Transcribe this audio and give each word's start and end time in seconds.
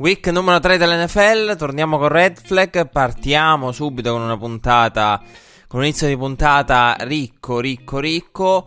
Week 0.00 0.26
numero 0.28 0.58
3 0.60 0.78
dell'NFL, 0.78 1.56
torniamo 1.56 1.98
con 1.98 2.08
Red 2.08 2.40
Flag, 2.42 2.88
partiamo 2.88 3.70
subito 3.70 4.12
con 4.12 4.22
una 4.22 4.38
puntata, 4.38 5.22
con 5.66 5.80
un 5.80 5.84
inizio 5.84 6.06
di 6.06 6.16
puntata 6.16 6.96
ricco, 7.00 7.60
ricco, 7.60 7.98
ricco 7.98 8.66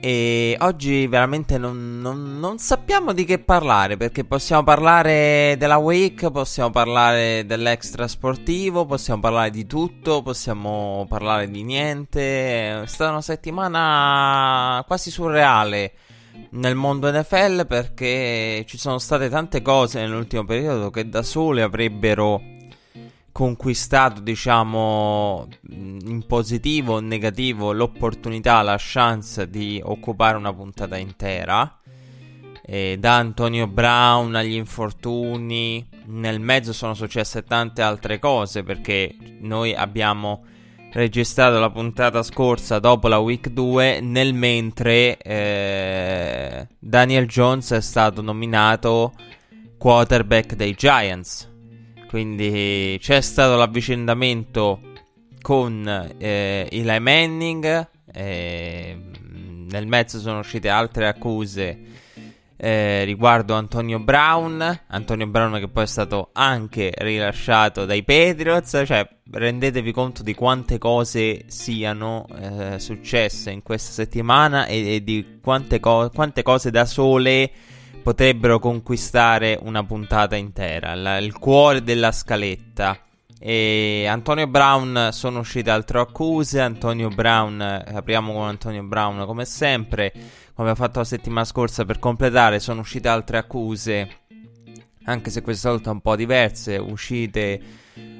e 0.00 0.56
oggi 0.58 1.06
veramente 1.06 1.58
non, 1.58 2.00
non- 2.00 2.40
non 2.40 2.58
sappiamo 2.58 3.12
di 3.12 3.24
che 3.24 3.38
parlare 3.38 3.96
perché 3.96 4.24
possiamo 4.24 4.64
parlare 4.64 5.54
della 5.58 5.76
week, 5.76 6.32
possiamo 6.32 6.70
parlare 6.70 7.46
dell'extra 7.46 8.08
sportivo, 8.08 8.84
possiamo 8.84 9.20
parlare 9.20 9.50
di 9.50 9.66
tutto, 9.66 10.22
possiamo 10.22 11.06
parlare 11.08 11.48
di 11.48 11.62
niente, 11.62 12.82
è 12.82 12.86
stata 12.86 13.12
una 13.12 13.22
settimana 13.22 14.82
quasi 14.88 15.12
surreale 15.12 15.92
nel 16.50 16.74
mondo 16.74 17.10
NFL 17.10 17.66
perché 17.66 18.64
ci 18.66 18.78
sono 18.78 18.98
state 18.98 19.28
tante 19.28 19.62
cose 19.62 20.00
nell'ultimo 20.00 20.44
periodo 20.44 20.90
che 20.90 21.08
da 21.08 21.22
sole 21.22 21.62
avrebbero 21.62 22.40
conquistato, 23.34 24.20
diciamo, 24.20 25.48
in 25.70 26.22
positivo 26.24 26.94
o 26.94 27.00
negativo 27.00 27.72
l'opportunità, 27.72 28.62
la 28.62 28.76
chance 28.78 29.50
di 29.50 29.80
occupare 29.82 30.36
una 30.36 30.54
puntata 30.54 30.96
intera. 30.96 31.80
E 32.64 32.96
da 32.96 33.16
Antonio 33.16 33.66
Brown 33.66 34.36
agli 34.36 34.54
infortuni, 34.54 35.84
nel 36.06 36.38
mezzo 36.38 36.72
sono 36.72 36.94
successe 36.94 37.42
tante 37.42 37.82
altre 37.82 38.20
cose 38.20 38.62
perché 38.62 39.16
noi 39.40 39.74
abbiamo 39.74 40.44
registrato 40.94 41.58
la 41.58 41.70
puntata 41.70 42.22
scorsa 42.22 42.78
dopo 42.78 43.08
la 43.08 43.18
week 43.18 43.48
2 43.48 44.00
nel 44.00 44.32
mentre 44.32 45.16
eh, 45.18 46.68
Daniel 46.78 47.26
Jones 47.26 47.72
è 47.72 47.80
stato 47.80 48.22
nominato 48.22 49.12
quarterback 49.76 50.54
dei 50.54 50.74
Giants. 50.74 51.50
Quindi 52.08 52.96
c'è 53.00 53.20
stato 53.20 53.56
l'avvicendamento 53.56 54.80
con 55.42 56.14
eh, 56.16 56.68
Eli 56.70 57.00
Manning 57.00 57.88
eh, 58.12 58.96
nel 59.68 59.86
mezzo 59.88 60.20
sono 60.20 60.38
uscite 60.38 60.68
altre 60.68 61.08
accuse 61.08 61.78
eh, 62.56 63.04
riguardo 63.04 63.54
Antonio 63.54 63.98
Brown. 63.98 64.80
Antonio 64.88 65.26
Brown 65.26 65.58
che 65.58 65.68
poi 65.68 65.84
è 65.84 65.86
stato 65.86 66.30
anche 66.32 66.92
rilasciato 66.96 67.84
dai 67.84 68.04
Patriots. 68.04 68.82
Cioè, 68.86 69.08
rendetevi 69.30 69.92
conto 69.92 70.22
di 70.22 70.34
quante 70.34 70.78
cose 70.78 71.44
siano 71.46 72.26
eh, 72.38 72.78
successe 72.78 73.50
in 73.50 73.62
questa 73.62 73.92
settimana 73.92 74.66
e, 74.66 74.94
e 74.94 75.04
di 75.04 75.38
quante, 75.42 75.80
co- 75.80 76.10
quante 76.14 76.42
cose 76.42 76.70
da 76.70 76.84
sole 76.84 77.50
potrebbero 78.02 78.58
conquistare 78.58 79.58
una 79.60 79.82
puntata 79.84 80.36
intera. 80.36 80.94
La- 80.94 81.18
il 81.18 81.36
cuore 81.38 81.82
della 81.82 82.12
scaletta. 82.12 82.98
E 83.46 84.06
Antonio 84.08 84.46
Brown 84.46 85.08
sono 85.10 85.40
uscite 85.40 85.68
altre 85.68 85.98
accuse. 86.00 86.60
Antonio 86.60 87.08
Brown, 87.08 87.60
eh, 87.60 87.84
apriamo 87.94 88.32
con 88.32 88.46
Antonio 88.46 88.82
Brown 88.84 89.26
come 89.26 89.44
sempre 89.44 90.12
come 90.54 90.70
abbiamo 90.70 90.86
fatto 90.86 91.00
la 91.00 91.04
settimana 91.04 91.44
scorsa 91.44 91.84
per 91.84 91.98
completare, 91.98 92.60
sono 92.60 92.80
uscite 92.80 93.08
altre 93.08 93.38
accuse, 93.38 94.08
anche 95.04 95.30
se 95.30 95.42
questa 95.42 95.70
volta 95.70 95.90
un 95.90 96.00
po' 96.00 96.14
diverse, 96.14 96.76
uscite 96.76 97.60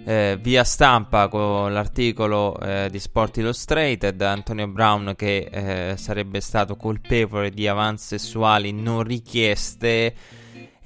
eh, 0.05 0.39
via 0.41 0.65
stampa 0.65 1.29
con 1.29 1.73
l'articolo 1.73 2.59
eh, 2.59 2.89
di 2.91 2.99
Sport 2.99 3.37
Illustrated, 3.37 4.21
Antonio 4.21 4.67
Brown 4.67 5.15
che 5.17 5.49
eh, 5.93 5.97
sarebbe 5.97 6.41
stato 6.41 6.75
colpevole 6.77 7.51
di 7.51 7.69
avanzi 7.69 8.19
sessuali 8.19 8.73
non 8.73 9.05
richieste 9.05 10.15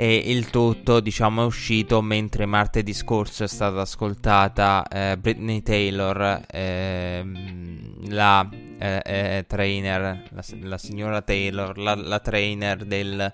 e 0.00 0.14
il 0.14 0.48
tutto 0.48 1.00
diciamo 1.00 1.42
è 1.42 1.44
uscito 1.44 2.00
mentre 2.03 2.47
martedì 2.47 2.94
scorso 2.94 3.42
è 3.42 3.48
stata 3.48 3.81
ascoltata 3.81 4.86
eh, 4.88 5.19
Britney 5.19 5.60
Taylor 5.60 6.44
ehm, 6.48 8.08
la 8.10 8.48
eh, 8.78 9.03
eh, 9.04 9.44
trainer 9.48 10.22
la, 10.31 10.44
la 10.60 10.78
signora 10.78 11.20
Taylor 11.22 11.76
la, 11.78 11.97
la 11.97 12.20
trainer 12.20 12.84
del 12.84 13.32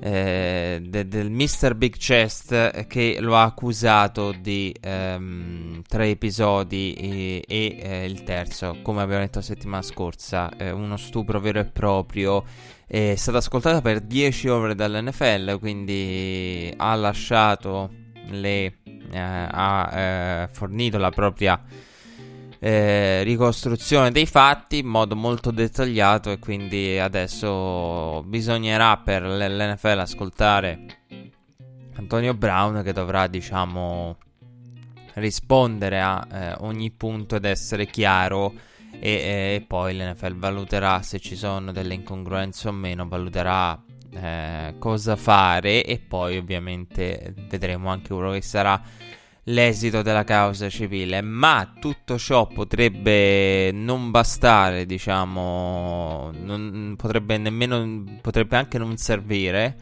eh, 0.00 0.80
de- 0.82 1.06
del 1.06 1.30
Mr. 1.30 1.74
Big 1.74 1.96
Chest 1.96 2.86
che 2.86 3.18
lo 3.20 3.36
ha 3.36 3.42
accusato 3.42 4.32
di 4.32 4.74
ehm, 4.80 5.82
tre 5.86 6.08
episodi 6.08 6.94
e, 6.94 7.44
e, 7.46 7.78
eh, 7.78 8.04
il 8.06 8.22
terzo, 8.22 8.78
come 8.82 9.02
abbiamo 9.02 9.22
detto 9.22 9.38
la 9.38 9.44
settimana 9.44 9.82
scorsa, 9.82 10.50
eh, 10.56 10.70
uno 10.70 10.96
stupro 10.96 11.38
vero 11.40 11.60
e 11.60 11.66
proprio. 11.66 12.44
È 12.86 13.14
stata 13.14 13.38
ascoltata 13.38 13.80
per 13.82 14.00
10 14.00 14.48
ore 14.48 14.74
dall'NFL, 14.74 15.58
quindi 15.58 16.72
ha 16.76 16.94
lasciato 16.94 17.90
le. 18.30 18.78
eh, 19.12 19.18
ha 19.18 19.90
eh, 19.92 20.48
fornito 20.50 20.98
la 20.98 21.10
propria 21.10 21.62
eh, 22.62 23.22
ricostruzione 23.22 24.10
dei 24.10 24.26
fatti 24.26 24.78
in 24.78 24.86
modo 24.86 25.16
molto 25.16 25.50
dettagliato 25.50 26.30
e 26.30 26.38
quindi 26.38 26.98
adesso 26.98 28.22
bisognerà 28.26 28.98
per 28.98 29.22
l'NFL 29.22 29.98
ascoltare 29.98 30.84
Antonio 31.96 32.34
Brown 32.34 32.82
che 32.84 32.92
dovrà 32.92 33.26
diciamo 33.26 34.18
rispondere 35.14 36.00
a 36.02 36.26
eh, 36.30 36.54
ogni 36.60 36.90
punto 36.90 37.36
ed 37.36 37.46
essere 37.46 37.86
chiaro 37.86 38.52
e, 38.92 39.54
e 39.56 39.64
poi 39.66 39.96
l'NFL 39.96 40.36
valuterà 40.36 41.00
se 41.00 41.18
ci 41.18 41.36
sono 41.36 41.72
delle 41.72 41.94
incongruenze 41.94 42.68
o 42.68 42.72
meno, 42.72 43.08
valuterà 43.08 43.82
eh, 44.12 44.74
cosa 44.78 45.16
fare 45.16 45.84
e 45.84 45.98
poi 45.98 46.36
ovviamente 46.36 47.34
vedremo 47.48 47.88
anche 47.88 48.12
quello 48.12 48.32
che 48.32 48.42
sarà 48.42 48.80
l'esito 49.44 50.02
della 50.02 50.24
causa 50.24 50.68
civile, 50.68 51.20
ma 51.22 51.72
tutto 51.80 52.18
ciò 52.18 52.46
potrebbe 52.46 53.70
non 53.72 54.10
bastare, 54.10 54.86
diciamo, 54.86 56.30
non, 56.42 56.94
potrebbe 56.96 57.38
nemmeno, 57.38 58.18
potrebbe 58.20 58.56
anche 58.56 58.78
non 58.78 58.96
servire 58.96 59.76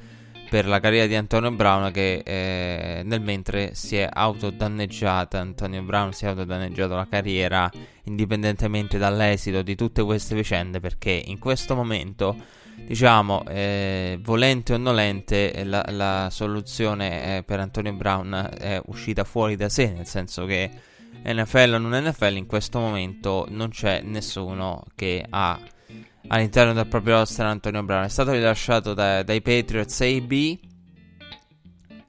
per 0.49 0.67
la 0.67 0.81
carriera 0.81 1.07
di 1.07 1.15
Antonio 1.15 1.51
Brown 1.51 1.91
che 1.93 2.23
eh, 2.25 3.03
nel 3.05 3.21
mentre 3.21 3.75
si 3.75 3.97
è 3.97 4.09
autodanneggiata, 4.11 5.39
Antonio 5.39 5.83
Brown 5.83 6.13
si 6.13 6.25
è 6.25 6.29
autodanneggiato 6.29 6.95
la 6.95 7.07
carriera 7.07 7.71
indipendentemente 8.05 8.97
dall'esito 8.97 9.61
di 9.61 9.75
tutte 9.75 10.03
queste 10.03 10.35
vicende 10.35 10.81
perché 10.81 11.23
in 11.27 11.39
questo 11.39 11.75
momento 11.75 12.35
diciamo, 12.87 13.45
eh, 13.47 14.19
volente 14.23 14.75
o 14.75 14.77
nolente, 14.77 15.65
la, 15.65 15.85
la 15.89 16.29
soluzione 16.31 17.39
eh, 17.39 17.43
per 17.43 17.61
Antonio 17.61 17.93
Brown 17.93 18.51
è 18.59 18.81
uscita 18.87 19.25
fuori 19.25 19.57
da 19.57 19.69
sé, 19.69 19.93
nel 19.93 20.07
senso 20.07 20.45
che 20.47 20.71
NFL 21.25 21.75
o 21.75 21.79
non 21.79 22.03
NFL 22.03 22.37
in 22.37 22.47
questo 22.47 22.79
momento 22.79 23.47
non 23.51 23.71
c'è 23.71 24.01
nessuno 24.03 24.85
che 24.95 25.25
ha 25.29 25.59
all'interno 26.29 26.73
del 26.73 26.87
proprio 26.87 27.17
roster 27.17 27.47
Antonio 27.47 27.83
Brown. 27.83 28.05
È 28.05 28.09
stato 28.09 28.33
rilasciato 28.33 28.95
da- 28.95 29.23
dai 29.23 29.43
Patriots 29.43 30.01
AB. 30.01 30.59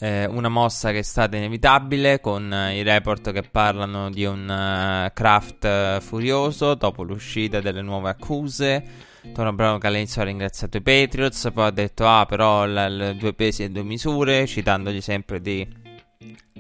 eh, 0.02 0.26
una 0.28 0.48
mossa 0.48 0.92
che 0.92 1.00
è 1.00 1.02
stata 1.02 1.36
inevitabile 1.36 2.22
con 2.22 2.54
eh, 2.54 2.78
i 2.78 2.84
report 2.84 3.34
che 3.34 3.42
parlano 3.42 4.10
di 4.10 4.24
un 4.24 4.50
eh, 4.50 5.12
craft 5.14 5.66
eh, 5.66 5.98
furioso 6.00 6.74
dopo 6.76 7.04
l'uscita 7.04 7.60
delle 7.60 7.82
nuove 7.82 8.10
accuse. 8.10 9.09
Tony 9.34 9.54
Brown 9.54 9.80
che 9.80 9.88
all'inizio 9.88 10.22
ha 10.22 10.26
ringraziato 10.26 10.78
i 10.78 10.82
Patriots, 10.82 11.50
poi 11.54 11.66
ha 11.66 11.72
detto 11.72 12.08
ah 12.08 12.26
però 12.26 12.66
l- 12.66 12.72
l- 12.74 13.16
due 13.18 13.34
pesi 13.34 13.64
e 13.64 13.70
due 13.70 13.84
misure, 13.84 14.46
citandogli 14.48 15.02
sempre 15.02 15.42
di 15.42 15.68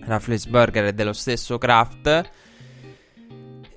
Rafflesburger 0.01 0.85
e 0.85 0.93
dello 0.93 1.13
stesso 1.13 1.57
Kraft. 1.57 2.29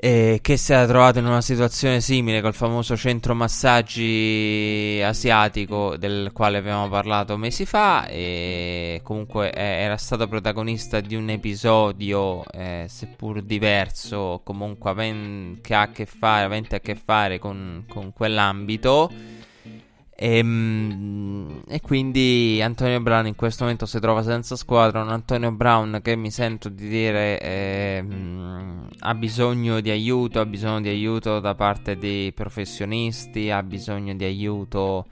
E 0.04 0.40
che 0.42 0.56
si 0.56 0.72
era 0.72 0.84
trovato 0.84 1.20
in 1.20 1.26
una 1.26 1.40
situazione 1.40 2.00
simile 2.00 2.40
col 2.40 2.54
famoso 2.54 2.96
centro 2.96 3.36
massaggi 3.36 5.00
asiatico 5.00 5.96
del 5.96 6.32
quale 6.32 6.58
abbiamo 6.58 6.88
parlato 6.88 7.36
mesi 7.36 7.64
fa. 7.64 8.08
E 8.08 9.00
comunque 9.04 9.52
era 9.52 9.96
stato 9.96 10.26
protagonista 10.26 10.98
di 10.98 11.14
un 11.14 11.30
episodio, 11.30 12.42
eh, 12.50 12.86
seppur 12.88 13.42
diverso, 13.42 14.40
comunque 14.42 14.90
aven- 14.90 15.58
che 15.62 15.72
ha 15.72 15.82
a 15.82 15.92
che 15.92 16.04
fare, 16.06 16.46
avente 16.46 16.74
a 16.74 16.80
che 16.80 16.96
fare 16.96 17.38
con, 17.38 17.84
con 17.88 18.12
quell'ambito. 18.12 19.08
E, 20.22 20.36
ehm, 20.36 21.62
e, 21.66 21.80
quindi 21.80 22.60
Antonio 22.62 23.00
Brown 23.00 23.26
in 23.26 23.34
questo 23.34 23.64
momento 23.64 23.86
si 23.86 23.98
trova 23.98 24.22
senza 24.22 24.54
squadra. 24.54 25.02
Un 25.02 25.08
Antonio 25.08 25.50
Brown 25.50 25.98
che 26.00 26.14
mi 26.14 26.30
sento 26.30 26.68
di 26.68 26.88
dire 26.88 27.40
eh, 27.40 28.04
ha 29.00 29.14
bisogno 29.14 29.80
di 29.80 29.90
aiuto, 29.90 30.38
ha 30.38 30.46
bisogno 30.46 30.80
di 30.80 30.88
aiuto 30.90 31.40
da 31.40 31.56
parte 31.56 31.96
dei 31.96 32.32
professionisti, 32.32 33.50
ha 33.50 33.64
bisogno 33.64 34.14
di 34.14 34.24
aiuto 34.24 35.06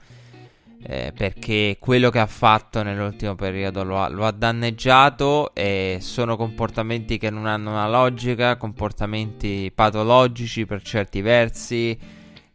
eh, 0.83 1.11
perché 1.13 1.75
quello 1.77 2.09
che 2.09 2.19
ha 2.19 2.25
fatto 2.25 2.81
nell'ultimo 2.81 3.35
periodo 3.35 3.83
lo 3.83 3.99
ha, 4.01 4.07
lo 4.07 4.25
ha, 4.25 4.31
danneggiato 4.31 5.53
e 5.53 5.97
sono 5.99 6.37
comportamenti 6.37 7.17
che 7.17 7.29
non 7.29 7.47
hanno 7.47 7.71
una 7.71 7.89
logica, 7.89 8.55
comportamenti 8.55 9.71
patologici 9.75 10.65
per 10.65 10.81
certi 10.81 11.21
versi 11.21 11.99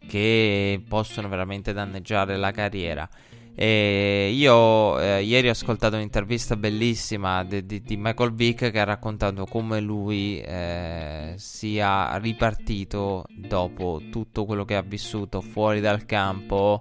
che 0.07 0.83
possono 0.87 1.29
veramente 1.29 1.73
danneggiare 1.73 2.37
la 2.37 2.51
carriera. 2.51 3.09
E 3.59 4.33
io 4.35 5.01
eh, 5.01 5.23
ieri 5.23 5.49
ho 5.49 5.53
ascoltato 5.53 5.97
un'intervista 5.97 6.57
bellissima 6.57 7.43
di, 7.43 7.65
di, 7.65 7.81
di, 7.81 7.97
Michael 7.97 8.35
Vick 8.35 8.71
che 8.71 8.79
ha 8.79 8.85
raccontato 8.85 9.47
come 9.47 9.81
lui 9.81 10.39
eh, 10.43 11.33
sia 11.37 12.19
ripartito 12.19 13.25
dopo 13.35 14.03
tutto 14.11 14.45
quello 14.45 14.67
che 14.67 14.77
ha 14.77 14.83
vissuto 14.83 15.41
fuori 15.41 15.81
dal 15.81 16.05
campo 16.05 16.79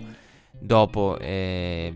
dopo 0.51 1.17
eh, 1.17 1.93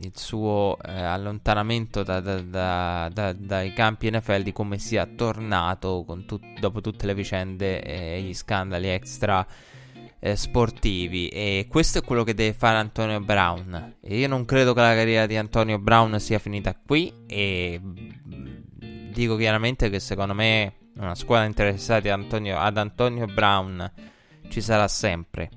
il 0.00 0.12
suo 0.16 0.76
eh, 0.84 0.92
allontanamento 0.92 2.02
da, 2.02 2.20
da, 2.20 3.08
da, 3.10 3.32
dai 3.32 3.72
campi 3.72 4.10
NFL 4.10 4.42
di 4.42 4.52
come 4.52 4.78
sia 4.78 5.06
tornato 5.06 6.04
tut- 6.26 6.58
dopo 6.60 6.82
tutte 6.82 7.06
le 7.06 7.14
vicende 7.14 7.82
e 7.82 8.20
gli 8.20 8.34
scandali 8.34 8.88
extra 8.88 9.46
eh, 10.24 10.36
sportivi 10.36 11.26
e 11.26 11.66
questo 11.68 11.98
è 11.98 12.04
quello 12.04 12.22
che 12.22 12.32
deve 12.32 12.52
fare 12.52 12.78
Antonio 12.78 13.18
Brown. 13.18 13.96
E 14.00 14.18
io 14.18 14.28
non 14.28 14.44
credo 14.44 14.72
che 14.72 14.80
la 14.80 14.94
carriera 14.94 15.26
di 15.26 15.36
Antonio 15.36 15.80
Brown 15.80 16.20
sia 16.20 16.38
finita 16.38 16.76
qui 16.76 17.12
e 17.26 17.80
dico 19.12 19.34
chiaramente 19.36 19.90
che 19.90 19.98
secondo 19.98 20.32
me 20.32 20.74
una 20.96 21.16
squadra 21.16 21.46
interessata 21.46 22.14
Antonio, 22.14 22.56
ad 22.56 22.78
Antonio 22.78 23.26
Brown 23.26 23.92
ci 24.48 24.60
sarà 24.60 24.86
sempre. 24.86 25.50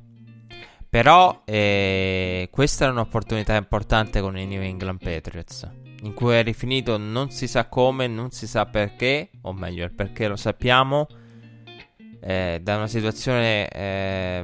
Però 0.90 1.44
eh, 1.46 2.48
questa 2.50 2.86
era 2.86 2.94
un'opportunità 2.94 3.56
importante 3.56 4.20
con 4.20 4.36
i 4.36 4.48
New 4.48 4.62
England 4.62 5.00
Patriots, 5.04 5.70
in 6.02 6.14
cui 6.14 6.34
è 6.34 6.42
rifinito 6.42 6.98
non 6.98 7.30
si 7.30 7.48
sa 7.48 7.68
come, 7.68 8.08
non 8.08 8.32
si 8.32 8.48
sa 8.48 8.66
perché, 8.66 9.30
o 9.42 9.54
meglio 9.54 9.84
il 9.84 9.94
perché 9.94 10.28
lo 10.28 10.38
sappiamo, 10.38 11.06
eh, 12.26 12.60
da 12.60 12.78
una 12.78 12.88
situazione 12.88 13.68
eh, 13.68 14.44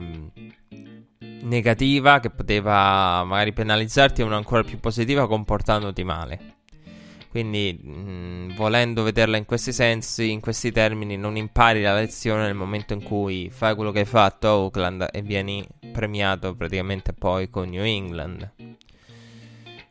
negativa 1.41 2.19
che 2.19 2.29
poteva 2.29 3.23
magari 3.23 3.53
penalizzarti 3.53 4.21
a 4.21 4.25
una 4.25 4.35
ancora 4.35 4.63
più 4.63 4.79
positiva 4.79 5.27
comportandoti 5.27 6.03
male. 6.03 6.39
Quindi, 7.29 7.79
mh, 7.81 7.89
mm, 7.89 8.55
volendo 8.55 9.01
vederla 9.01 9.37
in 9.37 9.45
questi 9.45 9.73
sensi, 9.73 10.29
in 10.29 10.41
questi 10.41 10.71
termini, 10.71 11.17
non 11.17 11.37
impari 11.37 11.81
la 11.81 11.95
lezione 11.95 12.43
nel 12.43 12.53
momento 12.53 12.93
in 12.93 13.01
cui 13.01 13.49
fai 13.49 13.73
quello 13.73 13.91
che 13.91 13.99
hai 13.99 14.05
fatto 14.05 14.47
a 14.47 14.57
Oakland 14.57 15.07
e 15.11 15.21
vieni 15.23 15.65
premiato 15.91 16.53
praticamente 16.53 17.13
poi 17.13 17.49
con 17.49 17.67
New 17.69 17.83
England. 17.83 18.51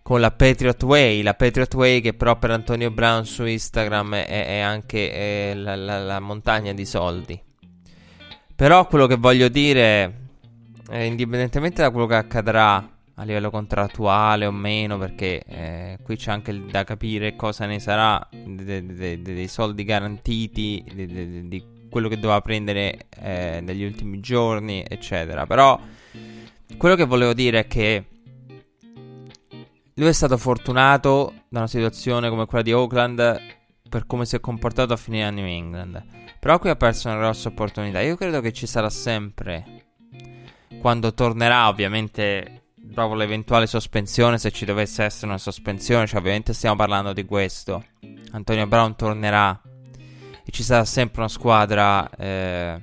Con 0.02 0.20
la 0.20 0.30
Patriot 0.30 0.82
Way, 0.84 1.22
la 1.22 1.34
Patriot 1.34 1.74
Way 1.74 2.00
che 2.00 2.14
però 2.14 2.38
per 2.38 2.52
Antonio 2.52 2.90
Brown 2.90 3.24
su 3.24 3.44
Instagram 3.44 4.14
è, 4.14 4.46
è 4.46 4.58
anche 4.60 5.10
è 5.12 5.54
la, 5.54 5.74
la, 5.74 5.98
la 5.98 6.20
montagna 6.20 6.72
di 6.72 6.84
soldi. 6.84 7.48
Però 8.60 8.86
quello 8.86 9.06
che 9.06 9.16
voglio 9.16 9.48
dire, 9.48 10.32
eh, 10.90 11.06
indipendentemente 11.06 11.80
da 11.80 11.90
quello 11.90 12.04
che 12.04 12.16
accadrà 12.16 12.76
a 13.14 13.22
livello 13.24 13.48
contrattuale 13.48 14.44
o 14.44 14.50
meno, 14.50 14.98
perché 14.98 15.42
eh, 15.46 15.98
qui 16.02 16.16
c'è 16.16 16.30
anche 16.30 16.66
da 16.66 16.84
capire 16.84 17.36
cosa 17.36 17.64
ne 17.64 17.78
sarà 17.78 18.28
de- 18.30 18.84
de- 18.84 18.94
de- 18.94 19.22
dei 19.22 19.48
soldi 19.48 19.82
garantiti, 19.82 20.84
di 21.46 21.64
quello 21.90 22.08
che 22.08 22.16
doveva 22.16 22.42
prendere 22.42 23.06
eh, 23.16 23.62
negli 23.62 23.82
ultimi 23.82 24.20
giorni, 24.20 24.84
eccetera. 24.86 25.46
Però 25.46 25.80
quello 26.76 26.96
che 26.96 27.06
volevo 27.06 27.32
dire 27.32 27.60
è 27.60 27.66
che 27.66 28.04
lui 29.94 30.08
è 30.08 30.12
stato 30.12 30.36
fortunato 30.36 31.32
da 31.48 31.60
una 31.60 31.66
situazione 31.66 32.28
come 32.28 32.44
quella 32.44 32.62
di 32.62 32.74
Oakland 32.74 33.40
per 33.88 34.04
come 34.06 34.26
si 34.26 34.36
è 34.36 34.40
comportato 34.40 34.92
a 34.92 34.96
finire 34.96 35.24
a 35.24 35.30
New 35.30 35.46
England. 35.46 36.29
Però 36.40 36.58
qui 36.58 36.70
ha 36.70 36.76
perso 36.76 37.08
una 37.08 37.18
grossa 37.18 37.48
opportunità. 37.48 38.00
Io 38.00 38.16
credo 38.16 38.40
che 38.40 38.52
ci 38.52 38.66
sarà 38.66 38.88
sempre. 38.88 39.84
Quando 40.80 41.12
tornerà, 41.12 41.68
ovviamente 41.68 42.62
dopo 42.74 43.14
l'eventuale 43.14 43.66
sospensione, 43.66 44.38
se 44.38 44.50
ci 44.50 44.64
dovesse 44.64 45.04
essere 45.04 45.26
una 45.26 45.38
sospensione, 45.38 46.06
cioè 46.06 46.18
ovviamente 46.18 46.54
stiamo 46.54 46.76
parlando 46.76 47.12
di 47.12 47.26
questo. 47.26 47.84
Antonio 48.30 48.66
Brown 48.66 48.96
tornerà 48.96 49.60
e 50.42 50.50
ci 50.50 50.62
sarà 50.62 50.86
sempre 50.86 51.20
una 51.20 51.28
squadra 51.28 52.08
eh, 52.08 52.80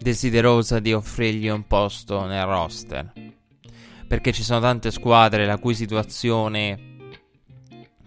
desiderosa 0.00 0.80
di 0.80 0.92
offrirgli 0.92 1.48
un 1.48 1.66
posto 1.68 2.26
nel 2.26 2.44
roster. 2.44 3.12
Perché 4.08 4.32
ci 4.32 4.42
sono 4.42 4.58
tante 4.58 4.90
squadre 4.90 5.46
la 5.46 5.56
cui 5.56 5.74
situazione 5.74 6.90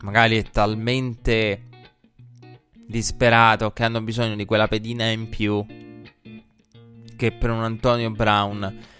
magari 0.02 0.38
è 0.38 0.44
talmente 0.44 1.65
disperata 2.88 3.72
che 3.72 3.84
hanno 3.84 4.02
bisogno 4.02 4.36
di 4.36 4.46
quella 4.46 4.68
pedina 4.68 5.06
in 5.06 5.30
più 5.30 5.66
che 7.16 7.32
per 7.32 7.50
un 7.50 7.64
Antonio 7.64 8.12
Brown 8.12 8.94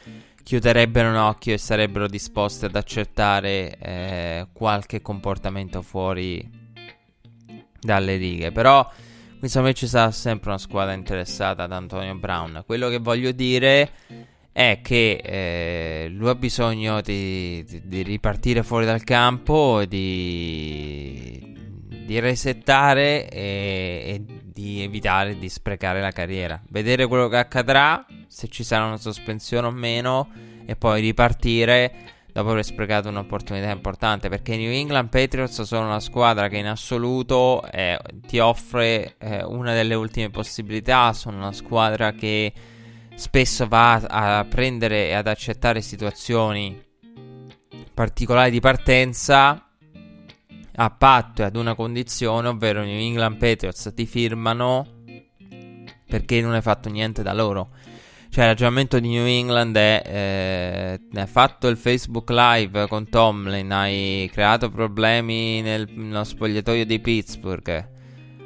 chiuderebbero 0.46 1.10
un 1.10 1.16
occhio 1.16 1.54
e 1.54 1.58
sarebbero 1.58 2.08
disposti 2.08 2.66
ad 2.66 2.76
accettare 2.76 3.78
eh, 3.78 4.48
qualche 4.54 5.02
comportamento 5.02 5.82
fuori 5.82 6.48
dalle 7.80 8.18
righe. 8.18 8.52
Però, 8.52 8.88
insomma, 9.42 9.72
ci 9.72 9.88
sarà 9.88 10.12
sempre 10.12 10.50
una 10.50 10.60
squadra 10.60 10.94
interessata 10.94 11.64
ad 11.64 11.72
Antonio 11.72 12.14
Brown. 12.16 12.64
Quello 12.66 12.90
che 12.90 13.00
voglio 13.00 13.32
dire 13.32 13.90
è 14.52 14.80
che 14.82 15.20
eh, 15.24 16.10
lui 16.10 16.30
ha 16.30 16.36
bisogno 16.36 17.02
di, 17.02 17.64
di, 17.64 17.82
di, 17.88 18.04
ripartire 18.04 18.64
fuori 18.64 18.86
dal 18.86 19.04
campo, 19.04 19.84
di, 19.86 21.45
di 22.06 22.20
resettare 22.20 23.28
e, 23.30 24.04
e 24.06 24.22
di 24.44 24.84
evitare 24.84 25.38
di 25.38 25.50
sprecare 25.50 26.00
la 26.02 26.12
carriera. 26.12 26.62
Vedere 26.70 27.08
quello 27.08 27.28
che 27.28 27.38
accadrà 27.38 28.06
se 28.28 28.48
ci 28.48 28.64
sarà 28.64 28.86
una 28.86 28.98
sospensione 28.98 29.68
o 29.68 29.72
meno 29.72 30.30
e 30.66 30.76
poi 30.76 31.02
ripartire 31.02 32.14
dopo 32.32 32.52
aver 32.52 32.64
sprecato 32.64 33.10
un'opportunità 33.10 33.70
importante 33.72 34.30
perché 34.30 34.54
i 34.54 34.58
New 34.58 34.72
England 34.72 35.10
Patriots 35.10 35.62
sono 35.62 35.86
una 35.86 36.00
squadra 36.00 36.48
che 36.48 36.58
in 36.58 36.68
assoluto 36.68 37.64
eh, 37.72 37.98
ti 38.28 38.40
offre 38.40 39.16
eh, 39.18 39.44
una 39.44 39.74
delle 39.74 39.96
ultime 39.96 40.30
possibilità, 40.30 41.14
sono 41.14 41.38
una 41.38 41.54
squadra 41.54 42.12
che 42.12 42.54
spesso 43.16 43.68
va 43.68 43.94
a, 43.94 44.40
a 44.40 44.46
prendere 44.46 45.08
e 45.08 45.14
ad 45.14 45.28
accettare 45.28 45.82
situazioni 45.82 46.84
particolari 47.94 48.52
di 48.52 48.60
partenza 48.60 49.65
a 50.76 50.90
patto 50.90 51.42
e 51.42 51.46
ad 51.46 51.56
una 51.56 51.76
condizione, 51.76 52.48
ovvero 52.48 52.84
i 52.84 52.88
New 52.88 53.00
England 53.00 53.38
Patriots 53.38 53.92
ti 53.96 54.06
firmano 54.06 55.04
perché 56.08 56.42
non 56.42 56.54
hai 56.54 56.62
fatto 56.62 56.90
niente 56.90 57.24
da 57.24 57.34
loro. 57.34 57.70
Cioè, 58.30 58.44
il 58.44 58.50
ragionamento 58.50 59.00
di 59.00 59.08
New 59.08 59.26
England 59.26 59.76
è: 59.78 60.02
eh, 60.06 61.20
hai 61.20 61.28
fatto 61.28 61.68
il 61.68 61.78
Facebook 61.78 62.30
Live 62.30 62.88
con 62.88 63.08
Tomlin, 63.08 63.72
hai 63.72 64.30
creato 64.32 64.70
problemi 64.70 65.62
nel, 65.62 65.88
nello 65.94 66.24
spogliatoio 66.24 66.86
di 66.86 67.00
Pittsburgh. 67.00 67.90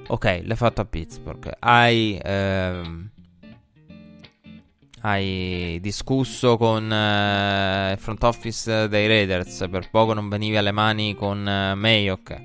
Ok, 0.07 0.41
l'hai 0.43 0.55
fatto 0.55 0.81
a 0.81 0.85
Pittsburgh. 0.85 1.55
Hai. 1.59 2.19
Ehm, 2.23 3.09
hai 5.01 5.79
discusso 5.81 6.57
con 6.57 6.91
eh, 6.91 7.91
il 7.93 7.97
front 7.99 8.23
office 8.23 8.87
dei 8.87 9.07
Raiders. 9.07 9.67
Per 9.69 9.89
poco 9.89 10.13
non 10.13 10.29
venivi 10.29 10.57
alle 10.57 10.71
mani 10.71 11.15
con 11.15 11.47
eh, 11.47 11.75
Mayock. 11.75 12.41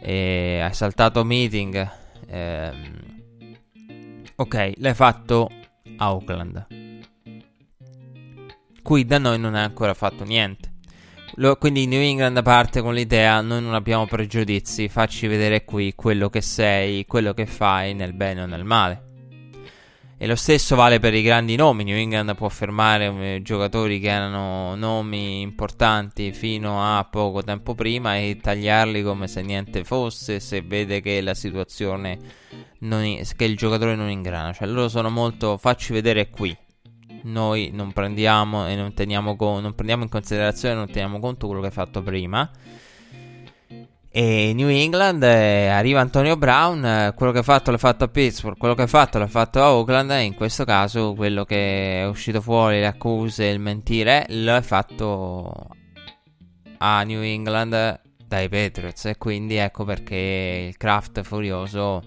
E 0.00 0.60
hai 0.62 0.74
saltato 0.74 1.24
meeting. 1.24 1.90
Ehm, 2.28 3.00
ok, 4.36 4.72
l'hai 4.76 4.94
fatto 4.94 5.50
Auckland. 5.96 6.66
Qui 8.82 9.04
da 9.04 9.18
noi 9.18 9.38
non 9.38 9.54
ha 9.54 9.62
ancora 9.62 9.94
fatto 9.94 10.24
niente. 10.24 10.70
Lo, 11.36 11.56
quindi 11.56 11.86
New 11.86 12.00
England 12.00 12.42
parte 12.42 12.80
con 12.82 12.94
l'idea: 12.94 13.40
noi 13.40 13.62
non 13.62 13.74
abbiamo 13.74 14.06
pregiudizi, 14.06 14.88
facci 14.88 15.26
vedere 15.26 15.64
qui 15.64 15.94
quello 15.94 16.28
che 16.28 16.42
sei, 16.42 17.06
quello 17.06 17.32
che 17.32 17.46
fai 17.46 17.94
nel 17.94 18.12
bene 18.12 18.42
o 18.42 18.46
nel 18.46 18.64
male. 18.64 19.10
E 20.22 20.28
lo 20.28 20.36
stesso 20.36 20.76
vale 20.76 21.00
per 21.00 21.14
i 21.14 21.22
grandi 21.22 21.56
nomi. 21.56 21.82
New 21.82 21.96
England 21.96 22.36
può 22.36 22.48
fermare 22.48 23.06
eh, 23.06 23.42
giocatori 23.42 23.98
che 23.98 24.08
hanno 24.08 24.76
nomi 24.76 25.40
importanti 25.40 26.32
fino 26.32 26.80
a 26.80 27.02
poco 27.02 27.42
tempo 27.42 27.74
prima 27.74 28.16
e 28.16 28.38
tagliarli 28.40 29.02
come 29.02 29.26
se 29.26 29.42
niente 29.42 29.82
fosse. 29.82 30.38
Se 30.38 30.62
vede 30.62 31.00
che 31.00 31.20
la 31.22 31.34
situazione 31.34 32.18
è, 32.78 33.20
che 33.34 33.44
il 33.44 33.56
giocatore 33.56 33.96
non 33.96 34.10
ingrana. 34.10 34.52
Cioè, 34.52 34.68
loro 34.68 34.88
sono 34.88 35.10
molto. 35.10 35.56
Facci 35.56 35.92
vedere 35.92 36.30
qui. 36.30 36.56
Noi 37.24 37.70
non 37.72 37.92
prendiamo 37.92 38.68
e 38.68 38.76
non 38.76 38.94
teniamo, 38.94 39.34
co- 39.34 39.58
non 39.58 39.74
prendiamo 39.74 40.04
in 40.04 40.08
considerazione, 40.08 40.76
non 40.76 40.86
teniamo 40.86 41.18
conto 41.18 41.48
quello 41.48 41.62
che 41.62 41.66
hai 41.66 41.72
fatto 41.72 42.00
prima. 42.00 42.48
E 44.14 44.52
New 44.52 44.68
England 44.68 45.22
eh, 45.22 45.68
arriva 45.68 46.00
Antonio 46.00 46.36
Brown, 46.36 46.84
eh, 46.84 47.14
quello 47.16 47.32
che 47.32 47.38
ha 47.38 47.42
fatto 47.42 47.70
l'ha 47.70 47.78
fatto 47.78 48.04
a 48.04 48.08
Pittsburgh, 48.08 48.58
quello 48.58 48.74
che 48.74 48.82
ha 48.82 48.86
fatto 48.86 49.18
l'ha 49.18 49.26
fatto 49.26 49.62
a 49.62 49.72
Oakland 49.72 50.10
e 50.10 50.24
in 50.24 50.34
questo 50.34 50.66
caso 50.66 51.14
quello 51.14 51.46
che 51.46 52.02
è 52.02 52.06
uscito 52.06 52.42
fuori, 52.42 52.80
le 52.80 52.86
accuse, 52.86 53.46
il 53.46 53.58
mentire, 53.58 54.26
l'ha 54.28 54.60
fatto 54.60 55.50
a 56.76 57.02
New 57.04 57.22
England 57.22 58.00
dai 58.26 58.50
Patriots 58.50 59.06
e 59.06 59.16
quindi 59.16 59.54
ecco 59.54 59.84
perché 59.84 60.66
il 60.68 60.76
craft 60.76 61.22
furioso 61.22 62.02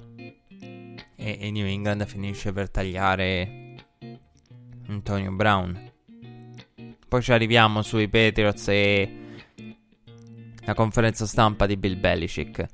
e, 1.16 1.38
e 1.42 1.50
New 1.50 1.66
England 1.66 2.06
finisce 2.06 2.54
per 2.54 2.70
tagliare 2.70 3.74
Antonio 4.90 5.32
Brown. 5.32 5.92
Poi 7.08 7.22
ci 7.24 7.32
arriviamo 7.32 7.82
sui 7.82 8.08
Patriots 8.08 8.68
e 8.68 9.25
la 10.66 10.74
conferenza 10.74 11.26
stampa 11.26 11.66
di 11.66 11.78
Bill 11.78 12.00
Belichick. 12.00 12.66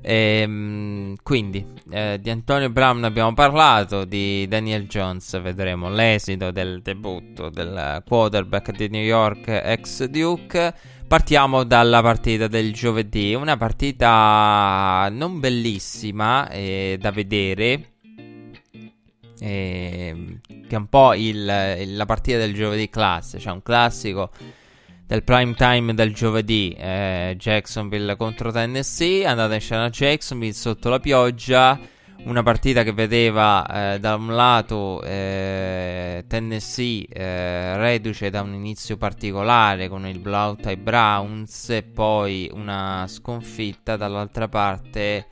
E, 0.00 0.40
ehm, 0.42 1.16
quindi 1.22 1.64
eh, 1.90 2.18
di 2.20 2.30
Antonio 2.30 2.70
Brown 2.70 3.04
abbiamo 3.04 3.34
parlato, 3.34 4.04
di 4.04 4.46
Daniel 4.48 4.86
Jones 4.86 5.40
vedremo 5.40 5.90
l'esito 5.90 6.50
del 6.50 6.82
debutto 6.82 7.48
del 7.50 8.02
quarterback 8.06 8.72
di 8.72 8.88
New 8.88 9.02
York 9.02 9.48
ex 9.48 10.04
Duke. 10.04 10.74
Partiamo 11.08 11.64
dalla 11.64 12.02
partita 12.02 12.48
del 12.48 12.72
giovedì, 12.74 13.34
una 13.34 13.56
partita 13.56 15.08
non 15.10 15.40
bellissima 15.40 16.50
eh, 16.50 16.98
da 17.00 17.10
vedere, 17.10 17.92
eh, 19.40 20.38
che 20.68 20.68
è 20.68 20.76
un 20.76 20.86
po' 20.86 21.14
il, 21.14 21.46
la 21.46 22.04
partita 22.04 22.36
del 22.36 22.52
giovedì 22.52 22.90
classe, 22.90 23.38
cioè 23.38 23.54
un 23.54 23.62
classico 23.62 24.30
del 25.08 25.24
prime 25.24 25.54
time 25.54 25.94
del 25.94 26.12
giovedì 26.12 26.76
eh, 26.78 27.34
Jacksonville 27.38 28.14
contro 28.16 28.52
Tennessee 28.52 29.24
andata 29.24 29.54
in 29.54 29.60
scena 29.60 29.88
Jacksonville 29.88 30.52
sotto 30.52 30.90
la 30.90 31.00
pioggia 31.00 31.80
una 32.24 32.42
partita 32.42 32.82
che 32.82 32.92
vedeva 32.92 33.94
eh, 33.94 34.00
da 34.00 34.16
un 34.16 34.34
lato 34.34 35.02
eh, 35.02 36.24
Tennessee 36.28 37.06
eh, 37.08 37.78
reduce 37.78 38.28
da 38.28 38.42
un 38.42 38.52
inizio 38.52 38.98
particolare 38.98 39.88
con 39.88 40.06
il 40.06 40.18
blowout 40.18 40.66
ai 40.66 40.76
Browns 40.76 41.70
e 41.70 41.82
poi 41.84 42.50
una 42.52 43.06
sconfitta 43.08 43.96
dall'altra 43.96 44.46
parte 44.46 45.26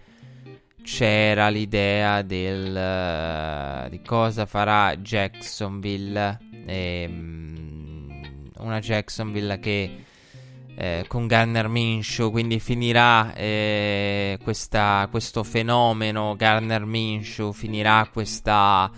c'era 0.82 1.48
l'idea 1.48 2.22
del, 2.22 3.84
uh, 3.84 3.90
di 3.90 4.00
cosa 4.02 4.46
farà 4.46 4.96
Jacksonville 4.96 6.38
e, 6.64 7.06
um, 7.08 7.55
una 8.66 8.80
Jacksonville 8.80 9.58
che 9.58 10.04
eh, 10.78 11.04
con 11.08 11.26
Garner 11.26 11.68
Minshew, 11.68 12.30
quindi 12.30 12.60
finirà 12.60 13.34
eh, 13.34 14.38
questa, 14.42 15.08
questo 15.10 15.42
fenomeno 15.42 16.34
Garner 16.36 16.84
Minshew, 16.84 17.52
finirà 17.52 18.08
questa, 18.12 18.90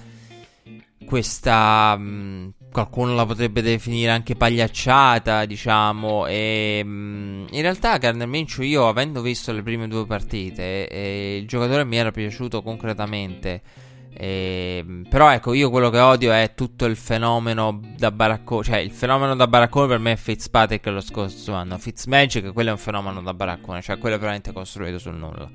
questa 1.05 1.97
mh, 1.97 2.03
mm, 2.03 2.49
qualcuno 2.73 3.15
la 3.15 3.25
potrebbe 3.25 3.63
definire 3.63 4.11
anche 4.11 4.35
pagliacciata, 4.35 5.45
diciamo, 5.45 6.27
e 6.27 6.83
mh, 6.85 6.89
mm, 6.89 7.47
in 7.53 7.63
realtà 7.63 7.97
Garner 7.99 8.27
Minshew 8.27 8.65
io 8.65 8.89
avendo 8.89 9.21
visto 9.23 9.53
le 9.53 9.63
prime 9.63 9.87
due 9.87 10.05
partite, 10.05 10.89
eh, 10.89 11.37
il 11.41 11.47
giocatore 11.47 11.85
mi 11.85 11.97
era 11.97 12.11
piaciuto 12.11 12.61
concretamente. 12.61 13.63
E, 14.13 14.83
ehm, 14.85 15.07
però 15.09 15.31
ecco, 15.31 15.53
io 15.53 15.71
quello 15.71 15.91
che 15.91 15.99
odio 15.99 16.33
è 16.33 16.53
tutto 16.55 16.87
il 16.87 16.97
fenomeno 16.97 17.81
da 17.97 18.11
baraccone. 18.11 18.65
Cioè, 18.65 18.79
il 18.79 18.91
fenomeno 18.91 19.35
da 19.35 19.47
baraccone 19.47 19.87
per 19.87 19.99
me 19.99 20.13
è 20.13 20.17
Fitzpatrick 20.17 20.87
lo 20.87 21.01
scorso 21.01 21.53
anno. 21.53 21.79
Fitzmagic, 21.79 22.53
quello 22.53 22.71
è 22.71 22.73
un 22.73 22.79
fenomeno 22.79 23.23
da 23.23 23.35
baraccone. 23.35 23.83
Cioè, 23.83 23.99
quello 23.99 24.17
è 24.17 24.19
veramente 24.19 24.53
costruito 24.53 24.99
sul 24.99 25.15
nulla. 25.15 25.49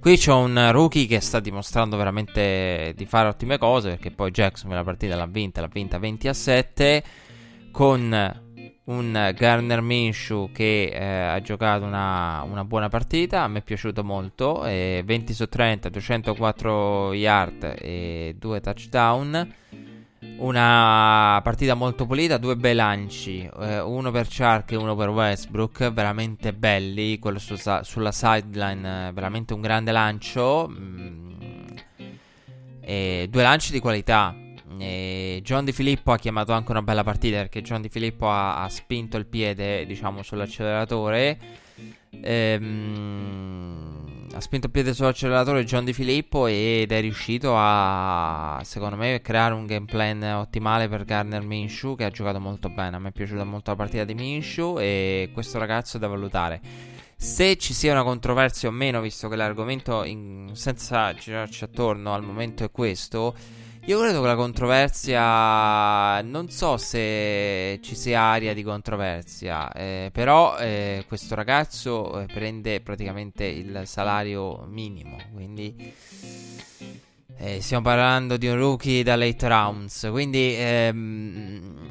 Qui 0.00 0.16
c'è 0.16 0.32
un 0.32 0.72
rookie 0.72 1.06
che 1.06 1.20
sta 1.20 1.40
dimostrando 1.40 1.96
veramente 1.96 2.94
di 2.96 3.06
fare 3.06 3.28
ottime 3.28 3.58
cose. 3.58 3.90
Perché 3.90 4.10
poi 4.10 4.30
Jackson 4.30 4.70
la 4.70 4.84
partita 4.84 5.14
l'ha 5.16 5.26
vinta, 5.26 5.60
l'ha 5.60 5.70
vinta 5.72 5.98
20 5.98 6.28
a 6.28 6.32
7. 6.32 7.04
Con 7.70 8.49
un 8.90 9.32
Garner 9.36 9.80
Minshew 9.80 10.50
che 10.52 10.90
eh, 10.92 11.04
ha 11.04 11.40
giocato 11.40 11.84
una, 11.84 12.42
una, 12.42 12.64
buona 12.64 12.88
partita, 12.88 13.46
me 13.46 13.60
è 13.60 13.62
piaciuto 13.62 14.02
molto, 14.02 14.64
eh, 14.66 15.02
20 15.04 15.32
su 15.32 15.48
30, 15.48 15.88
204 15.88 17.12
yard 17.14 17.76
e 17.78 18.34
2 18.38 18.60
touchdown. 18.60 19.54
Una 20.36 21.40
partita 21.42 21.74
molto 21.74 22.06
pulita, 22.06 22.36
due 22.36 22.56
bei 22.56 22.74
lanci, 22.74 23.48
eh, 23.60 23.80
uno 23.80 24.10
per 24.10 24.26
Chark 24.28 24.72
e 24.72 24.76
uno 24.76 24.94
per 24.94 25.08
Westbrook, 25.08 25.92
veramente 25.92 26.52
belli, 26.52 27.18
quello 27.18 27.38
su, 27.38 27.56
sulla 27.82 28.12
sideline, 28.12 29.12
veramente 29.12 29.54
un 29.54 29.60
grande 29.60 29.92
lancio. 29.92 30.68
Mm, 30.68 31.28
due 33.28 33.42
lanci 33.42 33.72
di 33.72 33.78
qualità, 33.78 34.34
e 34.78 35.40
John 35.42 35.64
Di 35.64 35.72
Filippo 35.72 36.12
ha 36.12 36.18
chiamato 36.18 36.52
anche 36.52 36.70
una 36.70 36.82
bella 36.82 37.02
partita 37.02 37.38
perché 37.38 37.62
John 37.62 37.80
Di 37.80 37.88
Filippo 37.88 38.28
ha, 38.28 38.62
ha 38.62 38.68
spinto 38.68 39.16
il 39.16 39.26
piede, 39.26 39.86
diciamo, 39.86 40.22
sull'acceleratore. 40.22 41.38
Ehm, 42.22 44.00
ha 44.32 44.40
spinto 44.40 44.66
il 44.66 44.72
piede 44.72 44.94
sull'acceleratore 44.94 45.64
John 45.64 45.84
Di 45.84 45.92
Filippo 45.92 46.46
ed 46.46 46.92
è 46.92 47.00
riuscito 47.00 47.54
a, 47.56 48.60
secondo 48.64 48.96
me, 48.96 49.20
creare 49.20 49.54
un 49.54 49.66
game 49.66 49.86
plan 49.86 50.22
ottimale 50.22 50.88
per 50.88 51.04
Garner 51.04 51.42
Minshew 51.42 51.96
che 51.96 52.04
ha 52.04 52.10
giocato 52.10 52.38
molto 52.38 52.68
bene. 52.68 52.96
A 52.96 52.98
me 52.98 53.08
è 53.08 53.12
piaciuta 53.12 53.44
molto 53.44 53.70
la 53.70 53.76
partita 53.76 54.04
di 54.04 54.14
Minshew 54.14 54.78
e 54.78 55.30
questo 55.32 55.58
ragazzo 55.58 55.96
è 55.96 56.00
da 56.00 56.06
valutare. 56.06 56.60
Se 57.16 57.56
ci 57.56 57.74
sia 57.74 57.92
una 57.92 58.02
controversia 58.02 58.68
o 58.68 58.72
meno, 58.72 59.00
visto 59.00 59.28
che 59.28 59.36
l'argomento, 59.36 60.04
in, 60.04 60.52
senza 60.54 61.12
girarci 61.12 61.64
attorno 61.64 62.14
al 62.14 62.22
momento 62.22 62.64
è 62.64 62.70
questo 62.70 63.34
io 63.84 63.98
credo 63.98 64.20
che 64.20 64.26
la 64.26 64.36
controversia. 64.36 66.20
Non 66.22 66.50
so 66.50 66.76
se 66.76 67.78
ci 67.82 67.94
sia 67.94 68.20
aria 68.22 68.54
di 68.54 68.62
controversia. 68.62 69.72
Eh, 69.72 70.10
però 70.12 70.56
eh, 70.58 71.04
questo 71.08 71.34
ragazzo 71.34 72.20
eh, 72.20 72.26
prende 72.26 72.80
praticamente 72.80 73.44
il 73.44 73.82
salario 73.84 74.64
minimo. 74.68 75.16
Quindi. 75.32 75.94
Eh, 77.42 77.62
stiamo 77.62 77.82
parlando 77.82 78.36
di 78.36 78.46
un 78.48 78.56
rookie 78.56 79.02
da 79.02 79.16
late 79.16 79.48
rounds. 79.48 80.08
Quindi. 80.10 80.54
Ehm, 80.56 81.90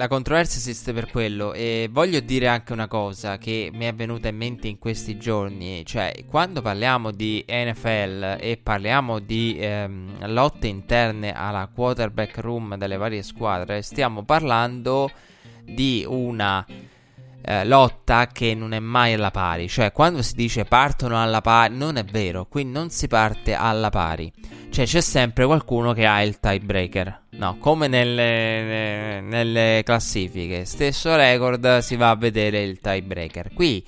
la 0.00 0.08
controversia 0.08 0.58
esiste 0.58 0.94
per 0.94 1.10
quello 1.10 1.52
e 1.52 1.86
voglio 1.90 2.20
dire 2.20 2.48
anche 2.48 2.72
una 2.72 2.88
cosa 2.88 3.36
che 3.36 3.70
mi 3.70 3.84
è 3.84 3.92
venuta 3.92 4.28
in 4.28 4.36
mente 4.36 4.66
in 4.66 4.78
questi 4.78 5.18
giorni, 5.18 5.84
cioè 5.84 6.24
quando 6.26 6.62
parliamo 6.62 7.10
di 7.10 7.44
NFL 7.46 8.38
e 8.40 8.58
parliamo 8.62 9.18
di 9.18 9.58
ehm, 9.60 10.26
lotte 10.32 10.68
interne 10.68 11.34
alla 11.34 11.68
quarterback 11.70 12.38
room 12.38 12.76
delle 12.76 12.96
varie 12.96 13.22
squadre, 13.22 13.82
stiamo 13.82 14.24
parlando 14.24 15.10
di 15.64 16.02
una 16.08 16.64
eh, 17.42 17.64
lotta 17.66 18.26
che 18.28 18.54
non 18.54 18.72
è 18.72 18.78
mai 18.78 19.12
alla 19.12 19.30
pari, 19.30 19.68
cioè 19.68 19.92
quando 19.92 20.22
si 20.22 20.34
dice 20.34 20.64
partono 20.64 21.20
alla 21.20 21.42
pari, 21.42 21.76
non 21.76 21.96
è 21.96 22.04
vero, 22.04 22.46
qui 22.46 22.64
non 22.64 22.88
si 22.88 23.06
parte 23.06 23.52
alla 23.52 23.90
pari. 23.90 24.32
Cioè 24.70 24.86
c'è 24.86 25.00
sempre 25.00 25.44
qualcuno 25.46 25.92
che 25.92 26.06
ha 26.06 26.22
il 26.22 26.38
tiebreaker. 26.38 27.22
No, 27.30 27.58
come 27.58 27.88
nelle, 27.88 29.20
nelle 29.20 29.82
classifiche. 29.84 30.64
Stesso 30.64 31.16
record 31.16 31.78
si 31.78 31.96
va 31.96 32.10
a 32.10 32.16
vedere 32.16 32.62
il 32.62 32.78
tiebreaker. 32.80 33.52
Qui 33.52 33.84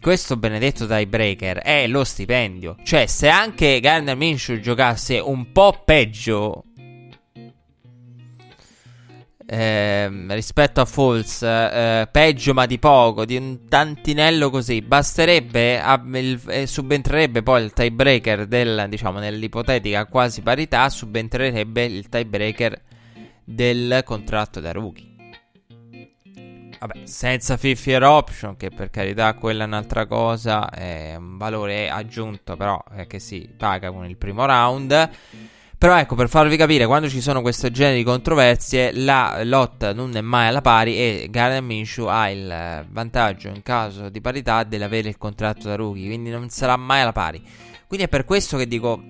questo 0.00 0.36
benedetto 0.36 0.86
tiebreaker 0.86 1.58
è 1.58 1.86
lo 1.86 2.04
stipendio. 2.04 2.76
Cioè 2.82 3.06
se 3.06 3.28
anche 3.28 3.80
Garner 3.80 4.14
Minshew 4.14 4.58
giocasse 4.58 5.18
un 5.18 5.50
po' 5.50 5.82
peggio 5.82 6.64
eh, 9.46 10.08
rispetto 10.28 10.80
a 10.80 10.84
Falls, 10.84 11.42
eh, 11.42 12.08
peggio 12.10 12.54
ma 12.54 12.66
di 12.66 12.78
poco, 12.78 13.24
di 13.24 13.36
un 13.36 13.68
tantinello 13.68 14.50
così, 14.50 14.80
basterebbe, 14.80 15.80
ab- 15.80 16.14
il, 16.14 16.40
eh, 16.48 16.66
subentrerebbe 16.66 17.42
poi 17.42 17.64
il 17.64 17.72
tiebreaker 17.72 18.46
del, 18.46 18.86
diciamo, 18.88 19.18
nell'ipotetica 19.18 20.06
quasi 20.06 20.40
parità, 20.40 20.88
subentrerebbe 20.88 21.84
il 21.84 22.08
tiebreaker 22.08 22.80
del 23.44 24.02
contratto 24.04 24.60
da 24.60 24.72
rookie. 24.72 25.12
Vabbè, 26.78 27.06
senza 27.06 27.56
50 27.56 28.10
option, 28.10 28.56
che 28.56 28.68
per 28.68 28.90
carità 28.90 29.32
quella 29.34 29.64
è 29.64 29.66
un'altra 29.66 30.06
cosa, 30.06 30.68
è 30.68 31.14
un 31.16 31.38
valore 31.38 31.88
aggiunto 31.88 32.56
però 32.56 32.82
che 33.06 33.18
si 33.18 33.48
paga 33.56 33.90
con 33.90 34.04
il 34.04 34.18
primo 34.18 34.44
round. 34.44 35.10
Però 35.84 35.98
ecco, 35.98 36.14
per 36.14 36.30
farvi 36.30 36.56
capire, 36.56 36.86
quando 36.86 37.10
ci 37.10 37.20
sono 37.20 37.42
questo 37.42 37.70
genere 37.70 37.98
di 37.98 38.04
controversie, 38.04 38.90
la 38.90 39.42
lotta 39.44 39.92
non 39.92 40.16
è 40.16 40.22
mai 40.22 40.48
alla 40.48 40.62
pari 40.62 40.96
e 40.96 41.26
Gardner 41.28 41.60
Minshew 41.60 42.06
ha 42.06 42.30
il 42.30 42.86
vantaggio 42.88 43.48
in 43.48 43.60
caso 43.62 44.08
di 44.08 44.22
parità 44.22 44.64
dell'avere 44.64 45.10
il 45.10 45.18
contratto 45.18 45.68
da 45.68 45.74
rookie, 45.74 46.06
quindi 46.06 46.30
non 46.30 46.48
sarà 46.48 46.78
mai 46.78 47.02
alla 47.02 47.12
pari. 47.12 47.42
Quindi 47.86 48.06
è 48.06 48.08
per 48.08 48.24
questo 48.24 48.56
che 48.56 48.66
dico 48.66 49.02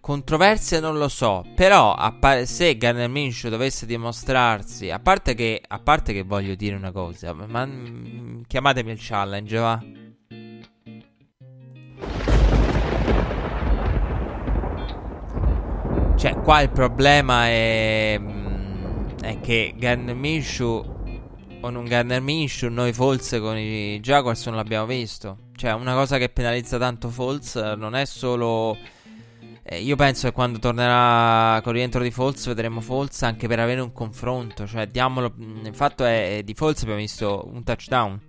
controversie 0.00 0.80
non 0.80 0.96
lo 0.96 1.08
so, 1.08 1.44
però 1.54 1.92
appa- 1.92 2.46
se 2.46 2.78
Gardner 2.78 3.10
Minshew 3.10 3.50
dovesse 3.50 3.84
dimostrarsi, 3.84 4.88
a 4.88 4.98
parte 4.98 5.34
che 5.34 5.60
a 5.68 5.78
parte 5.80 6.14
che 6.14 6.22
voglio 6.22 6.54
dire 6.54 6.76
una 6.76 6.92
cosa, 6.92 7.34
ma 7.34 7.66
mm, 7.66 8.40
chiamatemi 8.46 8.90
il 8.90 8.98
challenge, 8.98 9.58
va? 9.58 9.82
Cioè, 16.16 16.34
qua 16.40 16.62
il 16.62 16.70
problema 16.70 17.46
è, 17.46 18.16
mm, 18.18 19.08
è 19.20 19.38
che 19.40 19.74
Garner 19.76 20.14
Minshew 20.14 20.94
o 21.60 21.70
non 21.70 21.84
Garner 21.84 22.22
Minshew, 22.22 22.70
noi 22.70 22.94
Falls 22.94 23.36
con 23.38 23.58
i 23.58 24.00
Jaguars 24.00 24.46
non 24.46 24.56
l'abbiamo 24.56 24.86
visto. 24.86 25.36
Cioè, 25.54 25.72
una 25.72 25.92
cosa 25.92 26.16
che 26.16 26.30
penalizza 26.30 26.78
tanto 26.78 27.10
Falls 27.10 27.56
non 27.76 27.94
è 27.94 28.06
solo... 28.06 28.78
Eh, 29.62 29.82
io 29.82 29.96
penso 29.96 30.28
che 30.28 30.32
quando 30.32 30.58
tornerà 30.58 31.60
con 31.60 31.72
il 31.72 31.78
rientro 31.78 32.02
di 32.02 32.10
Falls 32.10 32.46
vedremo 32.46 32.80
Falls 32.80 33.22
anche 33.22 33.46
per 33.46 33.60
avere 33.60 33.82
un 33.82 33.92
confronto. 33.92 34.66
Cioè, 34.66 34.86
diamolo... 34.86 35.34
Mm, 35.38 35.66
il 35.66 35.74
fatto 35.74 36.04
è 36.04 36.40
di 36.42 36.54
Falls 36.54 36.80
abbiamo 36.80 37.00
visto 37.00 37.46
un 37.52 37.62
touchdown 37.62 38.20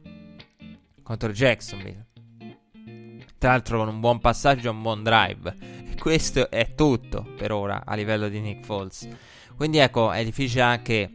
contro 1.04 1.32
Jacksonville. 1.32 2.07
Tra 3.38 3.52
l'altro 3.52 3.78
con 3.80 3.88
un 3.88 4.00
buon 4.00 4.20
passaggio 4.20 4.68
e 4.68 4.72
un 4.72 4.82
buon 4.82 5.04
drive 5.04 5.78
questo 6.08 6.50
è 6.50 6.74
tutto 6.74 7.34
per 7.36 7.52
ora 7.52 7.84
a 7.86 7.94
livello 7.96 8.30
di 8.30 8.40
Nick 8.40 8.64
Foles. 8.64 9.10
Quindi 9.58 9.80
ecco, 9.80 10.12
è 10.12 10.24
difficile 10.24 10.62
anche 10.62 11.12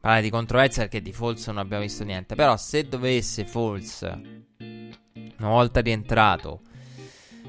parlare 0.00 0.22
di 0.22 0.30
controversia 0.30 0.82
perché 0.82 1.02
di 1.02 1.12
Foles 1.12 1.46
non 1.48 1.58
abbiamo 1.58 1.82
visto 1.82 2.02
niente. 2.04 2.34
Però 2.34 2.56
se 2.56 2.88
dovesse 2.88 3.44
Foles, 3.44 4.00
una 4.08 5.48
volta 5.48 5.80
rientrato, 5.80 6.62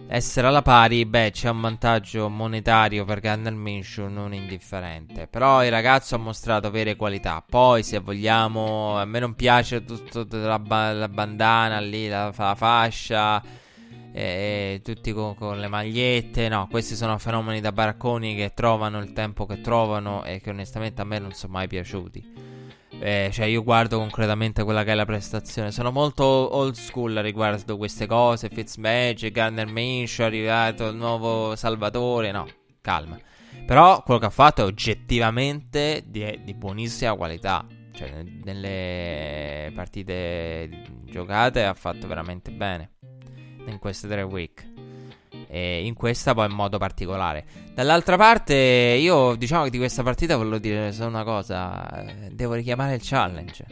essere 0.07 0.47
alla 0.47 0.61
pari, 0.61 1.05
beh, 1.05 1.31
c'è 1.31 1.49
un 1.49 1.61
vantaggio 1.61 2.29
monetario 2.29 3.05
per 3.05 3.19
Gardner 3.19 3.53
Minshew 3.53 4.07
non 4.07 4.33
indifferente. 4.33 5.27
Però 5.27 5.63
il 5.63 5.71
ragazzo 5.71 6.15
ha 6.15 6.19
mostrato 6.19 6.69
vere 6.71 6.95
qualità. 6.95 7.43
Poi, 7.47 7.83
se 7.83 7.99
vogliamo, 7.99 8.97
a 8.97 9.05
me 9.05 9.19
non 9.19 9.33
piace 9.35 9.83
tutta 9.83 10.37
la, 10.37 10.61
la 10.93 11.09
bandana 11.09 11.79
lì, 11.79 12.07
la, 12.07 12.33
la 12.35 12.55
fascia 12.55 13.41
eh, 14.17 14.79
tutti 14.81 15.11
con, 15.11 15.35
con, 15.35 15.59
le 15.59 15.67
magliette. 15.67 16.47
No, 16.47 16.67
questi 16.69 16.95
sono 16.95 17.17
fenomeni 17.17 17.59
da 17.59 17.73
baracconi 17.73 18.35
che 18.35 18.53
trovano 18.53 18.99
il 18.99 19.11
tempo 19.11 19.45
che 19.45 19.59
trovano 19.59 20.23
e 20.23 20.39
che 20.39 20.51
onestamente 20.51 21.01
a 21.01 21.05
me 21.05 21.19
non 21.19 21.33
sono 21.33 21.53
mai 21.53 21.67
piaciuti. 21.67 22.54
Eh, 22.99 23.29
cioè, 23.31 23.45
io 23.45 23.63
guardo 23.63 23.97
concretamente 23.99 24.63
quella 24.63 24.83
che 24.83 24.91
è 24.91 24.95
la 24.95 25.05
prestazione. 25.05 25.71
Sono 25.71 25.91
molto 25.91 26.23
old 26.23 26.75
school 26.75 27.13
riguardo 27.15 27.77
queste 27.77 28.07
cose. 28.07 28.49
Fitzmagic, 28.49 29.31
Garner 29.31 29.67
Minshew, 29.67 30.25
è 30.25 30.27
arrivato 30.27 30.87
il 30.87 30.95
nuovo 30.95 31.55
Salvatore. 31.55 32.31
No, 32.31 32.47
calma. 32.81 33.19
Però 33.65 34.01
quello 34.03 34.19
che 34.19 34.25
ha 34.27 34.31
fatto 34.31 34.61
è 34.61 34.65
oggettivamente 34.65 36.03
di, 36.05 36.39
di 36.43 36.53
buonissima 36.53 37.15
qualità. 37.15 37.65
Cioè, 37.91 38.23
nelle 38.43 39.71
partite 39.73 40.69
giocate 41.05 41.63
ha 41.63 41.73
fatto 41.73 42.07
veramente 42.07 42.51
bene 42.51 42.91
in 43.67 43.79
queste 43.79 44.07
tre 44.07 44.21
week. 44.21 44.84
E 45.47 45.85
in 45.85 45.93
questa 45.93 46.33
poi 46.33 46.47
in 46.47 46.53
modo 46.55 46.77
particolare. 46.77 47.45
Dall'altra 47.73 48.17
parte, 48.17 48.53
io 48.53 49.35
diciamo 49.35 49.63
che 49.65 49.69
di 49.69 49.77
questa 49.77 50.03
partita 50.03 50.35
volevo 50.37 50.57
dire 50.57 50.91
solo 50.91 51.09
una 51.09 51.23
cosa. 51.23 52.05
Devo 52.31 52.53
richiamare 52.53 52.95
il 52.95 53.01
challenge. 53.03 53.65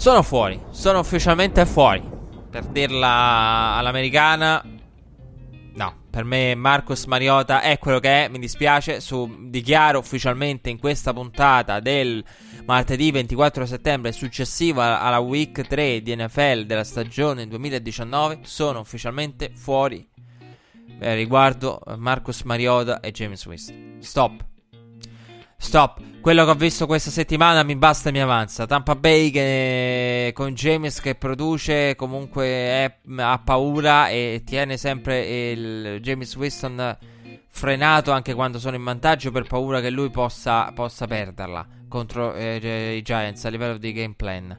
Sono 0.00 0.22
fuori, 0.22 0.58
sono 0.70 1.00
ufficialmente 1.00 1.66
fuori. 1.66 2.02
Per 2.50 2.64
dirla 2.64 3.76
all'americana, 3.76 4.64
no, 5.74 5.94
per 6.08 6.24
me 6.24 6.54
Marcos 6.54 7.04
Mariota 7.04 7.60
è 7.60 7.78
quello 7.78 8.00
che 8.00 8.24
è, 8.24 8.28
mi 8.28 8.38
dispiace, 8.38 9.00
su, 9.00 9.48
dichiaro 9.50 9.98
ufficialmente 9.98 10.70
in 10.70 10.78
questa 10.78 11.12
puntata 11.12 11.80
del 11.80 12.24
martedì 12.64 13.10
24 13.10 13.66
settembre 13.66 14.12
successivo 14.12 14.80
alla 14.80 15.18
week 15.18 15.66
3 15.66 16.02
di 16.02 16.14
NFL 16.14 16.64
della 16.64 16.84
stagione 16.84 17.46
2019 17.48 18.40
sono 18.42 18.80
ufficialmente 18.80 19.50
fuori 19.54 20.06
eh, 21.00 21.14
riguardo 21.14 21.80
Marcus 21.96 22.42
Mariota 22.42 23.00
e 23.00 23.10
James 23.10 23.44
Winston. 23.46 23.96
Stop. 24.00 24.44
Stop. 25.56 26.00
Quello 26.20 26.44
che 26.44 26.50
ho 26.50 26.54
visto 26.54 26.86
questa 26.86 27.10
settimana 27.10 27.62
mi 27.62 27.76
basta 27.76 28.10
e 28.10 28.12
mi 28.12 28.20
avanza. 28.20 28.66
Tampa 28.66 28.94
Bay 28.94 29.30
che, 29.30 30.30
con 30.34 30.54
James 30.54 31.00
che 31.00 31.14
produce 31.14 31.94
comunque 31.96 32.44
è, 32.44 32.96
ha 33.16 33.38
paura 33.38 34.08
e 34.08 34.42
tiene 34.44 34.76
sempre 34.76 35.50
il 35.50 35.98
James 36.00 36.34
Winston 36.36 36.98
frenato 37.50 38.12
anche 38.12 38.32
quando 38.32 38.58
sono 38.58 38.76
in 38.76 38.84
vantaggio 38.84 39.30
per 39.30 39.46
paura 39.46 39.80
che 39.80 39.90
lui 39.90 40.10
possa, 40.10 40.72
possa 40.72 41.06
perderla 41.06 41.66
contro 41.88 42.32
eh, 42.34 42.94
i 42.96 43.02
Giants 43.02 43.44
a 43.44 43.48
livello 43.50 43.76
di 43.76 43.92
game 43.92 44.14
plan 44.16 44.56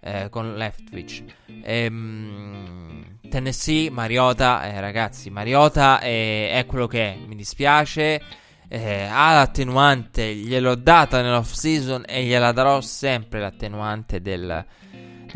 eh, 0.00 0.28
con 0.28 0.54
Leftwich. 0.56 1.24
Ehm, 1.62 3.18
Tennessee, 3.30 3.90
Mariota, 3.90 4.64
eh, 4.64 4.80
ragazzi, 4.80 5.30
Mariota 5.30 6.00
è, 6.00 6.50
è, 6.52 6.66
quello 6.66 6.86
che 6.86 7.14
è, 7.14 7.16
mi 7.16 7.36
dispiace. 7.36 8.20
Eh, 8.68 9.02
ha 9.04 9.32
l'attenuante, 9.34 10.34
gliel'ho 10.34 10.74
data 10.74 11.22
nell'off 11.22 11.52
season 11.52 12.02
e 12.06 12.24
gliela 12.24 12.50
darò 12.52 12.80
sempre 12.80 13.40
l'attenuante 13.40 14.20
del, 14.20 14.64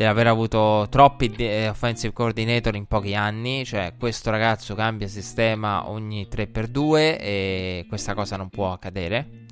aver 0.04 0.28
avuto 0.28 0.86
troppi 0.90 1.28
de- 1.28 1.68
offensive 1.68 2.12
coordinator 2.12 2.76
in 2.76 2.86
pochi 2.86 3.14
anni. 3.14 3.64
Cioè, 3.64 3.94
questo 3.98 4.30
ragazzo 4.30 4.74
cambia 4.74 5.08
sistema 5.08 5.88
ogni 5.90 6.28
3x2 6.30 7.16
e 7.18 7.86
questa 7.88 8.14
cosa 8.14 8.36
non 8.36 8.48
può 8.48 8.72
accadere. 8.72 9.46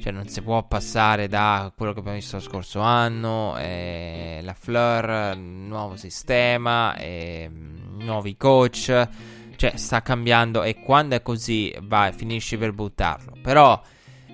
Cioè 0.00 0.12
non 0.12 0.26
si 0.26 0.42
può 0.42 0.66
passare 0.66 1.28
da 1.28 1.72
quello 1.76 1.92
che 1.92 2.00
abbiamo 2.00 2.18
visto 2.18 2.36
lo 2.36 2.42
scorso 2.42 2.80
anno, 2.80 3.56
eh, 3.58 4.40
la 4.42 4.54
Fleur, 4.54 5.36
nuovo 5.36 5.96
sistema, 5.96 6.96
eh, 6.96 7.48
nuovi 7.50 8.36
coach. 8.36 9.08
Cioè 9.56 9.76
sta 9.76 10.02
cambiando 10.02 10.64
e 10.64 10.80
quando 10.80 11.14
è 11.14 11.22
così 11.22 11.72
vai, 11.82 12.12
finisci 12.12 12.58
per 12.58 12.72
buttarlo. 12.72 13.34
Però 13.40 13.80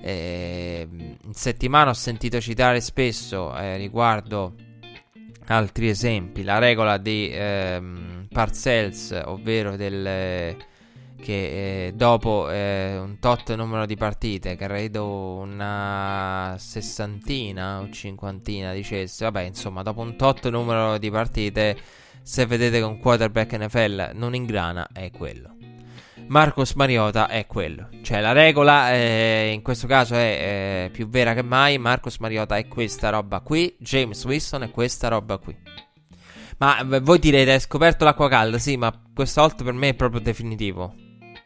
eh, 0.00 0.88
in 0.90 1.34
settimana 1.34 1.90
ho 1.90 1.94
sentito 1.94 2.40
citare 2.40 2.80
spesso 2.80 3.54
eh, 3.54 3.76
riguardo 3.76 4.54
altri 5.50 5.88
esempi 5.88 6.42
la 6.42 6.58
regola 6.58 6.96
di 6.96 7.28
ehm, 7.32 8.26
Parcells, 8.30 9.20
ovvero 9.24 9.76
del 9.76 10.56
che 11.20 11.86
eh, 11.86 11.92
dopo 11.92 12.50
eh, 12.50 12.96
un 12.96 13.18
tot 13.18 13.54
numero 13.54 13.84
di 13.84 13.96
partite, 13.96 14.56
credo 14.56 15.36
una 15.36 16.56
sessantina 16.58 17.80
o 17.80 17.90
cinquantina 17.90 18.72
dicesse, 18.72 19.24
vabbè 19.24 19.42
insomma 19.42 19.82
dopo 19.82 20.00
un 20.00 20.16
tot 20.16 20.48
numero 20.48 20.96
di 20.98 21.10
partite, 21.10 21.76
se 22.22 22.46
vedete 22.46 22.78
che 22.78 22.84
un 22.84 22.98
quarterback 22.98 23.52
NFL 23.56 24.10
non 24.14 24.34
ingrana, 24.34 24.88
è 24.92 25.10
quello. 25.10 25.59
Marcos 26.28 26.74
Mariota 26.74 27.28
è 27.28 27.46
quello, 27.46 27.88
cioè 28.02 28.20
la 28.20 28.32
regola 28.32 28.92
eh, 28.92 29.50
in 29.52 29.62
questo 29.62 29.86
caso 29.86 30.14
è 30.14 30.86
eh, 30.86 30.90
più 30.90 31.08
vera 31.08 31.34
che 31.34 31.42
mai, 31.42 31.78
Marcos 31.78 32.18
Mariota 32.18 32.56
è 32.56 32.68
questa 32.68 33.10
roba 33.10 33.40
qui, 33.40 33.74
James 33.78 34.24
Wilson 34.24 34.62
è 34.62 34.70
questa 34.70 35.08
roba 35.08 35.38
qui. 35.38 35.56
Ma 36.58 36.84
voi 37.00 37.18
direte, 37.18 37.52
hai 37.52 37.60
scoperto 37.60 38.04
l'acqua 38.04 38.28
calda, 38.28 38.58
sì, 38.58 38.76
ma 38.76 38.92
questa 39.14 39.40
volta 39.40 39.64
per 39.64 39.72
me 39.72 39.88
è 39.88 39.94
proprio 39.94 40.20
definitivo. 40.20 40.94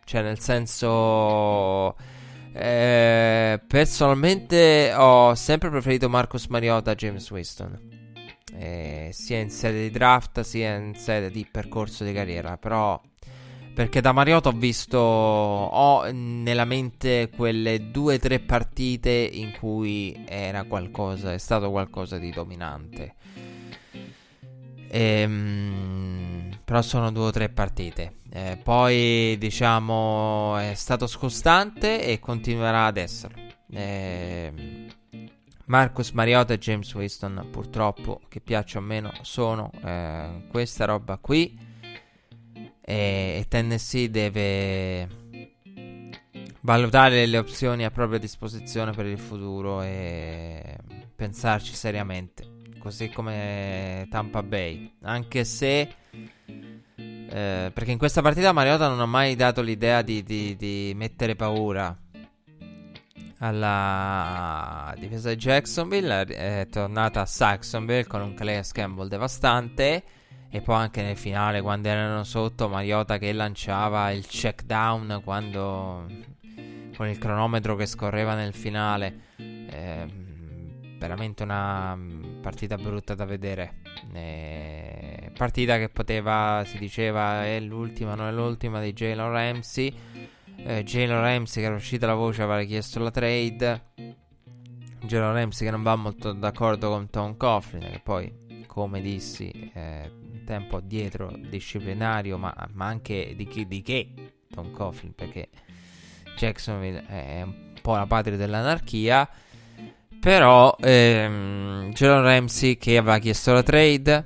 Cioè, 0.04 0.22
nel 0.22 0.40
senso. 0.40 1.96
Eh, 2.52 3.60
personalmente 3.66 4.92
ho 4.94 5.34
sempre 5.34 5.70
preferito 5.70 6.08
Marcus 6.08 6.46
Mariota 6.46 6.92
a 6.92 6.94
James 6.94 7.30
Winston. 7.30 8.02
Eh, 8.56 9.10
sia 9.12 9.38
in 9.38 9.50
sede 9.50 9.82
di 9.82 9.90
draft 9.90 10.40
sia 10.42 10.76
in 10.76 10.94
sede 10.94 11.30
di 11.30 11.46
percorso 11.50 12.04
di 12.04 12.12
carriera. 12.12 12.56
Però. 12.58 13.00
Perché 13.74 14.00
da 14.00 14.12
Mariota 14.12 14.50
ho 14.50 14.52
visto. 14.52 14.98
Ho 14.98 16.08
nella 16.12 16.64
mente 16.64 17.28
quelle 17.34 17.90
due 17.90 18.14
o 18.14 18.18
tre 18.18 18.38
partite 18.38 19.10
in 19.10 19.52
cui 19.58 20.24
era 20.28 20.62
qualcosa. 20.62 21.32
È 21.32 21.38
stato 21.38 21.70
qualcosa 21.70 22.18
di 22.18 22.30
dominante. 22.30 23.14
Ehm, 24.88 26.56
però 26.64 26.82
sono 26.82 27.10
due 27.10 27.24
o 27.24 27.30
tre 27.32 27.48
partite. 27.48 28.18
Eh, 28.30 28.58
poi, 28.62 29.36
diciamo, 29.38 30.56
è 30.56 30.74
stato 30.74 31.08
scostante 31.08 32.04
e 32.04 32.20
continuerà 32.20 32.86
ad 32.86 32.96
esserlo. 32.96 33.42
Eh, 33.72 34.52
Marcus 35.66 36.10
Mariota 36.10 36.52
e 36.54 36.58
James 36.58 36.94
Winston 36.94 37.48
purtroppo 37.50 38.20
che 38.28 38.40
piaccia 38.40 38.78
o 38.78 38.82
meno 38.82 39.12
sono 39.22 39.70
eh, 39.82 40.44
questa 40.48 40.84
roba 40.84 41.16
qui 41.16 41.72
e, 42.84 43.44
Tennessee 43.48 44.10
deve 44.10 45.08
valutare 46.60 47.26
le 47.26 47.38
opzioni 47.38 47.84
a 47.84 47.90
propria 47.90 48.18
disposizione 48.18 48.92
per 48.92 49.06
il 49.06 49.18
futuro 49.18 49.82
e 49.82 50.76
pensarci 51.14 51.74
seriamente 51.74 52.52
così 52.78 53.08
come 53.08 54.06
Tampa 54.10 54.42
Bay 54.42 54.94
anche 55.02 55.44
se 55.44 55.94
eh, 56.96 57.70
perché 57.72 57.90
in 57.90 57.98
questa 57.98 58.22
partita 58.22 58.52
Mariota 58.52 58.88
non 58.88 59.00
ha 59.00 59.06
mai 59.06 59.34
dato 59.34 59.62
l'idea 59.62 60.02
di, 60.02 60.22
di, 60.22 60.54
di 60.56 60.92
mettere 60.94 61.34
paura 61.34 61.96
alla 63.38 64.94
difesa 64.98 65.28
di 65.30 65.36
Jacksonville. 65.36 66.24
È 66.24 66.66
tornata 66.70 67.22
a 67.22 67.26
Saxonville 67.26 68.06
con 68.06 68.22
un 68.22 68.34
Calais 68.34 68.72
Campbell 68.72 69.08
devastante. 69.08 70.02
E 70.54 70.60
poi 70.60 70.76
anche 70.76 71.02
nel 71.02 71.16
finale, 71.16 71.60
quando 71.60 71.88
erano 71.88 72.22
sotto, 72.22 72.68
Mariota 72.68 73.18
che 73.18 73.32
lanciava 73.32 74.12
il 74.12 74.24
check 74.24 74.62
down 74.62 75.20
quando 75.24 76.06
con 76.96 77.08
il 77.08 77.18
cronometro 77.18 77.74
che 77.74 77.86
scorreva 77.86 78.36
nel 78.36 78.54
finale. 78.54 79.32
Eh, 79.36 80.06
veramente 80.96 81.42
una 81.42 81.98
partita 82.40 82.76
brutta 82.76 83.16
da 83.16 83.24
vedere. 83.24 83.80
Eh, 84.12 85.32
partita 85.36 85.76
che 85.78 85.88
poteva, 85.88 86.62
si 86.64 86.78
diceva, 86.78 87.44
è 87.44 87.58
l'ultima, 87.58 88.14
non 88.14 88.28
è 88.28 88.32
l'ultima 88.32 88.80
di 88.80 88.92
Jalen 88.92 89.30
Ramsey 89.32 89.92
eh, 90.56 90.82
Jalen 90.84 91.20
Ramsey 91.20 91.62
che 91.62 91.68
era 91.68 91.76
uscita 91.76 92.06
la 92.06 92.14
voce 92.14 92.42
aveva 92.42 92.62
chiesto 92.62 92.98
la 93.00 93.10
trade 93.10 93.82
Jalen 95.00 95.32
Ramsey 95.32 95.66
che 95.66 95.72
non 95.72 95.82
va 95.82 95.96
molto 95.96 96.32
d'accordo 96.32 96.88
con 96.88 97.10
Tom 97.10 97.36
Coughlin 97.36 97.90
che 97.90 98.00
poi 98.02 98.43
come 98.74 99.00
dissi 99.00 99.70
eh, 99.72 100.10
tempo 100.44 100.80
dietro 100.80 101.32
disciplinario 101.48 102.36
ma, 102.38 102.52
ma 102.72 102.86
anche 102.86 103.34
di, 103.36 103.46
chi, 103.46 103.68
di 103.68 103.82
che? 103.82 104.12
Tom 104.50 104.72
Coughlin 104.72 105.14
perché 105.14 105.48
Jacksonville 106.36 107.06
è 107.06 107.42
un 107.42 107.74
po' 107.80 107.94
la 107.94 108.06
patria 108.06 108.36
dell'anarchia 108.36 109.28
però 110.18 110.74
ehm, 110.80 111.92
Jalen 111.92 112.22
Ramsey 112.22 112.76
che 112.76 112.96
aveva 112.96 113.18
chiesto 113.18 113.52
la 113.52 113.62
trade 113.62 114.24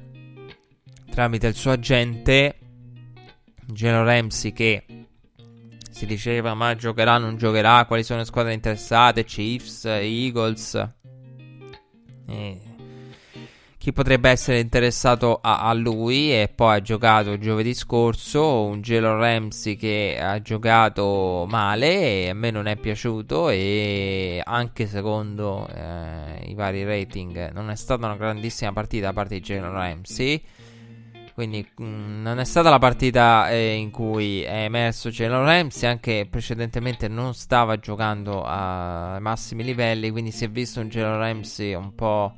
tramite 1.10 1.46
il 1.48 1.54
suo 1.54 1.72
agente 1.72 2.58
Jalen 3.66 4.04
Ramsey 4.04 4.54
che 4.54 4.84
si 5.90 6.06
diceva 6.06 6.54
ma 6.54 6.74
giocherà, 6.74 7.18
non 7.18 7.36
giocherà, 7.36 7.84
quali 7.84 8.04
sono 8.04 8.20
le 8.20 8.24
squadre 8.24 8.52
interessate, 8.52 9.24
Chiefs, 9.24 9.84
Eagles. 9.84 10.90
E 12.28 12.67
chi 13.88 13.92
potrebbe 13.94 14.28
essere 14.28 14.60
interessato 14.60 15.38
a, 15.40 15.60
a, 15.60 15.72
lui 15.72 16.30
e 16.30 16.52
poi 16.54 16.76
ha 16.76 16.82
giocato 16.82 17.38
giovedì 17.38 17.72
scorso 17.72 18.64
un 18.64 18.82
Gelo 18.82 19.16
Ramsey 19.16 19.76
che 19.76 20.18
ha 20.20 20.42
giocato 20.42 21.46
male 21.48 22.24
e 22.24 22.28
a 22.28 22.34
me 22.34 22.50
non 22.50 22.66
è 22.66 22.76
piaciuto 22.76 23.48
e 23.48 24.42
anche 24.44 24.86
secondo 24.86 25.66
eh, 25.68 26.44
i 26.48 26.54
vari 26.54 26.84
rating 26.84 27.50
non 27.52 27.70
è 27.70 27.76
stata 27.76 28.04
una 28.04 28.16
grandissima 28.16 28.74
partita 28.74 29.06
da 29.06 29.12
parte 29.14 29.36
di 29.36 29.40
Gelo 29.40 29.72
Ramsey. 29.72 30.42
Quindi 31.32 31.66
mh, 31.76 31.84
mm, 31.84 32.22
non 32.22 32.40
è 32.40 32.44
stata 32.44 32.68
la 32.68 32.78
partita 32.78 33.48
eh, 33.48 33.74
in 33.74 33.90
cui 33.90 34.42
è 34.42 34.64
emerso 34.64 35.08
Jalen 35.08 35.44
Ramsey, 35.44 35.88
anche 35.88 36.26
precedentemente 36.28 37.08
non 37.08 37.32
stava 37.32 37.78
giocando 37.78 38.42
ai 38.44 39.20
massimi 39.20 39.62
livelli, 39.64 40.10
quindi 40.10 40.30
si 40.30 40.44
è 40.44 40.50
visto 40.50 40.80
un 40.80 40.88
Jalen 40.88 41.18
Ramsey 41.18 41.72
un 41.72 41.94
po' 41.94 42.34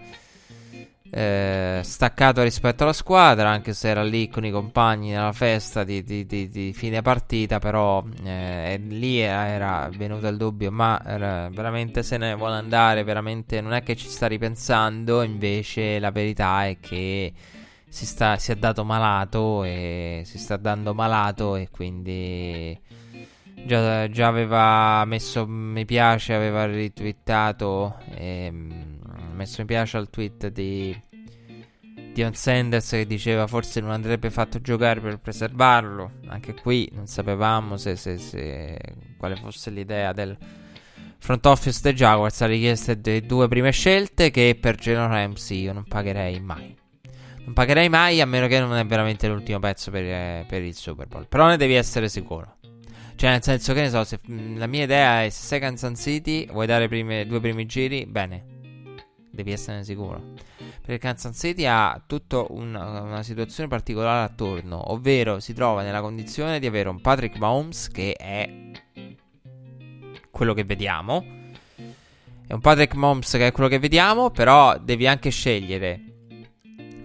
eh, 1.11 1.81
staccato 1.83 2.43
rispetto 2.43 2.85
alla 2.85 2.93
squadra, 2.93 3.51
anche 3.51 3.75
se 3.75 3.89
era 3.89 4.03
lì 4.05 4.29
con 4.29 4.45
i 4.45 4.51
compagni 4.51 5.11
nella 5.11 5.33
festa 5.33 5.83
di, 5.83 6.05
di, 6.05 6.25
di, 6.25 6.49
di 6.49 6.73
fine 6.73 7.03
partita, 7.03 7.59
però 7.59 8.05
eh, 8.25 8.81
lì 8.89 9.19
era 9.19 9.91
venuto 9.97 10.29
il 10.29 10.37
dubbio, 10.37 10.71
ma 10.71 11.01
veramente 11.05 12.03
se 12.03 12.17
ne 12.17 12.35
vuole 12.35 12.55
andare, 12.55 13.03
veramente 13.03 13.61
non 13.61 13.73
è 13.73 13.83
che 13.83 13.97
ci 13.97 14.09
sta 14.09 14.27
ripensando, 14.27 15.23
invece 15.23 15.99
la 15.99 16.11
verità 16.13 16.67
è 16.67 16.79
che 16.79 17.33
si, 17.89 18.07
sta, 18.07 18.37
si 18.37 18.53
è 18.53 18.57
dato 18.57 18.85
malato 18.85 19.65
e 19.65 20.23
si 20.25 20.39
sta 20.39 20.57
dando 20.57 20.95
malato 20.95 21.57
e 21.57 21.69
quindi 21.71 22.79
già, 23.67 24.09
già 24.09 24.29
aveva 24.29 25.05
messo 25.05 25.47
mi 25.47 25.85
piace, 25.85 26.35
aveva 26.35 26.67
ritwittato 26.67 27.99
ehm, 28.15 29.00
messo 29.41 29.61
mi 29.63 29.67
piace 29.67 29.97
al 29.97 30.11
tweet 30.11 30.49
di 30.49 30.95
Dion 32.13 32.35
Sanders 32.35 32.91
che 32.91 33.07
diceva 33.07 33.47
forse 33.47 33.81
non 33.81 33.91
andrebbe 33.91 34.31
fatto 34.31 34.61
giocare 34.61 35.01
per 35.01 35.19
preservarlo. 35.19 36.13
Anche 36.27 36.55
qui 36.55 36.91
non 36.93 37.07
sapevamo 37.07 37.77
se, 37.77 37.97
se, 37.97 38.19
se, 38.19 38.79
quale 39.17 39.37
fosse 39.37 39.71
l'idea 39.71 40.13
del 40.13 40.37
front 41.19 41.47
office 41.47 41.81
dei 41.83 41.95
Jaguars. 41.95 42.41
La 42.41 42.47
richiesta 42.47 42.95
delle 42.95 43.23
due 43.23 43.49
prime 43.49 43.71
scelte 43.71 44.31
che 44.31 44.57
per 44.61 44.77
Geno 44.77 45.07
Ramsey 45.07 45.63
io 45.63 45.73
non 45.73 45.85
pagherei 45.85 46.41
mai. 46.41 46.77
Non 47.45 47.55
pagherei 47.55 47.89
mai 47.89 48.21
a 48.21 48.27
meno 48.27 48.47
che 48.47 48.61
non 48.61 48.77
è 48.77 48.85
veramente 48.85 49.27
l'ultimo 49.27 49.59
pezzo 49.59 49.91
per, 49.91 50.05
eh, 50.05 50.45
per 50.47 50.63
il 50.63 50.75
Super 50.75 51.07
Bowl. 51.07 51.27
Però 51.27 51.47
ne 51.47 51.57
devi 51.57 51.75
essere 51.75 52.09
sicuro. 52.09 52.57
Cioè, 53.17 53.31
nel 53.31 53.43
senso 53.43 53.73
che 53.73 53.81
ne 53.83 53.91
so, 53.91 54.05
se, 54.05 54.19
mh, 54.23 54.59
la 54.59 54.67
mia 54.67 54.85
idea 54.85 55.25
è 55.25 55.29
se 55.31 55.45
sei 55.45 55.61
Kansas 55.61 56.01
City, 56.01 56.47
vuoi 56.47 56.67
dare 56.67 56.89
prime, 56.89 57.27
due 57.27 57.41
primi 57.41 57.67
giri, 57.67 58.07
bene. 58.07 58.50
Devi 59.31 59.53
essere 59.53 59.85
sicuro. 59.85 60.35
Perché 60.81 60.99
Kansas 60.99 61.37
City 61.37 61.65
ha 61.67 62.03
tutta 62.07 62.45
una, 62.49 63.01
una 63.03 63.23
situazione 63.23 63.69
particolare 63.69 64.25
attorno. 64.25 64.93
Ovvero 64.93 65.41
si 65.41 65.53
trova 65.53 65.83
nella 65.83 66.01
condizione 66.01 66.59
di 66.59 66.67
avere 66.67 66.89
un 66.89 67.01
Patrick 67.01 67.39
Mahomes 67.39 67.89
che 67.89 68.13
è 68.15 68.71
quello 70.31 70.55
che 70.55 70.65
vediamo. 70.65 71.25
È 72.47 72.53
un 72.53 72.61
Patrick 72.61 72.95
Mahomes 72.95 73.31
che 73.31 73.47
è 73.47 73.53
quello 73.53 73.69
che 73.69 73.79
vediamo, 73.79 74.31
però 74.31 74.77
devi 74.79 75.07
anche 75.07 75.31
scegliere 75.31 76.05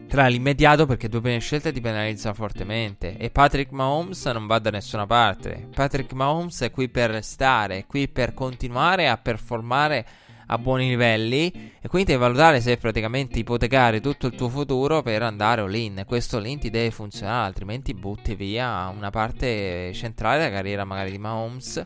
tra 0.08 0.28
l'immediato 0.28 0.86
perché 0.86 1.10
due 1.10 1.20
prime 1.20 1.40
scelte 1.40 1.74
ti 1.74 1.82
penalizzano 1.82 2.34
fortemente 2.34 3.18
e 3.18 3.32
Patrick 3.32 3.72
Mahomes 3.72 4.26
non 4.28 4.48
va 4.48 4.60
da 4.60 4.70
nessuna 4.70 5.06
parte. 5.06 5.68
Patrick 5.74 6.14
Mahomes 6.14 6.62
è 6.62 6.72
qui 6.72 6.88
per 6.90 7.10
restare, 7.10 7.80
è 7.80 7.86
qui 7.86 8.08
per 8.08 8.34
continuare 8.34 9.10
a 9.10 9.18
performare 9.18 10.06
a 10.48 10.58
buoni 10.58 10.90
livelli 10.90 11.74
e 11.82 11.88
quindi 11.88 12.12
devi 12.12 12.24
valutare 12.24 12.62
se 12.62 12.78
praticamente 12.78 13.40
ipotecare 13.40 14.02
tutto 14.02 14.28
il 14.28 14.36
tuo 14.36 14.50
futuro 14.50 15.02
per 15.02 15.24
andare 15.24 15.62
all-in. 15.62 16.04
Questo 16.06 16.38
all-in 16.38 16.60
ti 16.60 16.70
deve 16.70 16.92
funzionare, 16.92 17.48
altrimenti 17.48 17.94
butti 17.94 18.36
via 18.36 18.88
una 18.96 19.10
parte 19.10 19.94
centrale 19.94 20.40
della 20.40 20.56
carriera 20.56 20.86
magari 20.86 21.12
di 21.12 21.18
Mahomes 21.18 21.86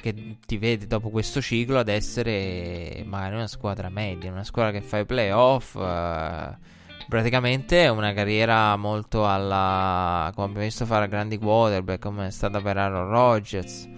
che 0.00 0.36
ti 0.44 0.58
vede 0.58 0.86
dopo 0.86 1.10
questo 1.10 1.40
ciclo 1.40 1.78
ad 1.78 1.88
essere 1.88 3.04
magari 3.06 3.36
una 3.36 3.46
squadra 3.46 3.88
media, 3.88 4.32
una 4.32 4.44
squadra 4.44 4.72
che 4.72 4.84
fa 4.84 4.98
i 4.98 5.06
playoff. 5.06 5.74
Uh, 5.74 6.54
praticamente 7.08 7.88
una 7.88 8.12
carriera 8.12 8.76
molto 8.76 9.28
alla 9.28 10.30
come 10.34 10.46
abbiamo 10.46 10.64
visto 10.64 10.86
fare 10.86 11.04
a 11.04 11.08
grandi 11.08 11.36
quarterback 11.36 12.00
come 12.00 12.28
è 12.28 12.30
stata 12.30 12.60
per 12.60 12.76
Aaron 12.76 13.08
Rodgers 13.08 13.88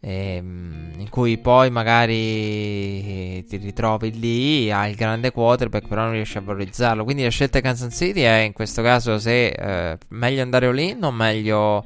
ehm, 0.00 0.94
in 0.96 1.08
cui 1.08 1.38
poi 1.38 1.70
magari 1.70 3.44
ti 3.44 3.56
ritrovi 3.56 4.18
lì 4.18 4.70
hai 4.70 4.90
il 4.90 4.96
grande 4.96 5.30
quarterback 5.30 5.86
però 5.86 6.02
non 6.02 6.12
riesci 6.12 6.38
a 6.38 6.40
valorizzarlo 6.40 7.04
quindi 7.04 7.22
la 7.22 7.30
scelta 7.30 7.58
di 7.58 7.64
Kansas 7.64 7.94
City 7.94 8.22
è 8.22 8.38
in 8.38 8.52
questo 8.52 8.82
caso 8.82 9.18
se 9.18 9.48
eh, 9.48 9.98
meglio 10.08 10.42
andare 10.42 10.72
lì 10.72 10.96
o 11.00 11.10
meglio 11.10 11.84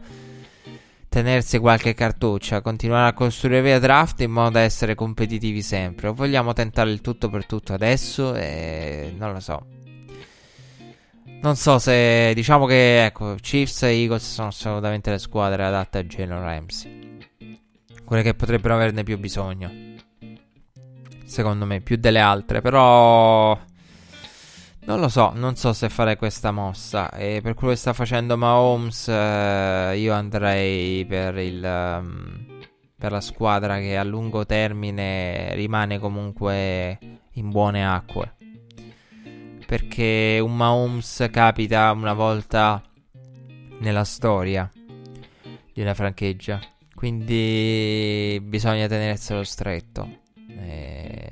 tenersi 1.15 1.59
qualche 1.61 1.95
cartuccia, 1.95 2.61
continuare 2.61 3.09
a 3.09 3.13
costruire 3.13 3.63
via 3.63 3.79
draft 3.79 4.21
in 4.23 4.33
modo 4.33 4.51
da 4.51 4.61
essere 4.61 4.97
competitivi 4.97 5.63
sempre. 5.63 6.09
O 6.09 6.13
vogliamo 6.13 6.53
tentare 6.53 6.91
il 6.91 7.01
tutto 7.01 7.29
per 7.29 7.47
tutto 7.47 7.73
adesso? 7.73 8.35
E 8.35 9.15
non 9.17 9.33
lo 9.33 9.39
so. 9.39 9.65
Non 11.41 11.55
so 11.55 11.79
se 11.79 12.33
diciamo 12.35 12.67
che 12.67 13.05
ecco, 13.05 13.37
Chiefs 13.41 13.85
e 13.85 13.93
Eagles 13.93 14.29
sono 14.29 14.49
assolutamente 14.49 15.13
le 15.13 15.19
squadre 15.19 15.65
adatte 15.65 15.99
a 15.99 16.03
Jalen 16.03 16.41
Ramsey. 16.41 17.04
Quelle 18.15 18.31
che 18.31 18.37
potrebbero 18.39 18.75
averne 18.75 19.03
più 19.03 19.19
bisogno. 19.19 19.73
Secondo 21.25 21.67
me, 21.67 21.81
più 21.81 21.97
delle 21.97 22.21
altre. 22.21 22.61
Però 22.61 23.59
non 24.85 25.01
lo 25.01 25.09
so, 25.09 25.33
non 25.35 25.57
so 25.57 25.73
se 25.73 25.89
fare 25.89 26.15
questa 26.15 26.53
mossa. 26.53 27.11
E 27.11 27.41
per 27.43 27.55
quello 27.55 27.73
che 27.73 27.79
sta 27.79 27.93
facendo 27.93 28.37
Mahomes, 28.37 29.09
eh, 29.09 29.95
io 29.97 30.13
andrei 30.13 31.05
per, 31.07 31.39
il, 31.39 31.61
um, 31.65 32.47
per 32.97 33.11
la 33.11 33.21
squadra 33.21 33.79
che 33.81 33.97
a 33.97 34.05
lungo 34.05 34.47
termine 34.47 35.53
rimane 35.57 35.99
comunque 35.99 36.97
in 37.33 37.51
buone 37.51 37.85
acque. 37.85 38.37
Perché 39.67 40.39
un 40.41 40.55
Mahomes 40.55 41.27
capita 41.33 41.91
una 41.91 42.13
volta 42.13 42.81
nella 43.81 44.05
storia 44.05 44.71
di 45.73 45.83
una 45.83 45.95
franchigia. 45.95 46.61
Quindi 47.05 48.41
bisogna 48.43 48.87
tenerselo 48.87 49.45
stretto. 49.45 50.21
E 50.59 51.29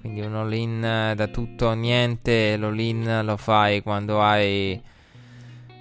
quindi 0.00 0.20
un 0.20 0.34
all-in 0.34 0.80
da 1.14 1.28
tutto 1.28 1.66
o 1.66 1.74
niente, 1.74 2.56
l'all-in 2.56 3.20
lo 3.22 3.36
fai 3.36 3.82
quando 3.82 4.20
hai 4.20 4.82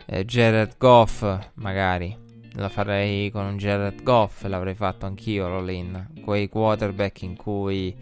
eh, 0.06 0.26
Jared 0.26 0.76
Goff, 0.78 1.26
magari. 1.56 2.16
Lo 2.54 2.70
farei 2.70 3.32
con 3.32 3.46
un 3.46 3.58
Jared 3.58 4.04
Goff, 4.04 4.44
l'avrei 4.44 4.76
fatto 4.76 5.08
anch'io 5.08 5.48
l'all-in. 5.48 6.22
Quei 6.24 6.48
quarterback 6.48 7.24
in 7.24 7.36
cui 7.36 7.96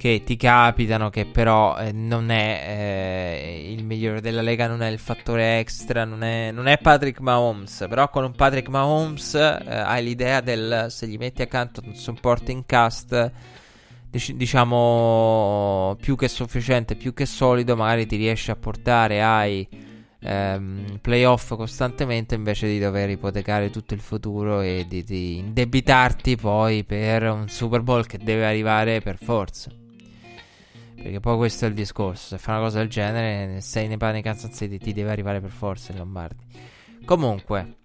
che 0.00 0.22
ti 0.24 0.38
capitano, 0.38 1.10
che 1.10 1.26
però 1.26 1.76
eh, 1.76 1.92
non 1.92 2.30
è 2.30 2.64
eh, 2.66 3.70
il 3.70 3.84
migliore 3.84 4.22
della 4.22 4.40
lega, 4.40 4.66
non 4.66 4.80
è 4.80 4.88
il 4.88 4.98
fattore 4.98 5.58
extra, 5.58 6.06
non 6.06 6.22
è, 6.22 6.50
non 6.52 6.68
è 6.68 6.78
Patrick 6.78 7.20
Mahomes. 7.20 7.84
Però 7.86 8.08
con 8.08 8.24
un 8.24 8.32
Patrick 8.32 8.70
Mahomes 8.70 9.34
eh, 9.34 9.58
hai 9.66 10.02
l'idea 10.02 10.40
del 10.40 10.86
se 10.88 11.06
gli 11.06 11.18
metti 11.18 11.42
accanto 11.42 11.82
un 11.84 11.94
supporting 11.94 12.62
cast, 12.64 13.30
dic- 14.08 14.32
diciamo 14.32 15.98
più 16.00 16.16
che 16.16 16.28
sufficiente, 16.28 16.94
più 16.94 17.12
che 17.12 17.26
solido, 17.26 17.76
magari 17.76 18.06
ti 18.06 18.16
riesce 18.16 18.52
a 18.52 18.56
portare 18.56 19.22
ai 19.22 19.68
ehm, 20.18 20.98
playoff 21.02 21.54
costantemente 21.56 22.34
invece 22.34 22.68
di 22.68 22.78
dover 22.78 23.10
ipotecare 23.10 23.68
tutto 23.68 23.92
il 23.92 24.00
futuro 24.00 24.62
e 24.62 24.86
di, 24.88 25.04
di 25.04 25.36
indebitarti 25.36 26.36
poi 26.36 26.84
per 26.84 27.24
un 27.24 27.50
Super 27.50 27.82
Bowl 27.82 28.06
che 28.06 28.16
deve 28.16 28.46
arrivare 28.46 29.02
per 29.02 29.18
forza. 29.18 29.70
Perché 31.02 31.18
poi 31.20 31.36
questo 31.38 31.64
è 31.64 31.68
il 31.68 31.74
discorso. 31.74 32.28
Se 32.28 32.38
fai 32.38 32.56
una 32.56 32.64
cosa 32.64 32.78
del 32.78 32.88
genere, 32.88 33.60
sei 33.62 33.88
nei 33.88 33.96
panni 33.96 34.22
City, 34.52 34.76
ti 34.76 34.92
deve 34.92 35.10
arrivare 35.10 35.40
per 35.40 35.50
forza 35.50 35.92
in 35.92 35.98
Lombardi. 35.98 36.44
Comunque, 37.06 37.76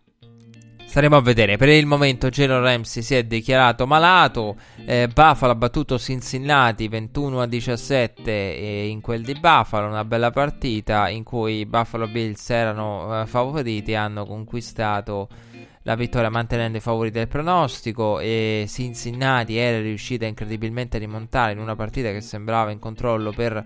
staremo 0.85 1.15
a 1.15 1.21
vedere. 1.21 1.55
Per 1.55 1.69
il 1.69 1.85
momento, 1.85 2.29
Jalen 2.29 2.61
Ramsey 2.61 3.01
si 3.01 3.15
è 3.15 3.23
dichiarato 3.23 3.87
malato. 3.87 4.57
Eh, 4.85 5.07
Buffalo 5.07 5.53
ha 5.53 5.55
battuto 5.55 5.97
Cincinnati 5.97 6.89
21 6.89 7.41
a 7.41 7.47
17 7.47 8.31
e 8.31 8.87
in 8.87 8.99
quel 8.99 9.23
di 9.23 9.33
Buffalo. 9.33 9.87
Una 9.87 10.03
bella 10.03 10.31
partita 10.31 11.07
in 11.07 11.23
cui 11.23 11.59
i 11.59 11.65
Buffalo 11.65 12.07
Bills 12.07 12.49
erano 12.49 13.21
eh, 13.21 13.25
favoriti 13.25 13.91
e 13.91 13.95
hanno 13.95 14.25
conquistato 14.25 15.29
la 15.87 15.95
vittoria 15.95 16.31
mantenendo 16.31 16.79
i 16.79 16.81
favori 16.81 17.11
del 17.11 17.27
pronostico 17.27 18.19
e 18.19 18.65
Cincinnati 18.67 19.55
era 19.55 19.79
riuscita 19.79 20.25
incredibilmente 20.25 20.97
a 20.97 20.99
rimontare 20.99 21.51
in 21.51 21.59
una 21.59 21.75
partita 21.75 22.11
che 22.11 22.21
sembrava 22.21 22.71
in 22.71 22.79
controllo 22.79 23.31
per, 23.31 23.63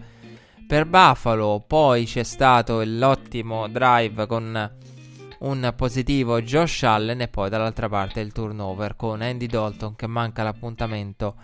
per 0.68 0.86
Buffalo. 0.86 1.64
Poi 1.66 2.04
c'è 2.04 2.24
stato 2.24 2.82
l'ottimo 2.84 3.70
drive 3.70 4.28
con 4.28 4.72
un 5.40 5.74
positivo 5.78 6.42
Josh 6.42 6.84
Allen 6.84 7.22
e 7.22 7.30
poi 7.30 7.50
dall'altra 7.50 7.88
parte 7.88 8.20
il 8.20 8.34
turnover 8.34 8.98
con 8.98 9.22
Andy 9.22 9.46
Dalton 9.46 9.96
che 9.96 10.08
manca 10.08 10.44
l'appuntamento 10.44 11.36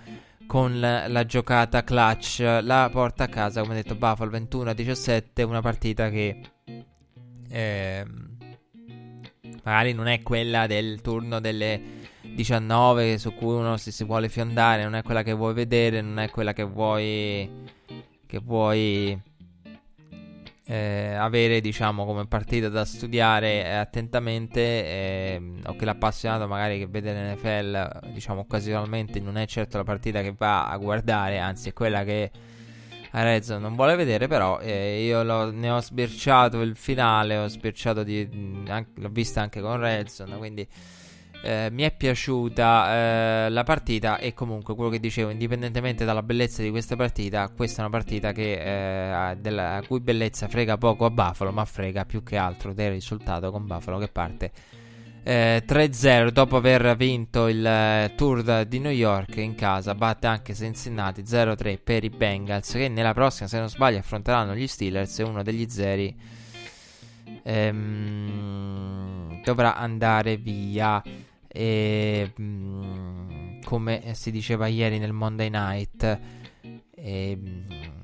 con 0.45 0.77
la 0.77 1.25
giocata 1.25 1.85
clutch. 1.85 2.39
La 2.61 2.89
porta 2.91 3.23
a 3.23 3.27
casa, 3.29 3.61
come 3.61 3.75
detto, 3.75 3.95
Buffalo 3.95 4.29
21 4.29 4.71
a 4.71 4.73
17, 4.73 5.41
una 5.43 5.61
partita 5.61 6.09
che... 6.09 6.41
Eh, 7.47 8.05
magari 9.65 9.93
non 9.93 10.08
è 10.08 10.21
quella 10.21 10.67
del 10.67 11.01
turno 11.01 11.41
delle 11.41 11.82
19 12.21 13.17
su 13.17 13.34
cui 13.34 13.56
uno 13.56 13.78
si, 13.78 13.91
si 13.91 14.04
vuole 14.06 14.30
fiondare, 14.30 14.84
non 14.84 14.95
è 14.95 15.01
quella 15.04 15.23
che 15.23 15.34
vuoi 15.34 15.54
vedere, 15.54 16.01
non 16.01 16.19
è 16.19 16.30
quella 16.30 16.54
che 16.54 16.63
vuoi 16.63 17.49
che 18.28 18.39
vuoi 18.43 19.19
eh, 20.67 21.13
avere 21.13 21.62
diciamo 21.62 22.06
come 22.06 22.25
partita 22.28 22.69
da 22.69 22.86
studiare 22.86 23.63
eh, 23.65 23.73
attentamente 23.73 24.62
eh, 24.62 25.41
o 25.65 25.75
che 25.75 25.86
l'appassionato 25.86 26.47
magari 26.47 26.80
che 26.80 26.88
vede 26.88 27.13
l'NFL 27.13 28.12
diciamo 28.12 28.41
occasionalmente 28.41 29.19
non 29.19 29.38
è 29.38 29.45
certo 29.45 29.78
la 29.78 29.84
partita 29.84 30.21
che 30.21 30.34
va 30.36 30.67
a 30.67 30.78
guardare 30.78 31.38
anzi 31.38 31.69
è 31.69 31.73
quella 31.73 32.04
che 32.04 32.32
Arezzo 33.15 33.58
non 33.58 33.75
vuole 33.75 33.95
vedere, 33.95 34.28
però 34.28 34.60
eh, 34.60 35.06
io 35.06 35.23
ne 35.23 35.69
ho 35.69 35.80
sbirciato 35.80 36.62
il 36.62 36.75
finale, 36.75 37.38
ho 37.38 37.47
sbirciato 37.47 38.04
di, 38.04 38.28
anche, 38.67 38.99
l'ho 38.99 39.10
vista 39.10 39.41
anche 39.41 39.62
con 39.62 39.78
Redson, 39.78 40.36
quindi 40.38 40.67
eh, 41.41 41.69
mi 41.71 41.84
è 41.84 41.95
piaciuta 41.95 43.45
eh, 43.45 43.49
la 43.49 43.63
partita 43.63 44.17
e 44.17 44.34
comunque 44.34 44.75
quello 44.75 44.89
che 44.89 44.99
dicevo, 44.99 45.30
indipendentemente 45.30 46.04
dalla 46.04 46.23
bellezza 46.23 46.62
di 46.62 46.71
questa 46.71 46.97
partita, 46.97 47.49
questa 47.56 47.78
è 47.78 47.86
una 47.86 47.89
partita 47.89 48.34
che, 48.34 49.30
eh, 49.32 49.36
della 49.38 49.82
cui 49.88 50.01
bellezza 50.01 50.49
frega 50.49 50.78
poco 50.78 51.06
a 51.06 51.10
Buffalo, 51.10 51.51
ma 51.51 51.63
frega 51.63 52.04
più 52.04 52.21
che 52.21 52.36
altro 52.36 52.73
del 52.73 52.91
risultato 52.91 53.49
con 53.49 53.65
Buffalo 53.65 53.97
che 53.97 54.10
parte 54.10 54.51
eh, 55.27 55.63
3-0 55.65 56.29
dopo 56.29 56.55
aver 56.55 56.95
vinto 56.95 57.47
il 57.47 57.65
eh, 57.65 58.13
Tour 58.15 58.63
di 58.65 58.77
New 58.77 58.91
York 58.91 59.38
in 59.38 59.55
casa 59.55 59.95
batte 59.95 60.27
anche 60.27 60.53
Cincinnati 60.53 61.23
0-3 61.23 61.79
per 61.83 62.03
i 62.03 62.09
Bengals 62.09 62.73
che 62.73 62.88
nella 62.89 63.13
prossima 63.13 63.47
se 63.47 63.57
non 63.57 63.67
sbaglio 63.67 63.97
affronteranno 63.97 64.53
gli 64.53 64.67
Steelers 64.67 65.17
e 65.17 65.23
uno 65.23 65.41
degli 65.41 65.67
zeri 65.67 66.15
ehm, 67.41 69.41
dovrà 69.43 69.75
andare 69.75 70.38
via. 70.38 71.01
E, 71.47 72.31
mh, 72.35 72.43
mm, 72.43 73.61
come 73.63 74.13
si 74.13 74.29
diceva 74.29 74.67
ieri 74.67 74.99
nel 74.99 75.13
Monday 75.13 75.49
Night 75.49 76.19
e, 76.93 77.35
mh, 77.35 77.94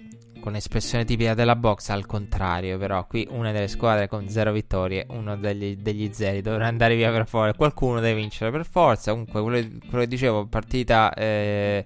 con 0.42 0.56
espressione 0.56 1.06
tipica 1.06 1.34
della 1.34 1.56
box, 1.56 1.90
al 1.90 2.06
contrario, 2.06 2.78
però. 2.78 3.08
Qui 3.08 3.26
una 3.30 3.54
delle 3.54 3.70
squadre 3.70 4.10
con 4.10 4.28
zero 4.28 4.52
vittorie, 4.52 5.06
uno 5.10 5.38
degli, 5.38 5.78
degli 5.78 6.10
zeri. 6.12 6.42
Dovrà 6.42 6.68
andare 6.68 6.96
via 6.96 7.12
per 7.12 7.26
forza, 7.26 7.56
qualcuno 7.56 8.02
deve 8.02 8.16
vincere 8.20 8.52
per 8.52 8.66
forza. 8.66 9.12
Comunque, 9.12 9.42
quello, 9.42 9.68
quello 9.88 10.04
che 10.04 10.08
dicevo, 10.08 10.46
partita 10.48 11.14
eh, 11.14 11.86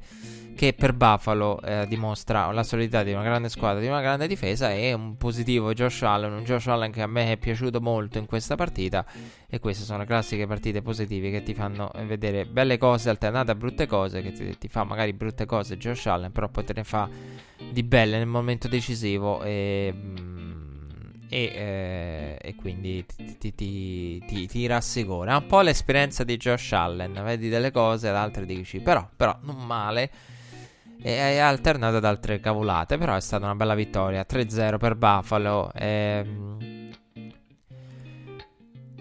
che 0.56 0.74
per 0.74 0.94
Buffalo 0.94 1.60
eh, 1.62 1.86
dimostra 1.88 2.50
la 2.52 2.63
solidità 2.63 3.04
di 3.04 3.12
una 3.12 3.24
grande 3.24 3.50
squadra, 3.50 3.82
di 3.82 3.88
una 3.88 4.02
grande 4.02 4.26
difesa 4.26 4.72
e 4.72 4.94
un 4.94 5.18
positivo 5.18 5.74
Josh 5.74 6.02
Allen, 6.04 6.32
un 6.32 6.44
Josh 6.44 6.68
Allen 6.68 6.91
che 6.91 7.02
a 7.02 7.08
me 7.08 7.34
è 7.34 7.38
piaciuto 7.38 7.82
molto 7.82 8.18
in 8.18 8.26
questa 8.26 8.56
partita 8.56 9.06
e 9.48 9.60
queste 9.60 9.84
sono 9.84 10.00
le 10.00 10.06
classiche 10.06 10.48
partite 10.48 10.82
positive 10.82 11.30
che 11.30 11.44
ti 11.44 11.54
fanno 11.54 11.91
vedere 12.06 12.46
belle 12.46 12.78
cose 12.78 13.10
alternate 13.10 13.52
a 13.52 13.56
brutte 13.56 13.86
cose, 13.86 14.22
che 14.22 14.32
ti, 14.32 14.58
ti 14.58 14.68
fa 14.70 14.86
magari 14.86 15.12
brutte 15.12 15.46
cose 15.46 15.78
Josh 15.78 16.06
Allen, 16.06 16.32
però 16.32 16.48
poi 16.48 16.63
te 16.63 16.74
ne 16.74 16.84
fa 16.86 17.10
di 17.70 17.84
belle 17.84 18.18
nel 18.18 18.28
momento 18.28 18.68
decisivo 18.68 19.44
e... 19.44 19.94
Mm, 19.94 20.54
e, 21.28 21.52
eh, 21.56 22.38
e, 22.39 22.56
quindi 22.56 23.04
ti, 23.06 23.54
ti, 23.54 24.20
ti, 24.26 24.48
ti, 24.48 24.68
rassicura. 24.68 25.38
Un 25.38 25.48
po' 25.48 25.62
l'esperienza 25.62 26.24
di 26.24 26.38
Josh 26.38 26.72
Allen, 26.72 27.20
vedi 27.26 27.50
delle 27.50 27.72
cose, 27.72 28.08
ad 28.08 28.15
altre 28.15 28.46
dici, 28.46 28.80
però, 28.80 29.10
però 29.13 29.38
non 29.41 29.65
male 29.65 30.12
e 31.06 31.18
è 31.18 31.38
alternato 31.38 31.98
ad 31.98 32.06
altre 32.06 32.39
cavolate. 32.39 32.98
Però 32.98 33.15
è 33.15 33.22
stata 33.22 33.46
una 33.46 33.54
bella 33.54 33.76
vittoria. 33.76 34.26
3-0 34.28 34.78
per 34.78 34.96
Buffalo. 34.96 35.72
Ehm, 35.76 36.58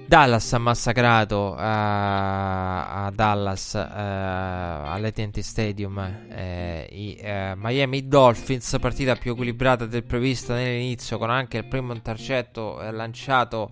Dallas 0.07 0.53
ha 0.53 0.59
massacrato 0.59 1.53
uh, 1.53 1.57
a 1.59 3.11
Dallas 3.13 3.73
uh, 3.73 3.79
all'AT&T 3.89 5.41
Stadium 5.41 5.97
uh, 5.97 6.95
i 6.95 7.19
Miami 7.57 8.07
Dolphins, 8.07 8.77
partita 8.79 9.17
più 9.17 9.33
equilibrata 9.33 9.87
del 9.87 10.05
previsto 10.05 10.53
nell'inizio 10.53 11.17
con 11.17 11.31
anche 11.31 11.57
il 11.57 11.65
primo 11.65 11.95
intercetto 11.95 12.79
lanciato 12.93 13.71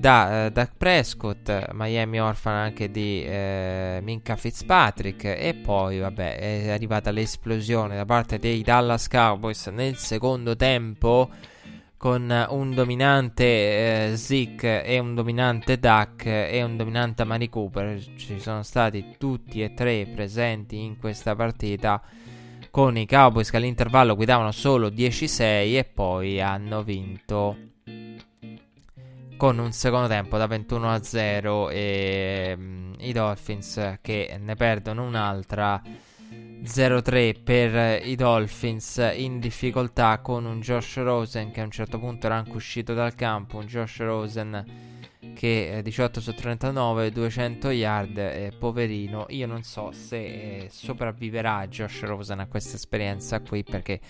da 0.00 0.46
uh, 0.46 0.50
Dak 0.50 0.76
Prescott, 0.78 1.72
Miami 1.72 2.20
orfana 2.20 2.60
anche 2.60 2.90
di 2.90 3.22
uh, 3.22 4.02
Minka 4.02 4.34
Fitzpatrick 4.34 5.24
e 5.24 5.54
poi 5.62 5.98
vabbè 5.98 6.38
è 6.38 6.70
arrivata 6.70 7.10
l'esplosione 7.10 7.96
da 7.96 8.06
parte 8.06 8.38
dei 8.38 8.62
Dallas 8.62 9.08
Cowboys 9.08 9.66
nel 9.66 9.96
secondo 9.96 10.56
tempo 10.56 11.28
con 11.98 12.46
un 12.48 12.74
dominante 12.74 14.10
uh, 14.12 14.16
Zeke 14.16 14.84
e 14.84 14.98
un 14.98 15.14
dominante 15.14 15.78
Duck 15.78 16.24
e 16.24 16.62
un 16.62 16.78
dominante 16.78 17.24
Mari 17.24 17.50
Cooper. 17.50 18.02
Ci 18.16 18.40
sono 18.40 18.62
stati 18.62 19.16
tutti 19.18 19.62
e 19.62 19.74
tre 19.74 20.06
presenti 20.14 20.82
in 20.82 20.96
questa 20.96 21.36
partita 21.36 22.02
con 22.70 22.96
i 22.96 23.06
Cowboys 23.06 23.50
che 23.50 23.58
all'intervallo 23.58 24.16
guidavano 24.16 24.50
solo 24.50 24.88
10-6 24.88 25.42
e 25.42 25.90
poi 25.92 26.40
hanno 26.40 26.82
vinto 26.82 27.68
con 29.40 29.58
un 29.58 29.72
secondo 29.72 30.06
tempo 30.06 30.36
da 30.36 30.46
21 30.46 30.92
a 30.92 31.02
0 31.02 31.70
e 31.70 32.54
um, 32.58 32.94
i 32.98 33.10
Dolphins 33.10 33.96
che 34.02 34.38
ne 34.38 34.54
perdono 34.54 35.02
un'altra 35.02 35.80
0-3 36.62 37.42
per 37.42 38.06
i 38.06 38.16
Dolphins 38.16 39.10
in 39.14 39.40
difficoltà 39.40 40.18
con 40.18 40.44
un 40.44 40.60
Josh 40.60 40.96
Rosen 40.96 41.52
che 41.52 41.62
a 41.62 41.64
un 41.64 41.70
certo 41.70 41.98
punto 41.98 42.26
era 42.26 42.34
anche 42.34 42.50
uscito 42.50 42.92
dal 42.92 43.14
campo, 43.14 43.56
un 43.56 43.64
Josh 43.64 44.00
Rosen 44.00 44.64
che 45.34 45.80
18 45.82 46.20
su 46.20 46.34
39, 46.34 47.10
200 47.10 47.70
yard, 47.70 48.18
eh, 48.18 48.52
poverino. 48.58 49.24
Io 49.30 49.46
non 49.46 49.62
so 49.62 49.90
se 49.90 50.18
eh, 50.18 50.68
sopravviverà 50.70 51.66
Josh 51.66 52.02
Rosen 52.02 52.40
a 52.40 52.46
questa 52.46 52.76
esperienza 52.76 53.40
qui 53.40 53.64
perché 53.64 54.00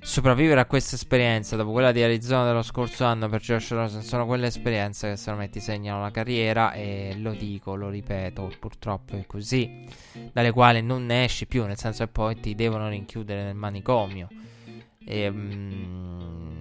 sopravvivere 0.00 0.60
a 0.60 0.66
questa 0.66 0.94
esperienza 0.94 1.56
dopo 1.56 1.72
quella 1.72 1.92
di 1.92 2.02
Arizona 2.02 2.46
dello 2.46 2.62
scorso 2.62 3.04
anno 3.04 3.28
per 3.28 3.40
Josh 3.40 3.70
Rosen 3.70 4.02
sono 4.02 4.26
quelle 4.26 4.46
esperienze 4.46 5.10
che 5.10 5.16
secondo 5.16 5.40
me 5.40 5.50
ti 5.50 5.60
segnano 5.60 6.00
la 6.00 6.10
carriera 6.10 6.72
e 6.72 7.14
lo 7.18 7.32
dico, 7.32 7.74
lo 7.74 7.88
ripeto, 7.88 8.52
purtroppo 8.58 9.16
è 9.16 9.26
così, 9.26 9.84
dalle 10.32 10.52
quali 10.52 10.82
non 10.82 11.06
ne 11.06 11.24
esci 11.24 11.46
più, 11.46 11.64
nel 11.64 11.78
senso 11.78 12.04
che 12.04 12.10
poi 12.10 12.38
ti 12.40 12.54
devono 12.54 12.88
rinchiudere 12.88 13.42
nel 13.44 13.54
manicomio. 13.54 14.28
E, 15.04 15.30
mm, 15.30 16.58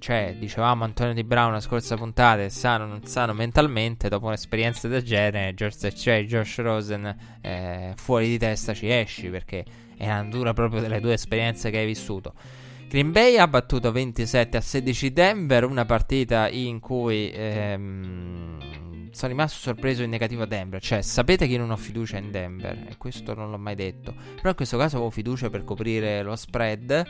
cioè, 0.00 0.34
dicevamo 0.38 0.82
Antonio 0.84 1.12
Di 1.12 1.24
Brown 1.24 1.52
la 1.52 1.60
scorsa 1.60 1.94
puntata 1.94 2.42
è 2.42 2.48
sano, 2.48 2.86
non 2.86 3.04
sano 3.04 3.34
mentalmente, 3.34 4.08
dopo 4.08 4.26
un'esperienza 4.26 4.88
del 4.88 5.02
genere, 5.02 5.54
George, 5.54 5.94
cioè 5.94 6.24
Josh 6.24 6.58
Rosen 6.58 7.38
eh, 7.42 7.92
fuori 7.96 8.28
di 8.28 8.38
testa 8.38 8.72
ci 8.72 8.90
esci 8.90 9.28
perché 9.28 9.64
è 10.00 10.06
la 10.06 10.22
natura 10.22 10.54
proprio 10.54 10.80
delle 10.80 10.98
due 10.98 11.12
esperienze 11.12 11.70
che 11.70 11.76
hai 11.76 11.86
vissuto. 11.86 12.32
Green 12.88 13.12
Bay 13.12 13.36
ha 13.36 13.46
battuto 13.46 13.92
27 13.92 14.56
a 14.56 14.60
16 14.62 15.12
Denver, 15.12 15.64
una 15.64 15.84
partita 15.84 16.48
in 16.48 16.80
cui 16.80 17.30
ehm, 17.30 19.10
sono 19.12 19.30
rimasto 19.30 19.58
sorpreso 19.58 20.02
in 20.02 20.08
negativo 20.08 20.42
a 20.42 20.46
Denver. 20.46 20.80
Cioè, 20.80 21.02
sapete 21.02 21.46
che 21.46 21.52
io 21.52 21.58
non 21.58 21.70
ho 21.70 21.76
fiducia 21.76 22.16
in 22.16 22.30
Denver, 22.30 22.86
e 22.88 22.96
questo 22.96 23.34
non 23.34 23.50
l'ho 23.50 23.58
mai 23.58 23.74
detto. 23.74 24.14
Però 24.36 24.48
in 24.48 24.54
questo 24.56 24.78
caso 24.78 24.96
avevo 24.96 25.10
fiducia 25.10 25.50
per 25.50 25.64
coprire 25.64 26.22
lo 26.22 26.34
spread. 26.34 27.04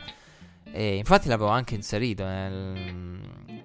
E 0.73 0.95
infatti 0.97 1.29
l'avevo 1.29 1.49
anche 1.49 1.75
inserito 1.75 2.25
nel, 2.25 2.77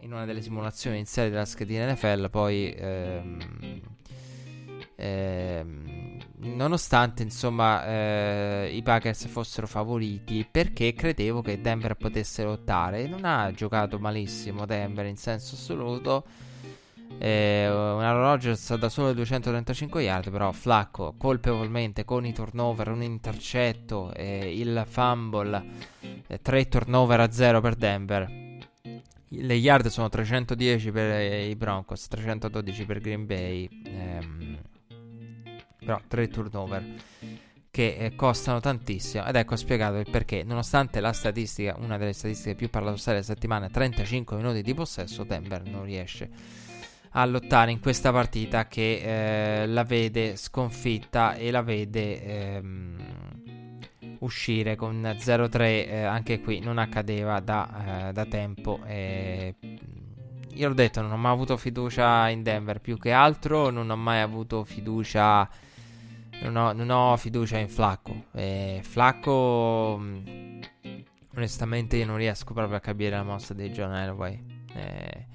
in 0.01 0.13
una 0.13 0.25
delle 0.25 0.41
simulazioni 0.41 0.97
iniziali 0.97 1.31
della 1.31 1.45
schedina 1.45 1.93
NFL. 1.93 2.31
Poi, 2.31 2.75
ehm, 2.79 3.39
ehm, 4.95 5.96
nonostante 6.39 7.23
insomma 7.23 7.87
eh, 7.87 8.71
i 8.73 8.83
Packers 8.83 9.27
fossero 9.27 9.67
favoriti, 9.67 10.47
perché 10.51 10.93
credevo 10.93 11.43
che 11.43 11.61
Denver 11.61 11.95
potesse 11.95 12.45
lottare. 12.45 13.07
Non 13.07 13.25
ha 13.25 13.51
giocato 13.53 13.99
malissimo 13.99 14.67
Denver 14.67 15.07
in 15.07 15.17
senso 15.17 15.55
assoluto. 15.55 16.25
Eh, 17.19 17.67
un 17.69 18.03
Aaron 18.03 18.23
Rodgers 18.23 18.75
da 18.75 18.89
solo 18.89 19.13
235 19.13 20.03
yard, 20.03 20.31
però 20.31 20.53
Flacco 20.53 21.15
colpevolmente 21.17 22.05
con 22.05 22.27
i 22.27 22.33
turnover, 22.33 22.89
un 22.89 23.03
intercetto, 23.03 24.13
eh, 24.13 24.59
il 24.59 24.85
fumble, 24.87 25.65
eh, 26.27 26.41
3 26.43 26.69
turnover 26.69 27.21
a 27.21 27.31
0 27.31 27.61
per 27.61 27.75
Denver. 27.75 28.45
Le 29.29 29.55
yard 29.55 29.87
sono 29.87 30.09
310 30.09 30.91
per 30.93 31.49
i 31.49 31.57
Broncos, 31.57 32.07
312 32.07 32.85
per 32.85 33.01
Green 33.01 33.27
Bay, 33.27 33.69
ehm, 33.85 34.59
però 35.87 36.01
3 36.09 36.29
turnover 36.29 36.85
che 37.71 37.97
eh, 37.99 38.17
costano 38.17 38.59
tantissimo. 38.59 39.25
Ed 39.25 39.37
ecco 39.37 39.55
spiegato 39.55 39.99
il 39.99 40.09
perché. 40.11 40.43
Nonostante 40.43 40.99
la 40.99 41.13
statistica 41.13 41.77
una 41.79 41.97
delle 41.97 42.13
statistiche 42.13 42.57
più 42.57 42.69
parlate 42.71 43.01
della 43.05 43.23
settimana 43.23 43.69
35 43.69 44.37
minuti 44.37 44.63
di 44.63 44.75
possesso 44.75 45.25
Denver 45.25 45.63
non 45.63 45.85
riesce 45.85 46.29
a 47.11 47.25
lottare 47.27 47.71
in 47.71 47.81
questa 47.81 48.13
partita 48.13 48.67
che 48.67 49.63
eh, 49.63 49.67
la 49.67 49.85
vede 49.85 50.37
sconfitta 50.37 51.35
e 51.35 51.51
la 51.51 51.63
vede 51.63 52.23
ehm, 52.23 52.97
uscire 54.21 54.75
con 54.75 55.03
0-3 55.03 55.61
eh, 55.61 56.03
anche 56.03 56.41
qui 56.41 56.61
non 56.61 56.79
accadeva 56.79 57.41
da, 57.41 58.09
eh, 58.09 58.13
da 58.13 58.25
tempo. 58.25 58.81
Io 58.89 60.69
l'ho 60.69 60.75
detto 60.75 61.03
non 61.03 61.13
ho 61.13 61.19
mai 61.19 61.33
avuto 61.33 61.59
fiducia 61.59 62.31
in 62.31 62.43
Denver 62.43 62.81
più 62.81 62.97
che 62.97 63.13
altro 63.13 63.69
non 63.69 63.91
ho 63.91 63.97
mai 63.97 64.21
avuto 64.21 64.65
fiducia 64.65 65.47
non 66.43 66.57
ho, 66.57 66.73
non 66.73 66.91
ho 66.91 67.17
fiducia 67.17 67.59
in 67.59 67.69
Flacco 67.69 68.25
Flacco 68.83 70.01
onestamente 71.35 71.97
io 71.97 72.07
non 72.07 72.17
riesco 72.17 72.53
proprio 72.55 72.77
a 72.77 72.81
capire 72.81 73.17
la 73.17 73.23
mossa 73.23 73.55
di 73.55 73.71
John 73.71 73.95
Elway 73.95 74.45
eh, 74.75 75.27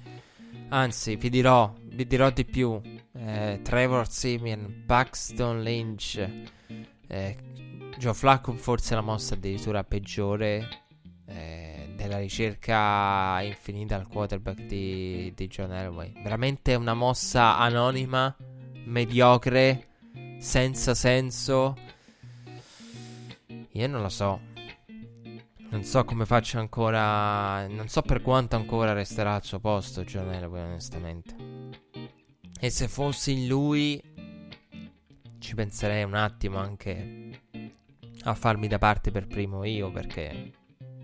Anzi, 0.72 1.16
vi 1.16 1.28
dirò, 1.28 1.70
vi 1.82 2.06
dirò 2.06 2.30
di 2.30 2.46
più. 2.46 2.80
Eh, 3.14 3.60
Trevor 3.62 4.08
Simeon, 4.10 4.84
Paxton 4.86 5.62
Lynch, 5.62 6.28
eh, 7.08 7.36
Joe 7.98 8.14
Flacco 8.14 8.54
forse 8.54 8.94
la 8.94 9.02
mossa 9.02 9.34
addirittura 9.34 9.84
peggiore 9.84 10.66
eh, 11.26 11.92
della 11.94 12.16
ricerca 12.16 13.42
infinita 13.42 13.96
al 13.96 14.08
quarterback 14.08 14.62
di, 14.62 15.30
di 15.36 15.46
John 15.46 15.74
Elway. 15.74 16.14
Veramente 16.22 16.74
una 16.74 16.94
mossa 16.94 17.58
anonima, 17.58 18.34
mediocre, 18.86 19.88
senza 20.42 20.92
senso. 20.94 21.76
Io 23.70 23.86
non 23.86 24.02
lo 24.02 24.08
so. 24.08 24.40
Non 25.70 25.84
so 25.84 26.04
come 26.04 26.26
faccia 26.26 26.58
ancora. 26.58 27.66
Non 27.68 27.88
so 27.88 28.02
per 28.02 28.20
quanto 28.22 28.56
ancora 28.56 28.92
resterà 28.92 29.36
al 29.36 29.44
suo 29.44 29.60
posto 29.60 30.02
John 30.02 30.26
onestamente. 30.26 31.36
E 32.60 32.70
se 32.70 32.88
fossi 32.88 33.46
lui, 33.46 34.02
ci 35.38 35.54
penserei 35.54 36.02
un 36.02 36.14
attimo 36.14 36.58
anche 36.58 37.42
a 38.24 38.34
farmi 38.34 38.66
da 38.66 38.78
parte 38.78 39.12
per 39.12 39.28
primo 39.28 39.62
io. 39.64 39.92
Perché 39.92 40.52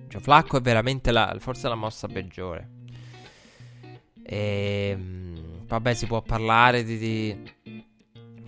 Joe 0.09 0.21
Flacco 0.21 0.59
è 0.59 0.61
veramente 0.61 1.13
la, 1.13 1.35
forse 1.39 1.69
la 1.69 1.77
mossa 1.77 2.09
peggiore. 2.09 2.77
E 4.23 4.91
ehm, 4.91 5.65
vabbè, 5.67 5.95
si 5.95 6.07
può 6.07 6.21
parlare 6.23 6.83
di, 6.83 6.99
di, 6.99 7.53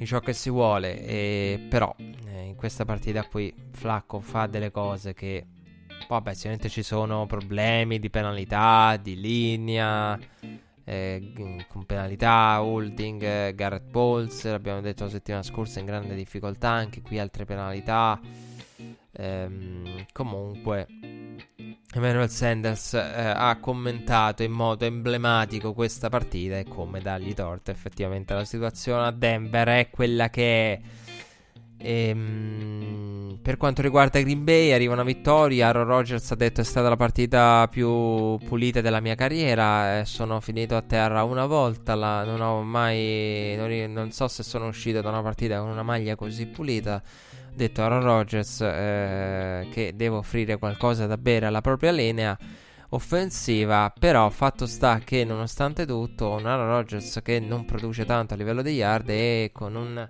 di 0.01 0.07
ciò 0.07 0.21
che 0.21 0.33
si 0.33 0.49
vuole. 0.49 1.05
E, 1.05 1.67
però 1.69 1.95
eh, 1.99 2.45
in 2.45 2.55
questa 2.57 2.87
partita 2.87 3.23
qui 3.25 3.55
Flacco 3.71 4.21
fa 4.21 4.47
delle 4.47 4.71
cose 4.71 5.13
che 5.13 5.47
Vabbè, 6.09 6.33
sicuramente 6.33 6.71
ci 6.71 6.83
sono 6.83 7.27
problemi 7.27 7.99
di 8.01 8.11
penalità, 8.11 8.97
di 8.97 9.21
linea, 9.21 10.19
eh, 10.83 11.33
con 11.69 11.85
penalità, 11.85 12.63
holding, 12.63 13.23
eh, 13.23 13.55
Garrett 13.55 13.89
Bowles, 13.91 14.45
l'abbiamo 14.45 14.81
detto 14.81 15.05
la 15.05 15.11
settimana 15.11 15.45
scorsa, 15.45 15.79
in 15.79 15.85
grande 15.85 16.17
difficoltà, 16.17 16.71
anche 16.71 17.01
qui 17.03 17.21
altre 17.21 17.45
penalità. 17.45 18.19
Ehm, 19.13 20.07
comunque, 20.13 20.87
Emmanuel 21.93 22.31
Sanders 22.31 22.95
eh, 22.95 22.99
ha 22.99 23.59
commentato 23.61 24.43
in 24.43 24.53
modo 24.53 24.85
emblematico 24.85 25.73
questa 25.73 26.09
partita 26.09 26.59
e 26.59 26.65
come 26.65 27.01
dargli 27.01 27.35
torto. 27.35 27.71
Effettivamente 27.71 28.35
la 28.35 28.45
situazione 28.45 29.07
a 29.07 29.11
Denver 29.11 29.69
è 29.69 29.91
quella 29.91 30.31
che 30.31 30.73
è 30.73 30.81
Ehm, 31.83 33.39
per 33.41 33.57
quanto 33.57 33.81
riguarda 33.81 34.21
Green 34.21 34.45
Bay, 34.45 34.73
arriva 34.73 34.93
una 34.93 35.03
vittoria. 35.03 35.69
Aaron 35.69 35.87
Rodgers 35.87 36.31
ha 36.31 36.35
detto 36.35 36.61
è 36.61 36.65
stata 36.65 36.89
la 36.91 36.97
partita 36.97 37.67
più 37.71 38.37
pulita 38.47 38.81
della 38.83 39.01
mia 39.01 39.15
carriera. 39.15 40.01
Eh, 40.01 40.05
sono 40.05 40.41
finito 40.41 40.77
a 40.77 40.83
terra 40.83 41.25
una 41.25 41.47
volta. 41.47 41.95
La, 41.95 42.25
non 42.25 42.41
ho 42.43 42.63
mai. 42.63 43.55
Non, 43.57 43.93
non, 43.93 44.13
so 44.13 44.29
se 44.29 44.43
sono 44.43 44.69
uscito 44.69 45.01
da 45.01 45.09
una 45.09 45.23
partita 45.23 45.59
con 45.61 45.71
una 45.71 45.83
maglia 45.83 46.17
così 46.17 46.47
pulita. 46.47 47.03
Detto 47.55 47.83
Aaron 47.83 48.03
Rodgers 48.03 48.61
eh, 48.61 49.69
che 49.71 49.93
devo 49.95 50.19
offrire 50.19 50.59
qualcosa 50.59 51.07
da 51.07 51.17
bere 51.19 51.47
alla 51.47 51.61
propria 51.61 51.93
linea 51.93 52.37
offensiva. 52.91 53.93
Però 53.99 54.29
fatto 54.31 54.67
sta 54.67 54.99
che, 54.99 55.25
nonostante 55.25 55.87
tutto, 55.87 56.31
un 56.31 56.47
Aaron 56.47 56.69
Rodgers 56.69 57.21
che 57.23 57.41
non 57.41 57.65
produce 57.65 58.05
tanto 58.05 58.35
a 58.35 58.37
livello 58.37 58.63
di 58.63 58.71
yard 58.71 59.09
e 59.11 59.51
con 59.53 59.75
un 59.75 60.09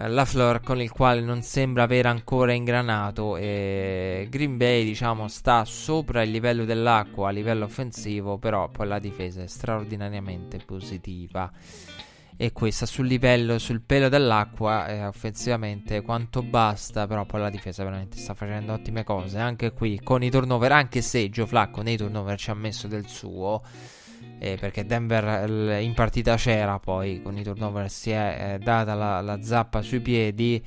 eh, 0.00 0.08
la 0.08 0.24
Flor 0.24 0.60
con 0.60 0.80
il 0.80 0.92
quale 0.92 1.20
non 1.20 1.42
sembra 1.42 1.82
aver 1.82 2.06
ancora 2.06 2.52
ingranato 2.52 3.36
e 3.36 4.28
Green 4.30 4.56
Bay 4.56 4.84
diciamo 4.84 5.26
sta 5.26 5.64
sopra 5.64 6.22
il 6.22 6.30
livello 6.30 6.64
dell'acqua 6.64 7.28
a 7.28 7.32
livello 7.32 7.64
offensivo 7.64 8.38
però 8.38 8.68
poi 8.68 8.86
la 8.86 9.00
difesa 9.00 9.42
è 9.42 9.48
straordinariamente 9.48 10.58
positiva 10.64 11.50
e 12.40 12.52
questa 12.52 12.86
sul 12.86 13.08
livello 13.08 13.58
sul 13.58 13.80
pelo 13.80 14.08
dell'acqua 14.08 14.86
eh, 14.86 15.04
offensivamente 15.04 16.02
quanto 16.02 16.40
basta 16.44 17.08
però 17.08 17.26
poi 17.26 17.40
la 17.40 17.50
difesa 17.50 17.82
veramente 17.82 18.16
sta 18.16 18.32
facendo 18.32 18.72
ottime 18.72 19.02
cose. 19.02 19.38
Anche 19.38 19.72
qui 19.72 20.00
con 20.00 20.22
i 20.22 20.30
turnover 20.30 20.70
anche 20.70 21.02
se 21.02 21.28
Joe 21.30 21.46
Flacco 21.48 21.82
nei 21.82 21.96
turnover 21.96 22.38
ci 22.38 22.50
ha 22.50 22.54
messo 22.54 22.86
del 22.86 23.08
suo 23.08 23.60
eh, 24.38 24.56
perché 24.58 24.86
Denver 24.86 25.80
in 25.80 25.94
partita 25.94 26.36
c'era 26.36 26.78
poi 26.78 27.20
con 27.22 27.36
i 27.36 27.42
turnover 27.42 27.90
si 27.90 28.10
è 28.10 28.54
eh, 28.54 28.58
data 28.58 28.94
la, 28.94 29.20
la, 29.20 29.42
zappa 29.42 29.82
sui 29.82 30.00
piedi 30.00 30.64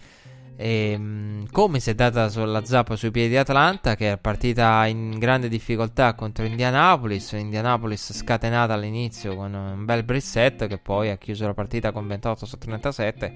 e, 0.62 0.92
ehm, 0.92 1.48
come 1.52 1.80
si 1.80 1.90
è 1.90 1.96
data 1.96 2.30
la 2.46 2.64
zappa 2.64 2.96
sui 2.96 3.10
piedi 3.10 3.30
di 3.30 3.38
Atlanta 3.38 3.96
che 3.96 4.12
è 4.14 4.18
partita 4.18 4.86
in 4.86 5.18
grande 5.18 5.50
difficoltà 5.50 6.14
contro 6.14 6.46
Indianapolis 6.46 7.32
Indianapolis 7.32 8.14
scatenata 8.14 8.74
all'inizio 8.74 9.36
con 9.36 9.54
un 9.54 9.84
bel 9.86 10.04
Brisset 10.04 10.68
che 10.68 10.78
poi 10.78 11.10
ha 11.10 11.18
chiuso 11.18 11.48
la 11.48 11.56
partita 11.56 11.92
con 11.92 12.06
28 12.08 12.46
su 12.46 12.58
37 12.58 13.34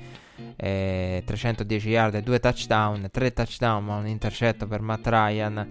eh, 0.56 1.24
310 1.26 1.90
yard 1.90 2.16
e 2.16 2.22
2 2.22 2.40
touchdown 2.40 3.10
3 3.12 3.34
touchdown 3.34 3.84
ma 3.84 3.96
un 3.96 4.08
intercetto 4.08 4.68
per 4.68 4.82
Matt 4.82 5.08
Ryan 5.08 5.70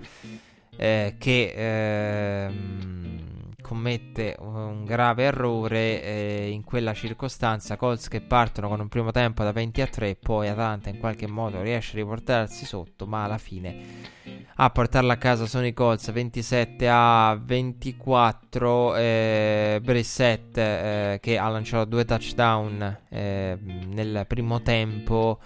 eh, 0.76 1.14
che 1.18 1.52
ehm, 1.56 3.23
commette 3.64 4.36
un 4.40 4.84
grave 4.84 5.24
errore 5.24 6.02
eh, 6.02 6.50
in 6.50 6.62
quella 6.64 6.92
circostanza. 6.92 7.76
Colts 7.76 8.08
che 8.08 8.20
partono 8.20 8.68
con 8.68 8.80
un 8.80 8.88
primo 8.88 9.10
tempo 9.10 9.42
da 9.42 9.52
20 9.52 9.80
a 9.80 9.86
3, 9.86 10.16
poi 10.16 10.48
Atlanta 10.48 10.90
in 10.90 10.98
qualche 10.98 11.26
modo 11.26 11.62
riesce 11.62 11.96
a 11.96 12.00
riportarsi 12.00 12.66
sotto, 12.66 13.06
ma 13.06 13.24
alla 13.24 13.38
fine 13.38 14.12
a 14.56 14.70
portarla 14.70 15.14
a 15.14 15.16
casa 15.16 15.46
sono 15.46 15.66
i 15.66 15.72
Colts 15.72 16.12
27 16.12 16.88
a 16.88 17.36
24 17.42 18.94
eh, 18.94 19.80
Brissett 19.82 20.56
eh, 20.56 21.18
che 21.20 21.38
ha 21.38 21.48
lanciato 21.48 21.86
due 21.86 22.04
touchdown 22.04 23.00
eh, 23.08 23.58
nel 23.60 24.24
primo 24.28 24.62
tempo 24.62 25.40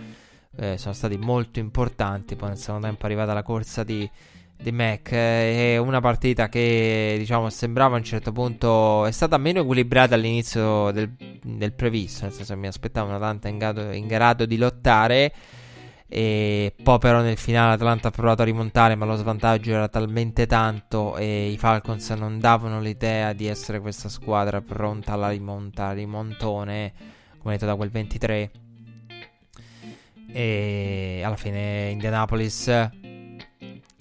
eh, 0.57 0.77
sono 0.77 0.93
stati 0.93 1.17
molto 1.17 1.59
importanti 1.59 2.37
poi 2.37 2.49
nel 2.49 2.59
secondo 2.59 2.87
tempo 2.87 3.03
è 3.03 3.07
arrivata 3.07 3.33
la 3.33 3.43
corsa 3.43 3.83
di, 3.83 4.09
di 4.61 4.73
Mac 4.73 5.13
eh, 5.13 5.75
è 5.75 5.77
una 5.77 6.01
partita 6.01 6.49
che 6.49 7.15
diciamo 7.19 7.49
sembrava 7.49 7.95
a 7.95 7.99
un 7.99 8.05
certo 8.05 8.33
punto 8.33 9.07
è 9.07 9.13
stata 9.13 9.39
meno 9.39 9.61
equilibrata 9.61 10.17
all'inizio 10.17 10.91
del, 10.91 11.15
del 11.43 11.73
previsto 11.73 12.25
nel 12.25 12.33
senso 12.33 12.57
mi 12.57 12.67
aspettavo 12.67 13.09
una 13.09 13.19
tanta 13.19 13.49
in 13.49 13.59
grado, 13.59 13.93
in 13.93 14.07
grado 14.07 14.47
di 14.47 14.57
lottare 14.57 15.33
e 16.11 16.75
poi 16.83 16.99
però 16.99 17.21
nel 17.21 17.37
finale 17.37 17.75
Atlanta 17.75 18.09
ha 18.09 18.11
provato 18.11 18.43
a 18.43 18.47
rimontare 18.47 18.95
ma 18.97 19.05
lo 19.05 19.15
svantaggio 19.15 19.73
era 19.73 19.89
talmente 19.89 20.47
tanto 20.47 21.17
e 21.17 21.51
i 21.51 21.59
Falcons 21.59 22.11
non 22.11 22.41
davano 22.41 22.81
l'idea 22.81 23.33
di 23.35 23.47
essere 23.47 23.79
questa 23.81 24.09
squadra 24.09 24.61
pronta 24.61 25.13
alla 25.13 25.29
rimonta, 25.29 25.93
rimontone 25.93 26.93
come 27.39 27.55
detto 27.55 27.67
da 27.67 27.77
quel 27.77 27.91
23 27.91 28.51
e 30.33 31.23
alla 31.23 31.37
fine 31.37 31.91
Indianapolis 31.91 32.91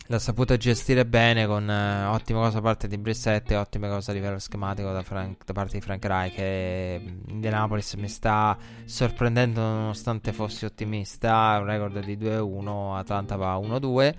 l'ha 0.08 0.20
saputo 0.20 0.56
gestire 0.56 1.06
bene 1.06 1.46
con 1.46 1.70
eh, 1.70 2.06
ottime 2.06 2.40
cose 2.40 2.56
da 2.56 2.62
parte 2.62 2.88
di 2.88 2.98
Brissette 2.98 3.54
e 3.54 3.58
ottime 3.58 3.90
cose 3.90 4.12
a 4.12 4.14
livello 4.14 4.40
schematico 4.40 4.92
da, 4.92 5.04
Frank, 5.04 5.44
da 5.46 5.54
parte 5.54 5.74
di 5.78 5.82
Frank 5.82 6.06
Reich 6.06 6.36
che 6.36 7.02
mm, 7.02 7.30
Indianapolis 7.30 7.94
mi 7.96 8.08
sta 8.08 8.58
sorprendendo 8.86 9.60
nonostante 9.62 10.32
fossi 10.32 10.66
ottimista 10.66 11.58
un 11.60 11.66
record 11.66 12.00
di 12.06 12.18
2-1 12.18 12.96
Atlanta 12.96 13.36
va 13.36 13.58
1-2 13.58 14.14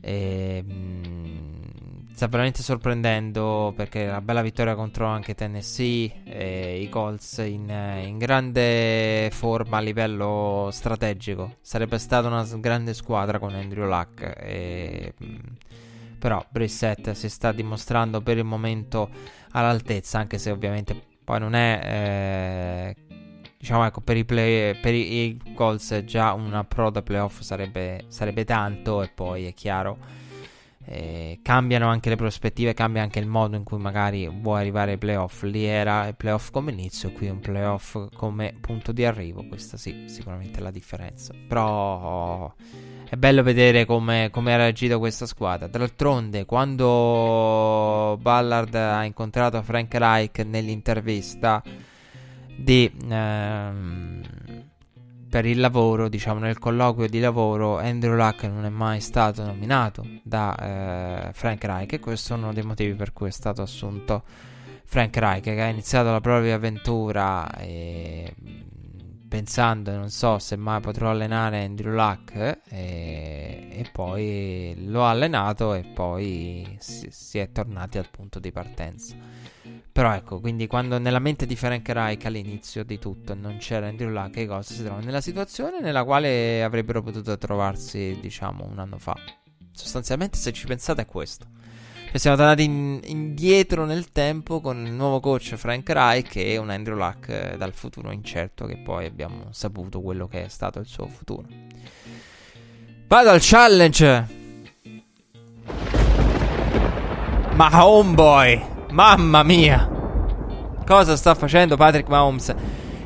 e, 0.00 0.62
mh, 0.66 0.72
mm, 0.72 2.08
sta 2.12 2.26
veramente 2.26 2.62
sorprendendo 2.62 3.72
perché 3.74 4.06
la 4.06 4.20
bella 4.20 4.42
vittoria 4.42 4.74
contro 4.74 5.06
anche 5.06 5.34
Tennessee 5.34 6.22
e 6.24 6.80
i 6.80 6.88
Colts 6.88 7.38
in, 7.38 7.70
in, 8.04 8.18
grande 8.18 9.30
forma 9.32 9.78
a 9.78 9.80
livello 9.80 10.68
strategico. 10.70 11.56
Sarebbe 11.60 11.98
stata 11.98 12.28
una 12.28 12.46
grande 12.56 12.92
squadra 12.94 13.38
con 13.38 13.54
Andrew 13.54 13.86
Luck. 13.86 14.34
E, 14.38 15.14
mh, 15.16 15.24
mm, 15.24 15.38
però 16.18 16.44
Brissett 16.50 17.12
si 17.12 17.28
sta 17.30 17.52
dimostrando 17.52 18.20
per 18.20 18.36
il 18.36 18.44
momento 18.44 19.08
all'altezza, 19.52 20.18
anche 20.18 20.38
se 20.38 20.50
ovviamente 20.50 20.94
poi 21.24 21.38
non 21.38 21.54
è... 21.54 22.94
Eh, 22.96 23.09
diciamo 23.60 23.84
ecco 23.84 24.00
per 24.00 24.16
i, 24.16 24.24
play, 24.24 24.74
per 24.80 24.94
i, 24.94 25.38
Colts 25.54 26.02
già 26.04 26.32
una 26.32 26.64
pro 26.64 26.88
da 26.88 27.02
playoff 27.02 27.40
sarebbe, 27.40 28.06
sarebbe 28.08 28.46
tanto 28.46 29.02
e 29.02 29.10
poi 29.14 29.44
è 29.44 29.52
chiaro 29.52 29.98
eh, 30.92 31.40
cambiano 31.42 31.88
anche 31.88 32.08
le 32.08 32.16
prospettive 32.16 32.72
cambia 32.72 33.02
anche 33.02 33.18
il 33.18 33.26
modo 33.26 33.54
in 33.54 33.64
cui 33.64 33.78
magari 33.78 34.28
vuoi 34.28 34.60
arrivare 34.60 34.92
ai 34.92 34.98
playoff. 34.98 35.42
Lì 35.42 35.64
era 35.64 36.06
il 36.08 36.16
playoff 36.16 36.50
come 36.50 36.72
inizio 36.72 37.12
qui 37.12 37.28
un 37.28 37.38
playoff 37.38 37.96
come 38.16 38.56
punto 38.60 38.90
di 38.90 39.04
arrivo 39.04 39.44
questa 39.46 39.76
sì 39.76 40.06
sicuramente 40.08 40.58
è 40.58 40.62
la 40.62 40.70
differenza. 40.70 41.32
Però 41.46 42.52
è 43.08 43.16
bello 43.16 43.42
vedere 43.42 43.84
come, 43.84 44.30
come 44.32 44.54
ha 44.54 44.56
reagito 44.56 44.98
questa 44.98 45.26
squadra. 45.26 45.66
D'altronde 45.66 46.44
quando 46.44 48.18
Ballard 48.20 48.74
ha 48.74 49.04
incontrato 49.04 49.62
Frank 49.62 49.94
Reich 49.94 50.38
nell'intervista 50.38 51.62
di, 52.60 52.92
ehm, 53.08 54.22
per 55.28 55.46
il 55.46 55.60
lavoro, 55.60 56.08
diciamo 56.08 56.40
nel 56.40 56.58
colloquio 56.58 57.08
di 57.08 57.20
lavoro, 57.20 57.78
Andrew 57.78 58.14
Luck 58.14 58.44
non 58.44 58.64
è 58.64 58.68
mai 58.68 59.00
stato 59.00 59.44
nominato 59.44 60.04
da 60.22 61.28
eh, 61.28 61.32
Frank 61.32 61.64
Reich 61.64 61.92
e 61.94 62.00
questo 62.00 62.34
è 62.34 62.36
uno 62.36 62.52
dei 62.52 62.64
motivi 62.64 62.94
per 62.94 63.12
cui 63.12 63.28
è 63.28 63.32
stato 63.32 63.62
assunto 63.62 64.24
Frank 64.84 65.16
Reich 65.16 65.44
che 65.44 65.62
ha 65.62 65.68
iniziato 65.68 66.10
la 66.10 66.20
propria 66.20 66.56
avventura 66.56 67.48
e, 67.56 68.34
pensando, 69.28 69.92
non 69.92 70.10
so 70.10 70.40
se 70.40 70.56
mai 70.56 70.80
potrò 70.80 71.10
allenare 71.10 71.62
Andrew 71.62 71.94
Luck 71.94 72.34
e, 72.68 73.68
e 73.70 73.88
poi 73.92 74.74
l'ho 74.86 75.06
allenato 75.06 75.74
e 75.74 75.84
poi 75.84 76.76
si, 76.80 77.06
si 77.10 77.38
è 77.38 77.52
tornati 77.52 77.98
al 77.98 78.10
punto 78.10 78.40
di 78.40 78.50
partenza. 78.50 79.14
Però 79.92 80.12
ecco, 80.14 80.38
quindi 80.38 80.66
quando 80.68 80.98
nella 80.98 81.18
mente 81.18 81.46
di 81.46 81.56
Frank 81.56 81.88
Reich 81.88 82.24
all'inizio 82.24 82.84
di 82.84 82.98
tutto 82.98 83.34
non 83.34 83.56
c'era 83.58 83.88
Andrew 83.88 84.08
Luck 84.08 84.36
e 84.36 84.46
cose 84.46 84.74
si 84.74 84.82
trovano 84.82 85.04
nella 85.04 85.20
situazione 85.20 85.80
nella 85.80 86.04
quale 86.04 86.62
avrebbero 86.62 87.02
potuto 87.02 87.36
trovarsi, 87.36 88.16
diciamo, 88.20 88.66
un 88.70 88.78
anno 88.78 88.98
fa. 88.98 89.16
Sostanzialmente, 89.72 90.38
se 90.38 90.52
ci 90.52 90.66
pensate, 90.66 91.02
è 91.02 91.06
questo. 91.06 91.46
Cioè, 92.10 92.18
siamo 92.18 92.36
tornati 92.36 92.64
in, 92.64 93.00
indietro 93.04 93.84
nel 93.84 94.10
tempo 94.10 94.60
con 94.60 94.84
il 94.84 94.92
nuovo 94.92 95.20
coach 95.20 95.54
Frank 95.54 95.88
Reich 95.90 96.36
e 96.36 96.56
un 96.56 96.70
Andrew 96.70 96.96
Luck 96.96 97.28
eh, 97.28 97.56
dal 97.56 97.72
futuro 97.72 98.10
incerto 98.10 98.66
che 98.66 98.78
poi 98.78 99.06
abbiamo 99.06 99.48
saputo 99.50 100.00
quello 100.00 100.26
che 100.26 100.44
è 100.44 100.48
stato 100.48 100.78
il 100.78 100.86
suo 100.86 101.06
futuro. 101.06 101.46
Vado 103.06 103.30
al 103.30 103.40
challenge! 103.40 104.38
Ma 107.54 107.86
homeboy! 107.86 108.78
Mamma 108.90 109.44
mia! 109.44 109.88
Cosa 110.84 111.16
sta 111.16 111.36
facendo 111.36 111.76
Patrick 111.76 112.08
Mahomes? 112.08 112.52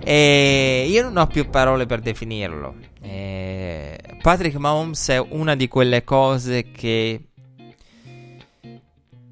E 0.03 0.87
io 0.89 1.03
non 1.03 1.19
ho 1.19 1.27
più 1.27 1.51
parole 1.51 1.85
per 1.85 2.01
definirlo. 2.01 2.75
E 3.03 3.99
Patrick 4.23 4.57
Mahomes 4.57 5.09
è 5.11 5.19
una 5.19 5.55
di 5.55 5.69
quelle 5.69 6.03
cose 6.03 6.71
che 6.71 7.29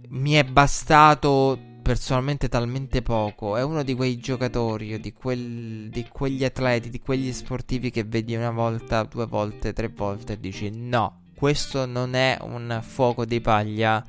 mi 0.08 0.32
è 0.32 0.44
bastato 0.44 1.58
personalmente 1.80 2.50
talmente 2.50 3.00
poco. 3.00 3.56
È 3.56 3.62
uno 3.62 3.82
di 3.82 3.94
quei 3.94 4.18
giocatori, 4.18 5.00
di, 5.00 5.12
quel, 5.14 5.88
di 5.88 6.06
quegli 6.06 6.44
atleti, 6.44 6.90
di 6.90 7.00
quegli 7.00 7.32
sportivi 7.32 7.90
che 7.90 8.04
vedi 8.04 8.34
una 8.34 8.50
volta, 8.50 9.04
due 9.04 9.24
volte, 9.24 9.72
tre 9.72 9.88
volte 9.88 10.34
e 10.34 10.38
dici 10.40 10.70
no, 10.70 11.22
questo 11.34 11.86
non 11.86 12.14
è 12.14 12.36
un 12.42 12.78
fuoco 12.82 13.24
di 13.24 13.40
paglia 13.40 14.04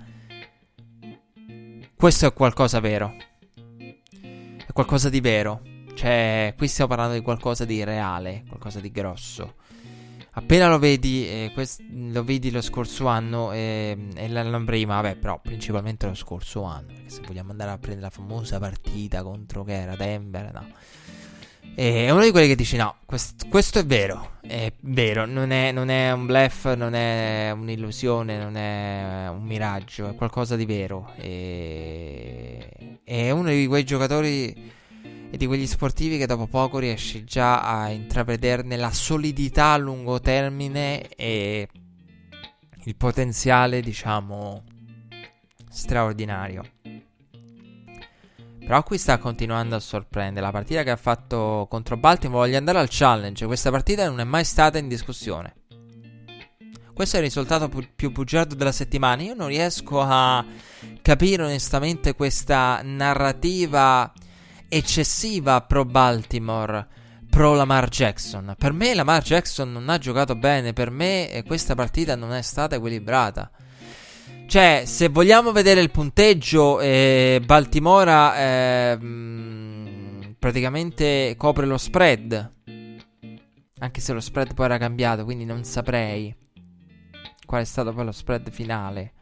questo 2.03 2.25
è 2.25 2.33
qualcosa 2.33 2.81
vero. 2.81 3.15
È 3.47 4.73
qualcosa 4.73 5.07
di 5.07 5.21
vero. 5.21 5.61
Cioè, 5.93 6.53
qui 6.57 6.67
stiamo 6.67 6.89
parlando 6.89 7.15
di 7.15 7.21
qualcosa 7.21 7.63
di 7.63 7.81
reale, 7.85 8.43
qualcosa 8.45 8.81
di 8.81 8.91
grosso. 8.91 9.53
Appena 10.31 10.67
lo 10.67 10.79
vedi, 10.79 11.25
eh, 11.25 11.51
quest- 11.53 11.81
lo 11.89 12.25
vedi 12.25 12.51
lo 12.51 12.59
scorso 12.59 13.07
anno 13.07 13.53
eh, 13.53 13.97
e 14.15 14.27
l'anno 14.27 14.61
prima, 14.65 14.99
vabbè, 14.99 15.15
però 15.15 15.39
principalmente 15.39 16.05
lo 16.05 16.13
scorso 16.13 16.63
anno. 16.63 16.87
Perché 16.87 17.09
se 17.09 17.21
vogliamo 17.25 17.51
andare 17.51 17.71
a 17.71 17.77
prendere 17.77 18.07
la 18.07 18.13
famosa 18.13 18.59
partita 18.59 19.23
contro 19.23 19.63
che 19.63 19.73
era 19.73 19.95
Denver, 19.95 20.51
no. 20.51 20.67
E 21.75 22.05
è 22.05 22.09
uno 22.11 22.23
di 22.23 22.31
quelli 22.31 22.47
che 22.47 22.55
dici: 22.55 22.75
No, 22.77 22.97
quest- 23.05 23.47
questo 23.49 23.79
è 23.79 23.85
vero. 23.85 24.31
È 24.41 24.71
vero, 24.81 25.25
non 25.25 25.51
è, 25.51 25.71
non 25.71 25.89
è, 25.89 26.11
un 26.11 26.25
bluff, 26.25 26.73
non 26.73 26.93
è 26.93 27.51
un'illusione, 27.51 28.37
non 28.37 28.57
è 28.57 29.29
un 29.29 29.43
miraggio, 29.43 30.09
è 30.09 30.15
qualcosa 30.15 30.55
di 30.55 30.65
vero. 30.65 31.13
E... 31.17 32.99
È 33.03 33.31
uno 33.31 33.49
di 33.49 33.65
quei 33.67 33.83
giocatori 33.83 34.71
e 35.31 35.37
di 35.37 35.47
quegli 35.47 35.65
sportivi 35.65 36.17
che 36.19 36.27
dopo 36.27 36.45
poco 36.45 36.77
riesci 36.77 37.23
già 37.23 37.61
a 37.61 37.89
intravederne 37.89 38.77
la 38.77 38.91
solidità 38.91 39.71
a 39.71 39.77
lungo 39.77 40.19
termine 40.19 41.07
e 41.15 41.67
il 42.83 42.95
potenziale, 42.95 43.81
diciamo, 43.81 44.63
straordinario. 45.69 46.63
Però 48.65 48.81
qui 48.83 48.97
sta 48.97 49.17
continuando 49.17 49.75
a 49.75 49.79
sorprendere. 49.79 50.45
La 50.45 50.51
partita 50.51 50.83
che 50.83 50.91
ha 50.91 50.95
fatto 50.95 51.67
contro 51.69 51.97
Baltimore, 51.97 52.45
voglio 52.45 52.57
andare 52.57 52.79
al 52.79 52.87
challenge. 52.89 53.45
Questa 53.45 53.69
partita 53.71 54.07
non 54.07 54.21
è 54.21 54.23
mai 54.23 54.45
stata 54.45 54.77
in 54.77 54.87
discussione. 54.87 55.55
Questo 56.93 57.15
è 57.17 57.19
il 57.19 57.25
risultato 57.25 57.69
pu- 57.69 57.87
più 57.95 58.11
bugiardo 58.11 58.55
della 58.55 58.71
settimana. 58.71 59.21
Io 59.23 59.33
non 59.33 59.47
riesco 59.47 59.99
a 59.99 60.45
capire 61.01 61.43
onestamente 61.43 62.13
questa 62.15 62.79
narrativa 62.83 64.11
eccessiva 64.69 65.61
pro 65.61 65.85
Baltimore, 65.85 66.87
pro 67.29 67.55
Lamar 67.55 67.89
Jackson. 67.89 68.55
Per 68.57 68.71
me 68.71 68.93
Lamar 68.93 69.23
Jackson 69.23 69.71
non 69.71 69.89
ha 69.89 69.97
giocato 69.97 70.35
bene, 70.35 70.71
per 70.71 70.89
me 70.89 71.43
questa 71.45 71.75
partita 71.75 72.15
non 72.15 72.31
è 72.31 72.41
stata 72.41 72.75
equilibrata. 72.75 73.51
Cioè, 74.53 74.83
se 74.85 75.09
vogliamo 75.09 75.51
vedere 75.51 75.81
il 75.81 75.89
punteggio, 75.89 76.79
eh, 76.79 77.41
Baltimora 77.43 78.37
eh, 78.37 78.97
praticamente 80.37 81.33
copre 81.35 81.65
lo 81.65 81.79
spread. 81.79 82.51
Anche 83.79 83.99
se 83.99 84.13
lo 84.13 84.19
spread 84.19 84.53
poi 84.53 84.65
era 84.65 84.77
cambiato, 84.77 85.23
quindi 85.23 85.43
non 85.43 85.63
saprei 85.63 86.31
qual 87.47 87.61
è 87.61 87.65
stato 87.65 87.93
poi 87.93 88.05
lo 88.05 88.11
spread 88.11 88.51
finale. 88.51 89.13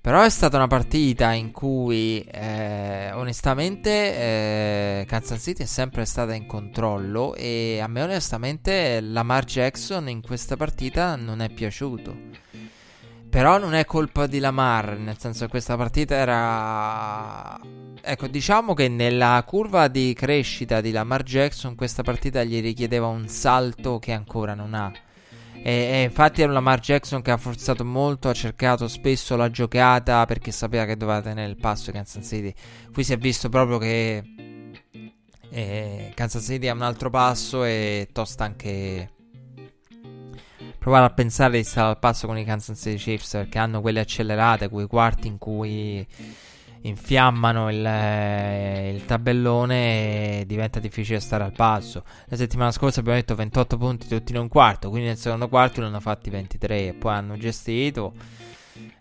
Però 0.00 0.22
è 0.22 0.30
stata 0.30 0.56
una 0.56 0.68
partita 0.68 1.32
in 1.32 1.52
cui, 1.52 2.22
eh, 2.22 3.10
onestamente, 3.12 3.90
eh, 3.90 5.04
Kansas 5.06 5.42
City 5.42 5.64
è 5.64 5.66
sempre 5.66 6.06
stata 6.06 6.32
in 6.32 6.46
controllo 6.46 7.34
e 7.34 7.78
a 7.78 7.88
me 7.88 8.00
onestamente 8.00 9.02
Lamar 9.02 9.44
Jackson 9.44 10.08
in 10.08 10.22
questa 10.22 10.56
partita 10.56 11.14
non 11.14 11.42
è 11.42 11.50
piaciuto. 11.50 12.43
Però 13.34 13.58
non 13.58 13.74
è 13.74 13.84
colpa 13.84 14.28
di 14.28 14.38
Lamar, 14.38 14.96
nel 14.96 15.18
senso 15.18 15.46
che 15.46 15.50
questa 15.50 15.76
partita 15.76 16.14
era... 16.14 17.58
Ecco, 18.00 18.28
diciamo 18.28 18.74
che 18.74 18.86
nella 18.86 19.42
curva 19.44 19.88
di 19.88 20.14
crescita 20.14 20.80
di 20.80 20.92
Lamar 20.92 21.24
Jackson 21.24 21.74
questa 21.74 22.04
partita 22.04 22.44
gli 22.44 22.60
richiedeva 22.60 23.08
un 23.08 23.26
salto 23.26 23.98
che 23.98 24.12
ancora 24.12 24.54
non 24.54 24.74
ha. 24.74 24.92
E, 25.52 25.72
e 25.72 26.02
infatti 26.04 26.42
è 26.42 26.44
un 26.44 26.52
Lamar 26.52 26.78
Jackson 26.78 27.22
che 27.22 27.32
ha 27.32 27.36
forzato 27.36 27.84
molto, 27.84 28.28
ha 28.28 28.34
cercato 28.34 28.86
spesso 28.86 29.34
la 29.34 29.50
giocata 29.50 30.24
perché 30.26 30.52
sapeva 30.52 30.84
che 30.84 30.96
doveva 30.96 31.20
tenere 31.20 31.50
il 31.50 31.56
passo 31.56 31.90
Kansas 31.90 32.24
City. 32.24 32.54
Qui 32.92 33.02
si 33.02 33.14
è 33.14 33.16
visto 33.16 33.48
proprio 33.48 33.78
che 33.78 34.22
eh, 35.50 36.12
Kansas 36.14 36.44
City 36.44 36.68
ha 36.68 36.72
un 36.72 36.82
altro 36.82 37.10
passo 37.10 37.64
e 37.64 38.10
tosta 38.12 38.44
anche 38.44 39.13
provare 40.84 41.06
a 41.06 41.10
pensare 41.10 41.56
di 41.56 41.64
stare 41.64 41.88
al 41.88 41.98
passo 41.98 42.26
con 42.26 42.36
i 42.36 42.44
Kansas 42.44 42.78
City 42.78 42.96
Chiefs 42.96 43.30
perché 43.30 43.58
hanno 43.58 43.80
quelle 43.80 44.00
accelerate, 44.00 44.68
quei 44.68 44.86
quarti 44.86 45.28
in 45.28 45.38
cui 45.38 46.06
infiammano 46.82 47.70
il, 47.70 47.86
eh, 47.86 48.92
il, 48.94 49.06
tabellone 49.06 50.40
e 50.40 50.44
diventa 50.46 50.80
difficile 50.80 51.20
stare 51.20 51.42
al 51.42 51.52
passo. 51.52 52.04
La 52.26 52.36
settimana 52.36 52.70
scorsa 52.70 53.00
abbiamo 53.00 53.18
detto 53.18 53.34
28 53.34 53.78
punti 53.78 54.08
tutti 54.08 54.32
in 54.32 54.38
un 54.38 54.48
quarto, 54.48 54.90
quindi 54.90 55.08
nel 55.08 55.16
secondo 55.16 55.48
quarto 55.48 55.80
ne 55.80 55.86
hanno 55.86 56.00
fatti 56.00 56.28
23 56.28 56.88
e 56.88 56.92
poi 56.92 57.14
hanno 57.14 57.38
gestito. 57.38 58.12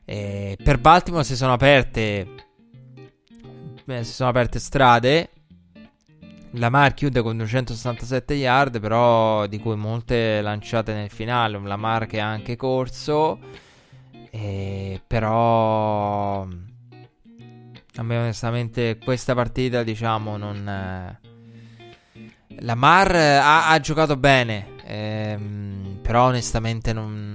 E 0.05 0.57
per 0.63 0.79
Baltimore 0.79 1.25
si 1.25 1.35
sono 1.35 1.51
aperte 1.51 2.27
si 3.85 4.13
sono 4.13 4.29
aperte 4.29 4.59
strade. 4.59 5.31
La 6.57 6.69
Mar 6.69 6.93
chiude 6.93 7.21
con 7.23 7.37
267 7.37 8.35
yard, 8.35 8.79
però 8.79 9.47
di 9.47 9.57
cui 9.59 9.75
molte 9.75 10.39
lanciate 10.41 10.93
nel 10.93 11.09
finale. 11.09 11.57
Un 11.57 11.67
Lamar 11.67 12.05
che 12.05 12.19
ha 12.19 12.27
anche 12.27 12.55
corso. 12.55 13.39
E 14.29 15.01
però 15.05 16.47
a 17.95 18.01
me 18.01 18.17
onestamente 18.17 18.97
questa 19.03 19.33
partita, 19.33 19.83
diciamo, 19.83 20.37
non... 20.37 20.67
Eh... 20.67 21.31
La 22.59 22.75
Mar 22.75 23.15
ha, 23.15 23.69
ha 23.69 23.79
giocato 23.79 24.15
bene, 24.15 24.75
ehm, 24.85 25.99
però 26.03 26.25
onestamente 26.25 26.93
non, 26.93 27.32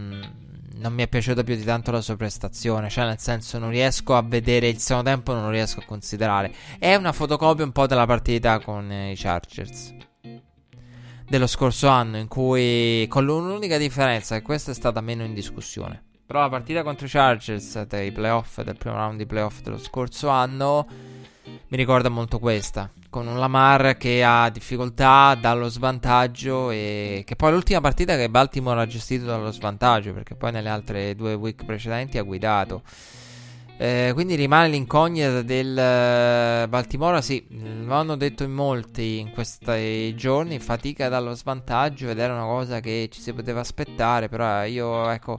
non, 0.79 0.93
mi 0.93 1.03
è 1.03 1.09
piaciuta 1.09 1.45
più 1.45 1.57
di 1.57 1.65
tanto 1.65 1.91
la 1.91 2.01
sua 2.01 2.17
prestazione. 2.17 2.89
Cioè, 2.89 3.05
nel 3.05 3.19
senso, 3.19 3.59
non 3.59 3.71
riesco 3.71 4.17
a 4.17 4.23
vedere 4.23 4.69
il 4.69 4.79
secondo 4.79 5.11
tempo, 5.11 5.35
non 5.35 5.45
lo 5.45 5.51
riesco 5.51 5.81
a 5.81 5.85
considerare. 5.85 6.53
È 6.79 6.95
una 6.95 7.13
fotocopia 7.13 7.65
un 7.65 7.73
po' 7.73 7.87
della 7.87 8.07
partita 8.07 8.59
con 8.61 8.91
i 8.91 9.15
Chargers 9.17 9.95
dello 11.29 11.47
scorso 11.47 11.89
anno, 11.89 12.17
in 12.17 12.27
cui 12.27 13.07
con 13.09 13.25
l'unica 13.25 13.77
differenza 13.77 14.37
che 14.37 14.43
questa 14.43 14.71
è 14.71 14.75
stata 14.75 15.01
meno 15.01 15.25
in 15.25 15.35
discussione. 15.35 16.05
Però 16.27 16.41
la 16.41 16.49
partita 16.49 16.83
contro 16.83 17.07
i 17.07 17.11
Chargers 17.11 17.83
dei 17.83 18.13
playoff, 18.13 18.61
del 18.63 18.77
primo 18.77 18.97
round 18.97 19.19
di 19.19 19.27
playoff 19.27 19.61
dello 19.61 19.79
scorso 19.79 20.29
anno, 20.29 20.87
mi 21.69 21.77
ricorda 21.77 22.09
molto 22.09 22.39
questa. 22.39 22.91
Con 23.11 23.27
un 23.27 23.39
Lamar 23.39 23.97
che 23.97 24.23
ha 24.25 24.51
difficoltà, 24.51 25.37
dallo 25.41 25.69
svantaggio 25.69 26.71
e 26.71 27.23
che 27.27 27.37
poi 27.37 27.53
l'ultima 27.53 27.81
partita 27.81 28.17
che 28.17 28.31
Baltimore 28.31 28.81
ha 28.81 28.87
gestito 28.87 29.25
dallo 29.25 29.51
svantaggio, 29.51 30.13
perché 30.13 30.35
poi 30.35 30.53
nelle 30.53 30.69
altre 30.69 31.15
due 31.15 31.35
week 31.35 31.65
precedenti 31.65 32.19
ha 32.19 32.23
guidato. 32.23 32.83
Eh, 33.81 34.11
quindi 34.13 34.35
rimane 34.35 34.69
l'incognita 34.69 35.43
del 35.43 35.79
eh, 35.79 36.67
Baltimora. 36.69 37.21
Sì, 37.21 37.47
lo 37.85 37.95
hanno 37.95 38.17
detto 38.17 38.43
in 38.43 38.51
molti 38.51 39.21
in 39.21 39.31
questi 39.31 40.15
giorni. 40.17 40.59
Fatica 40.59 41.09
dallo 41.09 41.35
svantaggio 41.35 42.09
ed 42.09 42.19
era 42.19 42.35
una 42.35 42.45
cosa 42.45 42.81
che 42.81 43.09
ci 43.11 43.21
si 43.21 43.33
poteva 43.33 43.61
aspettare. 43.61 44.29
Però 44.29 44.65
io, 44.65 45.09
ecco, 45.11 45.39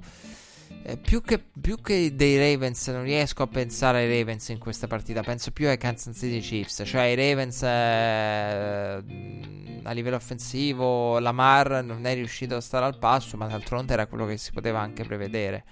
eh, 0.84 0.98
più, 0.98 1.22
che, 1.22 1.40
più, 1.40 1.82
che, 1.82 2.16
dei 2.16 2.38
Ravens, 2.38 2.88
non 2.88 3.04
riesco 3.04 3.44
a 3.44 3.48
pensare 3.48 4.00
ai 4.00 4.18
Ravens 4.18 4.50
in 4.50 4.58
questa 4.58 4.88
partita. 4.88 5.22
Penso 5.22 5.52
più 5.52 5.68
ai 5.68 5.78
Kansas 5.78 6.16
City 6.18 6.40
Chiefs. 6.40 6.84
Cioè, 6.86 7.04
i 7.04 7.16
Ravens 7.16 7.62
eh, 7.64 9.04
a 9.84 9.92
livello 9.92 10.16
offensivo, 10.16 11.20
Lamar 11.20 11.84
non 11.84 12.06
è 12.06 12.14
riuscito 12.14 12.56
a 12.56 12.62
stare 12.62 12.86
al 12.86 12.98
passo, 12.98 13.38
ma 13.38 13.48
d'altronde 13.48 13.94
era 13.94 14.08
quello 14.08 14.26
che 14.26 14.38
si 14.38 14.52
poteva 14.52 14.80
anche 14.80 15.04
prevedere. 15.04 15.64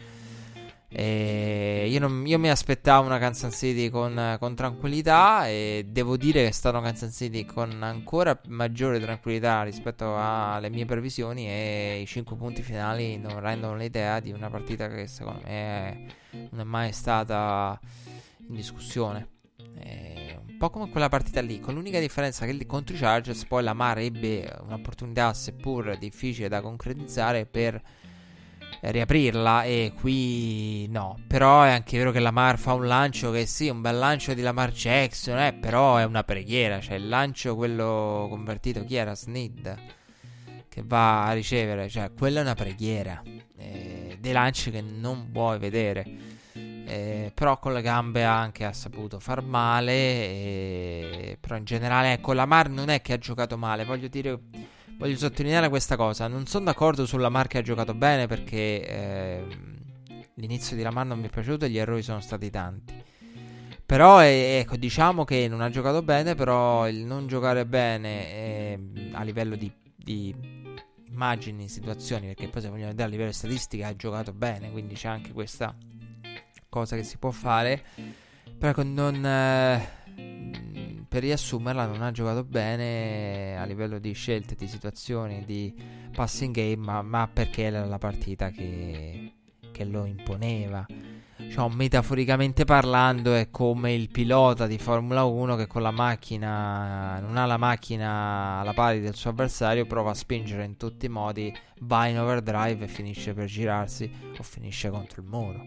Io, 0.90 2.00
non, 2.00 2.26
io, 2.26 2.40
mi 2.40 2.50
aspettavo 2.50 3.06
una 3.06 3.20
Kansas 3.20 3.54
City 3.58 3.90
con, 3.90 4.38
con, 4.40 4.56
tranquillità 4.56 5.46
e 5.48 5.86
devo 5.86 6.16
dire 6.16 6.44
che 6.44 6.48
è 6.48 6.52
stata 6.52 6.78
una 6.78 6.88
Kansas 6.88 7.14
City 7.14 7.44
con 7.44 7.84
ancora 7.84 8.40
maggiore 8.48 9.00
tranquillità 9.02 9.64
rispetto 9.64 10.16
alle 10.18 10.70
mie 10.70 10.86
previsioni 10.86 11.46
e 11.50 12.00
i 12.02 12.06
5 12.06 12.38
punti 12.38 12.62
finali 12.62 13.18
non 13.18 13.38
rendono 13.42 13.76
l'idea 13.76 14.22
di 14.22 14.32
una 14.32 14.50
partita 14.50 14.88
che 14.88 15.08
secondo 15.08 15.42
me 15.44 16.06
non 16.32 16.62
è 16.62 16.64
mai 16.64 16.94
stata 16.94 17.78
in 18.48 18.56
discussione. 18.56 19.36
È 19.78 20.40
un 20.40 20.58
po' 20.58 20.70
come 20.70 20.90
quella 20.90 21.10
partita 21.10 21.42
lì, 21.42 21.60
con 21.60 21.74
l'unica 21.74 22.00
differenza 22.00 22.46
che 22.46 22.66
contro 22.66 22.96
i 22.96 22.98
Chargers 22.98 23.44
poi 23.46 23.62
la 23.62 23.74
Mare 23.74 24.04
ebbe 24.04 24.58
un'opportunità 24.62 25.34
seppur 25.34 25.98
difficile 25.98 26.48
da 26.48 26.62
concretizzare 26.62 27.46
per 27.46 27.82
riaprirla 28.82 29.64
e 29.64 29.94
qui 30.00 30.88
no. 30.90 31.20
Però 31.28 31.64
è 31.64 31.72
anche 31.72 31.98
vero 31.98 32.12
che 32.12 32.20
Lamar 32.20 32.58
fa 32.58 32.74
un 32.74 32.88
lancio 32.88 33.32
che 33.32 33.46
sì, 33.46 33.70
un 33.70 33.82
bel 33.82 33.98
lancio 33.98 34.34
di 34.34 34.42
Lamar 34.42 34.72
Jackson, 34.72 35.40
eh, 35.40 35.54
però 35.54 35.98
è 35.98 36.04
una 36.04 36.24
preghiera, 36.24 36.80
cioè 36.80 36.96
il 36.96 37.08
lancio 37.08 37.56
quello 37.56 38.28
convertito 38.30 38.84
chi 38.84 38.96
era 38.96 39.16
Snid 39.16 39.96
che 40.78 40.84
va 40.86 41.26
a 41.26 41.34
ricevere, 41.34 41.90
cioè 41.90 42.12
quella 42.16 42.40
è 42.40 42.44
una 42.44 42.54
preghiera. 42.54 43.20
Eh, 43.58 44.18
dei 44.20 44.32
lanci 44.32 44.70
che 44.70 44.82
non 44.82 45.30
vuoi 45.32 45.58
vedere. 45.58 46.06
Eh, 46.54 47.32
però 47.34 47.58
con 47.58 47.74
le 47.74 47.82
gambe 47.82 48.24
anche 48.24 48.64
ha 48.64 48.74
saputo 48.74 49.20
far 49.20 49.42
male. 49.42 49.94
Eh, 49.94 51.38
però 51.42 51.56
in 51.56 51.64
generale, 51.64 52.14
ecco, 52.14 52.34
Lamar 52.34 52.70
non 52.70 52.90
è 52.90 53.02
che 53.02 53.14
ha 53.14 53.18
giocato 53.18 53.58
male, 53.58 53.86
voglio 53.86 54.08
dire 54.08 54.40
voglio 54.98 55.18
sottolineare 55.18 55.70
questa 55.70 55.96
cosa. 55.96 56.28
Non 56.28 56.46
sono 56.46 56.66
d'accordo 56.66 57.06
sulla 57.06 57.30
marca 57.30 57.60
ha 57.60 57.62
giocato 57.62 57.94
bene 57.94 58.28
perché 58.28 58.88
eh, 58.88 59.44
l'inizio 60.36 60.76
di 60.76 60.82
Lamar 60.82 61.06
non 61.06 61.20
mi 61.20 61.28
è 61.28 61.30
piaciuto 61.30 61.66
e 61.66 61.70
gli 61.70 61.78
errori 61.78 62.02
sono 62.02 62.20
stati 62.20 62.50
tanti. 62.50 63.06
Però 63.86 64.22
eh, 64.22 64.60
ecco, 64.60 64.76
diciamo 64.76 65.24
che 65.24 65.48
non 65.48 65.62
ha 65.62 65.70
giocato 65.70 66.02
bene, 66.02 66.36
però 66.36 66.90
il 66.90 67.06
non 67.06 67.28
giocare 67.28 67.66
bene 67.66 68.30
eh, 68.34 68.80
a 69.14 69.24
livello 69.24 69.56
di, 69.56 69.72
di, 69.96 70.36
immagini, 71.10 71.70
situazioni, 71.70 72.28
perché 72.28 72.50
poi 72.50 72.62
se 72.62 72.68
vogliamo 72.68 72.90
vedere 72.90 73.08
a 73.08 73.12
livello 73.12 73.30
di 73.30 73.36
statistica 73.36 73.88
ha 73.88 73.96
giocato 73.96 74.34
bene, 74.34 74.72
quindi 74.72 74.96
c'è 74.96 75.08
anche 75.08 75.32
questa 75.32 75.74
cosa 76.68 76.98
che 76.98 77.04
si 77.04 77.18
può 77.18 77.32
fare. 77.32 77.82
Però 78.58 78.84
non 78.84 79.26
eh, 79.26 79.90
per 81.08 81.22
riassumerla 81.22 81.86
non 81.86 82.02
ha 82.02 82.12
giocato 82.12 82.44
bene 82.44 83.58
a 83.58 83.66
livello 83.66 84.00
di 84.00 84.14
scelte, 84.14 84.56
di 84.56 84.68
situazioni, 84.68 85.44
di 85.46 85.74
passing 86.14 86.54
game, 86.54 86.78
ma, 86.78 87.02
ma 87.02 87.30
perché 87.32 87.64
era 87.64 87.86
la 87.86 87.98
partita 87.98 88.50
che, 88.50 89.34
che 89.72 89.86
lo 89.86 90.06
imponeva. 90.06 90.86
Cioè, 91.50 91.70
metaforicamente 91.70 92.66
parlando, 92.66 93.34
è 93.34 93.50
come 93.52 93.94
il 93.94 94.10
pilota 94.10 94.68
di 94.68 94.78
Formula 94.78 95.24
1 95.24 95.56
che 95.56 95.68
con 95.68 95.82
la 95.82 95.92
macchina 95.92 97.20
non 97.20 97.38
ha 97.38 97.46
la 97.46 97.58
macchina 97.58 98.60
alla 98.60 98.74
pari 98.74 99.00
del 99.00 99.16
suo 99.16 99.30
avversario, 99.30 99.86
prova 99.86 100.12
a 100.12 100.16
spingere 100.16 100.66
in 100.66 100.78
tutti 100.78 101.06
i 101.06 101.10
modi, 101.10 101.56
va 101.82 102.08
in 102.08 102.20
overdrive 102.20 102.86
e 102.86 102.88
finisce 102.88 103.34
per 103.34 103.46
girarsi 103.46 104.12
o 104.38 104.44
finisce 104.44 104.90
contro 104.90 105.22
il 105.22 105.28
muro. 105.28 105.64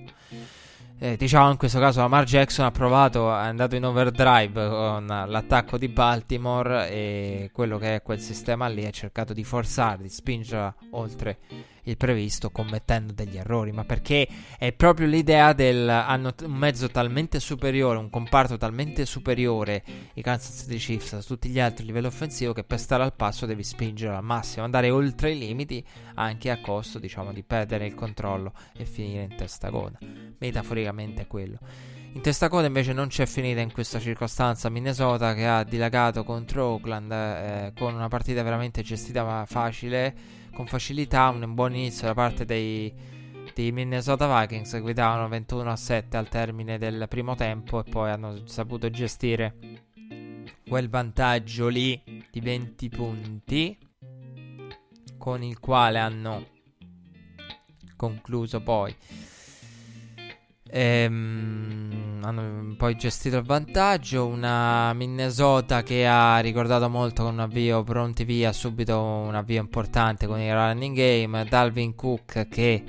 Eh, 1.02 1.16
diciamo 1.16 1.50
in 1.50 1.56
questo 1.56 1.78
caso 1.78 2.00
Lamar 2.00 2.24
Jackson 2.24 2.66
ha 2.66 2.70
provato, 2.70 3.30
è 3.30 3.46
andato 3.46 3.74
in 3.74 3.86
overdrive 3.86 4.68
con 4.68 5.06
l'attacco 5.06 5.78
di 5.78 5.88
Baltimore 5.88 6.90
e 6.90 7.50
quello 7.54 7.78
che 7.78 7.94
è 7.94 8.02
quel 8.02 8.20
sistema 8.20 8.68
lì 8.68 8.84
ha 8.84 8.90
cercato 8.90 9.32
di 9.32 9.42
forzare, 9.42 10.02
di 10.02 10.10
spingere 10.10 10.74
oltre 10.90 11.38
il 11.90 11.96
previsto 11.96 12.50
commettendo 12.50 13.12
degli 13.12 13.36
errori, 13.36 13.72
ma 13.72 13.84
perché 13.84 14.26
è 14.58 14.72
proprio 14.72 15.06
l'idea 15.06 15.52
del 15.52 15.88
hanno 15.88 16.34
un 16.42 16.52
mezzo 16.52 16.88
talmente 16.88 17.40
superiore, 17.40 17.98
un 17.98 18.10
comparto 18.10 18.56
talmente 18.56 19.04
superiore 19.04 19.82
i 20.14 20.22
Kansas 20.22 20.62
City 20.62 20.76
Chiefs 20.76 21.12
a 21.12 21.22
tutti 21.22 21.48
gli 21.48 21.60
altri 21.60 21.84
a 21.84 21.86
livello 21.86 22.08
offensivo 22.08 22.52
che 22.52 22.64
per 22.64 22.78
stare 22.78 23.02
al 23.02 23.14
passo 23.14 23.46
devi 23.46 23.64
spingere 23.64 24.14
al 24.14 24.24
massimo, 24.24 24.64
andare 24.64 24.90
oltre 24.90 25.32
i 25.32 25.38
limiti 25.38 25.84
anche 26.14 26.50
a 26.50 26.60
costo, 26.60 26.98
diciamo, 26.98 27.32
di 27.32 27.42
perdere 27.42 27.86
il 27.86 27.94
controllo 27.94 28.52
e 28.76 28.84
finire 28.84 29.24
in 29.24 29.36
testa 29.36 29.70
coda. 29.70 29.98
Metaforicamente 30.38 31.22
è 31.22 31.26
quello. 31.26 31.58
In 32.12 32.22
testa 32.22 32.48
coda 32.48 32.66
invece 32.66 32.92
non 32.92 33.06
c'è 33.06 33.24
finita 33.24 33.60
in 33.60 33.72
questa 33.72 34.00
circostanza 34.00 34.68
Minnesota 34.68 35.32
che 35.32 35.46
ha 35.46 35.62
dilagato 35.62 36.24
contro 36.24 36.66
Oakland 36.70 37.12
eh, 37.12 37.72
con 37.78 37.94
una 37.94 38.08
partita 38.08 38.42
veramente 38.42 38.82
gestita 38.82 39.22
ma 39.22 39.44
facile 39.46 40.39
con 40.52 40.66
facilità 40.66 41.28
un 41.28 41.54
buon 41.54 41.74
inizio 41.74 42.06
da 42.06 42.14
parte 42.14 42.44
dei, 42.44 42.92
dei 43.54 43.72
Minnesota 43.72 44.40
Vikings 44.40 44.80
guidavano 44.80 45.28
21 45.28 45.70
a 45.70 45.76
7 45.76 46.16
al 46.16 46.28
termine 46.28 46.78
del 46.78 47.06
primo 47.08 47.34
tempo 47.34 47.84
e 47.84 47.88
poi 47.88 48.10
hanno 48.10 48.46
saputo 48.46 48.90
gestire 48.90 49.54
quel 50.66 50.88
vantaggio 50.88 51.68
lì 51.68 52.00
di 52.30 52.40
20 52.40 52.88
punti 52.88 53.78
con 55.18 55.42
il 55.42 55.58
quale 55.58 55.98
hanno 55.98 56.46
concluso 57.96 58.62
poi 58.62 58.94
Ehm, 60.72 62.20
hanno 62.22 62.74
poi 62.76 62.96
gestito 62.96 63.38
il 63.38 63.44
vantaggio. 63.44 64.26
Una 64.26 64.92
Minnesota 64.92 65.82
che 65.82 66.06
ha 66.06 66.38
ricordato 66.38 66.88
molto 66.88 67.24
con 67.24 67.34
un 67.34 67.40
avvio 67.40 67.82
pronti 67.82 68.24
via. 68.24 68.52
Subito 68.52 69.00
un 69.00 69.34
avvio 69.34 69.60
importante 69.60 70.26
con 70.26 70.40
il 70.40 70.52
running 70.52 70.96
game. 70.96 71.44
Dalvin 71.44 71.94
Cook 71.94 72.48
che 72.48 72.84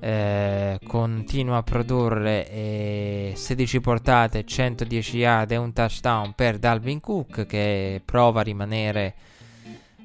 eh, 0.00 0.78
continua 0.86 1.58
a 1.58 1.62
produrre 1.62 2.50
eh, 2.50 3.32
16 3.34 3.80
portate, 3.80 4.44
110 4.44 5.16
yard 5.16 5.50
e 5.52 5.56
un 5.56 5.72
touchdown 5.72 6.34
per 6.34 6.58
Dalvin 6.58 7.00
Cook 7.00 7.46
che 7.46 8.02
prova 8.04 8.40
a 8.40 8.42
rimanere 8.42 9.14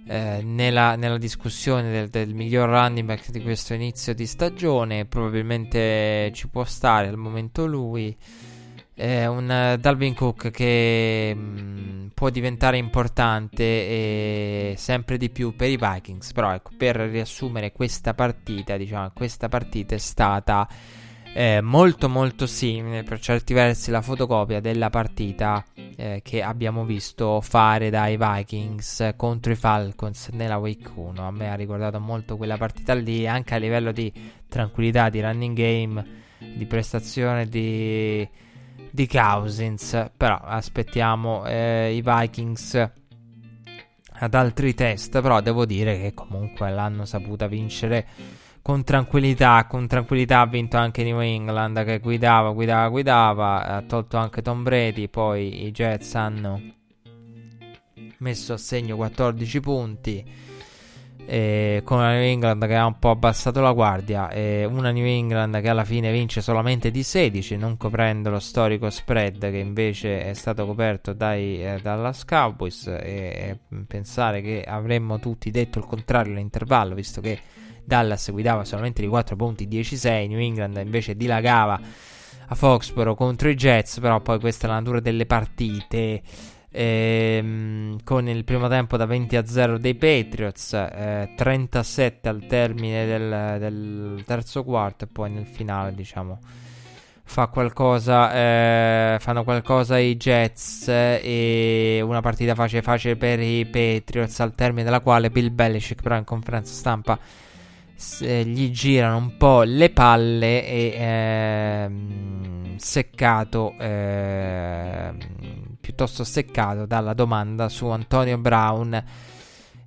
eh, 0.09 0.41
nella, 0.41 0.95
nella, 0.95 1.19
discussione 1.19 1.91
del, 1.91 2.09
del, 2.09 2.33
miglior 2.33 2.67
running 2.67 3.05
back 3.05 3.29
di 3.29 3.43
questo 3.43 3.75
inizio 3.75 4.15
di 4.15 4.25
stagione. 4.25 5.05
Probabilmente 5.05 6.31
ci 6.33 6.47
può 6.47 6.63
stare 6.63 7.07
al 7.07 7.15
momento 7.15 7.67
lui. 7.67 8.17
È 8.91 9.27
un 9.27 9.43
uh, 9.43 9.79
Dalvin 9.79 10.15
Cook 10.15 10.49
che 10.49 11.31
mh, 11.35 11.39
mm, 11.39 12.07
può 12.15 12.31
diventare 12.31 12.77
importante 12.77 13.63
e 13.63 14.73
sempre 14.77 15.17
di 15.17 15.29
più 15.29 15.55
per 15.55 15.69
i 15.69 15.77
Vikings. 15.77 16.33
Però 16.33 16.53
ecco, 16.55 16.71
per 16.75 16.95
riassumere 16.95 17.71
questa 17.71 18.15
partita, 18.15 18.77
diciamo, 18.77 19.11
questa 19.13 19.47
partita 19.47 19.93
è 19.93 19.99
stata 19.99 20.67
eh, 21.33 21.61
molto 21.61 22.09
molto 22.09 22.47
simile 22.47 23.03
per 23.03 23.19
certi 23.19 23.53
versi 23.53 23.91
la 23.91 24.01
fotocopia 24.01 24.59
della 24.59 24.89
partita 24.89 25.63
eh, 25.99 26.21
che 26.23 26.41
abbiamo 26.41 26.85
visto 26.85 27.41
fare 27.41 27.89
dai 27.89 28.17
Vikings 28.17 29.13
contro 29.15 29.51
i 29.51 29.55
Falcons 29.55 30.29
nella 30.29 30.57
Week 30.57 30.89
1 30.95 31.27
a 31.27 31.31
me 31.31 31.51
ha 31.51 31.55
ricordato 31.55 31.99
molto 31.99 32.37
quella 32.37 32.57
partita 32.57 32.93
lì 32.93 33.27
anche 33.27 33.55
a 33.55 33.57
livello 33.57 33.91
di 33.91 34.11
tranquillità 34.47 35.09
di 35.09 35.21
running 35.21 35.55
game 35.55 36.19
di 36.39 36.65
prestazione 36.65 37.47
di, 37.47 38.27
di 38.89 39.07
Cousins. 39.07 40.09
Però 40.15 40.35
aspettiamo 40.35 41.45
eh, 41.45 41.93
i 41.93 42.01
Vikings 42.01 42.91
ad 44.11 44.33
altri 44.33 44.73
test. 44.73 45.21
Però 45.21 45.41
devo 45.41 45.65
dire 45.65 45.99
che 45.99 46.13
comunque 46.13 46.69
l'hanno 46.71 47.05
saputa 47.05 47.47
vincere 47.47 48.07
con 48.61 48.83
tranquillità, 48.83 49.65
con 49.67 49.87
tranquillità 49.87 50.41
ha 50.41 50.45
vinto 50.45 50.77
anche 50.77 51.03
New 51.03 51.19
England 51.19 51.83
che 51.83 51.99
guidava, 51.99 52.51
guidava, 52.51 52.89
guidava, 52.89 53.65
ha 53.65 53.81
tolto 53.81 54.17
anche 54.17 54.41
Tom 54.41 54.63
Brady, 54.63 55.07
poi 55.07 55.65
i 55.65 55.71
Jets 55.71 56.15
hanno 56.15 56.61
messo 58.19 58.53
a 58.53 58.57
segno 58.57 58.95
14 58.95 59.59
punti 59.59 60.47
eh, 61.25 61.81
con 61.83 61.99
una 61.99 62.13
New 62.13 62.23
England 62.23 62.65
che 62.65 62.75
ha 62.75 62.87
un 62.87 62.97
po' 62.97 63.11
abbassato 63.11 63.61
la 63.61 63.71
guardia 63.71 64.29
e 64.29 64.65
una 64.65 64.89
New 64.89 65.05
England 65.05 65.61
che 65.61 65.69
alla 65.69 65.85
fine 65.85 66.11
vince 66.11 66.41
solamente 66.41 66.89
di 66.89 67.03
16 67.03 67.55
non 67.55 67.77
coprendo 67.77 68.31
lo 68.31 68.39
storico 68.39 68.89
spread 68.89 69.51
che 69.51 69.57
invece 69.57 70.23
è 70.23 70.33
stato 70.33 70.65
coperto 70.65 71.13
dai 71.13 71.63
eh, 71.63 71.79
Dallas 71.83 72.25
Cowboys 72.25 72.87
e, 72.87 72.97
e 73.03 73.59
pensare 73.85 74.41
che 74.41 74.63
avremmo 74.67 75.19
tutti 75.19 75.51
detto 75.51 75.77
il 75.77 75.85
contrario 75.85 76.33
all'intervallo 76.33 76.95
visto 76.95 77.21
che 77.21 77.39
Dallas 77.89 78.31
guidava 78.31 78.63
solamente 78.63 79.01
di 79.01 79.07
4 79.07 79.35
punti 79.35 79.67
10-6, 79.67 80.27
New 80.27 80.39
England 80.39 80.77
invece 80.77 81.17
dilagava 81.17 81.79
a 82.51 82.55
Foxborough 82.55 83.17
contro 83.17 83.49
i 83.49 83.55
Jets, 83.55 83.99
però 83.99 84.21
poi 84.21 84.39
questa 84.39 84.67
è 84.67 84.69
la 84.69 84.77
natura 84.77 84.99
delle 84.99 85.25
partite. 85.25 86.21
Ehm, 86.71 87.97
con 88.03 88.27
il 88.29 88.43
primo 88.43 88.67
tempo 88.67 88.95
da 88.95 89.07
20 89.07 89.35
a 89.37 89.45
0 89.45 89.79
dei 89.79 89.95
Patriots, 89.95 90.73
eh, 90.73 91.33
37 91.35 92.29
al 92.29 92.45
termine 92.45 93.07
del, 93.07 93.57
del, 93.59 94.23
terzo 94.25 94.63
quarto 94.63 95.05
e 95.05 95.07
poi 95.07 95.31
nel 95.31 95.47
finale 95.47 95.95
diciamo 95.95 96.39
fa 97.23 97.47
qualcosa, 97.47 98.33
eh, 98.33 99.17
fanno 99.19 99.43
qualcosa 99.43 99.99
i 99.99 100.15
Jets 100.15 100.87
eh, 100.87 101.21
e 101.23 102.01
una 102.01 102.21
partita 102.21 102.55
facile 102.55 102.81
facile 102.81 103.15
per 103.15 103.39
i 103.39 103.65
Patriots 103.65 104.39
al 104.39 104.55
termine 104.55 104.83
della 104.83 104.99
quale 104.99 105.29
Bill 105.29 105.53
Belichick 105.53 106.01
però 106.01 106.17
in 106.17 106.23
conferenza 106.23 106.73
stampa 106.73 107.19
gli 108.19 108.71
girano 108.71 109.17
un 109.17 109.37
po' 109.37 109.63
le 109.63 109.89
palle 109.89 110.65
e 110.65 110.93
ehm, 110.95 112.77
seccato 112.77 113.75
ehm, 113.77 115.17
piuttosto 115.81 116.23
seccato 116.23 116.85
dalla 116.85 117.13
domanda 117.13 117.67
su 117.67 117.87
Antonio 117.87 118.37
Brown 118.37 119.03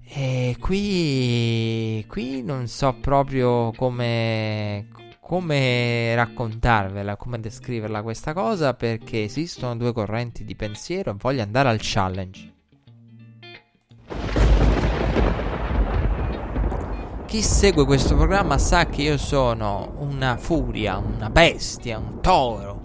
e 0.05 0.57
qui 0.61 2.05
qui 2.07 2.43
non 2.43 2.67
so 2.69 2.95
proprio 3.01 3.73
come 3.73 4.89
come 5.21 6.15
raccontarvela, 6.15 7.17
come 7.17 7.41
descriverla 7.41 8.03
questa 8.03 8.35
cosa 8.35 8.75
perché 8.75 9.23
esistono 9.23 9.77
due 9.77 9.95
correnti 9.95 10.45
di 10.45 10.55
pensiero 10.55 11.13
e 11.13 11.15
voglio 11.17 11.41
andare 11.41 11.71
al 11.71 11.79
challenge. 11.81 12.52
Chi 17.33 17.41
segue 17.41 17.87
questo 17.87 18.15
programma 18.15 18.59
sa 18.59 18.85
che 18.85 19.01
io 19.01 19.17
sono 19.17 19.95
una 20.01 20.37
furia, 20.37 20.99
una 20.99 21.31
bestia, 21.31 21.97
un 21.97 22.21
toro. 22.21 22.83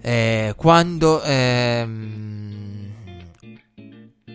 Eh, 0.00 0.54
quando, 0.56 1.20
ehm, 1.20 2.92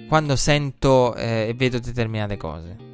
quando 0.10 0.36
sento 0.36 1.16
eh, 1.16 1.48
e 1.48 1.54
vedo 1.54 1.80
determinate 1.80 2.36
cose. 2.36 2.87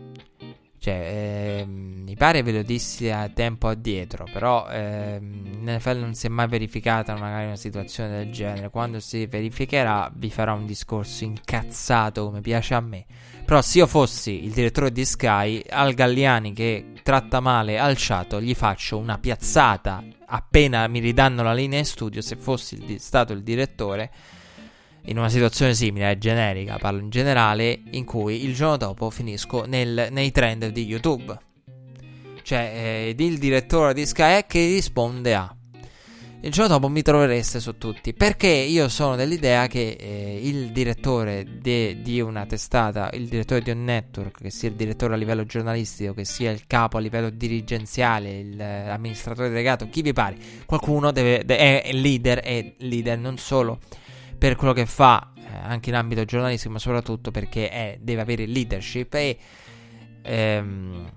Cioè, 0.83 1.61
ehm, 1.61 2.03
mi 2.03 2.15
pare 2.15 2.43
ve 2.43 2.51
lo 2.51 2.61
dissi 2.61 3.09
a 3.09 3.29
tempo 3.29 3.69
addietro, 3.69 4.25
però 4.31 4.67
ehm, 4.67 5.45
in 5.45 5.75
NFL 5.75 5.97
non 5.97 6.13
si 6.13 6.25
è 6.25 6.29
mai 6.29 6.49
verificata 6.49 7.15
magari 7.15 7.45
una 7.45 7.55
situazione 7.55 8.17
del 8.17 8.33
genere. 8.33 8.69
Quando 8.69 8.99
si 8.99 9.25
verificherà 9.25 10.11
vi 10.13 10.29
farò 10.29 10.55
un 10.55 10.65
discorso 10.65 11.23
incazzato 11.23 12.25
come 12.25 12.41
piace 12.41 12.73
a 12.73 12.81
me 12.81 13.05
però 13.45 13.61
se 13.61 13.79
io 13.79 13.87
fossi 13.87 14.45
il 14.45 14.51
direttore 14.51 14.91
di 14.91 15.03
Sky, 15.03 15.61
al 15.69 15.93
Galliani 15.93 16.53
che 16.53 16.93
tratta 17.03 17.41
male 17.41 17.77
Alciato, 17.77 18.39
gli 18.41 18.53
faccio 18.53 18.97
una 18.97 19.17
piazzata 19.17 20.01
appena 20.25 20.87
mi 20.87 20.99
ridanno 20.99 21.43
la 21.43 21.53
linea 21.53 21.79
in 21.79 21.85
studio, 21.85 22.21
se 22.21 22.37
fossi 22.37 22.81
il, 22.81 22.99
stato 23.01 23.33
il 23.33 23.43
direttore, 23.43 24.11
in 25.05 25.17
una 25.17 25.29
situazione 25.29 25.73
simile, 25.73 26.11
è 26.11 26.17
generica, 26.17 26.77
parlo 26.77 26.99
in 26.99 27.09
generale, 27.09 27.81
in 27.91 28.05
cui 28.05 28.45
il 28.45 28.55
giorno 28.55 28.77
dopo 28.77 29.09
finisco 29.09 29.65
nel, 29.65 30.07
nei 30.11 30.31
trend 30.31 30.67
di 30.67 30.85
YouTube. 30.85 31.37
Cioè, 32.41 33.13
eh, 33.15 33.15
il 33.17 33.37
direttore 33.37 33.93
di 33.93 34.05
Sky 34.05 34.45
che 34.47 34.65
risponde 34.65 35.35
a 35.35 35.55
il 36.45 36.51
giorno 36.51 36.73
dopo 36.73 36.89
mi 36.89 37.01
trovereste 37.01 37.61
su 37.61 37.77
tutti. 37.77 38.13
Perché 38.13 38.49
io 38.49 38.89
sono 38.89 39.15
dell'idea 39.15 39.67
che 39.67 39.95
eh, 39.97 40.39
il 40.43 40.73
direttore 40.73 41.45
de, 41.61 42.01
di 42.01 42.19
una 42.19 42.45
testata, 42.45 43.09
il 43.13 43.29
direttore 43.29 43.61
di 43.61 43.71
un 43.71 43.85
network, 43.85 44.41
che 44.41 44.49
sia 44.49 44.67
il 44.67 44.75
direttore 44.75 45.13
a 45.13 45.17
livello 45.17 45.45
giornalistico, 45.45 46.13
che 46.13 46.25
sia 46.25 46.51
il 46.51 46.67
capo 46.67 46.97
a 46.97 46.99
livello 46.99 47.29
dirigenziale, 47.29 48.43
l'amministratore 48.55 49.47
delegato, 49.47 49.87
chi 49.89 50.01
vi 50.01 50.11
pare, 50.11 50.35
qualcuno 50.65 51.13
deve, 51.13 51.45
de, 51.45 51.81
è 51.81 51.93
leader, 51.93 52.39
è 52.39 52.73
leader 52.79 53.17
non 53.17 53.37
solo 53.37 53.79
per 54.43 54.57
quello 54.57 54.73
che 54.73 54.85
fa 54.85 55.31
eh, 55.37 55.55
anche 55.55 55.87
in 55.87 55.95
ambito 55.95 56.25
giornalistico, 56.25 56.73
ma 56.73 56.79
soprattutto 56.79 57.31
perché 57.31 57.69
è, 57.69 57.97
deve 58.01 58.19
avere 58.19 58.45
leadership 58.45 59.13
e. 59.13 59.37
Ehm, 60.21 61.11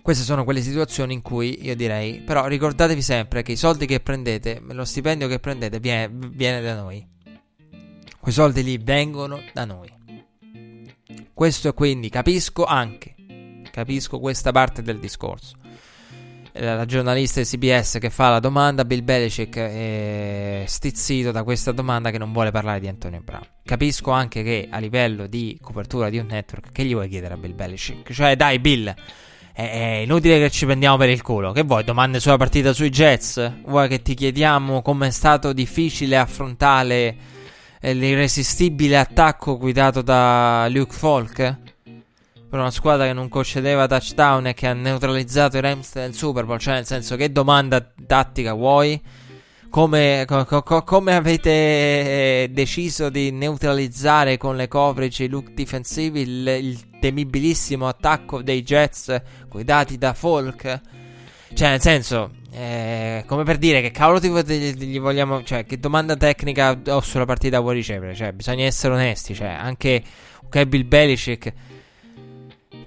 queste 0.00 0.22
sono 0.22 0.44
quelle 0.44 0.62
situazioni 0.62 1.12
in 1.12 1.22
cui 1.22 1.64
io 1.64 1.74
direi, 1.74 2.20
però 2.20 2.46
ricordatevi 2.46 3.02
sempre 3.02 3.42
che 3.42 3.52
i 3.52 3.56
soldi 3.56 3.84
che 3.84 3.98
prendete, 3.98 4.62
lo 4.70 4.84
stipendio 4.84 5.26
che 5.26 5.40
prendete 5.40 5.80
viene, 5.80 6.08
viene 6.08 6.60
da 6.60 6.80
noi. 6.80 7.04
Quei 8.20 8.32
soldi 8.32 8.62
lì 8.62 8.78
vengono 8.78 9.42
da 9.52 9.64
noi. 9.64 9.92
Questo 11.34 11.68
è 11.68 11.74
quindi, 11.74 12.10
capisco 12.10 12.64
anche, 12.64 13.16
capisco 13.72 14.20
questa 14.20 14.52
parte 14.52 14.82
del 14.82 15.00
discorso. 15.00 15.59
La 16.54 16.84
giornalista 16.84 17.40
di 17.40 17.46
CBS 17.46 17.98
che 18.00 18.10
fa 18.10 18.30
la 18.30 18.40
domanda, 18.40 18.84
Bill 18.84 19.04
Belichick 19.04 19.56
è 19.56 20.64
stizzito 20.66 21.30
da 21.30 21.44
questa 21.44 21.70
domanda 21.70 22.10
che 22.10 22.18
non 22.18 22.32
vuole 22.32 22.50
parlare 22.50 22.80
di 22.80 22.88
Antonio 22.88 23.20
Brown. 23.22 23.46
Capisco 23.64 24.10
anche 24.10 24.42
che 24.42 24.66
a 24.68 24.78
livello 24.78 25.28
di 25.28 25.56
copertura 25.62 26.10
di 26.10 26.18
un 26.18 26.26
network, 26.26 26.72
che 26.72 26.84
gli 26.84 26.92
vuoi 26.92 27.08
chiedere 27.08 27.34
a 27.34 27.36
Bill 27.36 27.54
Belichick? 27.54 28.12
Cioè, 28.12 28.34
dai 28.34 28.58
Bill, 28.58 28.92
è 29.52 30.00
inutile 30.02 30.38
che 30.38 30.50
ci 30.50 30.64
prendiamo 30.64 30.96
per 30.96 31.08
il 31.10 31.22
culo. 31.22 31.52
Che 31.52 31.62
vuoi? 31.62 31.84
Domande 31.84 32.18
sulla 32.18 32.36
partita 32.36 32.72
sui 32.72 32.90
Jets? 32.90 33.62
Vuoi 33.64 33.88
che 33.88 34.02
ti 34.02 34.14
chiediamo 34.14 34.82
come 34.82 35.08
è 35.08 35.10
stato 35.10 35.52
difficile 35.52 36.16
affrontare 36.16 37.16
eh, 37.80 37.94
l'irresistibile 37.94 38.98
attacco 38.98 39.56
guidato 39.56 40.02
da 40.02 40.66
Luke 40.68 40.94
Falk? 40.94 41.58
Per 42.50 42.58
una 42.58 42.72
squadra 42.72 43.06
che 43.06 43.12
non 43.12 43.28
concedeva 43.28 43.86
touchdown 43.86 44.48
e 44.48 44.54
che 44.54 44.66
ha 44.66 44.72
neutralizzato 44.72 45.56
i 45.56 45.60
Rams 45.60 45.92
del 45.92 46.12
Super 46.14 46.44
Bowl. 46.46 46.58
Cioè, 46.58 46.74
nel 46.74 46.84
senso, 46.84 47.14
che 47.14 47.30
domanda 47.30 47.80
tattica 48.06 48.54
vuoi? 48.54 49.00
Come, 49.70 50.24
co- 50.26 50.44
co- 50.64 50.82
come, 50.82 51.14
avete 51.14 51.50
eh, 51.50 52.50
deciso 52.50 53.08
di 53.08 53.30
neutralizzare 53.30 54.36
con 54.36 54.56
le 54.56 54.66
coverage 54.66 55.22
i 55.22 55.28
look 55.28 55.52
difensivi 55.52 56.22
il, 56.22 56.48
il 56.48 56.98
temibilissimo 56.98 57.86
attacco 57.86 58.42
dei 58.42 58.64
Jets 58.64 59.22
guidati 59.48 59.96
da 59.96 60.12
Folk? 60.12 60.80
Cioè, 61.54 61.68
nel 61.68 61.80
senso, 61.80 62.32
Eh, 62.52 63.22
come 63.26 63.44
per 63.44 63.58
dire 63.58 63.80
che 63.80 63.92
cavolo 63.92 64.18
ti, 64.18 64.28
gli 64.28 64.98
vogliamo. 64.98 65.44
Cioè, 65.44 65.64
che 65.64 65.78
domanda 65.78 66.16
tecnica 66.16 66.76
ho 66.88 67.00
sulla 67.00 67.26
partita 67.26 67.60
vuoi 67.60 67.76
ricevere? 67.76 68.12
Cioè, 68.16 68.32
bisogna 68.32 68.64
essere 68.64 68.94
onesti. 68.94 69.36
Cioè, 69.36 69.46
anche 69.46 70.02
ok, 70.46 70.64
Bill 70.64 70.88
Belichick 70.88 71.52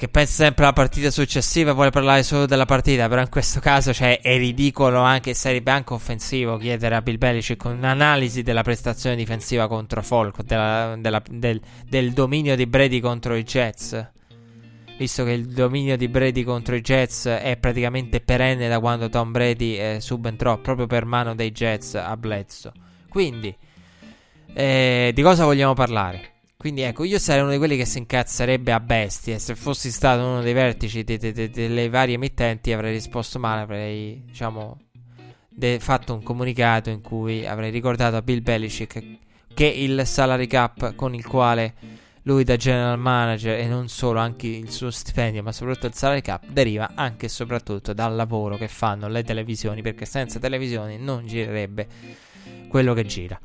che 0.04 0.10
pensa 0.10 0.44
sempre 0.44 0.66
alla 0.66 0.74
partita 0.74 1.10
successiva 1.10 1.72
e 1.72 1.74
vuole 1.74 1.90
parlare 1.90 2.24
solo 2.24 2.46
della 2.46 2.66
partita, 2.66 3.08
però 3.08 3.22
in 3.22 3.30
questo 3.30 3.62
caso 3.62 3.94
cioè, 3.94 4.20
è 4.20 4.36
ridicolo 4.36 5.00
anche, 5.00 5.34
sarebbe 5.34 5.72
anche 5.72 5.94
offensivo 5.94 6.58
chiedere 6.58 6.96
a 6.96 7.02
Bill 7.02 7.18
Belichick 7.18 7.64
un'analisi 7.64 8.44
della 8.44 8.64
prestazione 8.64 9.16
difensiva 9.16 9.70
contro 9.70 10.02
Folk, 10.02 10.44
della, 10.44 10.98
della, 11.00 11.22
del, 11.30 11.62
del, 11.88 12.12
dominio 12.12 12.58
di 12.58 12.68
Brady 12.68 13.00
contro 13.00 13.34
i 13.36 13.44
Jets. 13.44 14.12
Visto 14.98 15.24
che 15.24 15.32
il 15.32 15.48
dominio 15.48 15.96
di 15.96 16.10
Brady 16.10 16.44
contro 16.44 16.76
i 16.76 16.82
Jets 16.82 17.28
è 17.28 17.56
praticamente 17.58 18.20
perenne 18.20 18.68
da 18.68 18.82
quando 18.82 19.08
Tom 19.08 19.32
Brady 19.32 19.78
eh, 19.78 19.98
subentrò 20.02 20.58
proprio 20.58 20.86
per 20.86 21.06
mano 21.06 21.34
dei 21.34 21.54
Jets 21.54 21.96
a 21.96 22.18
Bledsoe. 22.18 22.74
Quindi, 23.08 23.56
eh, 24.54 25.12
di 25.14 25.22
cosa 25.22 25.46
vogliamo 25.46 25.74
parlare? 25.74 26.33
Quindi 26.64 26.84
ecco, 26.84 27.04
io 27.04 27.20
sarei 27.20 27.42
uno 27.42 27.52
di 27.52 27.58
quelli 27.58 27.76
che 27.76 27.84
si 27.84 27.98
incazzerebbe 27.98 28.72
a 28.72 28.80
bestie. 28.80 29.38
Se 29.38 29.54
fossi 29.54 29.92
stato 29.92 30.26
uno 30.26 30.42
dei 30.42 30.54
vertici 30.54 31.04
de- 31.04 31.18
de- 31.18 31.34
de- 31.34 31.50
delle 31.50 31.90
varie 31.90 32.16
emittenti 32.16 32.72
avrei 32.72 32.94
risposto 32.94 33.38
male, 33.38 33.60
avrei, 33.64 34.24
diciamo, 34.26 34.80
fatto 35.80 36.14
un 36.14 36.24
comunicato 36.24 36.90
in 36.90 37.02
cui 37.02 37.46
avrei 37.46 37.70
ricordato 37.70 38.16
a 38.16 38.22
Bill 38.22 38.42
Belichick 38.42 39.04
che 39.54 39.66
il 39.66 40.04
salary 40.06 40.48
cap 40.48 40.96
con 40.96 41.14
il 41.14 41.28
quale 41.28 41.74
lui 42.22 42.46
da 42.46 42.56
general 42.56 42.98
manager 42.98 43.60
e 43.60 43.68
non 43.68 43.90
solo, 43.90 44.20
anche 44.20 44.48
il 44.48 44.72
suo 44.72 44.90
stipendio, 44.90 45.44
ma 45.44 45.52
soprattutto 45.52 45.88
il 45.88 45.96
salary 45.96 46.22
cap 46.22 46.46
deriva 46.48 46.92
anche 46.96 47.26
e 47.26 47.30
soprattutto 47.30 47.92
dal 47.92 48.16
lavoro 48.16 48.56
che 48.56 48.70
fanno 48.70 49.10
le 49.10 49.26
televisioni, 49.26 49.82
perché 49.82 50.06
senza 50.06 50.40
televisioni 50.40 50.98
non 50.98 51.28
girerebbe 51.28 51.88
quello 52.70 52.94
che 52.94 53.04
gira. 53.04 53.38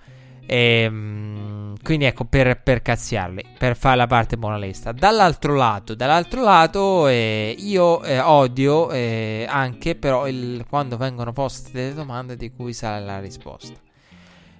E, 0.50 0.80
ehm, 0.84 1.76
quindi 1.82 2.06
ecco 2.06 2.24
per, 2.24 2.62
per 2.62 2.80
cazziarli, 2.80 3.44
per 3.58 3.76
fare 3.76 3.96
la 3.96 4.06
parte 4.06 4.36
moralista. 4.38 4.92
Dall'altro 4.92 5.54
lato, 5.54 5.94
dall'altro 5.94 6.42
lato 6.42 7.06
eh, 7.06 7.54
io 7.58 8.02
eh, 8.02 8.18
odio 8.18 8.90
eh, 8.90 9.46
anche 9.46 9.94
però 9.94 10.26
il, 10.26 10.64
quando 10.68 10.96
vengono 10.96 11.32
poste 11.32 11.70
delle 11.72 11.94
domande 11.94 12.36
di 12.36 12.50
cui 12.50 12.72
sale 12.72 13.04
la 13.04 13.20
risposta. 13.20 13.78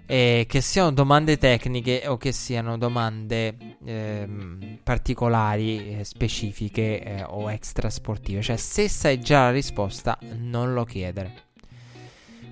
che 0.07 0.61
siano 0.63 0.91
domande 0.93 1.37
tecniche 1.37 2.05
o 2.07 2.17
che 2.17 2.33
siano 2.33 2.79
domande 2.79 3.57
ehm, 3.85 4.79
particolari, 4.83 5.99
eh, 5.99 6.05
specifiche 6.05 7.03
eh, 7.03 7.25
o 7.25 7.51
extra 7.51 7.91
sportive. 7.91 8.43
Cioè 8.43 8.57
se 8.57 8.89
sai 8.89 9.21
già 9.21 9.45
la 9.45 9.51
risposta 9.53 10.19
non 10.37 10.75
lo 10.75 10.85
chiedere. 10.85 11.48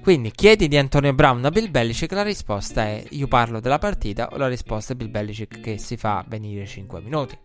Quindi 0.07 0.31
chiedi 0.31 0.69
di 0.69 0.77
Antonio 0.77 1.13
Brown 1.15 1.45
a 1.45 1.51
Bill 1.51 1.69
Belichick, 1.69 2.13
la 2.13 2.23
risposta 2.23 2.85
è 2.85 3.03
io 3.11 3.27
parlo 3.27 3.59
della 3.59 3.79
partita 3.79 4.29
o 4.31 4.37
la 4.37 4.47
risposta 4.47 4.93
è 4.93 4.97
Bill 4.97 5.11
Belichick 5.11 5.59
che 5.59 5.79
si 5.79 5.97
fa 5.97 6.25
venire 6.29 6.65
5 6.65 7.01
minuti. 7.01 7.37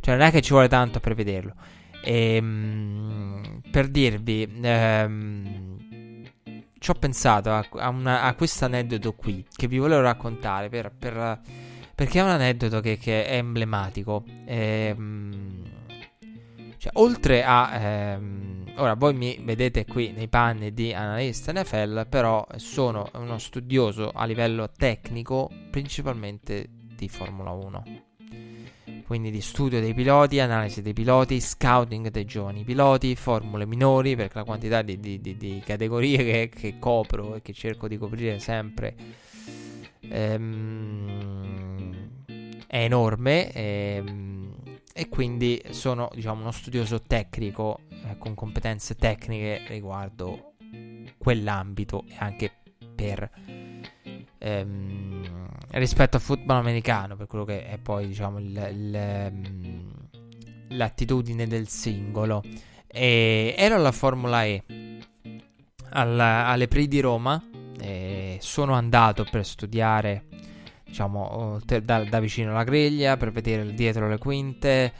Cioè 0.00 0.16
non 0.16 0.26
è 0.26 0.32
che 0.32 0.40
ci 0.40 0.50
vuole 0.50 0.66
tanto 0.66 0.98
per 0.98 1.14
vederlo. 1.14 1.54
Ehm, 2.02 3.60
per 3.70 3.86
dirvi, 3.86 4.52
ehm, 4.62 6.24
ci 6.76 6.90
ho 6.90 6.94
pensato 6.94 7.52
a, 7.52 7.64
a, 7.70 7.88
una, 7.90 8.22
a 8.22 8.34
questo 8.34 8.64
aneddoto 8.64 9.12
qui 9.12 9.46
che 9.54 9.68
vi 9.68 9.78
volevo 9.78 10.00
raccontare 10.00 10.68
per, 10.68 10.90
per, 10.98 11.40
perché 11.94 12.18
è 12.18 12.22
un 12.22 12.30
aneddoto 12.30 12.80
che, 12.80 12.98
che 12.98 13.26
è 13.26 13.36
emblematico. 13.36 14.24
Ehm, 14.44 15.62
cioè, 16.78 16.90
oltre 16.94 17.44
a... 17.44 17.70
Ehm, 17.80 18.61
Ora, 18.76 18.94
voi 18.94 19.12
mi 19.12 19.38
vedete 19.42 19.84
qui 19.84 20.12
nei 20.12 20.28
panni 20.28 20.72
di 20.72 20.94
analista 20.94 21.52
NFL, 21.52 22.06
però 22.08 22.46
sono 22.56 23.10
uno 23.14 23.38
studioso 23.38 24.10
a 24.14 24.24
livello 24.24 24.70
tecnico, 24.74 25.50
principalmente 25.70 26.68
di 26.70 27.08
Formula 27.08 27.50
1. 27.50 27.84
Quindi 29.06 29.30
di 29.30 29.42
studio 29.42 29.78
dei 29.78 29.92
piloti, 29.92 30.40
analisi 30.40 30.80
dei 30.80 30.94
piloti, 30.94 31.38
scouting 31.38 32.08
dei 32.08 32.24
giovani 32.24 32.64
piloti, 32.64 33.14
formule 33.14 33.66
minori, 33.66 34.16
perché 34.16 34.38
la 34.38 34.44
quantità 34.44 34.80
di, 34.80 34.98
di, 34.98 35.20
di, 35.20 35.36
di 35.36 35.62
categorie 35.64 36.16
che, 36.16 36.48
che, 36.48 36.78
copro 36.78 37.34
e 37.34 37.42
che 37.42 37.52
cerco 37.52 37.88
di 37.88 37.98
coprire 37.98 38.38
sempre 38.38 38.94
ehm, 40.00 41.92
è 42.66 42.84
enorme. 42.84 43.52
Ehm, 43.52 44.41
e 44.94 45.08
quindi 45.08 45.62
sono 45.70 46.10
diciamo 46.14 46.40
uno 46.40 46.50
studioso 46.50 47.02
tecnico 47.02 47.80
eh, 47.90 48.18
con 48.18 48.34
competenze 48.34 48.94
tecniche 48.94 49.62
riguardo 49.68 50.54
quell'ambito 51.18 52.04
e 52.08 52.14
anche 52.18 52.52
per 52.94 53.30
ehm, 54.38 55.48
rispetto 55.70 56.16
al 56.16 56.22
football 56.22 56.58
americano 56.58 57.16
per 57.16 57.26
quello 57.26 57.44
che 57.44 57.66
è 57.66 57.78
poi 57.78 58.06
diciamo 58.06 58.38
il, 58.38 58.68
il, 58.72 58.94
ehm, 58.94 59.92
l'attitudine 60.68 61.46
del 61.46 61.68
singolo. 61.68 62.42
E 62.86 63.54
ero 63.56 63.76
alla 63.76 63.92
Formula 63.92 64.44
E 64.44 64.62
alla, 65.90 66.46
alle 66.46 66.68
Pri 66.68 66.88
di 66.88 67.00
Roma 67.00 67.42
sono 68.42 68.74
andato 68.74 69.24
per 69.30 69.46
studiare 69.46 70.24
diciamo, 70.92 71.58
da, 71.64 72.04
da, 72.04 72.20
vicino 72.20 72.52
la 72.52 72.64
griglia 72.64 73.16
per 73.16 73.32
vedere 73.32 73.72
dietro 73.72 74.08
le 74.08 74.18
quinte 74.18 74.92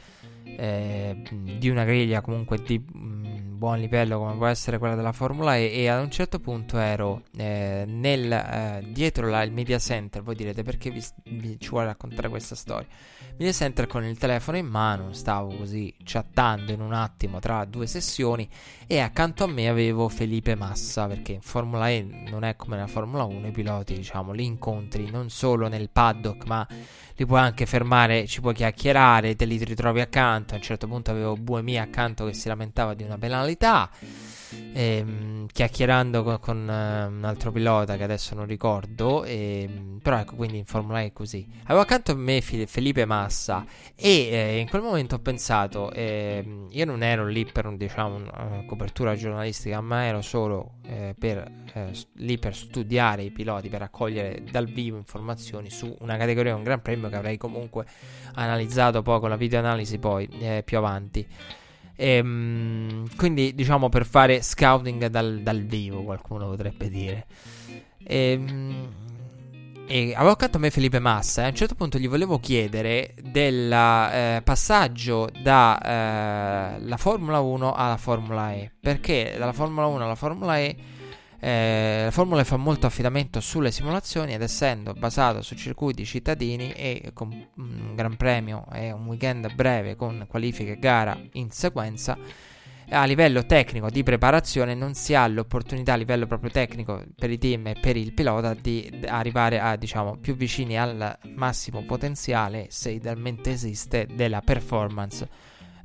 eh, 0.43 1.21
di 1.59 1.69
una 1.69 1.83
griglia 1.83 2.21
comunque 2.21 2.61
di 2.63 2.79
mh, 2.79 2.97
mm, 2.97 3.57
buon 3.57 3.79
livello 3.79 4.17
come 4.17 4.35
può 4.35 4.47
essere 4.47 4.79
quella 4.79 4.95
della 4.95 5.11
Formula 5.11 5.55
E 5.55 5.71
e 5.71 5.87
ad 5.87 6.01
un 6.01 6.09
certo 6.09 6.39
punto 6.39 6.79
ero 6.79 7.21
eh, 7.37 7.85
nel, 7.87 8.31
eh, 8.31 8.83
dietro 8.91 9.29
la, 9.29 9.43
il 9.43 9.51
media 9.51 9.77
center 9.77 10.23
voi 10.23 10.35
direte 10.35 10.63
perché 10.63 10.89
vi, 10.89 11.03
vi, 11.25 11.59
ci 11.59 11.69
vuole 11.69 11.85
raccontare 11.85 12.27
questa 12.27 12.55
storia 12.55 12.87
media 13.35 13.51
center 13.51 13.87
con 13.87 14.03
il 14.03 14.17
telefono 14.17 14.57
in 14.57 14.67
mano 14.67 15.11
stavo 15.11 15.55
così 15.55 15.93
chattando 16.03 16.71
in 16.71 16.81
un 16.81 16.93
attimo 16.93 17.39
tra 17.39 17.65
due 17.65 17.87
sessioni 17.87 18.47
e 18.85 18.99
accanto 18.99 19.43
a 19.43 19.47
me 19.47 19.67
avevo 19.67 20.07
Felipe 20.07 20.53
Massa 20.53 21.07
perché 21.07 21.33
in 21.33 21.41
Formula 21.41 21.89
E 21.89 22.03
non 22.29 22.43
è 22.43 22.55
come 22.55 22.75
nella 22.75 22.87
Formula 22.87 23.23
1 23.23 23.47
i 23.47 23.51
piloti 23.51 23.95
diciamo 23.95 24.33
li 24.33 24.45
incontri 24.45 25.09
non 25.09 25.31
solo 25.31 25.67
nel 25.67 25.89
paddock 25.89 26.45
ma 26.45 26.65
li 27.15 27.25
puoi 27.25 27.39
anche 27.39 27.65
fermare 27.65 28.27
ci 28.27 28.39
puoi 28.39 28.53
chiacchierare 28.53 29.35
te 29.35 29.45
li 29.45 29.57
ritrovi 29.63 29.99
accanto 29.99 30.53
a 30.53 30.57
un 30.57 30.63
certo 30.63 30.87
punto 30.87 31.09
avevo 31.09 31.35
Buemi 31.35 31.79
accanto 31.79 32.25
che 32.25 32.33
si 32.33 32.47
lamentava 32.47 32.93
di 32.93 33.03
una 33.03 33.17
penalità 33.17 33.89
ehm, 34.73 35.47
chiacchierando 35.51 36.23
con, 36.23 36.39
con 36.39 36.57
uh, 36.57 37.11
un 37.11 37.23
altro 37.23 37.51
pilota 37.51 37.95
che 37.97 38.03
adesso 38.03 38.35
non 38.35 38.45
ricordo, 38.45 39.23
ehm, 39.23 39.99
però 40.01 40.17
ecco, 40.17 40.35
quindi 40.35 40.57
in 40.57 40.65
Formula 40.65 41.01
E 41.01 41.05
è 41.07 41.13
così. 41.13 41.47
Avevo 41.63 41.81
accanto 41.81 42.11
a 42.11 42.15
me 42.15 42.41
Felipe 42.41 43.05
Massa 43.05 43.65
e 43.95 44.09
eh, 44.31 44.57
in 44.59 44.69
quel 44.69 44.81
momento 44.81 45.15
ho 45.15 45.19
pensato, 45.19 45.91
eh, 45.91 46.65
io 46.69 46.85
non 46.85 47.03
ero 47.03 47.25
lì 47.27 47.45
per 47.45 47.65
un, 47.65 47.77
diciamo, 47.77 48.15
una 48.15 48.63
copertura 48.65 49.15
giornalistica, 49.15 49.79
ma 49.81 50.05
ero 50.05 50.21
solo 50.21 50.75
eh, 50.85 51.15
per, 51.17 51.37
eh, 51.73 51.91
lì 52.15 52.37
per 52.37 52.55
studiare 52.55 53.23
i 53.23 53.31
piloti, 53.31 53.69
per 53.69 53.79
raccogliere 53.79 54.43
dal 54.49 54.67
vivo 54.67 54.97
informazioni 54.97 55.69
su 55.69 55.95
una 55.99 56.17
categoria, 56.17 56.55
un 56.55 56.63
gran 56.63 56.81
premio 56.81 57.09
che 57.09 57.15
avrei 57.15 57.37
comunque 57.37 57.85
analizzato 58.33 59.01
poi 59.01 59.19
con 59.19 59.29
la 59.29 59.37
videoanalisi 59.37 59.99
poi 59.99 60.27
eh, 60.39 60.63
più 60.65 60.77
avanti. 60.77 61.27
E, 61.95 62.09
ehm, 62.15 63.15
quindi, 63.15 63.53
diciamo, 63.53 63.89
per 63.89 64.05
fare 64.05 64.41
scouting 64.41 65.07
dal, 65.07 65.41
dal 65.41 65.61
vivo, 65.61 66.03
qualcuno 66.03 66.47
potrebbe 66.49 66.89
dire. 66.89 67.25
E, 68.03 68.31
ehm, 68.31 68.89
e 69.85 70.13
avevo 70.15 70.31
accanto 70.31 70.57
a 70.57 70.59
me 70.61 70.71
Felipe 70.71 70.99
Massa 70.99 71.41
e 71.41 71.45
a 71.45 71.49
un 71.49 71.55
certo 71.55 71.75
punto 71.75 71.97
gli 71.97 72.07
volevo 72.07 72.39
chiedere 72.39 73.13
del 73.21 73.71
eh, 73.71 74.41
passaggio 74.43 75.29
dalla 75.41 76.77
eh, 76.77 76.97
Formula 76.97 77.41
1 77.41 77.73
alla 77.73 77.97
Formula 77.97 78.53
E. 78.53 78.71
Perché 78.79 79.35
dalla 79.37 79.51
Formula 79.51 79.85
1 79.87 80.03
alla 80.03 80.15
Formula 80.15 80.57
E 80.57 80.75
eh, 81.43 82.03
la 82.05 82.11
Formula 82.11 82.41
fa 82.45 82.55
molto 82.55 82.87
affidamento 82.87 83.41
sulle 83.41 83.69
simulazioni 83.69 84.33
ed 84.33 84.41
essendo 84.41 84.93
basato 84.93 85.41
su 85.41 85.55
circuiti 85.55 86.05
cittadini 86.05 86.71
e 86.71 87.11
con 87.13 87.31
un 87.57 87.95
gran 87.95 88.15
premio 88.15 88.65
e 88.71 88.93
un 88.93 89.05
weekend 89.07 89.53
breve 89.53 89.97
con 89.97 90.25
qualifiche 90.29 90.71
e 90.71 90.79
gara 90.79 91.19
in 91.33 91.51
sequenza, 91.51 92.17
a 92.91 93.03
livello 93.03 93.45
tecnico 93.45 93.89
di 93.89 94.03
preparazione 94.03 94.73
non 94.73 94.93
si 94.93 95.15
ha 95.15 95.27
l'opportunità 95.27 95.93
a 95.93 95.97
livello 95.97 96.27
proprio 96.27 96.49
tecnico 96.49 97.03
per 97.13 97.29
i 97.29 97.37
team 97.37 97.67
e 97.67 97.75
per 97.77 97.97
il 97.97 98.13
pilota 98.13 98.53
di 98.53 99.01
arrivare 99.05 99.59
a 99.59 99.75
diciamo 99.75 100.15
più 100.15 100.35
vicini 100.35 100.79
al 100.79 101.17
massimo 101.35 101.83
potenziale 101.83 102.67
se 102.69 102.91
idealmente 102.91 103.51
esiste 103.51 104.07
della 104.13 104.39
performance 104.39 105.27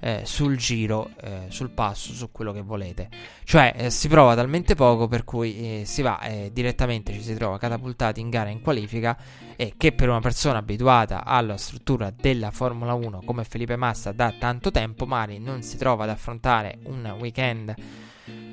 eh, 0.00 0.22
sul 0.24 0.56
giro, 0.56 1.10
eh, 1.20 1.46
sul 1.48 1.70
passo, 1.70 2.12
su 2.12 2.30
quello 2.30 2.52
che 2.52 2.62
volete. 2.62 3.08
Cioè 3.44 3.74
eh, 3.76 3.90
si 3.90 4.08
prova 4.08 4.34
talmente 4.34 4.74
poco 4.74 5.08
per 5.08 5.24
cui 5.24 5.80
eh, 5.80 5.84
si 5.84 6.02
va 6.02 6.20
eh, 6.20 6.50
direttamente, 6.52 7.12
ci 7.12 7.22
si 7.22 7.34
trova 7.34 7.58
catapultati 7.58 8.20
in 8.20 8.30
gara 8.30 8.50
in 8.50 8.60
qualifica 8.60 9.16
e 9.56 9.74
che 9.76 9.92
per 9.92 10.08
una 10.08 10.20
persona 10.20 10.58
abituata 10.58 11.24
alla 11.24 11.56
struttura 11.56 12.12
della 12.14 12.50
Formula 12.50 12.94
1 12.94 13.22
come 13.24 13.44
Felipe 13.44 13.76
Massa 13.76 14.12
da 14.12 14.32
tanto 14.38 14.70
tempo, 14.70 15.06
magari 15.06 15.38
non 15.38 15.62
si 15.62 15.76
trova 15.76 16.04
ad 16.04 16.10
affrontare 16.10 16.78
un 16.84 17.16
weekend 17.18 17.74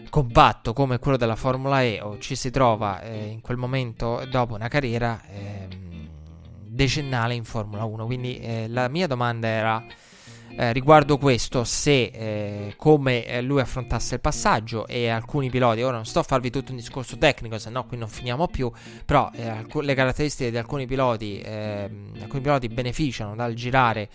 compatto 0.10 0.72
come 0.74 0.98
quello 0.98 1.18
della 1.18 1.36
Formula 1.36 1.82
E 1.84 2.00
o 2.02 2.18
ci 2.20 2.36
si 2.36 2.50
trova 2.50 3.02
eh, 3.02 3.26
in 3.28 3.42
quel 3.42 3.58
momento 3.58 4.24
dopo 4.30 4.56
una 4.56 4.70
carriera 4.70 5.22
eh, 5.30 5.68
decennale 6.64 7.34
in 7.36 7.44
Formula 7.44 7.84
1. 7.84 8.06
Quindi 8.06 8.66
la 8.68 8.88
mia 8.88 9.08
domanda 9.08 9.48
era 9.48 9.86
eh, 10.58 10.72
riguardo 10.72 11.18
questo, 11.18 11.66
se 11.66 12.04
eh, 12.04 12.74
come 12.78 13.26
eh, 13.26 13.42
lui 13.42 13.60
affrontasse 13.60 14.16
il 14.16 14.22
passaggio 14.22 14.88
e 14.88 15.10
alcuni 15.10 15.50
piloti, 15.50 15.82
ora 15.82 15.96
non 15.96 16.06
sto 16.06 16.20
a 16.20 16.24
farvi 16.24 16.50
tutto 16.50 16.72
un 16.72 16.78
discorso 16.78 17.18
tecnico, 17.18 17.60
se 17.60 17.70
no 17.70 17.86
qui 17.86 17.98
non 17.98 18.08
finiamo 18.08 18.48
più, 18.48 18.72
però 19.04 19.30
eh, 19.34 19.50
alc- 19.50 19.76
le 19.76 19.94
caratteristiche 19.94 20.52
di 20.52 20.58
alcuni 20.58 20.86
piloti, 20.86 21.42
ehm, 21.44 22.14
alcuni 22.22 22.42
piloti 22.42 22.70
beneficiano 22.70 23.36
dal 23.36 23.54
girare 23.54 24.08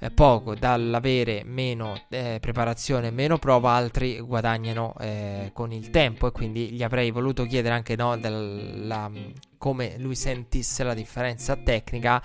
eh, 0.00 0.10
poco, 0.10 0.56
dall'avere 0.56 1.42
meno 1.44 2.00
eh, 2.08 2.38
preparazione, 2.40 3.12
meno 3.12 3.38
prova, 3.38 3.70
altri 3.72 4.20
guadagnano 4.20 4.94
con 5.52 5.70
il 5.72 5.90
tempo 5.90 6.26
e 6.26 6.32
quindi 6.32 6.70
gli 6.70 6.82
avrei 6.82 7.12
voluto 7.12 7.44
chiedere 7.44 7.74
anche 7.74 7.94
no, 7.94 8.16
della, 8.16 9.08
come 9.56 9.94
lui 9.98 10.16
sentisse 10.16 10.82
la 10.82 10.94
differenza 10.94 11.54
tecnica 11.54 12.20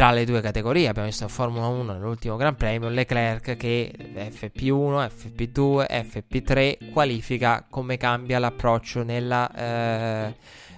tra 0.00 0.12
le 0.12 0.24
due 0.24 0.40
categorie. 0.40 0.88
Abbiamo 0.88 1.08
visto 1.08 1.24
in 1.24 1.28
Formula 1.28 1.66
1 1.66 1.92
nell'ultimo 1.92 2.36
Gran 2.36 2.54
Premio 2.54 2.88
Leclerc 2.88 3.54
che 3.58 3.92
FP1, 4.14 5.10
FP2, 5.14 5.84
FP3 5.90 6.90
qualifica 6.90 7.66
come 7.68 7.98
cambia 7.98 8.38
l'approccio 8.38 9.02
nella, 9.02 9.52
eh, 9.54 10.34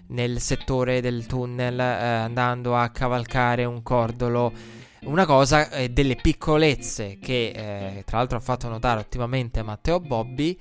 nel 0.08 0.40
settore 0.40 1.00
del 1.00 1.26
tunnel 1.26 1.78
eh, 1.78 1.84
andando 1.84 2.74
a 2.76 2.88
cavalcare 2.88 3.64
un 3.64 3.84
cordolo. 3.84 4.52
Una 5.02 5.24
cosa 5.24 5.70
eh, 5.70 5.90
delle 5.90 6.16
piccolezze 6.16 7.18
che 7.20 7.52
eh, 7.54 8.02
tra 8.04 8.18
l'altro 8.18 8.38
ha 8.38 8.40
fatto 8.40 8.68
notare 8.68 8.98
ottimamente 8.98 9.62
Matteo 9.62 10.00
Bobbi 10.00 10.58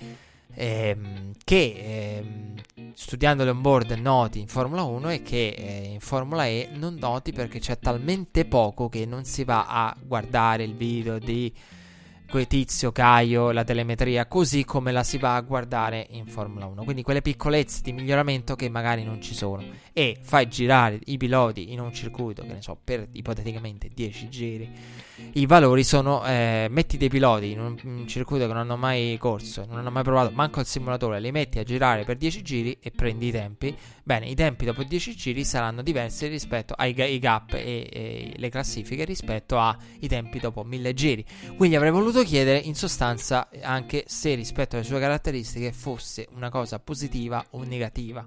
ehm, 0.54 1.32
che 1.44 1.76
ehm, 1.78 2.94
studiando 2.94 3.44
onboard 3.50 3.92
noti 3.92 4.40
in 4.40 4.48
Formula 4.48 4.84
1 4.84 5.10
e 5.10 5.22
che 5.22 5.50
eh, 5.50 5.90
in 5.94 6.00
Formula 6.00 6.46
E 6.46 6.70
non 6.74 6.96
noti 6.96 7.32
perché 7.32 7.60
c'è 7.60 7.80
talmente 7.80 8.46
poco 8.46 8.90
che 8.90 9.06
non 9.06 9.24
si 9.26 9.44
va 9.44 9.66
a 9.68 9.96
guardare 10.00 10.64
il 10.64 10.76
video 10.76 11.18
di 11.18 11.54
quel 12.32 12.48
tizio 12.48 12.94
Caio, 12.94 13.52
la 13.52 13.66
telemetria, 13.66 14.26
così 14.26 14.64
come 14.64 14.94
la 14.94 15.04
si 15.04 15.18
va 15.18 15.36
a 15.36 15.42
guardare 15.42 16.08
in 16.12 16.26
Formula 16.26 16.66
1. 16.66 16.84
Quindi 16.86 17.04
quelle 17.04 17.22
piccolezze 17.22 17.82
di 17.84 17.92
miglioramento 17.92 18.56
che 18.56 18.70
magari 18.70 19.04
non 19.04 19.22
ci 19.22 19.36
sono. 19.36 19.62
E 19.92 20.18
fai 20.22 20.48
girare 20.48 20.98
i 21.06 21.18
piloti 21.18 21.74
in 21.74 21.82
un 21.82 21.92
circuito, 21.92 22.44
che 22.44 22.54
ne 22.54 22.62
so, 22.62 22.80
per 22.82 23.06
ipoteticamente 23.12 23.90
10 23.94 24.30
giri 24.30 24.72
i 25.34 25.46
valori 25.46 25.84
sono 25.84 26.26
eh, 26.26 26.68
metti 26.70 26.98
dei 26.98 27.10
piloti 27.10 27.52
in 27.52 27.60
un, 27.60 28.08
circuito 28.08 28.46
che 28.46 28.54
non 28.54 28.62
hanno 28.62 28.78
mai 28.78 29.18
corso, 29.20 29.66
non 29.68 29.78
hanno 29.78 29.92
mai 29.92 30.04
provato, 30.04 30.32
manco 30.34 30.60
il 30.60 30.66
simulatore, 30.66 31.20
li 31.20 31.32
metti 31.32 31.60
a 31.60 31.64
girare 31.64 32.04
per 32.04 32.18
10 32.18 32.42
giri 32.42 32.78
e 32.82 32.92
prendi 32.92 33.28
i 33.28 33.32
tempi. 33.32 33.76
Bene, 34.04 34.28
i 34.28 34.36
tempi 34.36 34.66
dopo 34.66 34.84
10 34.84 35.16
giri 35.16 35.44
saranno 35.44 35.82
diversi 35.82 36.28
rispetto 36.28 36.74
ai, 36.74 36.94
ai 37.00 37.20
gap 37.20 37.54
e, 37.54 37.88
e, 37.92 38.34
le 38.36 38.50
classifiche 38.50 39.06
rispetto 39.06 39.58
ai 39.58 40.08
tempi 40.08 40.40
dopo 40.40 40.64
1000 40.64 40.94
giri. 40.94 41.26
Quindi 41.56 41.76
avrei 41.76 41.92
voluto 41.92 42.24
chiedere 42.24 42.58
in 42.58 42.76
sostanza 42.76 43.50
anche 43.62 44.04
se 44.08 44.36
rispetto 44.36 44.76
alle 44.76 44.86
sue 44.86 45.00
caratteristiche 45.00 45.72
fosse 45.72 46.28
una 46.34 46.50
cosa 46.50 46.80
positiva 46.80 47.46
o 47.52 47.64
negativa. 47.64 48.26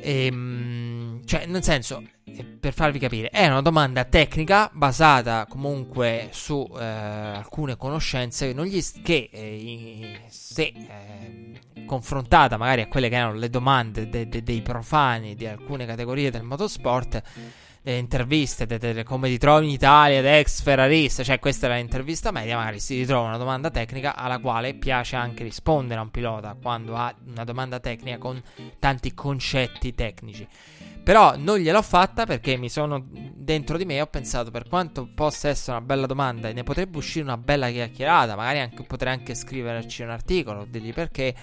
Ehm, 0.00 1.03
cioè, 1.24 1.46
nel 1.46 1.62
senso, 1.62 2.02
eh, 2.24 2.44
per 2.44 2.72
farvi 2.72 2.98
capire, 2.98 3.28
è 3.28 3.46
una 3.46 3.60
domanda 3.60 4.04
tecnica 4.04 4.70
basata 4.72 5.46
comunque 5.48 6.28
su 6.30 6.66
eh, 6.78 6.84
alcune 6.84 7.76
conoscenze 7.76 8.52
gli, 8.54 8.82
che, 9.02 9.28
eh, 9.32 10.20
se 10.28 10.72
eh, 10.74 11.84
confrontata 11.86 12.56
magari 12.56 12.82
a 12.82 12.88
quelle 12.88 13.08
che 13.08 13.16
erano 13.16 13.34
le 13.34 13.50
domande 13.50 14.08
de, 14.08 14.28
de, 14.28 14.42
dei 14.42 14.62
profani 14.62 15.34
di 15.34 15.46
alcune 15.46 15.86
categorie 15.86 16.30
del 16.30 16.42
motorsport 16.42 17.22
delle 17.84 17.98
interviste, 17.98 18.64
de, 18.64 18.78
de, 18.78 19.02
come 19.04 19.28
ti 19.28 19.36
trovi 19.36 19.66
in 19.66 19.72
Italia, 19.72 20.18
ed 20.18 20.24
ex 20.24 20.62
ferrarista, 20.62 21.22
cioè 21.22 21.38
questa 21.38 21.66
è 21.66 21.76
l'intervista 21.76 22.30
media, 22.30 22.56
magari 22.56 22.80
si 22.80 22.96
ritrova 22.96 23.28
una 23.28 23.36
domanda 23.36 23.70
tecnica 23.70 24.16
alla 24.16 24.38
quale 24.38 24.72
piace 24.72 25.16
anche 25.16 25.44
rispondere 25.44 26.00
a 26.00 26.02
un 26.02 26.10
pilota 26.10 26.56
quando 26.60 26.96
ha 26.96 27.14
una 27.26 27.44
domanda 27.44 27.80
tecnica 27.80 28.16
con 28.16 28.42
tanti 28.78 29.12
concetti 29.12 29.94
tecnici. 29.94 30.48
Però 31.04 31.36
non 31.36 31.58
gliel'ho 31.58 31.82
fatta 31.82 32.24
perché 32.24 32.56
mi 32.56 32.70
sono 32.70 33.04
dentro 33.06 33.76
di 33.76 33.84
me 33.84 34.00
ho 34.00 34.06
pensato 34.06 34.50
per 34.50 34.66
quanto 34.66 35.06
possa 35.14 35.50
essere 35.50 35.76
una 35.76 35.84
bella 35.84 36.06
domanda 36.06 36.48
e 36.48 36.54
ne 36.54 36.62
potrebbe 36.62 36.96
uscire 36.96 37.22
una 37.22 37.36
bella 37.36 37.68
chiacchierata, 37.68 38.34
magari 38.34 38.60
anche, 38.60 38.82
potrei 38.84 39.12
anche 39.12 39.34
scriverci 39.34 40.00
un 40.00 40.08
articolo, 40.08 40.66
dirgli 40.66 40.94
perché 40.94 41.34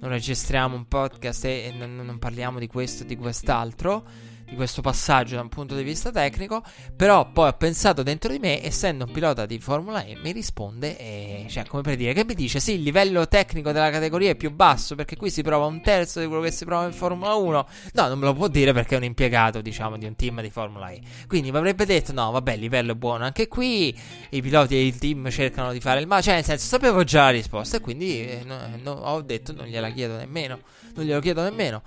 non 0.00 0.10
registriamo 0.10 0.74
un 0.74 0.88
podcast 0.88 1.44
e 1.44 1.72
non, 1.78 1.94
non 1.94 2.18
parliamo 2.18 2.58
di 2.58 2.66
questo 2.66 3.04
e 3.04 3.06
di 3.06 3.14
quest'altro 3.14 4.32
di 4.54 4.56
questo 4.56 4.80
passaggio 4.80 5.34
da 5.34 5.42
un 5.42 5.48
punto 5.48 5.74
di 5.74 5.82
vista 5.82 6.10
tecnico, 6.10 6.62
però 6.96 7.30
poi 7.30 7.48
ho 7.48 7.52
pensato 7.52 8.02
dentro 8.02 8.30
di 8.30 8.38
me, 8.38 8.64
essendo 8.64 9.04
un 9.04 9.12
pilota 9.12 9.44
di 9.44 9.58
Formula 9.58 10.04
E, 10.04 10.16
mi 10.16 10.32
risponde, 10.32 10.96
e, 10.96 11.46
cioè 11.50 11.66
come 11.66 11.82
per 11.82 11.96
dire, 11.96 12.12
che 12.14 12.24
mi 12.24 12.34
dice, 12.34 12.60
sì, 12.60 12.74
il 12.74 12.82
livello 12.82 13.26
tecnico 13.26 13.72
della 13.72 13.90
categoria 13.90 14.30
è 14.30 14.34
più 14.36 14.52
basso, 14.52 14.94
perché 14.94 15.16
qui 15.16 15.30
si 15.30 15.42
prova 15.42 15.66
un 15.66 15.82
terzo 15.82 16.20
di 16.20 16.26
quello 16.26 16.40
che 16.40 16.52
si 16.52 16.64
prova 16.64 16.86
in 16.86 16.92
Formula 16.92 17.34
1. 17.34 17.68
No, 17.92 18.08
non 18.08 18.18
me 18.18 18.24
lo 18.26 18.34
può 18.34 18.48
dire 18.48 18.72
perché 18.72 18.94
è 18.94 18.98
un 18.98 19.04
impiegato, 19.04 19.60
diciamo, 19.60 19.98
di 19.98 20.06
un 20.06 20.14
team 20.14 20.40
di 20.40 20.50
Formula 20.50 20.88
E. 20.90 21.00
Quindi 21.26 21.50
mi 21.50 21.58
avrebbe 21.58 21.84
detto, 21.84 22.12
no, 22.12 22.30
vabbè, 22.30 22.52
il 22.54 22.60
livello 22.60 22.92
è 22.92 22.94
buono 22.94 23.24
anche 23.24 23.48
qui, 23.48 23.94
i 24.30 24.40
piloti 24.40 24.76
e 24.76 24.86
il 24.86 24.96
team 24.98 25.28
cercano 25.30 25.72
di 25.72 25.80
fare 25.80 26.00
il 26.00 26.06
ma, 26.06 26.20
cioè 26.20 26.34
nel 26.34 26.44
senso, 26.44 26.66
sapevo 26.66 27.02
già 27.02 27.24
la 27.24 27.30
risposta 27.30 27.76
e 27.76 27.80
quindi 27.80 28.20
eh, 28.20 28.42
no, 28.44 28.56
no, 28.82 28.92
ho 28.92 29.20
detto, 29.22 29.52
non 29.52 29.66
gliela 29.66 29.90
chiedo 29.90 30.16
nemmeno, 30.16 30.60
non 30.94 31.04
glielo 31.04 31.20
chiedo 31.20 31.42
nemmeno. 31.42 31.82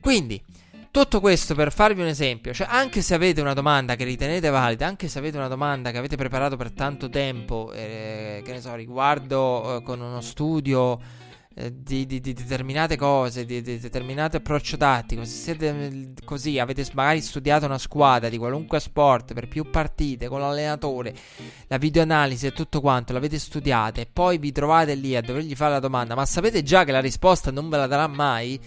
Quindi, 0.00 0.42
tutto 0.90 1.20
questo 1.20 1.54
per 1.54 1.72
farvi 1.72 2.00
un 2.00 2.08
esempio, 2.08 2.52
cioè 2.52 2.66
anche 2.68 3.00
se 3.00 3.14
avete 3.14 3.40
una 3.40 3.54
domanda 3.54 3.94
che 3.94 4.04
ritenete 4.04 4.50
valida, 4.50 4.86
anche 4.86 5.08
se 5.08 5.18
avete 5.18 5.36
una 5.36 5.48
domanda 5.48 5.90
che 5.90 5.98
avete 5.98 6.16
preparato 6.16 6.56
per 6.56 6.72
tanto 6.72 7.08
tempo, 7.08 7.72
eh, 7.72 8.42
che 8.44 8.52
ne 8.52 8.60
so, 8.60 8.74
riguardo 8.74 9.76
eh, 9.76 9.82
con 9.82 10.00
uno 10.00 10.20
studio 10.20 10.98
eh, 11.54 11.72
di, 11.82 12.06
di, 12.06 12.20
di, 12.20 12.32
determinate 12.32 12.96
cose, 12.96 13.44
di, 13.44 13.62
di 13.62 13.78
determinato 13.78 14.36
approccio 14.38 14.76
tattico, 14.76 15.24
se 15.24 15.30
siete 15.30 15.72
mm, 15.72 16.12
così, 16.24 16.58
avete 16.58 16.84
magari 16.94 17.20
studiato 17.20 17.66
una 17.66 17.78
squadra 17.78 18.28
di 18.28 18.38
qualunque 18.38 18.80
sport 18.80 19.32
per 19.32 19.46
più 19.46 19.70
partite 19.70 20.26
con 20.26 20.40
l'allenatore, 20.40 21.14
la 21.68 21.76
videoanalisi 21.76 22.46
e 22.46 22.52
tutto 22.52 22.80
quanto, 22.80 23.12
l'avete 23.12 23.38
studiata 23.38 24.00
e 24.00 24.06
poi 24.12 24.38
vi 24.38 24.50
trovate 24.50 24.94
lì 24.94 25.14
a 25.14 25.20
dovergli 25.20 25.54
fare 25.54 25.72
la 25.72 25.80
domanda, 25.80 26.16
ma 26.16 26.26
sapete 26.26 26.62
già 26.62 26.82
che 26.82 26.92
la 26.92 27.00
risposta 27.00 27.50
non 27.50 27.68
ve 27.68 27.76
la 27.76 27.86
darà 27.86 28.06
mai? 28.08 28.60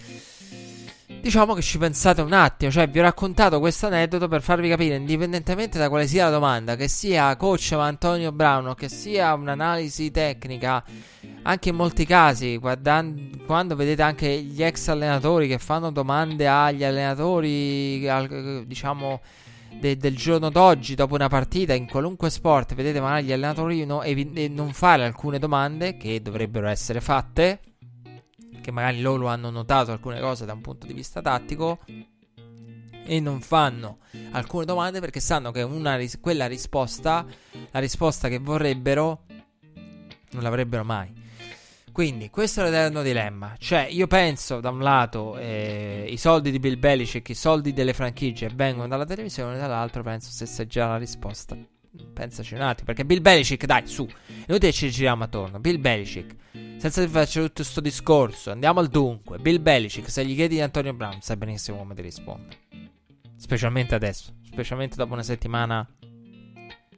Diciamo 1.24 1.54
che 1.54 1.62
ci 1.62 1.78
pensate 1.78 2.20
un 2.20 2.34
attimo, 2.34 2.70
cioè 2.70 2.86
vi 2.86 2.98
ho 2.98 3.02
raccontato 3.02 3.58
questo 3.58 3.86
aneddoto 3.86 4.28
per 4.28 4.42
farvi 4.42 4.68
capire, 4.68 4.96
indipendentemente 4.96 5.78
da 5.78 5.88
quale 5.88 6.06
sia 6.06 6.24
la 6.24 6.30
domanda, 6.30 6.76
che 6.76 6.86
sia 6.86 7.34
coach 7.36 7.72
Antonio 7.72 8.30
Brown 8.30 8.66
o 8.66 8.74
che 8.74 8.90
sia 8.90 9.32
un'analisi 9.32 10.10
tecnica, 10.10 10.84
anche 11.44 11.70
in 11.70 11.76
molti 11.76 12.04
casi, 12.04 12.58
guardando, 12.58 13.42
quando 13.46 13.74
vedete 13.74 14.02
anche 14.02 14.28
gli 14.42 14.62
ex 14.62 14.88
allenatori 14.88 15.48
che 15.48 15.56
fanno 15.56 15.90
domande 15.90 16.46
agli 16.46 16.84
allenatori, 16.84 18.06
al, 18.06 18.64
diciamo, 18.66 19.22
de, 19.80 19.96
del 19.96 20.16
giorno 20.16 20.50
d'oggi, 20.50 20.94
dopo 20.94 21.14
una 21.14 21.28
partita, 21.28 21.72
in 21.72 21.88
qualunque 21.88 22.28
sport, 22.28 22.74
vedete 22.74 23.00
magari 23.00 23.24
gli 23.24 23.32
allenatori 23.32 23.86
no, 23.86 24.02
e, 24.02 24.30
e 24.34 24.48
non 24.48 24.74
fare 24.74 25.06
alcune 25.06 25.38
domande 25.38 25.96
che 25.96 26.20
dovrebbero 26.20 26.68
essere 26.68 27.00
fatte 27.00 27.60
che 28.64 28.70
magari 28.70 29.02
loro 29.02 29.26
hanno 29.26 29.50
notato 29.50 29.92
alcune 29.92 30.18
cose 30.20 30.46
da 30.46 30.54
un 30.54 30.62
punto 30.62 30.86
di 30.86 30.94
vista 30.94 31.20
tattico 31.20 31.80
e 33.06 33.20
non 33.20 33.42
fanno 33.42 33.98
alcune 34.30 34.64
domande 34.64 35.00
perché 35.00 35.20
sanno 35.20 35.50
che 35.50 35.66
ris- 35.96 36.18
quella 36.18 36.46
risposta, 36.46 37.26
la 37.70 37.78
risposta 37.78 38.28
che 38.28 38.38
vorrebbero, 38.38 39.24
non 40.30 40.42
l'avrebbero 40.42 40.82
mai. 40.82 41.12
Quindi 41.92 42.30
questo 42.30 42.62
è 42.62 42.64
l'eterno 42.64 43.02
dilemma. 43.02 43.54
Cioè, 43.58 43.86
io 43.90 44.06
penso 44.06 44.60
da 44.60 44.70
un 44.70 44.80
lato 44.80 45.36
eh, 45.36 46.06
i 46.08 46.16
soldi 46.16 46.50
di 46.50 46.58
Bill 46.58 46.78
Belichick, 46.78 47.28
i 47.28 47.34
soldi 47.34 47.74
delle 47.74 47.92
franchigie 47.92 48.48
vengono 48.48 48.88
dalla 48.88 49.04
televisione, 49.04 49.58
dall'altro 49.58 50.02
penso 50.02 50.30
se 50.30 50.46
sai 50.46 50.66
già 50.66 50.88
la 50.88 50.96
risposta 50.96 51.54
pensaci 52.12 52.54
un 52.54 52.62
attimo. 52.62 52.86
Perché 52.86 53.04
Bill 53.04 53.20
Belichick, 53.20 53.64
dai, 53.66 53.86
su, 53.86 54.08
inutile 54.46 54.72
ci 54.72 54.90
giriamo 54.90 55.24
attorno. 55.24 55.58
Bill 55.58 55.80
Belichick, 55.80 56.34
senza 56.78 57.02
che 57.02 57.08
faccia 57.08 57.40
tutto 57.40 57.52
questo 57.54 57.80
discorso, 57.80 58.50
andiamo 58.50 58.80
al 58.80 58.88
dunque. 58.88 59.38
Bill 59.38 59.60
Belichick, 59.60 60.10
se 60.10 60.24
gli 60.24 60.34
chiedi 60.34 60.56
di 60.56 60.60
Antonio 60.60 60.92
Brown, 60.94 61.20
sai 61.20 61.36
benissimo 61.36 61.78
come 61.78 61.94
ti 61.94 62.02
risponde. 62.02 62.56
Specialmente 63.36 63.94
adesso, 63.94 64.32
specialmente 64.42 64.96
dopo 64.96 65.12
una 65.12 65.22
settimana 65.22 65.86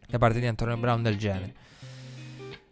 da 0.08 0.18
parte 0.18 0.38
di 0.38 0.46
Antonio 0.46 0.76
Brown 0.76 1.02
del 1.02 1.16
genere. 1.16 1.54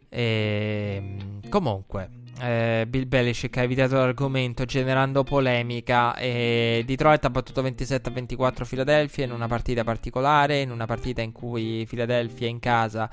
E, 0.09 0.95
ehm, 0.97 1.49
comunque 1.49 2.22
eh, 2.41 2.85
Bill 2.89 3.07
Belichick 3.07 3.57
ha 3.57 3.62
evitato 3.62 3.97
l'argomento 3.97 4.64
generando 4.64 5.22
polemica 5.22 6.16
e 6.16 6.82
Detroit 6.87 7.24
ha 7.24 7.30
battuto 7.30 7.62
27 7.62 8.09
a 8.09 8.12
24 8.12 8.64
Philadelphia 8.64 9.24
in 9.24 9.32
una 9.32 9.47
partita 9.47 9.85
particolare, 9.85 10.61
in 10.61 10.70
una 10.70 10.87
partita 10.87 11.22
in 11.22 11.32
cui 11.32 11.87
Philadelphia 11.89 12.49
in 12.49 12.59
casa 12.59 13.11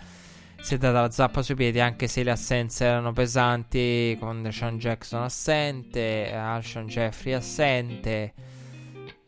si 0.61 0.75
è 0.75 0.77
data 0.77 1.01
la 1.01 1.09
zappa 1.09 1.41
sui 1.41 1.55
piedi 1.55 1.79
anche 1.79 2.07
se 2.07 2.21
le 2.21 2.29
assenze 2.29 2.85
erano 2.85 3.13
pesanti 3.13 4.15
con 4.19 4.47
Sean 4.51 4.77
Jackson 4.77 5.23
assente, 5.23 6.31
Alshon 6.33 6.87
Jeffrey 6.87 7.33
assente. 7.33 8.33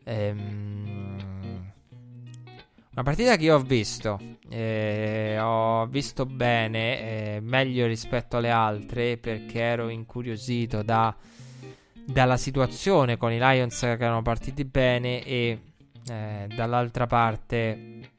Ehm, 0.04 1.13
una 2.94 3.04
partita 3.04 3.36
che 3.38 3.46
io 3.46 3.56
ho 3.56 3.60
visto, 3.60 4.20
eh, 4.50 5.40
ho 5.40 5.88
visto 5.88 6.28
bene, 6.28 7.00
eh, 7.00 7.40
meglio 7.42 7.88
rispetto 7.88 8.38
alle 8.38 8.52
altre 8.52 9.18
perché 9.18 9.60
ero 9.60 9.90
incuriosito 9.90 10.84
da, 10.84 11.16
dalla 12.06 12.38
situazione 12.38 13.18
con 13.18 13.32
i 13.32 13.40
Lions 13.40 13.80
che 13.80 13.88
erano 13.88 14.22
partiti 14.22 14.64
bene 14.64 15.24
e 15.24 15.60
eh, 16.08 16.48
dall'altra 16.56 17.08
parte 17.08 18.12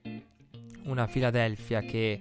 una 0.86 1.06
Philadelphia 1.06 1.80
che 1.80 2.20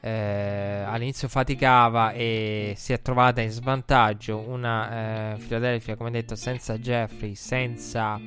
eh, 0.00 0.84
all'inizio 0.86 1.28
faticava 1.28 2.12
e 2.12 2.72
si 2.78 2.94
è 2.94 3.02
trovata 3.02 3.42
in 3.42 3.50
svantaggio. 3.50 4.38
Una 4.38 5.34
eh, 5.34 5.38
Philadelphia, 5.38 5.96
come 5.96 6.10
detto, 6.10 6.34
senza 6.34 6.78
Jeffrey, 6.78 7.34
senza 7.34 8.18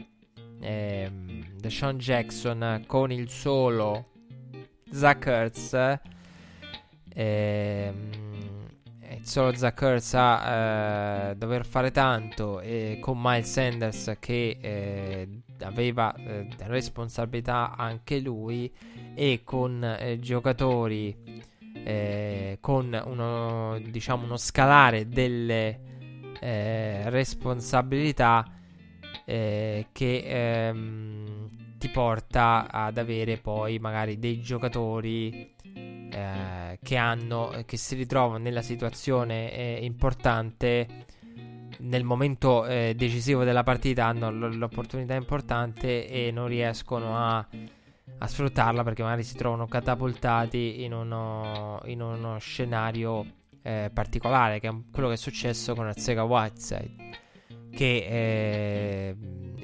eh, 0.62 1.12
Deshaun 1.56 1.98
Jackson, 1.98 2.84
con 2.88 3.12
il 3.12 3.30
solo 3.30 4.06
Zach 4.92 5.26
Ertz. 5.26 6.00
Ehm, 7.14 8.10
il 9.18 9.28
solo 9.28 9.54
Zach 9.54 9.82
Ertz 9.82 10.14
a 10.14 11.30
eh, 11.30 11.36
dover 11.36 11.66
fare 11.66 11.92
tanto 11.92 12.60
e 12.62 12.98
con 13.02 13.20
Miles 13.22 13.52
Sanders 13.52 14.16
che 14.20 14.58
eh, 14.62 15.28
aveva 15.60 16.14
eh, 16.16 16.48
responsabilità 16.60 17.76
anche 17.76 18.20
lui 18.20 18.74
e 19.14 19.42
con 19.44 19.84
eh, 19.84 20.20
giocatori 20.20 21.16
eh, 21.84 22.58
con 22.60 23.00
uno, 23.06 23.80
diciamo, 23.80 24.24
uno 24.24 24.38
scalare 24.38 25.08
delle 25.08 25.80
eh, 26.40 27.10
responsabilità 27.10 28.46
eh, 29.32 29.88
che 29.94 30.24
ehm, 30.68 31.78
ti 31.78 31.88
porta 31.88 32.68
ad 32.70 32.98
avere 32.98 33.38
poi 33.38 33.80
magari 33.80 34.20
dei 34.20 34.42
giocatori 34.42 35.54
eh, 35.74 36.78
che 36.84 36.98
hanno 36.98 37.64
che 37.66 37.78
si 37.78 37.96
ritrovano 37.96 38.40
nella 38.40 38.62
situazione 38.62 39.54
eh, 39.54 39.80
importante 39.84 41.06
nel 41.80 42.04
momento 42.04 42.66
eh, 42.66 42.94
decisivo 42.96 43.46
della 43.46 43.64
partita 43.64 44.06
hanno 44.06 44.30
l- 44.30 44.58
l'opportunità 44.58 45.14
importante 45.16 46.08
e 46.08 46.32
non 46.32 46.48
riescono 46.48 47.18
a 47.18 47.48
a 48.18 48.28
sfruttarla 48.28 48.84
perché 48.84 49.02
magari 49.02 49.24
si 49.24 49.36
trovano 49.36 49.68
catapultati 49.68 50.84
in 50.84 50.94
uno, 50.94 51.80
in 51.86 52.02
uno 52.02 52.38
scenario 52.38 53.26
eh, 53.64 53.90
particolare, 53.92 54.60
che 54.60 54.68
è 54.68 54.74
quello 54.92 55.08
che 55.08 55.16
è 55.16 55.18
successo 55.18 55.74
con 55.74 55.88
Arzega 55.88 56.24
Whiteside, 56.24 56.96
che 57.74 58.06
è 58.08 59.16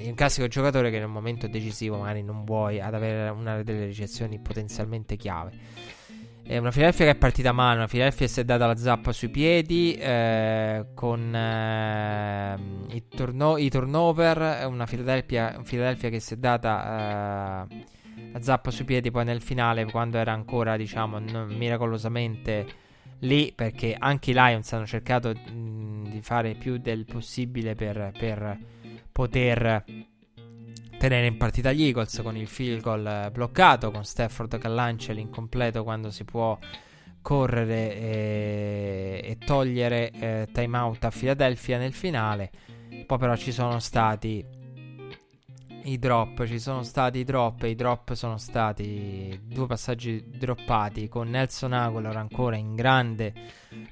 un 0.06 0.14
classico 0.14 0.48
giocatore 0.48 0.90
che 0.90 0.98
nel 0.98 1.08
momento 1.08 1.46
decisivo 1.48 1.98
magari 1.98 2.22
non 2.22 2.44
vuoi 2.44 2.80
ad 2.80 2.94
avere 2.94 3.28
una 3.30 3.62
delle 3.62 3.86
ricezioni 3.86 4.38
potenzialmente 4.38 5.16
chiave. 5.16 5.52
È 6.42 6.56
una 6.56 6.70
Philadelphia 6.70 7.04
che 7.04 7.10
è 7.10 7.14
partita 7.14 7.52
male, 7.52 7.76
una 7.76 7.86
Philadelphia 7.86 8.26
si 8.26 8.40
è 8.40 8.44
data 8.44 8.66
la 8.66 8.76
zappa 8.76 9.12
sui 9.12 9.28
piedi 9.28 9.92
eh, 9.94 10.86
con 10.94 11.34
eh, 11.34 12.58
i, 12.94 13.02
turno- 13.06 13.58
i, 13.58 13.68
turnover, 13.68 14.66
una 14.66 14.86
Philadelphia, 14.86 15.60
Philadelphia, 15.62 16.08
che 16.08 16.20
si 16.20 16.34
è 16.34 16.36
data... 16.36 17.66
Eh, 17.68 17.96
la 18.32 18.42
zappa 18.42 18.70
sui 18.70 18.84
piedi 18.84 19.10
poi 19.10 19.24
nel 19.24 19.40
finale 19.40 19.84
quando 19.90 20.18
era 20.18 20.32
ancora 20.32 20.76
diciamo 20.76 21.18
n- 21.18 21.46
miracolosamente 21.56 22.66
lì 23.20 23.52
perché 23.54 23.96
anche 23.98 24.30
i 24.30 24.34
Lions 24.34 24.72
hanno 24.72 24.86
cercato 24.86 25.30
mh, 25.30 26.10
di 26.10 26.20
fare 26.22 26.54
più 26.54 26.78
del 26.78 27.04
possibile 27.04 27.74
per, 27.74 28.12
per, 28.16 28.58
poter 29.10 29.84
tenere 30.98 31.26
in 31.26 31.36
partita 31.36 31.72
gli 31.72 31.84
Eagles 31.84 32.20
con 32.22 32.36
il 32.36 32.46
field 32.46 32.80
goal 32.80 33.30
bloccato 33.32 33.90
con 33.90 34.04
Stafford 34.04 34.58
che 34.58 34.68
lancia 34.68 35.12
l'incompleto 35.12 35.82
quando 35.82 36.10
si 36.10 36.24
può 36.24 36.58
correre 37.20 37.96
e, 37.96 39.20
e 39.24 39.38
togliere 39.44 40.10
eh, 40.10 40.48
timeout 40.52 41.04
a 41.04 41.10
Philadelphia 41.10 41.78
nel 41.78 41.92
finale. 41.92 42.50
Poi 43.06 43.18
però 43.18 43.36
ci 43.36 43.52
sono 43.52 43.78
stati 43.80 44.44
i 45.88 45.98
drop, 45.98 46.44
ci 46.44 46.58
sono 46.58 46.82
stati 46.82 47.18
i 47.18 47.24
drop 47.24 47.62
e 47.62 47.70
i 47.70 47.74
drop 47.74 48.12
sono 48.12 48.36
stati 48.36 49.40
due 49.42 49.66
passaggi 49.66 50.24
droppati 50.28 51.08
con 51.08 51.28
Nelson 51.28 51.72
Aguilar 51.72 52.16
ancora 52.16 52.56
in 52.56 52.74
grande 52.74 53.32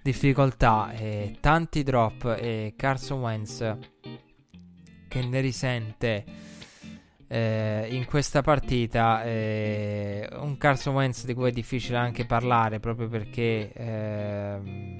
difficoltà 0.03 0.93
e 0.93 1.39
tanti 1.41 1.83
drop 1.83 2.37
e 2.39 2.75
Carson 2.77 3.21
Wentz 3.21 3.77
che 5.09 5.23
ne 5.25 5.41
risente 5.41 6.25
eh, 7.29 7.89
in 7.91 8.05
questa 8.05 8.43
partita 8.43 9.25
eh, 9.25 10.29
un 10.35 10.57
Carson 10.59 10.95
Wentz 10.95 11.25
di 11.25 11.35
cui 11.35 11.49
è 11.49 11.53
difficile 11.53 11.97
anche 11.97 12.27
parlare 12.27 12.79
proprio 12.79 13.09
perché 13.09 13.73
eh, 13.73 14.97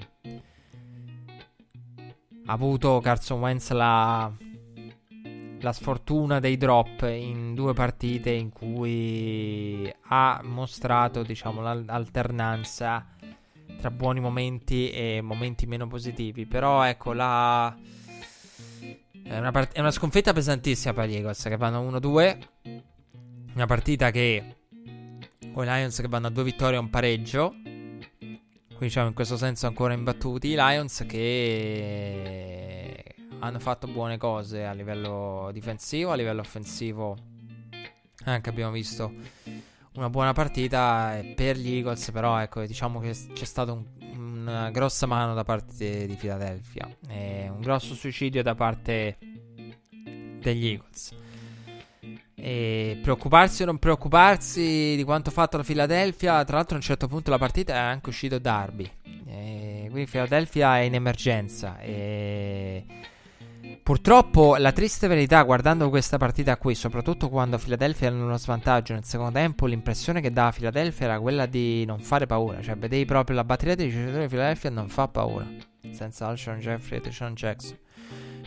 ha 2.45 2.53
avuto 2.53 2.99
Carson 2.99 3.39
Wentz 3.39 3.71
la 3.71 4.31
la 5.59 5.71
sfortuna 5.71 6.39
dei 6.39 6.57
drop 6.57 7.01
in 7.03 7.53
due 7.55 7.73
partite 7.73 8.29
in 8.29 8.51
cui 8.51 9.91
ha 10.07 10.41
mostrato 10.43 11.23
diciamo 11.23 11.61
l'alternanza 11.61 13.07
tra 13.79 13.91
buoni 13.91 14.19
momenti 14.19 14.89
e 14.89 15.21
momenti 15.21 15.65
meno 15.65 15.87
positivi. 15.87 16.45
Però 16.45 16.83
ecco 16.83 17.13
la 17.13 17.75
è 19.23 19.37
una, 19.37 19.51
part- 19.51 19.73
è 19.73 19.79
una 19.79 19.91
sconfitta 19.91 20.31
pesantissima 20.31 20.93
per 20.93 21.09
gli 21.09 21.15
Eagles 21.15 21.43
che 21.43 21.57
vanno 21.57 21.81
1-2 21.89 22.37
una 23.57 23.65
partita 23.65 24.11
che 24.11 24.55
con 25.51 25.65
i 25.65 25.67
Lions 25.67 25.99
che 25.99 26.07
vanno 26.07 26.27
a 26.27 26.29
due 26.29 26.43
vittorie 26.43 26.75
e 26.75 26.79
un 26.79 26.91
pareggio. 26.91 27.49
Quindi 27.49 28.77
diciamo 28.77 29.07
in 29.07 29.15
questo 29.15 29.35
senso 29.37 29.65
ancora 29.65 29.93
imbattuti. 29.93 30.49
I 30.49 30.55
Lions 30.55 31.03
che 31.07 33.03
hanno 33.39 33.59
fatto 33.59 33.87
buone 33.87 34.17
cose 34.17 34.65
a 34.65 34.73
livello 34.73 35.49
difensivo, 35.51 36.11
a 36.11 36.15
livello 36.15 36.41
offensivo 36.41 37.35
anche 38.31 38.49
abbiamo 38.49 38.71
visto 38.71 39.13
una 39.93 40.09
buona 40.09 40.33
partita 40.33 41.19
per 41.35 41.57
gli 41.57 41.75
Eagles, 41.75 42.11
però 42.11 42.37
ecco, 42.39 42.65
diciamo 42.65 42.99
che 42.99 43.15
c'è 43.33 43.45
stata 43.45 43.71
un, 43.71 43.83
una 44.15 44.69
grossa 44.69 45.05
mano 45.05 45.33
da 45.33 45.43
parte 45.43 46.05
di 46.05 46.15
Philadelphia 46.15 46.87
e 47.07 47.49
un 47.49 47.61
grosso 47.61 47.95
suicidio 47.95 48.43
da 48.43 48.53
parte 48.53 49.17
degli 50.39 50.67
Eagles. 50.67 51.15
E 52.35 52.99
preoccuparsi 53.01 53.63
o 53.63 53.65
non 53.65 53.79
preoccuparsi 53.79 54.93
di 54.95 55.03
quanto 55.03 55.31
fatto 55.31 55.57
la 55.57 55.63
Philadelphia, 55.63 56.43
tra 56.43 56.57
l'altro 56.57 56.75
a 56.75 56.77
un 56.77 56.83
certo 56.83 57.07
punto 57.07 57.25
della 57.25 57.39
partita 57.39 57.73
è 57.73 57.77
anche 57.77 58.09
uscito 58.09 58.37
Darby. 58.37 58.89
E 59.25 59.87
quindi 59.89 60.09
Philadelphia 60.09 60.77
è 60.77 60.81
in 60.81 60.93
emergenza 60.93 61.79
e 61.79 62.85
Purtroppo 63.87 64.57
la 64.57 64.73
triste 64.73 65.07
verità 65.07 65.41
guardando 65.43 65.87
questa 65.87 66.17
partita 66.17 66.57
qui, 66.57 66.75
soprattutto 66.75 67.29
quando 67.29 67.57
Philadelphia 67.57 68.09
in 68.09 68.15
uno 68.15 68.37
svantaggio 68.37 68.93
nel 68.93 69.05
secondo 69.05 69.31
tempo, 69.31 69.65
l'impressione 69.65 70.19
che 70.19 70.31
dava 70.31 70.51
Philadelphia 70.51 71.05
era 71.05 71.19
quella 71.21 71.45
di 71.45 71.85
non 71.85 71.99
fare 71.99 72.25
paura, 72.25 72.61
cioè 72.61 72.75
vedevi 72.75 73.05
proprio 73.05 73.37
la 73.37 73.45
batteria 73.45 73.75
dei 73.75 73.89
giocatori 73.89 74.23
di 74.23 74.27
Philadelphia 74.27 74.69
non 74.71 74.89
fa 74.89 75.07
paura, 75.07 75.47
senza 75.91 76.27
Alshon 76.27 76.59
Jeffrey 76.59 76.99
e 76.99 77.01
Deshaun 77.01 77.33
Jackson. 77.33 77.77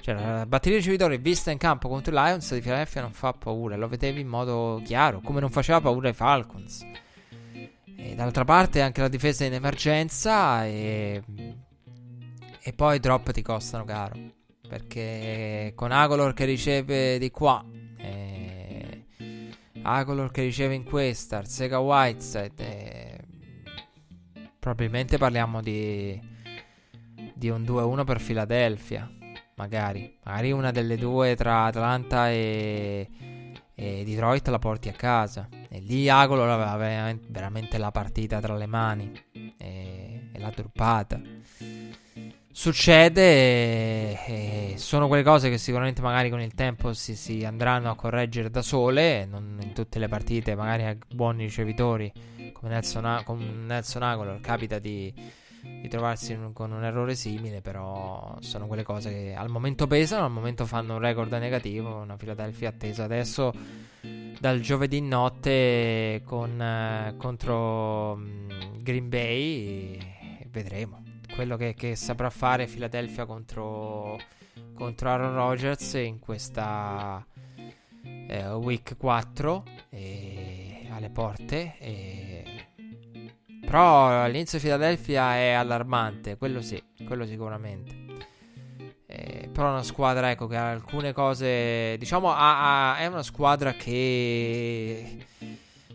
Cioè 0.01 0.15
la 0.15 0.47
batteria 0.47 0.79
di 0.79 0.85
giocatori 0.85 1.17
vista 1.17 1.51
in 1.51 1.59
campo 1.59 1.89
contro 1.89 2.13
i 2.13 2.17
Lions 2.17 2.53
di 2.53 2.61
Philadelphia 2.61 3.01
non 3.01 3.13
fa 3.13 3.33
paura, 3.33 3.77
lo 3.77 3.89
vedevi 3.89 4.21
in 4.21 4.29
modo 4.29 4.83
chiaro, 4.85 5.21
come 5.21 5.41
non 5.41 5.51
faceva 5.51 5.81
paura 5.81 6.09
ai 6.09 6.15
Falcons. 6.15 6.85
E 7.97 8.15
dall'altra 8.15 8.45
parte 8.45 8.83
anche 8.83 9.01
la 9.01 9.09
difesa 9.09 9.47
in 9.47 9.55
emergenza 9.55 10.67
e, 10.67 11.23
e 12.61 12.73
poi 12.75 12.97
i 12.97 13.01
drop 13.01 13.31
ti 13.31 13.41
costano 13.41 13.85
caro. 13.85 14.39
Perché 14.71 15.73
con 15.75 15.91
Agolor 15.91 16.33
che 16.33 16.45
riceve 16.45 17.19
di 17.19 17.33
qua, 17.33 17.61
eh, 17.97 19.05
Agolor 19.83 20.31
che 20.31 20.43
riceve 20.43 20.75
in 20.75 20.85
questa, 20.85 21.39
Arsega 21.39 21.81
Whiteside, 21.81 22.55
eh, 22.57 23.19
probabilmente 24.61 25.19
parliamo 25.19 25.61
di, 25.61 26.17
di 27.35 27.49
un 27.49 27.63
2-1 27.63 28.05
per 28.05 28.23
Philadelphia. 28.23 29.11
Magari, 29.57 30.17
magari 30.23 30.53
una 30.53 30.71
delle 30.71 30.97
due 30.97 31.35
tra 31.35 31.65
Atlanta 31.65 32.31
e, 32.31 33.09
e 33.75 34.05
Detroit 34.05 34.47
la 34.51 34.61
porti 34.61 34.89
a 34.89 34.93
casa. 34.93 35.49
E 35.69 35.81
lì 35.81 36.09
Agolor 36.09 36.49
aveva 36.49 37.13
veramente 37.27 37.77
la 37.77 37.91
partita 37.91 38.39
tra 38.39 38.57
le 38.57 38.67
mani 38.67 39.11
e, 39.33 40.29
e 40.33 40.39
l'ha 40.39 40.51
truppata 40.51 41.21
succede 42.61 44.23
e 44.27 44.75
sono 44.77 45.09
quelle 45.09 45.23
cose 45.23 45.49
che 45.49 45.57
sicuramente 45.57 46.03
magari 46.03 46.29
con 46.29 46.43
il 46.43 46.53
tempo 46.53 46.93
si, 46.93 47.17
si, 47.17 47.43
andranno 47.43 47.89
a 47.89 47.95
correggere 47.95 48.51
da 48.51 48.61
sole, 48.61 49.25
non 49.25 49.59
in 49.63 49.73
tutte 49.73 49.99
le 49.99 50.09
partite 50.09 50.55
magari 50.55 50.85
a 50.85 50.95
buoni 51.09 51.45
ricevitori 51.45 52.13
come 52.53 52.71
Nelson, 52.71 53.23
con 53.25 53.65
Nelson 53.65 54.03
Aguilar 54.03 54.41
capita 54.41 54.79
di, 54.79 55.11
di 55.63 55.89
trovarsi 55.89 56.39
con 56.53 56.73
un 56.73 56.85
errore 56.85 57.15
simile, 57.15 57.63
però 57.63 58.37
sono 58.41 58.67
quelle 58.67 58.83
cose 58.83 59.09
che 59.09 59.35
al 59.35 59.49
momento 59.49 59.87
pesano, 59.87 60.27
al 60.27 60.31
momento 60.31 60.67
fanno 60.67 60.97
un 60.97 61.01
record 61.01 61.33
negativo, 61.33 61.97
una 61.97 62.17
Philadelphia 62.17 62.69
attesa 62.69 63.05
adesso 63.05 63.55
dal 64.39 64.61
giovedì 64.61 65.01
notte 65.01 66.21
con, 66.27 66.61
eh, 66.61 67.15
contro 67.17 68.13
um, 68.13 68.77
Green 68.83 69.09
Bay 69.09 69.97
e, 69.97 70.47
vedremo 70.51 71.10
quello 71.41 71.57
che, 71.57 71.73
che, 71.73 71.97
saprà 71.97 72.29
fare 72.29 72.67
Philadelphia 72.67 73.25
contro, 73.25 74.19
contro 74.75 75.09
Aaron 75.09 75.33
Rodgers 75.33 75.95
in 75.95 76.19
questa 76.19 77.27
eh, 78.03 78.51
week 78.51 78.99
4 78.99 79.65
e, 79.89 80.87
alle 80.91 81.09
porte 81.09 81.79
e, 81.79 82.67
però 83.63 84.27
l'inizio 84.27 84.59
di 84.59 84.65
Philadelphia 84.65 85.35
è 85.37 85.53
allarmante 85.53 86.37
quello 86.37 86.61
sì, 86.61 86.79
quello 87.07 87.25
sicuramente 87.25 88.09
eh, 89.07 89.49
però 89.51 89.69
è 89.69 89.71
una 89.71 89.83
squadra 89.83 90.31
ecco, 90.31 90.47
che 90.47 90.57
ha 90.57 90.71
alcune 90.71 91.13
cose. 91.13 91.97
Diciamo, 91.99 92.31
ha, 92.33 92.93
ha, 92.93 92.99
è 92.99 93.07
una 93.07 93.25
squadra 93.25 93.73
che 93.73 95.27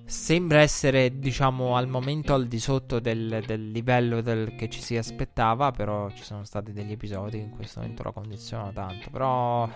sembra 0.05 0.59
essere, 0.59 1.19
diciamo, 1.19 1.75
al 1.75 1.87
momento 1.87 2.33
al 2.33 2.47
di 2.47 2.59
sotto 2.59 2.99
del, 2.99 3.43
del 3.45 3.71
livello 3.71 4.21
del, 4.21 4.55
che 4.55 4.69
ci 4.69 4.81
si 4.81 4.95
aspettava. 4.95 5.71
Però 5.71 6.09
ci 6.11 6.23
sono 6.23 6.43
stati 6.43 6.71
degli 6.71 6.91
episodi 6.91 7.37
che 7.37 7.43
in 7.43 7.49
questo 7.51 7.79
momento 7.79 8.03
la 8.03 8.11
condizionano 8.11 8.71
tanto. 8.71 9.09
Però. 9.09 9.69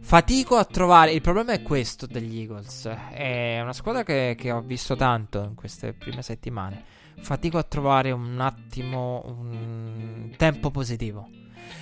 Fatico 0.00 0.56
a 0.56 0.64
trovare. 0.64 1.12
Il 1.12 1.20
problema 1.20 1.52
è 1.52 1.62
questo 1.62 2.06
degli 2.06 2.40
Eagles. 2.40 2.86
È 2.86 3.60
una 3.60 3.72
squadra 3.72 4.02
che, 4.02 4.34
che 4.36 4.50
ho 4.50 4.60
visto 4.60 4.96
tanto 4.96 5.42
in 5.44 5.54
queste 5.54 5.92
prime 5.92 6.22
settimane. 6.22 6.82
Fatico 7.20 7.58
a 7.58 7.62
trovare 7.62 8.10
un 8.10 8.40
attimo 8.40 9.22
un 9.26 10.32
tempo 10.36 10.70
positivo. 10.70 11.28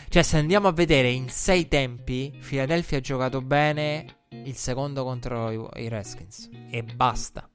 Cioè, 0.09 0.23
se 0.23 0.37
andiamo 0.37 0.69
a 0.69 0.73
vedere 0.73 1.09
in 1.09 1.29
sei 1.29 1.69
tempi, 1.69 2.37
Philadelphia 2.47 2.99
ha 2.99 3.01
giocato 3.01 3.41
bene 3.41 4.19
il 4.31 4.55
secondo 4.55 5.05
contro 5.05 5.51
i, 5.51 5.83
i 5.85 5.89
Redskins. 5.89 6.49
E 6.71 6.83
basta. 6.83 7.49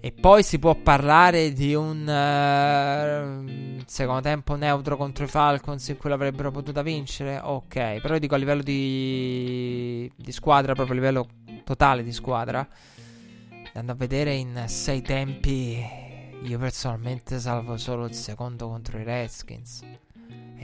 E 0.00 0.12
poi 0.12 0.42
si 0.42 0.58
può 0.58 0.74
parlare 0.74 1.52
di 1.52 1.74
un 1.74 2.02
uh, 2.02 3.82
secondo 3.86 4.20
tempo 4.20 4.54
neutro 4.54 4.98
contro 4.98 5.24
i 5.24 5.28
Falcons 5.28 5.88
in 5.88 5.96
cui 5.96 6.10
l'avrebbero 6.10 6.50
potuta 6.50 6.82
vincere. 6.82 7.40
Ok, 7.42 8.00
però 8.00 8.18
dico 8.18 8.34
a 8.34 8.38
livello 8.38 8.62
di, 8.62 10.10
di 10.14 10.32
squadra, 10.32 10.74
proprio 10.74 10.94
a 10.94 10.98
livello 10.98 11.28
totale 11.64 12.02
di 12.02 12.12
squadra, 12.12 12.68
andando 13.66 13.92
a 13.92 13.94
vedere 13.94 14.34
in 14.34 14.64
sei 14.66 15.00
tempi, 15.00 15.82
io 16.42 16.58
personalmente 16.58 17.40
salvo 17.40 17.78
solo 17.78 18.04
il 18.04 18.14
secondo 18.14 18.68
contro 18.68 18.98
i 18.98 19.04
Redskins 19.04 19.82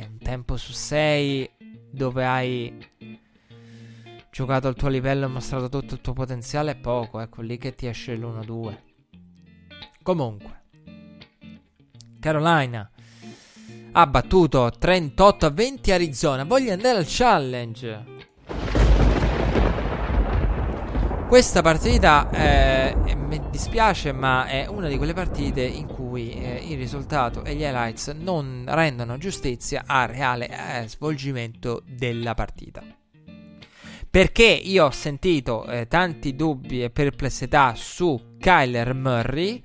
è 0.00 0.04
un 0.04 0.18
tempo 0.18 0.56
su 0.56 0.72
6 0.72 1.50
dove 1.90 2.24
hai 2.24 2.88
giocato 4.30 4.68
al 4.68 4.74
tuo 4.74 4.88
livello 4.88 5.26
e 5.26 5.28
mostrato 5.28 5.68
tutto 5.68 5.94
il 5.94 6.00
tuo 6.00 6.12
potenziale 6.12 6.72
è 6.72 6.76
poco, 6.76 7.20
ecco 7.20 7.42
lì 7.42 7.58
che 7.58 7.74
ti 7.74 7.86
esce 7.86 8.14
l'1-2. 8.14 8.76
Comunque, 10.02 10.62
Carolina 12.20 12.90
ha 13.92 14.06
battuto 14.06 14.70
38 14.78 15.46
a 15.46 15.50
20 15.50 15.92
Arizona. 15.92 16.44
Voglio 16.44 16.72
andare 16.72 16.98
al 16.98 17.06
challenge. 17.06 18.18
Questa 21.26 21.62
partita 21.62 22.28
eh, 22.30 23.14
mi 23.16 23.40
dispiace, 23.50 24.12
ma 24.12 24.46
è 24.46 24.66
una 24.66 24.88
di 24.88 24.96
quelle 24.96 25.12
partite 25.12 25.62
in 25.62 25.86
cui 25.86 26.32
eh, 26.32 26.60
il 26.66 26.76
risultato 26.76 27.44
e 27.44 27.54
gli 27.54 27.62
highlights 27.62 28.08
non 28.08 28.64
rendono 28.66 29.16
giustizia 29.16 29.84
al 29.86 30.08
reale 30.08 30.48
eh, 30.48 30.88
svolgimento 30.88 31.82
della 31.86 32.34
partita. 32.34 32.82
Perché 34.10 34.42
io 34.42 34.86
ho 34.86 34.90
sentito 34.90 35.64
eh, 35.66 35.86
tanti 35.86 36.34
dubbi 36.34 36.82
e 36.82 36.90
perplessità 36.90 37.74
su 37.76 38.34
Kyler 38.40 38.92
Murray. 38.92 39.62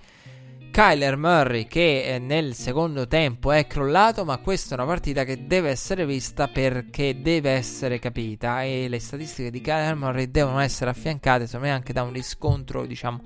Kyler 0.69 1.17
Murray 1.17 1.65
che 1.65 2.03
eh, 2.03 2.19
nel 2.19 2.53
secondo 2.53 3.07
tempo 3.07 3.51
è 3.51 3.65
crollato, 3.65 4.23
ma 4.23 4.37
questa 4.37 4.75
è 4.75 4.77
una 4.77 4.85
partita 4.85 5.23
che 5.23 5.47
deve 5.47 5.71
essere 5.71 6.05
vista 6.05 6.47
perché 6.47 7.21
deve 7.23 7.49
essere 7.53 7.97
capita. 7.97 8.61
E 8.61 8.87
le 8.87 8.99
statistiche 8.99 9.49
di 9.49 9.61
Kyler 9.61 9.95
Murray 9.95 10.29
devono 10.29 10.59
essere 10.59 10.91
affiancate 10.91 11.47
secondo 11.47 11.65
me 11.65 11.71
anche 11.71 11.91
da 11.91 12.03
un 12.03 12.13
riscontro, 12.13 12.85
diciamo, 12.85 13.21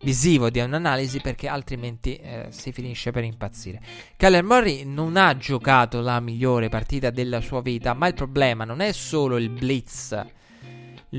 visivo 0.00 0.50
di 0.50 0.58
un'analisi 0.58 1.20
perché 1.20 1.46
altrimenti 1.46 2.16
eh, 2.16 2.46
si 2.48 2.72
finisce 2.72 3.12
per 3.12 3.22
impazzire. 3.22 3.80
Kyler 4.16 4.42
Murray 4.42 4.82
non 4.82 5.16
ha 5.16 5.36
giocato 5.36 6.00
la 6.00 6.18
migliore 6.18 6.68
partita 6.68 7.10
della 7.10 7.40
sua 7.40 7.60
vita, 7.60 7.94
ma 7.94 8.08
il 8.08 8.14
problema 8.14 8.64
non 8.64 8.80
è 8.80 8.90
solo 8.90 9.36
il 9.36 9.48
blitz 9.48 10.34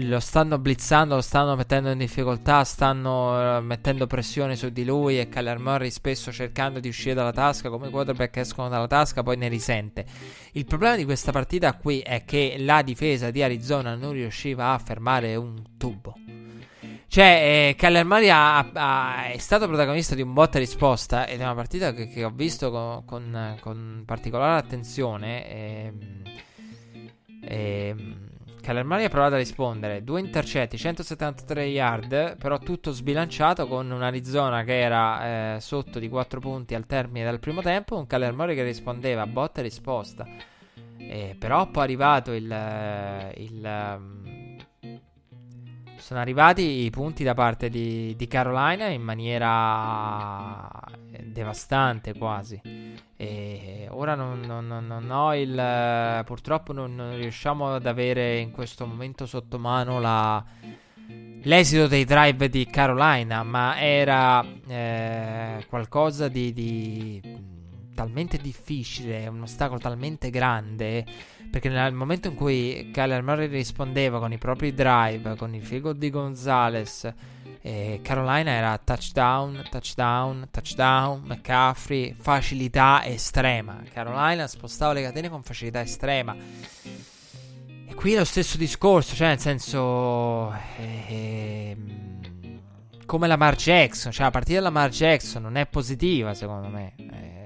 lo 0.05 0.19
stanno 0.19 0.57
blizzando, 0.57 1.15
lo 1.15 1.21
stanno 1.21 1.55
mettendo 1.55 1.89
in 1.89 1.97
difficoltà, 1.97 2.63
stanno 2.63 3.57
uh, 3.57 3.61
mettendo 3.61 4.07
pressione 4.07 4.55
su 4.55 4.69
di 4.69 4.85
lui 4.85 5.19
e 5.19 5.29
Kyler 5.29 5.59
Murray 5.59 5.89
spesso 5.91 6.31
cercando 6.31 6.79
di 6.79 6.87
uscire 6.87 7.13
dalla 7.13 7.31
tasca, 7.31 7.69
come 7.69 7.87
i 7.87 7.91
quarterback 7.91 8.37
escono 8.37 8.69
dalla 8.69 8.87
tasca, 8.87 9.23
poi 9.23 9.37
ne 9.37 9.47
risente. 9.47 10.05
Il 10.53 10.65
problema 10.65 10.95
di 10.95 11.05
questa 11.05 11.31
partita 11.31 11.73
qui 11.73 11.99
è 11.99 12.23
che 12.25 12.55
la 12.59 12.81
difesa 12.81 13.31
di 13.31 13.41
Arizona 13.43 13.95
non 13.95 14.11
riusciva 14.11 14.73
a 14.73 14.77
fermare 14.77 15.35
un 15.35 15.61
tubo. 15.77 16.15
Cioè, 17.09 17.69
eh, 17.69 17.75
Kyler 17.75 18.03
Murray 18.05 18.29
ha, 18.29 18.57
ha, 18.73 19.25
è 19.31 19.37
stato 19.37 19.67
protagonista 19.67 20.13
di 20.13 20.21
un 20.21 20.33
botta 20.33 20.59
risposta 20.59 21.25
ed 21.25 21.39
è 21.39 21.43
una 21.43 21.55
partita 21.55 21.93
che, 21.93 22.07
che 22.07 22.23
ho 22.23 22.31
visto 22.31 22.69
con, 22.69 23.05
con, 23.05 23.57
con 23.61 24.03
particolare 24.05 24.59
attenzione. 24.59 25.49
E, 25.49 25.93
ehm, 27.41 28.26
ehm, 28.67 28.73
Calermari 28.73 29.05
ha 29.05 29.09
provato 29.09 29.35
a 29.35 29.37
rispondere. 29.37 30.03
Due 30.03 30.19
intercetti, 30.19 30.77
173 30.77 31.65
yard, 31.65 32.37
però 32.37 32.57
tutto 32.59 32.91
sbilanciato 32.91 33.67
con 33.67 33.89
un 33.89 34.03
Arizona 34.03 34.63
che 34.63 34.79
era 34.79 35.55
eh, 35.55 35.61
sotto 35.61 35.99
di 35.99 36.09
4 36.09 36.39
punti 36.39 36.75
al 36.75 36.85
termine 36.85 37.25
del 37.25 37.39
primo 37.39 37.61
tempo. 37.61 37.97
Un 37.97 38.07
Calermari 38.07 38.55
che 38.55 38.63
rispondeva 38.63 39.21
a 39.23 39.27
botta 39.27 39.61
e 39.61 39.63
risposta. 39.63 40.27
Eh, 40.97 41.35
però 41.39 41.67
poi 41.67 41.81
è 41.81 41.85
arrivato 41.85 42.33
il, 42.33 42.51
eh, 42.51 43.33
il 43.37 43.61
um, 43.63 44.36
sono 46.07 46.21
arrivati 46.21 46.85
i 46.85 46.89
punti 46.89 47.25
da 47.25 47.33
parte 47.33 47.67
di, 47.67 48.15
di 48.15 48.27
Carolina 48.29 48.85
in 48.85 49.01
maniera 49.01 50.65
devastante 51.21 52.13
quasi. 52.13 52.61
E 53.17 53.87
ora 53.89 54.15
non, 54.15 54.39
non, 54.39 54.67
non 54.87 55.11
ho 55.11 55.35
il. 55.35 56.23
Purtroppo 56.23 56.71
non, 56.71 56.95
non, 56.95 57.17
riusciamo 57.17 57.73
ad 57.73 57.85
avere 57.85 58.37
in 58.37 58.51
questo 58.51 58.85
momento 58.85 59.25
sotto 59.25 59.59
mano 59.59 59.99
la, 59.99 60.41
l'esito 61.43 61.87
dei 61.87 62.05
drive 62.05 62.47
di 62.47 62.65
Carolina, 62.67 63.43
ma 63.43 63.77
era 63.77 64.45
eh, 64.65 65.65
qualcosa 65.67 66.29
di, 66.29 66.53
di 66.53 67.21
talmente 67.93 68.37
difficile, 68.37 69.27
un 69.27 69.41
ostacolo 69.41 69.79
talmente 69.79 70.29
grande 70.29 71.05
perché 71.49 71.69
nel 71.69 71.93
momento 71.93 72.27
in 72.27 72.35
cui 72.35 72.89
Kyler 72.91 73.23
Murray 73.23 73.47
rispondeva 73.47 74.19
con 74.19 74.31
i 74.31 74.37
propri 74.37 74.73
drive, 74.73 75.35
con 75.35 75.53
il 75.53 75.81
goal 75.81 75.97
di 75.97 76.09
Gonzalez, 76.09 77.11
eh, 77.61 77.99
Carolina 78.01 78.51
era 78.51 78.77
touchdown, 78.77 79.65
touchdown, 79.69 80.47
touchdown, 80.51 81.23
McCaffrey, 81.25 82.13
facilità 82.13 83.05
estrema. 83.05 83.81
Carolina 83.91 84.47
spostava 84.47 84.93
le 84.93 85.01
catene 85.01 85.29
con 85.29 85.43
facilità 85.43 85.81
estrema. 85.81 86.35
E 87.89 87.93
qui 87.95 88.13
è 88.13 88.17
lo 88.17 88.25
stesso 88.25 88.57
discorso, 88.57 89.15
cioè 89.15 89.27
nel 89.27 89.39
senso... 89.39 90.53
Eh, 90.77 91.75
come 93.07 93.27
la 93.27 93.37
Mar 93.37 93.55
Jackson, 93.55 94.11
cioè 94.11 94.25
la 94.25 94.31
partita 94.31 94.59
della 94.59 94.69
Mar 94.69 94.89
Jackson 94.89 95.41
non 95.41 95.55
è 95.55 95.65
positiva 95.65 96.35
secondo 96.35 96.67
me. 96.67 96.93
Eh, 96.97 97.36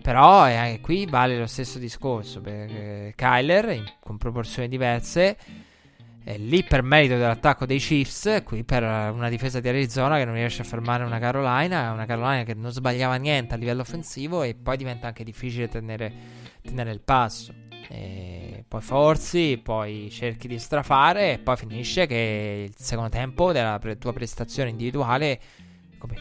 però 0.00 0.48
eh, 0.48 0.80
qui 0.82 1.06
vale 1.06 1.38
lo 1.38 1.46
stesso 1.46 1.78
discorso. 1.78 2.40
Perché 2.40 3.12
Kyler, 3.16 3.70
in, 3.70 3.84
con 4.00 4.18
proporzioni 4.18 4.68
diverse, 4.68 5.36
è 6.22 6.36
lì 6.36 6.62
per 6.62 6.82
merito 6.82 7.16
dell'attacco 7.16 7.66
dei 7.66 7.78
Chiefs, 7.78 8.42
qui 8.44 8.62
per 8.62 8.82
una 8.82 9.28
difesa 9.28 9.58
di 9.58 9.68
Arizona 9.68 10.18
che 10.18 10.24
non 10.24 10.34
riesce 10.34 10.62
a 10.62 10.64
fermare 10.64 11.02
una 11.02 11.18
Carolina, 11.18 11.92
una 11.92 12.04
Carolina 12.04 12.42
che 12.44 12.54
non 12.54 12.70
sbagliava 12.70 13.16
niente 13.16 13.54
a 13.54 13.56
livello 13.56 13.80
offensivo 13.80 14.42
e 14.42 14.54
poi 14.54 14.76
diventa 14.76 15.06
anche 15.06 15.24
difficile 15.24 15.68
tenere, 15.68 16.12
tenere 16.62 16.90
il 16.90 17.00
passo. 17.00 17.54
E 17.88 18.64
poi 18.68 18.80
forzi, 18.82 19.58
poi 19.60 20.08
cerchi 20.10 20.46
di 20.46 20.58
strafare 20.58 21.32
e 21.32 21.38
poi 21.38 21.56
finisce 21.56 22.06
che 22.06 22.66
il 22.68 22.74
secondo 22.76 23.10
tempo 23.10 23.50
della 23.50 23.78
pre- 23.80 23.98
tua 23.98 24.12
prestazione 24.12 24.70
individuale, 24.70 25.40
come 25.98 26.16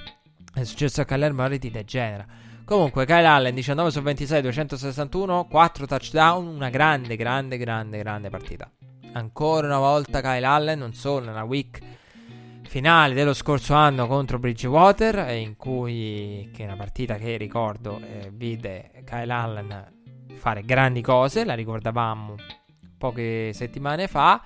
è 0.53 0.63
successo 0.63 1.01
a 1.01 1.05
Kyler 1.05 1.33
Murray, 1.33 1.59
ti 1.59 1.69
degenera. 1.69 2.25
Comunque, 2.69 3.07
Kyle 3.07 3.25
Allen 3.25 3.55
19 3.55 3.89
su 3.89 3.99
26, 3.99 4.41
261, 4.41 5.47
4 5.49 5.87
touchdown, 5.87 6.45
una 6.45 6.69
grande, 6.69 7.15
grande, 7.15 7.57
grande, 7.57 7.97
grande 7.97 8.29
partita. 8.29 8.69
Ancora 9.13 9.65
una 9.65 9.79
volta 9.79 10.21
Kyle 10.21 10.45
Allen, 10.45 10.77
non 10.77 10.93
solo 10.93 11.25
nella 11.25 11.41
week 11.41 11.79
finale 12.67 13.15
dello 13.15 13.33
scorso 13.33 13.73
anno 13.73 14.05
contro 14.05 14.37
Bridgewater, 14.37 15.33
in 15.35 15.57
cui, 15.57 16.51
che 16.53 16.61
è 16.61 16.65
una 16.67 16.75
partita 16.75 17.15
che 17.15 17.37
ricordo, 17.37 17.99
eh, 18.03 18.29
vide 18.31 19.01
Kyle 19.03 19.33
Allen 19.33 19.93
fare 20.35 20.61
grandi 20.61 21.01
cose, 21.01 21.45
la 21.45 21.55
ricordavamo 21.55 22.35
poche 22.99 23.51
settimane 23.51 24.07
fa. 24.07 24.43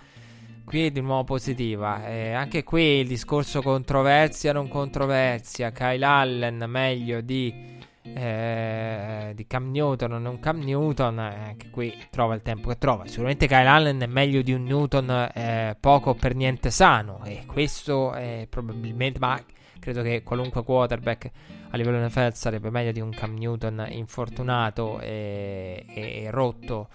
Qui 0.64 0.86
è 0.86 0.92
di 0.92 1.02
nuovo 1.02 1.26
positiva. 1.26 2.08
Eh, 2.08 2.32
anche 2.32 2.64
qui 2.64 3.02
il 3.02 3.08
discorso 3.08 3.62
controversia, 3.62 4.54
non 4.54 4.70
controversia. 4.70 5.74
Kyle 5.74 6.06
Allen 6.06 6.64
meglio 6.70 7.20
di 7.20 7.73
eh, 8.04 9.32
di 9.34 9.48
Cam 9.48 9.72
Newton 9.72 10.14
o 10.14 10.18
non 10.20 10.40
Cam 10.40 10.60
Newton, 10.60 11.20
eh, 11.20 11.36
anche 11.50 11.70
qui 11.70 11.96
trova 12.10 12.36
il 12.36 12.42
tempo 12.42 12.70
che 12.70 12.78
trova. 12.78 13.08
Sicuramente 13.08 13.48
Kyle 13.48 13.66
Allen 13.66 14.02
è 14.02 14.06
meglio 14.08 14.42
di 14.42 14.54
un 14.54 14.64
Newton 14.64 15.30
eh, 15.34 15.78
poco 15.80 16.14
per 16.14 16.36
niente 16.36 16.70
sano 16.70 17.24
e 17.24 17.44
questo 17.46 18.14
è 18.14 18.46
probabilmente, 18.50 19.20
ma 19.20 19.42
credo 19.80 20.02
che 20.02 20.24
qualunque 20.24 20.64
quarterback 20.64 21.32
a 21.70 21.78
livello 21.78 22.06
NFL 22.06 22.34
sarebbe 22.34 22.70
meglio 22.70 22.92
di 22.92 23.00
un 23.00 23.10
Cam 23.12 23.34
Newton 23.34 23.86
infortunato 23.90 25.00
e, 25.00 25.86
e, 25.88 26.24
e 26.24 26.32
rotto 26.32 26.90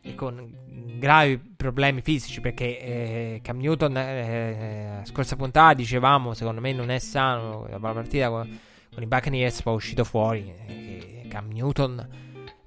e 0.00 0.14
con 0.14 0.52
gravi 0.98 1.38
problemi 1.38 2.00
fisici 2.00 2.40
perché 2.40 2.78
eh, 2.78 3.40
Cam 3.42 3.58
Newton 3.58 3.96
eh, 3.96 5.00
scorsa 5.04 5.34
puntata 5.34 5.74
dicevamo 5.74 6.32
secondo 6.32 6.60
me 6.60 6.72
non 6.72 6.90
è 6.90 6.98
sano 6.98 7.66
la 7.68 7.78
partita 7.78 8.28
con 8.28 8.58
con 8.94 9.02
i 9.02 9.06
Buccaneers 9.06 9.62
poi 9.62 9.72
è 9.72 9.76
uscito 9.76 10.04
fuori 10.04 10.44
che 10.44 11.26
Cam 11.28 11.50
Newton 11.50 12.22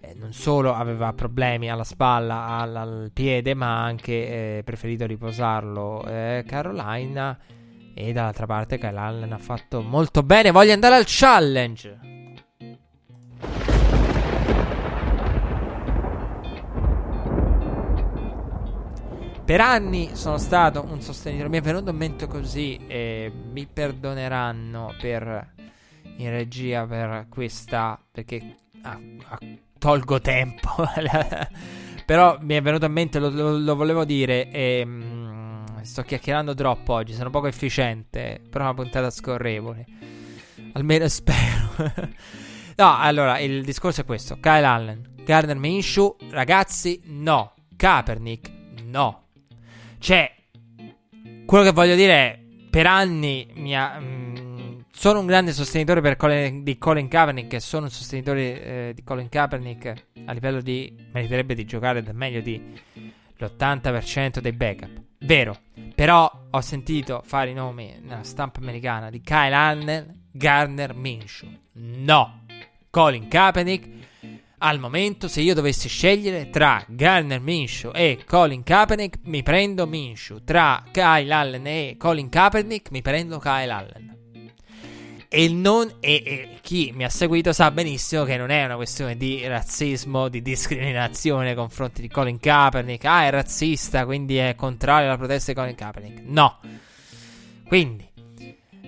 eh, 0.08 0.14
non 0.16 0.32
solo 0.34 0.74
aveva 0.74 1.12
problemi 1.14 1.70
alla 1.70 1.84
spalla, 1.84 2.48
al, 2.48 2.76
al 2.76 3.12
piede, 3.14 3.54
ma 3.54 3.80
ha 3.80 3.84
anche 3.84 4.58
eh, 4.58 4.62
preferito 4.64 5.06
riposarlo 5.06 6.06
eh, 6.06 6.44
Carolina. 6.48 7.38
E 7.94 8.14
dall'altra 8.14 8.46
parte 8.46 8.78
Kyle 8.78 8.98
Allen 8.98 9.34
ha 9.34 9.40
fatto 9.40 9.82
molto 9.82 10.22
bene. 10.22 10.52
Voglio 10.52 10.72
andare 10.72 10.96
al 10.96 11.04
challenge. 11.06 12.00
Per 19.44 19.62
anni 19.62 20.10
sono 20.14 20.38
stato 20.38 20.86
un 20.88 21.02
sostenitore. 21.02 21.50
Mi 21.50 21.58
è 21.58 21.62
venuto 21.62 21.90
in 21.90 21.98
mente 21.98 22.28
così. 22.28 22.80
E 22.88 23.32
mi 23.52 23.66
perdoneranno 23.66 24.94
per 25.02 25.56
in 26.18 26.30
regia 26.30 26.86
per 26.86 27.28
questa 27.30 28.00
perché 28.12 28.56
ah, 28.82 29.00
ah, 29.30 29.40
tolgo 29.78 30.20
tempo. 30.22 30.70
Però 32.06 32.38
mi 32.42 32.56
è 32.56 32.62
venuto 32.62 32.86
in 32.86 32.92
mente 32.94 33.20
lo, 33.20 33.30
lo, 33.30 33.58
lo 33.58 33.76
volevo 33.76 34.06
dire 34.06 34.50
e 34.50 34.84
mm, 34.86 35.82
sto 35.82 36.04
chiacchierando 36.04 36.54
troppo 36.54 36.94
oggi 36.94 37.14
sono 37.14 37.30
poco 37.30 37.48
efficiente 37.48 38.40
però 38.50 38.64
è 38.64 38.68
una 38.68 38.82
puntata 38.82 39.10
scorrevole. 39.10 39.86
Almeno 40.74 41.08
spero. 41.10 41.92
No 42.78 42.98
allora 42.98 43.40
il 43.40 43.64
discorso 43.64 44.02
è 44.02 44.06
questo. 44.06 44.38
Kyle 44.40 44.66
Allen 44.66 45.16
Gardner 45.26 45.58
Minshew 45.58 46.16
ragazzi 46.30 47.02
no. 47.08 47.54
Kaepernick 47.76 48.50
no. 48.86 49.26
Cioè 50.00 50.34
quello 51.46 51.64
che 51.66 51.72
voglio 51.72 51.96
dire 51.96 52.14
è 52.14 52.40
per 52.70 52.86
anni 52.86 53.48
mi 53.56 53.76
ha, 53.76 54.00
mm, 54.00 54.27
sono 54.98 55.20
un 55.20 55.28
grande 55.28 55.54
sostenitore 55.54 56.16
Colin, 56.16 56.64
di 56.64 56.80
Colin 56.80 57.08
Kaepernick 57.08 57.54
e 57.54 57.60
sono 57.60 57.86
un 57.86 57.92
sostenitore 57.92 58.64
eh, 58.64 58.92
di 58.96 59.04
Colin 59.04 59.30
Kaepernick 59.30 59.94
a 60.26 60.32
livello 60.32 60.60
di 60.60 60.92
meriterebbe 61.14 61.54
di 61.54 61.66
giocare 61.66 62.02
da 62.02 62.14
meglio 62.14 62.42
di 62.42 62.60
l'80% 63.38 64.40
dei 64.40 64.54
backup. 64.54 64.90
Vero, 65.20 65.56
però 65.94 66.48
ho 66.50 66.62
sentito 66.62 67.22
fare 67.24 67.52
i 67.52 67.54
nomi 67.54 67.96
nella 68.02 68.24
stampa 68.24 68.60
americana 68.60 69.12
di 69.12 69.22
Kyle 69.22 69.54
Allen, 69.54 70.30
Garner 70.32 70.96
Minshew. 70.96 71.48
No, 71.74 72.46
Colin 72.90 73.28
Kaepernick 73.28 73.88
al 74.58 74.80
momento, 74.80 75.28
se 75.28 75.42
io 75.42 75.54
dovessi 75.54 75.88
scegliere 75.88 76.50
tra 76.50 76.84
Garner 76.88 77.40
Minshew 77.40 77.92
e 77.94 78.24
Colin 78.26 78.64
Kaepernick, 78.64 79.20
mi 79.26 79.44
prendo 79.44 79.86
Minshew. 79.86 80.44
Tra 80.44 80.84
Kyle 80.92 81.32
Allen 81.32 81.68
e 81.68 81.96
Colin 82.00 82.30
Kaepernick, 82.30 82.90
mi 82.90 83.04
prendo 83.04 83.38
Kyle 83.38 83.72
Allen. 83.72 84.18
E, 85.30 85.50
non, 85.50 85.96
e, 86.00 86.24
e, 86.26 86.58
chi 86.62 86.94
mi 86.96 87.04
ha 87.04 87.10
seguito 87.10 87.52
sa 87.52 87.70
benissimo 87.72 88.24
che 88.24 88.38
non 88.38 88.50
è 88.50 88.64
una 88.64 88.78
questione 88.78 89.18
di 89.18 89.46
razzismo, 89.46 90.30
di 90.30 90.42
discriminazione 90.42 91.46
nei 91.46 91.56
confronti 91.56 92.02
di 92.02 92.08
Colin 92.08 92.40
Kaepernick. 92.40 93.04
Ah, 93.06 93.26
è 93.26 93.30
razzista, 93.30 94.06
quindi 94.06 94.38
è 94.38 94.56
contrario 94.56 95.08
alla 95.08 95.18
protesta 95.18 95.52
di 95.52 95.58
Colin 95.58 95.76
Kaepernick. 95.76 96.22
No. 96.24 96.60
Quindi, 97.68 98.08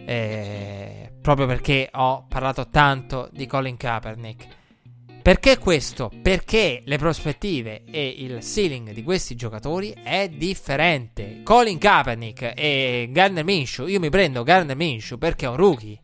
eh, 0.06 1.12
proprio 1.22 1.46
perché 1.46 1.90
ho 1.92 2.26
parlato 2.30 2.70
tanto 2.70 3.30
di 3.34 3.46
Colin 3.46 3.76
Kaepernick. 3.76 4.58
Perché 5.22 5.58
questo? 5.58 6.10
Perché 6.22 6.82
le 6.86 6.98
prospettive 6.98 7.84
e 7.92 8.08
il 8.18 8.42
ceiling 8.42 8.94
di 8.94 9.04
questi 9.04 9.36
giocatori 9.36 9.94
è 10.02 10.30
differente. 10.30 11.42
Colin 11.44 11.78
Kaepernick 11.78 12.54
e 12.56 13.10
Garner 13.12 13.44
Minshew, 13.44 13.88
io 13.88 14.00
mi 14.00 14.10
prendo 14.10 14.44
Garner 14.44 14.78
Minshew 14.78 15.18
perché 15.18 15.46
è 15.46 15.50
un 15.50 15.58
rookie. 15.58 16.00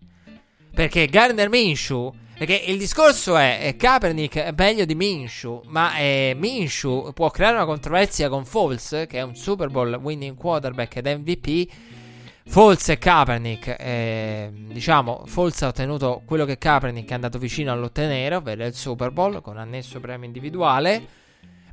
Perché 0.75 1.07
Gardner 1.07 1.47
Minshew. 1.47 2.13
Perché 2.37 2.63
il 2.67 2.77
discorso 2.77 3.37
è, 3.37 3.61
è 3.61 3.77
Kaepernick 3.77 4.35
è 4.35 4.53
meglio 4.53 4.83
di 4.83 4.93
Minshew, 4.93 5.61
ma 5.67 5.95
eh, 5.95 6.35
Minshew 6.37 7.13
può 7.13 7.29
creare 7.31 7.55
una 7.55 7.63
controversia 7.63 8.27
con 8.27 8.43
Foles, 8.43 9.05
che 9.07 9.19
è 9.19 9.21
un 9.21 9.35
Super 9.35 9.69
Bowl 9.69 9.93
winning 9.93 10.35
quarterback 10.35 10.97
ed 10.97 11.07
MVP. 11.07 11.71
Foles 12.45 12.89
e 12.89 12.97
Kaepernick, 12.97 13.77
eh, 13.79 14.51
diciamo, 14.53 15.23
Foles 15.25 15.61
ha 15.61 15.67
ottenuto 15.67 16.23
quello 16.25 16.43
che 16.43 16.57
Kaepernick 16.57 17.09
è 17.09 17.13
andato 17.13 17.37
vicino 17.37 17.71
all'ottenere, 17.71 18.35
ovvero 18.35 18.65
il 18.65 18.75
Super 18.75 19.11
Bowl 19.11 19.41
con 19.41 19.57
annesso 19.57 20.01
premio 20.01 20.25
individuale. 20.25 21.07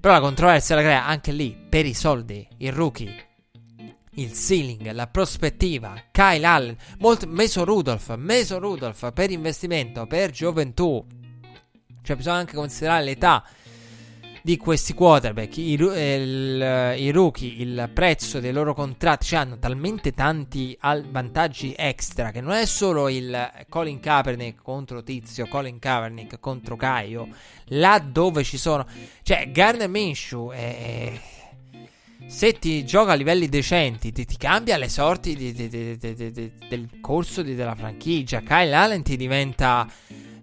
Però 0.00 0.14
la 0.14 0.20
controversia 0.20 0.76
la 0.76 0.82
crea 0.82 1.06
anche 1.06 1.32
lì 1.32 1.56
per 1.68 1.86
i 1.86 1.94
soldi, 1.94 2.46
il 2.58 2.72
rookie 2.72 3.30
il 4.14 4.32
ceiling, 4.32 4.90
la 4.92 5.06
prospettiva, 5.06 5.94
Kyle 6.10 6.44
Allen, 6.44 6.76
molto, 6.98 7.26
Mason 7.26 7.64
Rudolph, 7.64 8.14
Mason 8.16 8.58
Rudolph 8.60 9.12
per 9.12 9.30
investimento, 9.30 10.06
per 10.06 10.30
gioventù. 10.30 11.04
Cioè 12.02 12.16
bisogna 12.16 12.36
anche 12.36 12.54
considerare 12.54 13.04
l'età 13.04 13.44
di 14.44 14.56
questi 14.56 14.92
quarterback, 14.92 15.56
i, 15.56 15.74
il, 15.74 16.94
i 16.98 17.10
rookie, 17.10 17.62
il 17.62 17.90
prezzo 17.94 18.40
dei 18.40 18.52
loro 18.52 18.74
contratti, 18.74 19.26
cioè 19.26 19.38
hanno 19.38 19.56
talmente 19.58 20.12
tanti 20.12 20.76
vantaggi 20.80 21.72
extra 21.76 22.32
che 22.32 22.40
non 22.40 22.52
è 22.52 22.66
solo 22.66 23.08
il 23.08 23.50
Colin 23.68 24.00
Kaepernick 24.00 24.60
contro 24.60 25.04
Tizio, 25.04 25.46
Colin 25.46 25.78
Kaepernick 25.78 26.40
contro 26.40 26.74
Caio, 26.76 27.28
là 27.66 28.00
dove 28.00 28.42
ci 28.42 28.58
sono, 28.58 28.84
cioè 29.22 29.48
Garner 29.52 29.88
Minshew 29.88 30.50
è 30.50 31.12
se 32.26 32.58
ti 32.58 32.84
gioca 32.84 33.12
a 33.12 33.14
livelli 33.14 33.48
decenti, 33.48 34.12
ti, 34.12 34.24
ti 34.24 34.36
cambia 34.36 34.76
le 34.76 34.88
sorti 34.88 35.36
di, 35.36 35.52
di, 35.52 35.68
di, 35.68 36.52
del 36.68 36.88
corso 37.00 37.42
della 37.42 37.74
franchigia. 37.74 38.40
Kyle 38.40 38.74
Allen 38.74 39.02
ti 39.02 39.16
diventa 39.16 39.86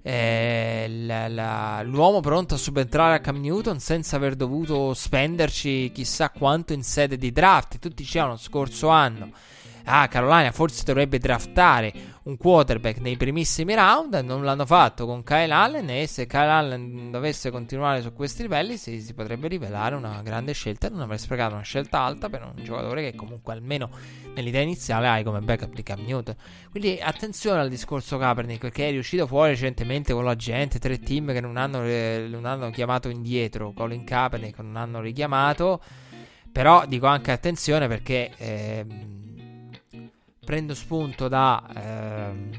eh, 0.01 0.85
la, 0.89 1.27
la, 1.27 1.81
l'uomo 1.83 2.19
pronto 2.19 2.55
a 2.55 2.57
subentrare 2.57 3.15
a 3.15 3.19
Cam 3.19 3.39
Newton 3.39 3.79
senza 3.79 4.15
aver 4.15 4.35
dovuto 4.35 4.93
spenderci 4.93 5.91
chissà 5.93 6.29
quanto 6.29 6.73
in 6.73 6.83
sede 6.83 7.17
di 7.17 7.31
draft. 7.31 7.79
Tutti 7.79 8.03
dicevano 8.03 8.37
scorso 8.37 8.87
anno. 8.87 9.31
Ah, 9.91 10.07
Carolina 10.07 10.51
forse 10.51 10.83
dovrebbe 10.85 11.17
draftare 11.17 11.91
un 12.23 12.37
quarterback 12.37 12.99
nei 12.99 13.17
primissimi 13.17 13.73
round. 13.73 14.13
Non 14.23 14.43
l'hanno 14.43 14.67
fatto 14.67 15.07
con 15.07 15.23
Kyle 15.23 15.51
Allen. 15.51 15.89
E 15.89 16.05
se 16.05 16.27
Kyle 16.27 16.47
Allen 16.47 17.09
dovesse 17.09 17.49
continuare 17.49 18.01
su 18.01 18.13
questi 18.13 18.43
livelli, 18.43 18.77
si, 18.77 19.01
si 19.01 19.15
potrebbe 19.15 19.47
rivelare 19.47 19.95
una 19.95 20.21
grande 20.21 20.53
scelta. 20.53 20.89
Non 20.89 21.01
avrei 21.01 21.17
sprecato 21.17 21.55
una 21.55 21.63
scelta 21.63 22.01
alta 22.01 22.29
per 22.29 22.43
un 22.43 22.63
giocatore 22.63 23.09
che 23.09 23.17
comunque 23.17 23.53
almeno 23.53 23.89
nell'idea 24.35 24.61
iniziale 24.61 25.07
hai 25.07 25.23
come 25.23 25.39
backup 25.39 25.73
di 25.73 25.81
Cam 25.81 26.05
Newton. 26.05 26.35
Quindi 26.69 26.99
attenzione 27.01 27.59
al 27.59 27.69
discorso 27.69 28.19
Kaepernick 28.19 28.61
perché 28.61 28.89
è 28.89 28.91
riuscito 28.91 29.25
fuori 29.25 29.51
recentemente 29.51 30.13
con 30.13 30.23
la 30.23 30.35
gente. 30.35 30.77
Tre 30.77 30.99
team 30.99 31.33
che 31.33 31.41
non 31.41 31.57
hanno, 31.57 31.79
non 32.27 32.45
hanno 32.45 32.69
chiamato 32.69 33.09
indietro 33.09 33.71
Colin 33.73 34.03
Kaepernick, 34.03 34.59
non 34.59 34.75
hanno 34.75 35.01
richiamato. 35.01 35.81
Però 36.51 36.85
dico 36.85 37.07
anche 37.07 37.31
attenzione 37.31 37.87
perché. 37.87 38.31
Eh, 38.37 39.17
prendo 40.49 40.73
spunto 40.73 41.27
da, 41.27 41.63
ehm, 41.75 42.49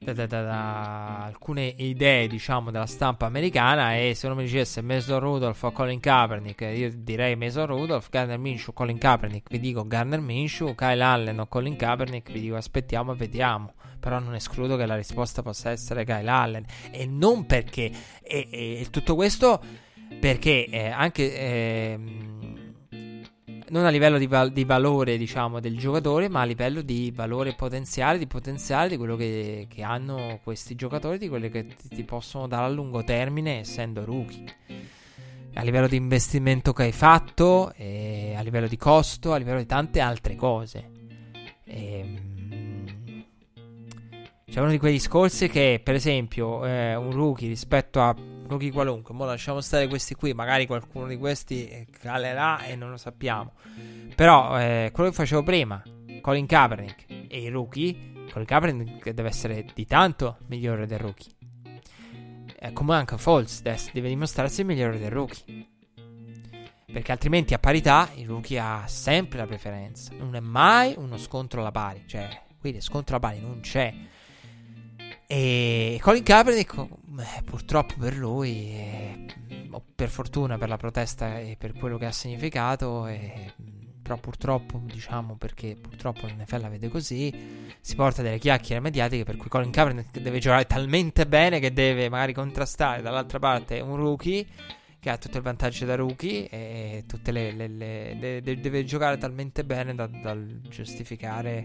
da, 0.00 0.12
da, 0.12 0.26
da, 0.26 1.24
alcune 1.26 1.72
idee, 1.76 2.26
diciamo, 2.26 2.72
della 2.72 2.86
stampa 2.86 3.26
americana. 3.26 3.96
E 3.96 4.12
se 4.16 4.26
uno 4.26 4.34
mi 4.34 4.42
dicesse 4.42 4.82
Mason 4.82 5.20
Rudolph 5.20 5.62
o 5.62 5.70
Colin 5.70 6.00
Kaepernick, 6.00 6.60
io 6.74 6.90
direi 6.92 7.36
Mason 7.36 7.66
Rudolph, 7.66 8.10
Garner 8.10 8.36
Minshew, 8.36 8.74
Colin 8.74 8.98
Kaepernick, 8.98 9.48
vi 9.48 9.60
dico 9.60 9.86
Garner 9.86 10.20
Minshew, 10.20 10.74
Kyle 10.74 11.04
Allen 11.04 11.38
o 11.38 11.46
Colin 11.46 11.76
Kaepernick, 11.76 12.32
vi 12.32 12.40
dico 12.40 12.56
aspettiamo 12.56 13.12
e 13.12 13.14
vediamo. 13.14 13.74
Però 14.00 14.18
non 14.18 14.34
escludo 14.34 14.76
che 14.76 14.86
la 14.86 14.96
risposta 14.96 15.42
possa 15.42 15.70
essere 15.70 16.04
Kyle 16.04 16.28
Allen. 16.28 16.64
E 16.90 17.06
non 17.06 17.46
perché. 17.46 17.92
E, 18.24 18.48
e 18.50 18.88
tutto 18.90 19.14
questo 19.14 19.62
perché 20.18 20.66
eh, 20.66 20.88
anche. 20.88 21.32
Eh, 21.32 22.60
non 23.72 23.86
a 23.86 23.88
livello 23.88 24.18
di, 24.18 24.26
val- 24.26 24.52
di, 24.52 24.64
valore, 24.64 25.16
diciamo, 25.16 25.58
del 25.58 25.78
giocatore, 25.78 26.28
ma 26.28 26.42
a 26.42 26.44
livello 26.44 26.82
di 26.82 27.10
valore 27.14 27.54
potenziale, 27.54 28.18
di 28.18 28.26
potenziale 28.26 28.90
di 28.90 28.96
quello 28.98 29.16
che, 29.16 29.66
che 29.68 29.82
hanno 29.82 30.40
questi 30.44 30.74
giocatori, 30.74 31.16
di 31.16 31.28
quelli 31.28 31.48
che 31.48 31.66
ti, 31.66 31.88
ti, 31.88 32.04
possono 32.04 32.46
dare 32.46 32.66
a 32.66 32.68
lungo 32.68 33.02
termine 33.02 33.60
essendo 33.60 34.04
rookie. 34.04 34.44
A 35.54 35.62
livello 35.62 35.88
di 35.88 35.96
investimento 35.96 36.74
che 36.74 36.82
hai 36.84 36.92
fatto, 36.92 37.68
a 37.68 38.42
livello 38.42 38.68
di 38.68 38.76
costo, 38.76 39.32
a 39.32 39.38
livello 39.38 39.58
di 39.58 39.66
tante 39.66 40.00
altre 40.00 40.36
cose. 40.36 40.90
E, 41.64 41.98
ehm, 41.98 43.24
c'è 44.50 44.60
uno 44.60 44.70
di 44.70 44.78
quei 44.78 44.92
discorsi 44.92 45.48
che, 45.48 45.80
per 45.82 45.94
esempio, 45.94 46.66
eh, 46.66 46.94
un 46.94 47.10
rookie 47.10 47.48
rispetto 47.48 48.02
a 48.02 48.14
rookie 48.52 48.70
qualunque. 48.70 49.14
Ora 49.14 49.32
lasciamo 49.32 49.60
stare 49.60 49.88
questi 49.88 50.14
qui. 50.14 50.32
Magari 50.32 50.66
qualcuno 50.66 51.06
di 51.06 51.16
questi 51.16 51.86
calerà 51.98 52.64
e 52.64 52.76
non 52.76 52.90
lo 52.90 52.96
sappiamo. 52.96 53.52
Però 54.14 54.58
eh, 54.60 54.90
quello 54.92 55.10
che 55.10 55.16
facevo 55.16 55.42
prima, 55.42 55.82
Colin 56.20 56.46
Kaepernick 56.46 57.04
e 57.28 57.40
i 57.40 57.48
rookie. 57.48 58.10
Colin 58.30 58.46
Kaepernick 58.46 59.10
deve 59.10 59.28
essere 59.28 59.66
di 59.74 59.86
tanto 59.86 60.38
migliore 60.46 60.86
del 60.86 60.98
rookie. 60.98 61.32
Eh, 62.58 62.72
come 62.72 62.94
anche 62.94 63.18
Falls 63.18 63.62
deve 63.62 64.08
dimostrarsi 64.08 64.62
migliore 64.64 64.98
del 64.98 65.10
rookie. 65.10 65.66
Perché 66.92 67.10
altrimenti 67.10 67.54
a 67.54 67.58
parità 67.58 68.10
il 68.16 68.26
rookie 68.26 68.58
ha 68.58 68.84
sempre 68.86 69.38
la 69.38 69.46
preferenza. 69.46 70.12
Non 70.16 70.36
è 70.36 70.40
mai 70.40 70.94
uno 70.96 71.16
scontro 71.16 71.60
alla 71.60 71.72
pari. 71.72 72.04
Cioè, 72.06 72.28
qui 72.60 72.78
scontro 72.80 73.16
alla 73.16 73.26
pari 73.26 73.40
non 73.40 73.60
c'è. 73.60 73.92
E 75.26 75.98
Colin 76.02 76.22
Kaepernick, 76.22 76.86
eh, 77.18 77.42
purtroppo 77.42 77.94
per 77.98 78.16
lui, 78.16 78.70
eh, 78.70 79.26
per 79.94 80.08
fortuna 80.08 80.58
per 80.58 80.68
la 80.68 80.76
protesta 80.76 81.38
e 81.38 81.56
per 81.58 81.72
quello 81.72 81.98
che 81.98 82.06
ha 82.06 82.12
significato, 82.12 83.06
eh, 83.06 83.52
però 84.02 84.16
purtroppo, 84.16 84.80
diciamo 84.84 85.36
perché 85.36 85.76
purtroppo 85.80 86.26
l'NFL 86.26 86.60
la 86.60 86.68
vede 86.68 86.88
così, 86.88 87.32
si 87.80 87.94
porta 87.94 88.22
delle 88.22 88.38
chiacchiere 88.38 88.80
mediatiche 88.80 89.24
per 89.24 89.36
cui 89.36 89.48
Colin 89.48 89.70
Kaepernick 89.70 90.18
deve 90.18 90.38
giocare 90.38 90.66
talmente 90.66 91.26
bene 91.26 91.60
che 91.60 91.72
deve 91.72 92.08
magari 92.08 92.32
contrastare 92.32 93.02
dall'altra 93.02 93.38
parte 93.38 93.80
un 93.80 93.96
rookie 93.96 94.46
che 94.98 95.10
ha 95.10 95.18
tutto 95.18 95.36
il 95.36 95.42
vantaggio 95.42 95.84
da 95.84 95.96
rookie 95.96 96.48
e 96.48 97.04
tutte 97.08 97.32
le, 97.32 97.52
le, 97.52 97.66
le, 97.66 98.14
le 98.14 98.40
deve 98.42 98.84
giocare 98.84 99.18
talmente 99.18 99.64
bene 99.64 99.94
da, 99.94 100.06
da 100.06 100.36
giustificare 100.68 101.64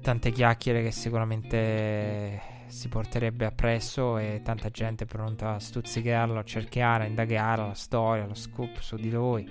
tante 0.00 0.32
chiacchiere 0.32 0.82
che 0.82 0.90
sicuramente 0.90 2.51
si 2.72 2.88
porterebbe 2.88 3.44
appresso 3.44 4.16
e 4.16 4.40
tanta 4.42 4.70
gente 4.70 5.04
pronta 5.04 5.54
a 5.54 5.58
stuzzicarlo, 5.58 6.38
a 6.38 6.42
cercare, 6.42 7.04
a 7.04 7.06
indagare 7.06 7.66
la 7.66 7.74
storia, 7.74 8.24
lo 8.24 8.34
scoop 8.34 8.78
su 8.80 8.96
di 8.96 9.10
lui. 9.10 9.46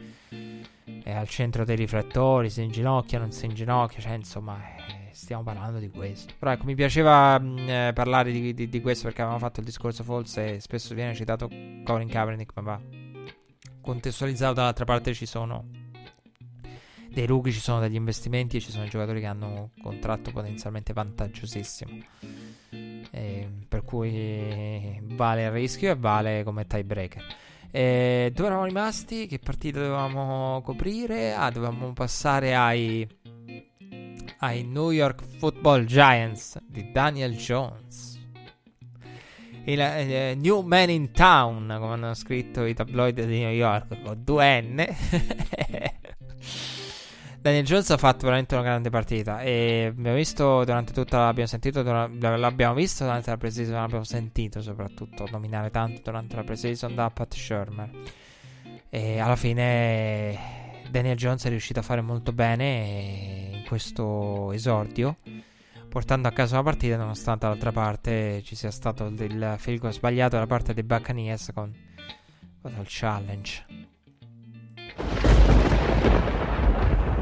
È 1.04 1.14
al 1.14 1.28
centro 1.28 1.64
dei 1.64 1.76
riflettori, 1.76 2.50
si 2.50 2.64
inginocchia, 2.64 3.20
non 3.20 3.32
si 3.32 3.46
inginocchia, 3.46 4.02
cioè 4.02 4.14
insomma 4.14 4.58
eh, 4.76 5.14
stiamo 5.14 5.44
parlando 5.44 5.78
di 5.78 5.90
questo. 5.90 6.34
Però 6.38 6.52
ecco, 6.52 6.66
mi 6.66 6.74
piaceva 6.74 7.38
mh, 7.38 7.46
mm, 7.46 7.70
eh, 7.70 7.92
parlare 7.94 8.32
di, 8.32 8.56
di, 8.56 8.68
di, 8.68 8.82
questo 8.82 9.04
perché 9.04 9.22
avevamo 9.22 9.40
fatto 9.40 9.60
il 9.60 9.68
discorso 9.68 10.04
false 10.04 10.56
e 10.56 10.60
spesso 10.60 10.96
viene 10.96 11.14
citato 11.14 11.48
Colin 11.84 12.10
Kaepernick, 12.10 12.52
ma 12.56 12.62
va 12.64 12.82
contestualizzato 13.82 14.54
dall'altra 14.56 14.86
parte 14.86 15.14
ci 15.14 15.28
sono 15.28 15.81
dei 17.12 17.26
rookie, 17.26 17.52
ci 17.52 17.60
sono 17.60 17.80
degli 17.80 17.96
investimenti 17.96 18.58
e 18.58 18.60
ci 18.62 18.72
sono 18.72 18.86
giocatori 18.86 19.20
che 19.20 19.26
hanno 19.26 19.48
un 19.48 19.82
contratto 19.82 20.32
potenzialmente 20.32 20.94
vantaggiosissimo. 20.94 21.92
E 23.14 23.50
per 23.68 23.84
cui 23.84 25.00
vale 25.02 25.44
il 25.44 25.52
rischio 25.52 25.92
e 25.92 25.96
vale 25.96 26.44
come 26.44 26.66
tiebreaker. 26.66 27.24
E 27.70 28.32
dove 28.34 28.48
eravamo 28.48 28.68
rimasti? 28.68 29.28
Che 29.28 29.40
partita 29.40 29.80
dovevamo 29.80 30.62
coprire? 30.62 31.34
Ah, 31.34 31.50
dovevamo 31.50 31.94
passare 31.94 32.56
ai, 32.56 33.08
ai 34.40 34.64
New 34.64 34.92
York 34.92 35.24
Football 35.38 35.86
Giants 35.86 36.60
di 36.66 36.92
Daniel 36.92 37.36
Jones. 37.36 38.20
Il 39.66 39.80
eh, 39.80 40.36
New 40.36 40.62
Man 40.62 40.90
in 40.90 41.12
Town, 41.12 41.76
come 41.80 41.94
hanno 41.94 42.14
scritto 42.14 42.66
i 42.66 42.74
tabloid 42.74 43.24
di 43.26 43.40
New 43.40 43.52
York, 43.52 44.02
con 44.02 44.24
due 44.24 44.62
N. 44.62 44.86
Daniel 47.42 47.66
Jones 47.66 47.90
ha 47.90 47.98
fatto 47.98 48.26
veramente 48.26 48.54
una 48.54 48.64
grande 48.64 48.92
partita 48.92 49.42
e 49.42 49.88
abbiamo 49.88 50.16
visto 50.16 50.64
durante 50.64 50.94
tutta 50.94 51.26
l'abbiamo 51.26 51.48
sentito 51.48 51.82
l'abbiamo 51.82 52.76
visto 52.76 53.04
durante 53.04 53.32
la 53.32 53.38
preseason 53.38 53.74
l'abbiamo 53.74 54.04
sentito 54.04 54.62
soprattutto 54.62 55.28
nominare 55.32 55.72
tanto 55.72 56.02
durante 56.04 56.36
la 56.36 56.44
preseason 56.44 56.94
da 56.94 57.10
Pat 57.10 57.34
Shermer. 57.34 57.90
E 58.90 59.18
alla 59.18 59.36
fine 59.36 60.38
Daniel 60.92 61.18
Jones 61.18 61.44
è 61.46 61.50
riuscito 61.50 61.80
a 61.80 61.82
fare 61.82 62.02
molto 62.02 62.32
bene 62.32 63.50
in 63.54 63.64
questo 63.66 64.52
esordio 64.52 65.18
portando 65.90 66.28
a 66.28 66.32
casa 66.32 66.54
una 66.54 66.64
partita 66.64 66.96
nonostante 66.96 67.48
dall'altra 67.48 67.72
parte 67.72 68.44
ci 68.44 68.56
sia 68.56 68.70
stato 68.70 69.06
il 69.06 69.56
field 69.58 69.80
goal 69.80 69.94
sbagliato 69.94 70.38
da 70.38 70.46
parte 70.46 70.76
dei 70.76 70.84
Buccaneers 70.84 71.50
con 71.56 71.74
il 72.62 72.86
challenge 72.86 73.66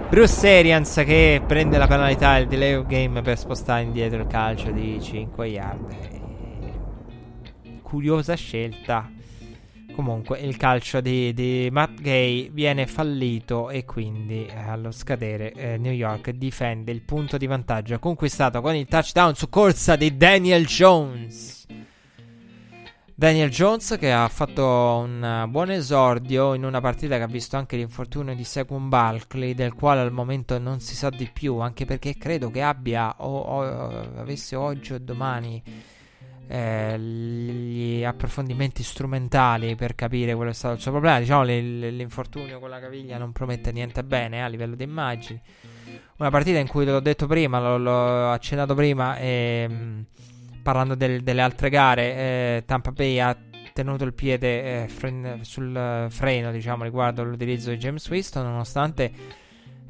Bruce 0.10 0.58
Arians 0.58 1.04
che 1.06 1.40
prende 1.46 1.78
la 1.78 1.86
penalità 1.86 2.38
il 2.38 2.48
delay 2.48 2.74
of 2.74 2.88
game 2.88 3.22
per 3.22 3.38
spostare 3.38 3.84
indietro 3.84 4.22
il 4.22 4.28
calcio 4.28 4.72
di 4.72 5.00
5 5.00 5.48
yard. 5.48 5.96
Curiosa 7.84 8.34
scelta. 8.34 9.08
Comunque 9.94 10.40
il 10.40 10.58
calcio 10.58 11.00
di, 11.00 11.32
di, 11.36 11.70
Matt 11.72 12.02
Gay 12.02 12.50
viene 12.52 12.88
fallito 12.88 13.70
e 13.70 13.86
quindi 13.86 14.48
eh, 14.48 14.58
allo 14.58 14.90
scadere 14.90 15.52
eh, 15.52 15.78
New 15.78 15.92
York 15.92 16.32
difende 16.32 16.92
il 16.92 17.02
punto 17.02 17.38
di 17.38 17.46
vantaggio 17.46 18.00
conquistato 18.00 18.62
con 18.62 18.74
il 18.76 18.88
touchdown 18.88 19.36
su 19.36 19.48
corsa 19.48 19.96
di 19.96 20.18
Daniel 20.18 20.66
Jones. 20.66 21.68
Daniel 23.20 23.50
Jones 23.50 23.98
che 24.00 24.14
ha 24.14 24.30
fatto 24.30 24.64
un 24.66 25.46
buon 25.50 25.72
esordio 25.72 26.54
in 26.54 26.64
una 26.64 26.80
partita 26.80 27.18
che 27.18 27.24
ha 27.24 27.28
visto 27.28 27.58
anche 27.58 27.76
l'infortunio 27.76 28.34
di 28.34 28.46
Saquon 28.46 28.88
Barkley 28.88 29.54
del 29.54 29.74
quale 29.74 30.00
al 30.00 30.14
momento 30.14 30.58
non 30.58 30.80
si 30.80 30.96
sa 30.96 31.10
di 31.10 31.30
più 31.30 31.58
anche 31.58 31.84
perché 31.84 32.16
credo 32.18 32.50
che 32.50 32.62
abbia 32.62 33.16
o, 33.18 33.40
o 33.40 33.62
avesse 34.22 34.56
oggi 34.56 34.94
o 34.94 35.00
domani 35.00 35.62
eh, 36.48 36.98
gli 36.98 38.06
approfondimenti 38.06 38.84
strumentali 38.84 39.76
per 39.76 39.96
capire 39.96 40.34
qual 40.34 40.48
è 40.48 40.54
stato 40.54 40.76
il 40.76 40.80
suo 40.80 40.92
problema. 40.92 41.20
Diciamo 41.20 41.44
l'infortunio 41.44 42.60
con 42.60 42.70
la 42.70 42.80
caviglia 42.80 43.18
non 43.18 43.34
promette 43.34 43.74
niente 43.74 44.02
bene 44.02 44.38
eh, 44.38 44.42
a 44.44 44.48
livello 44.48 44.76
di 44.76 44.86
immagini. 44.86 45.42
Una 46.20 46.30
partita 46.30 46.58
in 46.58 46.68
cui 46.68 46.86
l'ho 46.86 47.02
detto 47.02 47.28
prima 47.28 47.60
l'ho, 47.60 47.78
l'ho 47.78 48.32
accennato 48.32 48.76
prima 48.76 49.18
ehm, 49.18 50.06
parlando 50.62 50.96
del, 50.96 51.22
delle 51.22 51.42
altre 51.42 51.70
gare, 51.70 52.16
eh, 52.16 52.64
Tampa 52.66 52.92
Bay 52.92 53.20
ha 53.20 53.38
tenuto 53.74 54.04
il 54.04 54.14
piede 54.14 54.84
eh, 54.84 54.88
fren- 54.88 55.40
sul 55.44 56.08
freno, 56.10 56.52
diciamo, 56.52 56.84
riguardo 56.84 57.22
all'utilizzo 57.22 57.70
di 57.70 57.78
James 57.78 58.08
Winston, 58.10 58.46
nonostante 58.46 59.12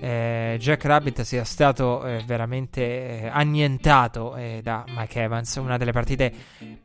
eh, 0.01 0.55
Jack 0.59 0.85
Rabbit 0.85 1.21
sia 1.21 1.43
stato 1.43 2.05
eh, 2.05 2.23
veramente 2.25 3.21
eh, 3.23 3.27
annientato 3.27 4.35
eh, 4.35 4.61
da 4.63 4.85
Mike 4.87 5.21
Evans, 5.21 5.55
una 5.55 5.77
delle 5.77 5.91
partite 5.91 6.31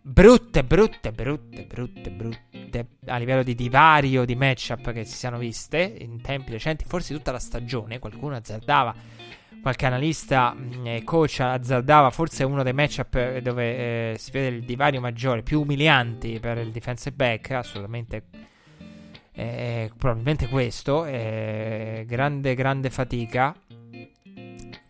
brutte, 0.00 0.64
brutte, 0.64 1.12
brutte, 1.12 1.62
brutte, 1.62 2.10
brutte 2.10 2.86
a 3.06 3.16
livello 3.18 3.44
di 3.44 3.54
divario 3.54 4.24
di 4.24 4.34
matchup 4.34 4.92
che 4.92 5.04
si 5.04 5.14
siano 5.14 5.38
viste 5.38 5.96
in 6.00 6.20
tempi 6.20 6.50
recenti, 6.50 6.84
forse 6.84 7.14
tutta 7.14 7.30
la 7.30 7.38
stagione, 7.38 8.00
qualcuno 8.00 8.34
azzardava 8.34 8.94
qualche 9.64 9.86
analista 9.86 10.54
mm, 10.54 10.86
e 10.86 11.04
coach 11.04 11.40
azzardava 11.40 12.10
forse 12.10 12.44
uno 12.44 12.62
dei 12.62 12.74
matchup 12.74 13.14
eh, 13.14 13.40
dove 13.40 14.12
eh, 14.12 14.18
si 14.18 14.30
vede 14.30 14.56
il 14.56 14.62
divario 14.62 15.00
maggiore, 15.00 15.42
più 15.42 15.62
umilianti 15.62 16.38
per 16.38 16.58
il 16.58 16.70
defensive 16.70 17.16
back, 17.16 17.52
assolutamente 17.52 18.24
eh, 19.32 19.90
probabilmente 19.96 20.48
questo, 20.48 21.06
eh, 21.06 22.04
grande 22.06 22.54
grande 22.54 22.90
fatica 22.90 23.56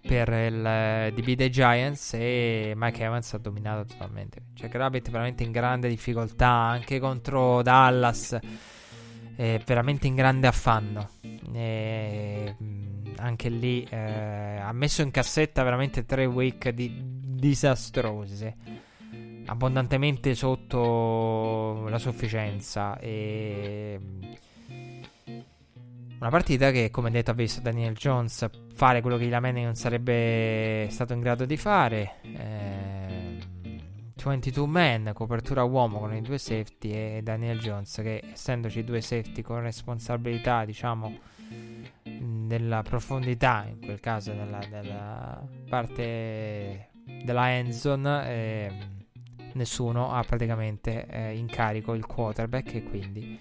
per 0.01 0.29
il 0.31 0.67
eh, 0.67 1.13
DB 1.15 1.37
dei 1.37 1.51
Giants 1.51 2.15
e 2.15 2.73
Mike 2.75 3.05
Evans 3.05 3.33
ha 3.33 3.39
dominato 3.39 3.85
totalmente. 3.85 4.43
Cioè 4.55 4.69
Rabbit 4.73 5.09
veramente 5.09 5.45
in 5.45 5.53
grande 5.53 5.89
difficoltà 5.89 6.49
anche 6.49 6.99
contro 6.99 7.63
Dallas, 7.63 8.37
veramente 9.37 10.09
in 10.09 10.17
grande 10.17 10.49
affanno. 10.49 11.11
E, 11.53 12.57
anche 13.17 13.49
lì 13.49 13.87
eh, 13.89 14.59
ha 14.61 14.73
messo 14.73 15.03
in 15.03 15.11
cassetta 15.11 15.63
veramente 15.63 16.05
tre 16.05 16.25
week 16.25 16.71
di 16.71 16.93
disastrose 17.01 18.57
abbondantemente 19.47 20.35
sotto 20.35 21.87
la 21.89 21.99
sufficienza 21.99 22.99
e 22.99 23.99
una 26.19 26.31
partita 26.31 26.71
che 26.71 26.91
come 26.91 27.11
detto 27.11 27.31
ha 27.31 27.35
visto 27.35 27.61
Daniel 27.61 27.95
Jones 27.95 28.49
fare 28.73 29.01
quello 29.03 29.19
che 29.19 29.25
Ilamene 29.25 29.63
non 29.63 29.75
sarebbe 29.75 30.87
stato 30.91 31.13
in 31.13 31.21
grado 31.21 31.45
di 31.45 31.57
fare 31.57 32.15
eh, 32.23 33.39
22 34.17 34.67
man 34.67 35.11
copertura 35.13 35.65
uomo 35.65 35.99
con 35.99 36.15
i 36.15 36.23
due 36.23 36.39
safety 36.39 36.93
e 36.93 37.21
Daniel 37.23 37.59
Jones 37.59 37.95
che 37.97 38.23
essendoci 38.33 38.83
due 38.83 39.03
safety 39.03 39.43
con 39.43 39.61
responsabilità 39.61 40.65
diciamo 40.65 41.19
della 42.21 42.83
profondità, 42.83 43.67
in 43.69 43.81
quel 43.81 44.01
caso 44.01 44.33
nella, 44.33 44.61
nella 44.71 45.47
parte 45.69 46.91
della 47.25 47.51
endzone, 47.53 48.29
eh, 48.29 48.73
nessuno 49.55 50.13
ha 50.13 50.23
praticamente 50.23 51.07
eh, 51.07 51.37
in 51.37 51.47
carico 51.47 51.95
il 51.95 52.07
quarterback 52.07 52.75
e 52.75 52.83
quindi 52.83 53.39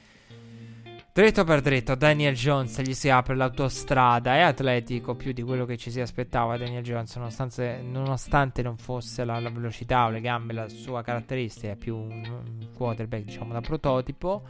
Dritto 1.15 1.43
per 1.43 1.61
dritto, 1.61 1.93
Daniel 1.93 2.33
Jones 2.33 2.81
gli 2.81 2.95
si 2.95 3.07
apre 3.07 3.35
l'autostrada. 3.35 4.33
È 4.33 4.39
atletico 4.39 5.13
più 5.13 5.31
di 5.31 5.43
quello 5.43 5.63
che 5.63 5.77
ci 5.77 5.91
si 5.91 6.01
aspettava. 6.01 6.57
Daniel 6.57 6.81
Jones, 6.81 7.15
nonostante, 7.17 7.81
nonostante 7.83 8.63
non 8.63 8.77
fosse 8.77 9.23
la, 9.23 9.39
la, 9.39 9.51
velocità 9.51 10.05
o 10.05 10.09
le 10.09 10.21
gambe 10.21 10.53
la 10.53 10.67
sua 10.67 11.03
caratteristica, 11.03 11.73
è 11.73 11.75
più 11.75 11.95
un 11.95 12.67
quarterback, 12.75 13.25
diciamo, 13.25 13.53
da 13.53 13.61
prototipo. 13.61 14.41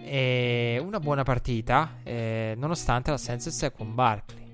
E 0.00 0.80
una 0.82 1.00
buona 1.00 1.22
partita, 1.22 1.98
eh, 2.02 2.54
nonostante 2.56 3.10
l'assenza 3.10 3.50
di 3.50 3.54
Saquon 3.54 3.94
Barkley. 3.94 4.46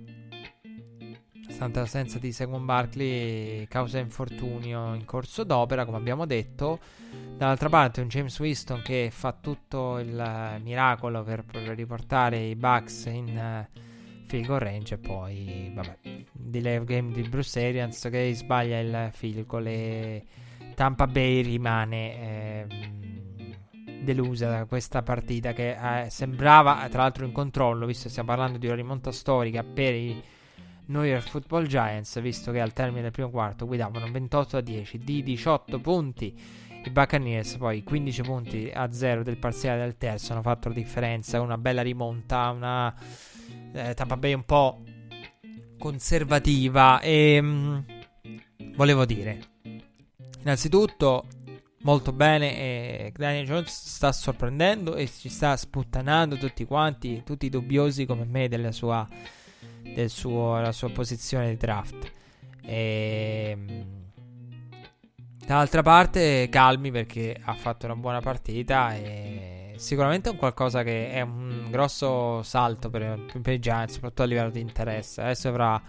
Nonostante 1.34 1.78
l'assenza 1.78 2.18
di 2.18 2.32
Saquon 2.32 2.64
Barkley, 2.64 3.66
causa 3.68 3.98
infortunio 3.98 4.94
in 4.94 5.04
corso 5.04 5.44
d'opera, 5.44 5.84
come 5.84 5.98
abbiamo 5.98 6.26
detto. 6.26 6.80
Dall'altra 7.36 7.68
parte 7.68 8.00
un 8.00 8.08
James 8.08 8.38
Winston 8.38 8.82
che 8.82 9.10
fa 9.12 9.32
tutto 9.32 9.98
il 9.98 10.60
miracolo 10.62 11.22
per, 11.22 11.44
per 11.44 11.62
riportare 11.74 12.38
i 12.38 12.54
Bucks 12.54 13.06
in 13.06 13.66
uh, 13.68 13.80
field 14.26 14.46
goal 14.46 14.60
range 14.60 14.94
e 14.94 14.98
poi 14.98 15.70
vabbè, 15.74 15.98
delay 16.32 16.82
game 16.84 17.12
di 17.12 17.22
Bruce 17.22 17.64
Arians 17.64 18.08
che 18.10 18.32
sbaglia 18.34 18.78
il 18.78 19.10
field 19.12 19.46
goal 19.46 19.66
e 19.66 20.24
Tampa 20.74 21.06
Bay 21.06 21.42
rimane 21.42 22.20
eh, 22.20 22.66
delusa 24.04 24.48
da 24.48 24.64
questa 24.66 25.02
partita 25.02 25.52
che 25.52 26.04
eh, 26.04 26.10
sembrava 26.10 26.86
tra 26.90 27.02
l'altro 27.02 27.24
in 27.24 27.32
controllo 27.32 27.86
visto 27.86 28.04
che 28.04 28.10
stiamo 28.10 28.28
parlando 28.28 28.58
di 28.58 28.66
una 28.66 28.76
rimonta 28.76 29.10
storica 29.10 29.64
per 29.64 29.94
i 29.94 30.22
New 30.86 31.02
York 31.02 31.28
Football 31.28 31.66
Giants 31.66 32.20
visto 32.20 32.52
che 32.52 32.60
al 32.60 32.72
termine 32.72 33.02
del 33.02 33.10
primo 33.10 33.30
quarto 33.30 33.66
guidavano 33.66 34.10
28 34.10 34.58
a 34.58 34.60
10 34.60 34.98
di 34.98 35.22
18 35.22 35.80
punti. 35.80 36.62
I 36.86 36.90
Buccaneers 36.90 37.56
poi 37.56 37.82
15 37.82 38.22
punti 38.22 38.70
a 38.72 38.92
0 38.92 39.22
del 39.22 39.38
parziale 39.38 39.80
del 39.80 39.96
terzo 39.96 40.32
hanno 40.32 40.42
fatto 40.42 40.68
la 40.68 40.74
differenza, 40.74 41.40
una 41.40 41.56
bella 41.56 41.80
rimonta, 41.80 42.50
una 42.50 42.94
eh, 43.72 43.94
Tampa 43.94 44.18
Bay 44.18 44.34
un 44.34 44.44
po' 44.44 44.82
conservativa. 45.78 47.00
E 47.00 47.40
mh, 47.40 47.46
mm, 47.46 48.72
volevo 48.74 49.06
dire 49.06 49.52
innanzitutto 50.42 51.24
molto 51.84 52.12
bene 52.12 52.56
e 52.56 53.12
Daniel 53.16 53.46
Jones 53.46 53.70
sta 53.70 54.12
sorprendendo 54.12 54.96
e 54.96 55.08
ci 55.08 55.28
sta 55.28 55.56
sputtanando 55.56 56.36
tutti 56.36 56.64
quanti, 56.64 57.22
tutti 57.24 57.48
dubbiosi 57.48 58.04
come 58.04 58.24
me 58.24 58.48
della 58.48 58.72
sua, 58.72 59.06
del 59.82 60.10
suo, 60.10 60.60
la 60.60 60.72
sua 60.72 60.90
posizione 60.90 61.50
di 61.50 61.56
draft. 61.56 62.12
E, 62.62 63.54
mm, 63.56 63.80
Dall'altra 65.46 65.82
parte, 65.82 66.48
calmi 66.48 66.90
perché 66.90 67.38
ha 67.38 67.52
fatto 67.52 67.84
una 67.84 67.96
buona 67.96 68.20
partita 68.20 68.94
e 68.94 69.74
sicuramente 69.76 70.30
è 70.30 70.32
un 70.32 70.38
qualcosa 70.38 70.82
che 70.82 71.10
è 71.10 71.20
un 71.20 71.66
grosso 71.70 72.42
salto 72.42 72.88
per, 72.88 73.26
per 73.42 73.52
i 73.52 73.58
Giants, 73.58 73.92
soprattutto 73.92 74.22
a 74.22 74.24
livello 74.24 74.48
di 74.48 74.60
interesse. 74.60 75.20
Adesso 75.20 75.48
avrà 75.48 75.82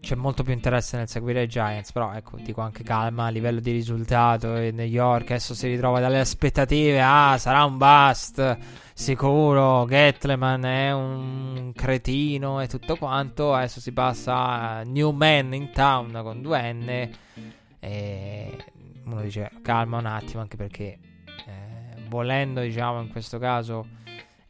c'è 0.00 0.14
molto 0.14 0.42
più 0.42 0.52
interesse 0.52 0.96
nel 0.96 1.08
seguire 1.08 1.42
i 1.42 1.48
Giants, 1.48 1.92
però 1.92 2.12
ecco, 2.12 2.36
dico 2.36 2.60
anche 2.60 2.82
calma 2.82 3.26
a 3.26 3.28
livello 3.28 3.60
di 3.60 3.72
risultato. 3.72 4.56
E 4.56 4.70
New 4.70 4.86
York 4.86 5.30
adesso 5.30 5.54
si 5.54 5.68
ritrova 5.68 6.00
dalle 6.00 6.20
aspettative, 6.20 7.00
ah, 7.02 7.36
sarà 7.38 7.64
un 7.64 7.78
bust, 7.78 8.58
sicuro, 8.94 9.84
Gatleman 9.84 10.64
è 10.64 10.92
un 10.92 11.72
cretino 11.74 12.60
e 12.60 12.68
tutto 12.68 12.96
quanto. 12.96 13.54
Adesso 13.54 13.80
si 13.80 13.92
passa 13.92 14.34
a 14.34 14.82
New 14.82 15.10
Man 15.10 15.54
in 15.54 15.70
Town 15.72 16.20
con 16.22 16.40
2N 16.40 17.10
e 17.80 18.56
uno 19.04 19.20
dice 19.22 19.50
calma 19.62 19.98
un 19.98 20.06
attimo, 20.06 20.40
anche 20.40 20.56
perché 20.56 20.98
eh, 21.46 22.02
volendo, 22.08 22.60
diciamo, 22.60 23.00
in 23.00 23.08
questo 23.08 23.38
caso 23.38 23.86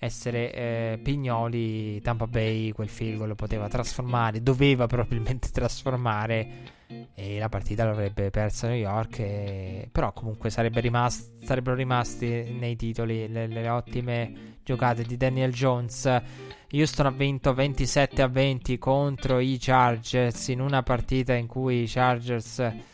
essere 0.05 0.53
eh, 0.53 1.01
Pignoli, 1.03 2.01
Tampa 2.01 2.27
Bay 2.27 2.73
quel 2.73 2.89
field 2.89 3.25
lo 3.25 3.35
poteva 3.35 3.69
trasformare, 3.69 4.43
doveva 4.43 4.87
probabilmente 4.87 5.49
trasformare 5.53 6.73
e 7.15 7.39
la 7.39 7.49
partita 7.49 7.85
l'avrebbe 7.85 8.31
persa 8.31 8.69
New 8.69 8.77
York. 8.77 9.19
E, 9.21 9.89
però 9.91 10.13
comunque 10.13 10.51
sarebbe 10.51 10.81
rimast, 10.81 11.45
sarebbero 11.45 11.77
rimasti 11.77 12.29
nei 12.59 12.77
titoli 12.77 13.29
le, 13.29 13.47
le, 13.47 13.69
ottime 13.69 14.57
giocate 14.63 15.03
di 15.03 15.17
Daniel 15.17 15.53
Jones. 15.53 16.23
Houston 16.71 17.07
ha 17.07 17.11
vinto 17.11 17.55
27 17.55 18.21
a 18.21 18.27
20 18.27 18.79
contro 18.79 19.39
i 19.39 19.57
Chargers 19.59 20.49
in 20.49 20.61
una 20.61 20.83
partita 20.83 21.35
in 21.35 21.47
cui 21.47 21.83
i 21.83 21.87
Chargers 21.87 22.93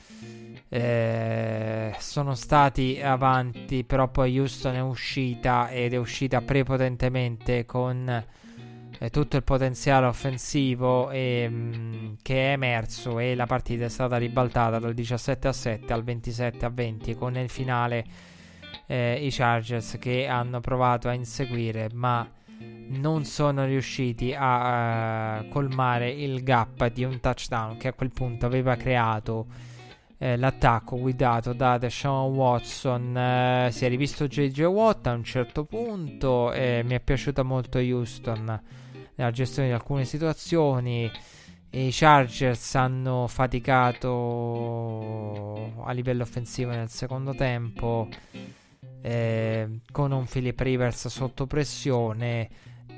eh, 0.72 1.92
sono 1.98 2.34
stati 2.34 3.00
avanti, 3.02 3.82
però 3.82 4.08
poi 4.08 4.38
Houston 4.38 4.76
è 4.76 4.80
uscita 4.80 5.68
ed 5.68 5.94
è 5.94 5.96
uscita 5.96 6.40
prepotentemente 6.42 7.66
con 7.66 8.24
eh, 8.98 9.10
tutto 9.10 9.36
il 9.36 9.42
potenziale 9.42 10.06
offensivo 10.06 11.10
e, 11.10 11.48
mh, 11.48 11.54
mm, 11.54 12.12
che 12.22 12.50
è 12.50 12.52
emerso 12.52 13.18
e 13.18 13.34
la 13.34 13.46
partita 13.46 13.86
è 13.86 13.88
stata 13.88 14.16
ribaltata 14.16 14.78
dal 14.78 14.94
17 14.94 15.48
a 15.48 15.52
7 15.52 15.92
al 15.92 16.04
27 16.04 16.64
a 16.64 16.68
20 16.68 17.14
con 17.16 17.32
nel 17.32 17.48
finale 17.48 18.04
eh, 18.86 19.18
i 19.24 19.30
Chargers 19.30 19.96
che 19.98 20.28
hanno 20.28 20.60
provato 20.60 21.08
a 21.08 21.14
inseguire 21.14 21.88
ma 21.92 22.28
non 22.90 23.24
sono 23.24 23.64
riusciti 23.64 24.34
a 24.36 25.40
uh, 25.40 25.48
colmare 25.48 26.10
il 26.10 26.42
gap 26.42 26.92
di 26.92 27.04
un 27.04 27.18
touchdown 27.20 27.76
che 27.76 27.88
a 27.88 27.92
quel 27.92 28.10
punto 28.10 28.46
aveva 28.46 28.76
creato 28.76 29.46
eh, 30.22 30.36
l'attacco 30.36 30.98
guidato 30.98 31.54
da 31.54 31.78
Deshaun 31.78 32.34
Watson. 32.34 33.16
Eh, 33.16 33.70
si 33.72 33.86
è 33.86 33.88
rivisto 33.88 34.26
JJ 34.26 34.64
Watt 34.64 35.06
a 35.06 35.12
un 35.12 35.24
certo 35.24 35.64
punto 35.64 36.52
e 36.52 36.82
mi 36.84 36.94
è 36.94 37.00
piaciuta 37.00 37.42
molto 37.42 37.78
Houston 37.78 38.62
nella 39.14 39.30
gestione 39.30 39.68
di 39.68 39.74
alcune 39.74 40.04
situazioni. 40.04 41.10
I 41.70 41.88
Chargers 41.90 42.74
hanno 42.74 43.26
faticato 43.28 44.12
a 45.84 45.92
livello 45.92 46.24
offensivo 46.24 46.72
nel 46.72 46.90
secondo 46.90 47.34
tempo 47.34 48.08
eh, 49.00 49.80
con 49.90 50.12
un 50.12 50.26
Philip 50.26 50.60
Rivers 50.60 51.06
sotto 51.08 51.46
pressione 51.46 52.48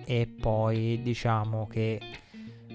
e 0.05 0.27
poi 0.27 1.01
diciamo 1.03 1.69
che 1.69 2.01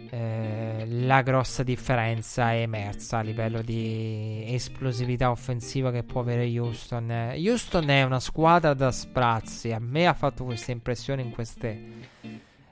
eh, 0.10 0.86
la 0.88 1.22
grossa 1.22 1.64
differenza 1.64 2.52
è 2.52 2.62
emersa 2.62 3.20
a 3.20 3.22
livello 3.22 3.62
di 3.62 4.44
esplosività 4.48 5.32
offensiva 5.32 5.92
che 5.92 6.04
può 6.04 6.22
avere 6.22 6.46
Houston. 6.46 7.34
Houston 7.36 7.90
è 7.90 8.04
una 8.04 8.20
squadra 8.20 8.74
da 8.74 8.92
sprazzi. 8.92 9.72
A 9.72 9.80
me 9.80 10.08
ha 10.08 10.14
fatto 10.14 10.44
questa 10.44 10.72
impressione 10.72 11.22
in 11.22 11.32
queste 11.32 11.82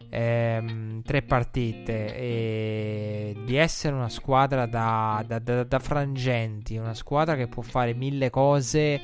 ehm, 0.09 1.01
tre 1.01 1.21
partite. 1.21 2.15
E 2.15 3.35
di 3.45 3.55
essere 3.55 3.95
una 3.95 4.09
squadra 4.09 4.65
da, 4.65 5.23
da, 5.25 5.39
da, 5.39 5.63
da 5.63 5.79
frangenti, 5.79 6.77
una 6.77 6.93
squadra 6.93 7.35
che 7.35 7.47
può 7.47 7.61
fare 7.61 7.93
mille 7.93 8.29
cose 8.29 9.01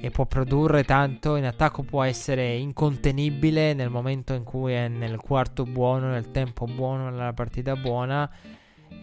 e 0.00 0.10
può 0.10 0.24
produrre 0.24 0.82
tanto 0.84 1.36
in 1.36 1.44
attacco 1.44 1.82
può 1.82 2.02
essere 2.02 2.54
incontenibile 2.54 3.74
nel 3.74 3.90
momento 3.90 4.32
in 4.32 4.44
cui 4.44 4.72
è 4.72 4.88
nel 4.88 5.18
quarto 5.18 5.64
buono, 5.64 6.08
nel 6.08 6.30
tempo 6.30 6.64
buono, 6.64 7.10
nella 7.10 7.34
partita 7.34 7.76
buona. 7.76 8.30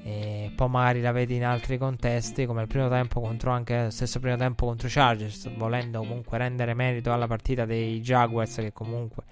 E 0.04 0.52
poi 0.56 0.70
magari 0.70 1.02
la 1.02 1.12
vedi 1.12 1.36
in 1.36 1.46
altri 1.46 1.78
contesti 1.78 2.46
come 2.46 2.62
il 2.62 2.68
primo 2.68 2.90
tempo 2.90 3.22
contro 3.22 3.52
anche 3.52 3.84
lo 3.84 3.90
stesso 3.90 4.20
primo 4.20 4.36
tempo 4.36 4.66
contro 4.66 4.88
Chargers 4.90 5.50
volendo 5.56 6.00
comunque 6.00 6.38
rendere 6.38 6.74
merito 6.74 7.12
alla 7.14 7.28
partita 7.28 7.66
dei 7.66 8.02
Jaguars 8.02 8.56
che 8.56 8.74
comunque 8.74 9.24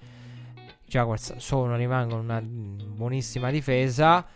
i 0.54 0.88
Jaguars 0.88 1.36
sono 1.36 1.76
rimangono 1.76 2.22
una 2.22 2.40
buonissima 2.40 3.50
difesa. 3.50 4.26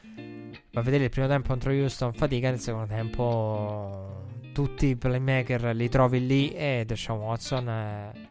Va 0.72 0.80
a 0.80 0.82
vedere 0.82 1.04
il 1.04 1.10
primo 1.10 1.26
tempo 1.26 1.48
contro 1.48 1.72
Houston 1.72 2.12
fatica 2.12 2.50
nel 2.50 2.58
secondo 2.58 2.86
tempo 2.86 4.28
tutti 4.52 4.86
i 4.86 4.96
playmaker 4.96 5.74
li 5.74 5.88
trovi 5.88 6.26
lì 6.26 6.50
e 6.50 6.84
Deshaun 6.86 7.20
Watson 7.20 7.68
eh, 7.68 8.30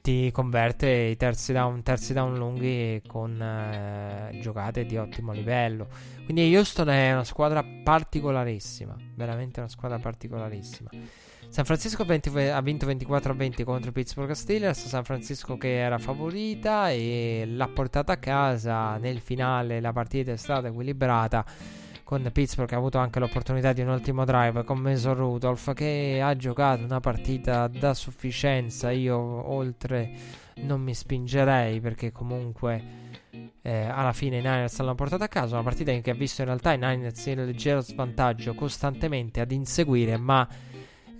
ti 0.00 0.30
converte 0.32 0.88
i 0.88 1.16
terzi 1.16 1.52
down, 1.52 1.82
terzi 1.82 2.14
down 2.14 2.36
lunghi 2.36 3.02
con 3.06 3.40
eh, 3.40 4.38
giocate 4.40 4.86
di 4.86 4.96
ottimo 4.96 5.32
livello. 5.32 5.88
Quindi 6.24 6.54
Houston 6.56 6.88
è 6.88 7.12
una 7.12 7.24
squadra 7.24 7.62
particolarissima, 7.62 8.96
veramente 9.14 9.60
una 9.60 9.68
squadra 9.68 9.98
particolarissima. 9.98 10.90
San 11.50 11.64
Francisco 11.64 12.04
20, 12.04 12.38
ha 12.38 12.60
vinto 12.60 12.86
24 12.86 13.32
a 13.32 13.34
20 13.34 13.64
contro 13.64 13.92
Pittsburgh 13.92 14.32
Steelers. 14.32 14.86
San 14.86 15.04
Francisco 15.04 15.56
che 15.56 15.78
era 15.78 15.98
favorita 15.98 16.90
e 16.90 17.44
l'ha 17.46 17.68
portata 17.68 18.12
a 18.12 18.16
casa. 18.18 18.96
Nel 18.98 19.20
finale 19.20 19.80
la 19.80 19.92
partita 19.92 20.32
è 20.32 20.36
stata 20.36 20.68
equilibrata 20.68 21.44
con 22.08 22.26
Pittsburgh 22.32 22.72
ha 22.72 22.76
avuto 22.78 22.96
anche 22.96 23.18
l'opportunità 23.18 23.74
di 23.74 23.82
un 23.82 23.88
ultimo 23.88 24.24
drive 24.24 24.64
con 24.64 24.78
Mason 24.78 25.12
Rudolph 25.12 25.74
che 25.74 26.20
ha 26.22 26.34
giocato 26.36 26.82
una 26.82 27.00
partita 27.00 27.68
da 27.68 27.92
sufficienza 27.92 28.90
io 28.90 29.18
oltre 29.18 30.12
non 30.62 30.80
mi 30.80 30.94
spingerei 30.94 31.80
perché 31.80 32.10
comunque 32.10 32.82
eh, 33.60 33.84
alla 33.84 34.14
fine 34.14 34.38
i 34.38 34.40
Niners 34.40 34.78
l'hanno 34.78 34.94
portato 34.94 35.22
a 35.22 35.28
casa. 35.28 35.56
Una 35.56 35.64
partita 35.64 35.92
che 35.92 36.10
ha 36.10 36.14
visto 36.14 36.40
in 36.40 36.46
realtà 36.46 36.72
i 36.72 36.78
Niners 36.78 37.26
in 37.26 37.44
leggero 37.44 37.82
svantaggio 37.82 38.54
costantemente 38.54 39.40
ad 39.40 39.52
inseguire, 39.52 40.16
ma 40.16 40.48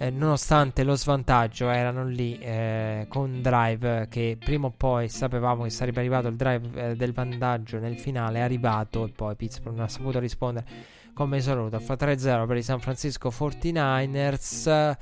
eh, 0.00 0.10
nonostante 0.10 0.84
lo 0.84 0.94
svantaggio 0.94 1.68
erano 1.70 2.04
lì 2.04 2.38
eh, 2.38 3.06
con 3.08 3.42
drive 3.42 4.06
che 4.08 4.38
prima 4.38 4.68
o 4.68 4.70
poi 4.76 5.08
sapevamo 5.08 5.64
che 5.64 5.70
sarebbe 5.70 5.98
arrivato 5.98 6.28
il 6.28 6.36
drive 6.36 6.90
eh, 6.90 6.94
del 6.94 7.12
vantaggio 7.12 7.78
nel 7.78 7.98
finale, 7.98 8.38
è 8.38 8.42
arrivato 8.42 9.04
e 9.04 9.08
poi 9.08 9.34
Pittsburgh 9.34 9.74
non 9.74 9.84
ha 9.84 9.88
saputo 9.88 10.20
rispondere 10.20 10.66
come 11.14 11.40
saluto. 11.40 11.80
Fa 11.80 11.94
3-0 11.94 12.46
per 12.46 12.56
i 12.56 12.62
San 12.62 12.78
Francisco 12.78 13.30
49ers. 13.30 14.96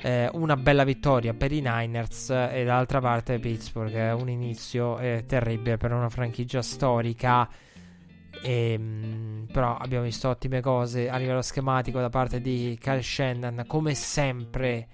Eh, 0.00 0.28
una 0.34 0.56
bella 0.56 0.84
vittoria 0.84 1.34
per 1.34 1.50
i 1.50 1.60
Niners 1.60 2.30
e 2.30 2.62
dall'altra 2.64 3.00
parte 3.00 3.40
Pittsburgh, 3.40 4.14
un 4.20 4.28
inizio 4.28 4.98
eh, 4.98 5.24
terribile 5.26 5.76
per 5.76 5.92
una 5.92 6.08
franchigia 6.08 6.62
storica 6.62 7.48
e, 8.42 8.72
ehm, 8.72 9.46
però 9.52 9.76
abbiamo 9.76 10.04
visto 10.04 10.28
ottime 10.28 10.60
cose 10.60 11.08
a 11.08 11.16
livello 11.16 11.42
schematico 11.42 12.00
da 12.00 12.08
parte 12.08 12.40
di 12.40 12.78
Kyle 12.80 13.02
Shannon. 13.02 13.64
Come 13.66 13.94
sempre, 13.94 14.88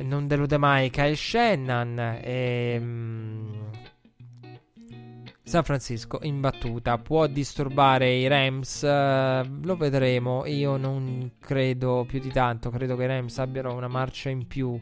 non 0.00 0.26
delude 0.26 0.56
mai 0.58 0.90
Kyle 0.90 1.16
Shannon. 1.16 2.18
E, 2.22 2.76
um, 2.80 3.70
San 5.44 5.64
Francisco 5.64 6.20
in 6.22 6.40
battuta 6.40 6.96
può 6.98 7.26
disturbare 7.26 8.14
i 8.14 8.26
Rams. 8.26 8.82
Uh, 8.82 9.64
lo 9.64 9.76
vedremo. 9.76 10.46
Io 10.46 10.76
non 10.76 11.32
credo 11.40 12.04
più 12.06 12.20
di 12.20 12.30
tanto. 12.30 12.70
Credo 12.70 12.96
che 12.96 13.04
i 13.04 13.06
Rams 13.06 13.38
abbiano 13.38 13.74
una 13.74 13.88
marcia 13.88 14.30
in 14.30 14.46
più 14.46 14.80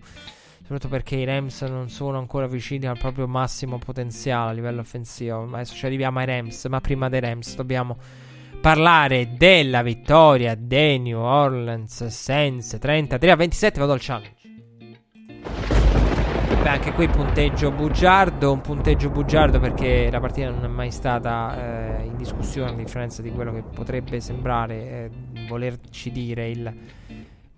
soprattutto 0.71 0.89
perché 0.89 1.17
i 1.17 1.25
Rams 1.25 1.63
non 1.63 1.89
sono 1.89 2.19
ancora 2.19 2.47
vicini 2.47 2.87
al 2.87 2.97
proprio 2.97 3.27
massimo 3.27 3.79
potenziale 3.79 4.51
a 4.51 4.53
livello 4.53 4.83
offensivo. 4.83 5.49
Adesso 5.53 5.75
ci 5.75 5.85
arriviamo 5.85 6.21
ai 6.21 6.27
Rams, 6.27 6.65
ma 6.67 6.81
prima 6.81 7.09
dei 7.09 7.19
Rams 7.19 7.57
dobbiamo 7.57 7.97
parlare 8.61 9.35
della 9.37 9.83
vittoria 9.83 10.55
dei 10.55 11.01
New 11.01 11.19
Orleans 11.19 12.07
Saints 12.07 12.77
33 12.79 13.31
a 13.33 13.35
27. 13.35 13.81
Vado 13.81 13.93
al 13.95 13.99
challenge. 14.01 14.37
Beh, 16.63 16.69
anche 16.69 16.93
qui 16.93 17.09
punteggio 17.09 17.73
bugiardo, 17.73 18.53
un 18.53 18.61
punteggio 18.61 19.11
bugiardo 19.11 19.59
perché 19.59 20.09
la 20.09 20.21
partita 20.21 20.51
non 20.51 20.65
è 20.65 20.69
mai 20.69 20.93
stata 20.93 21.99
eh, 21.99 22.05
in 22.05 22.17
discussione 22.17 22.71
a 22.71 22.75
differenza 22.75 23.23
di 23.23 23.33
quello 23.33 23.53
che 23.53 23.63
potrebbe 23.63 24.21
sembrare 24.21 24.75
eh, 24.75 25.11
volerci 25.49 26.13
dire 26.13 26.49
il 26.49 26.73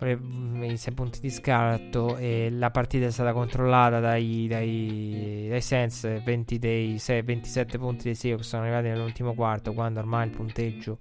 i 0.05 0.77
sei 0.77 0.93
punti 0.93 1.19
di 1.19 1.29
scarto 1.29 2.17
e 2.17 2.49
la 2.51 2.71
partita 2.71 3.05
è 3.05 3.11
stata 3.11 3.33
controllata 3.33 3.99
dai, 3.99 4.47
dai, 4.47 5.47
dai 5.49 5.61
Sens 5.61 6.23
20 6.23 6.59
dei 6.59 6.97
6, 6.97 7.21
27 7.21 7.77
punti 7.77 8.03
dei 8.03 8.15
Seahawks 8.15 8.47
sono 8.47 8.63
arrivati 8.63 8.87
nell'ultimo 8.87 9.33
quarto 9.33 9.73
quando 9.73 9.99
ormai 9.99 10.27
il 10.27 10.35
punteggio 10.35 10.97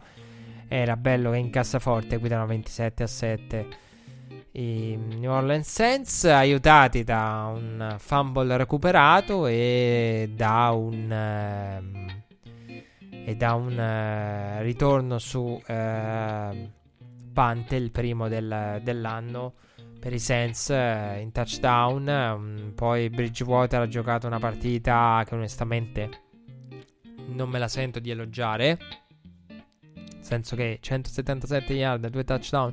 era 0.69 0.97
bello 0.97 1.31
che 1.31 1.37
in 1.37 1.51
cassaforte 1.51 2.17
guidano 2.17 2.47
27 2.47 3.03
a 3.03 3.07
7 3.07 3.67
i 4.53 4.97
New 4.97 5.31
Orleans 5.31 5.71
Saints 5.71 6.25
aiutati 6.25 7.05
da 7.05 7.51
un 7.55 7.97
fumble 7.99 8.57
recuperato 8.57 9.47
e 9.47 10.31
da 10.35 10.71
un 10.71 11.11
uh, 11.11 12.21
e 13.25 13.37
da 13.37 13.55
un 13.55 14.59
uh, 14.59 14.63
ritorno 14.63 15.19
su 15.19 15.41
uh, 15.41 16.71
punt, 17.33 17.73
il 17.73 17.91
primo 17.91 18.29
del, 18.29 18.81
dell'anno 18.83 19.55
per 20.03 20.13
i 20.13 20.19
Saints 20.19 20.71
eh, 20.71 21.21
in 21.21 21.31
touchdown. 21.31 22.09
Um, 22.09 22.73
poi 22.75 23.09
Bridgewater 23.09 23.83
ha 23.83 23.89
giocato 23.89 24.27
una 24.27 24.39
partita 24.39 25.23
che 25.27 25.35
onestamente 25.35 26.11
non 27.29 27.49
me 27.49 27.59
la 27.59 27.69
sento 27.69 28.01
di 28.01 28.11
elogiare. 28.11 28.79
Nel 29.47 30.17
senso 30.21 30.57
che 30.57 30.79
177 30.81 31.73
yard, 31.73 32.09
2 32.09 32.25
touchdown, 32.25 32.73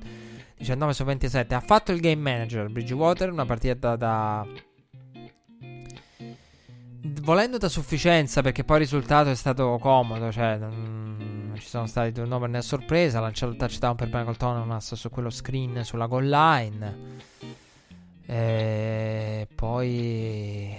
19 0.57 0.93
su 0.93 1.03
27. 1.03 1.53
Ha 1.53 1.59
fatto 1.59 1.91
il 1.91 1.99
game 1.99 2.21
manager 2.21 2.67
Bridgewater, 2.69 3.31
una 3.31 3.45
partita 3.45 3.95
da 3.95 4.45
volendo 7.21 7.57
da 7.57 7.69
sufficienza 7.69 8.41
perché 8.41 8.63
poi 8.63 8.77
il 8.77 8.83
risultato 8.83 9.29
è 9.29 9.35
stato 9.35 9.77
comodo, 9.79 10.31
cioè 10.31 10.57
non, 10.57 11.38
ci 11.59 11.67
sono 11.67 11.85
stati 11.85 12.11
turnover 12.11 12.49
né 12.49 12.61
sorpresa, 12.61 13.19
ha 13.19 13.21
lanciato 13.21 13.51
il 13.51 13.57
touchdown 13.57 13.95
per 13.95 14.07
Michael 14.07 14.37
Thomas 14.37 14.93
su 14.95 15.09
quello 15.09 15.29
screen 15.29 15.83
sulla 15.83 16.07
goal 16.07 16.27
line. 16.27 16.97
E 18.25 19.47
poi 19.53 20.75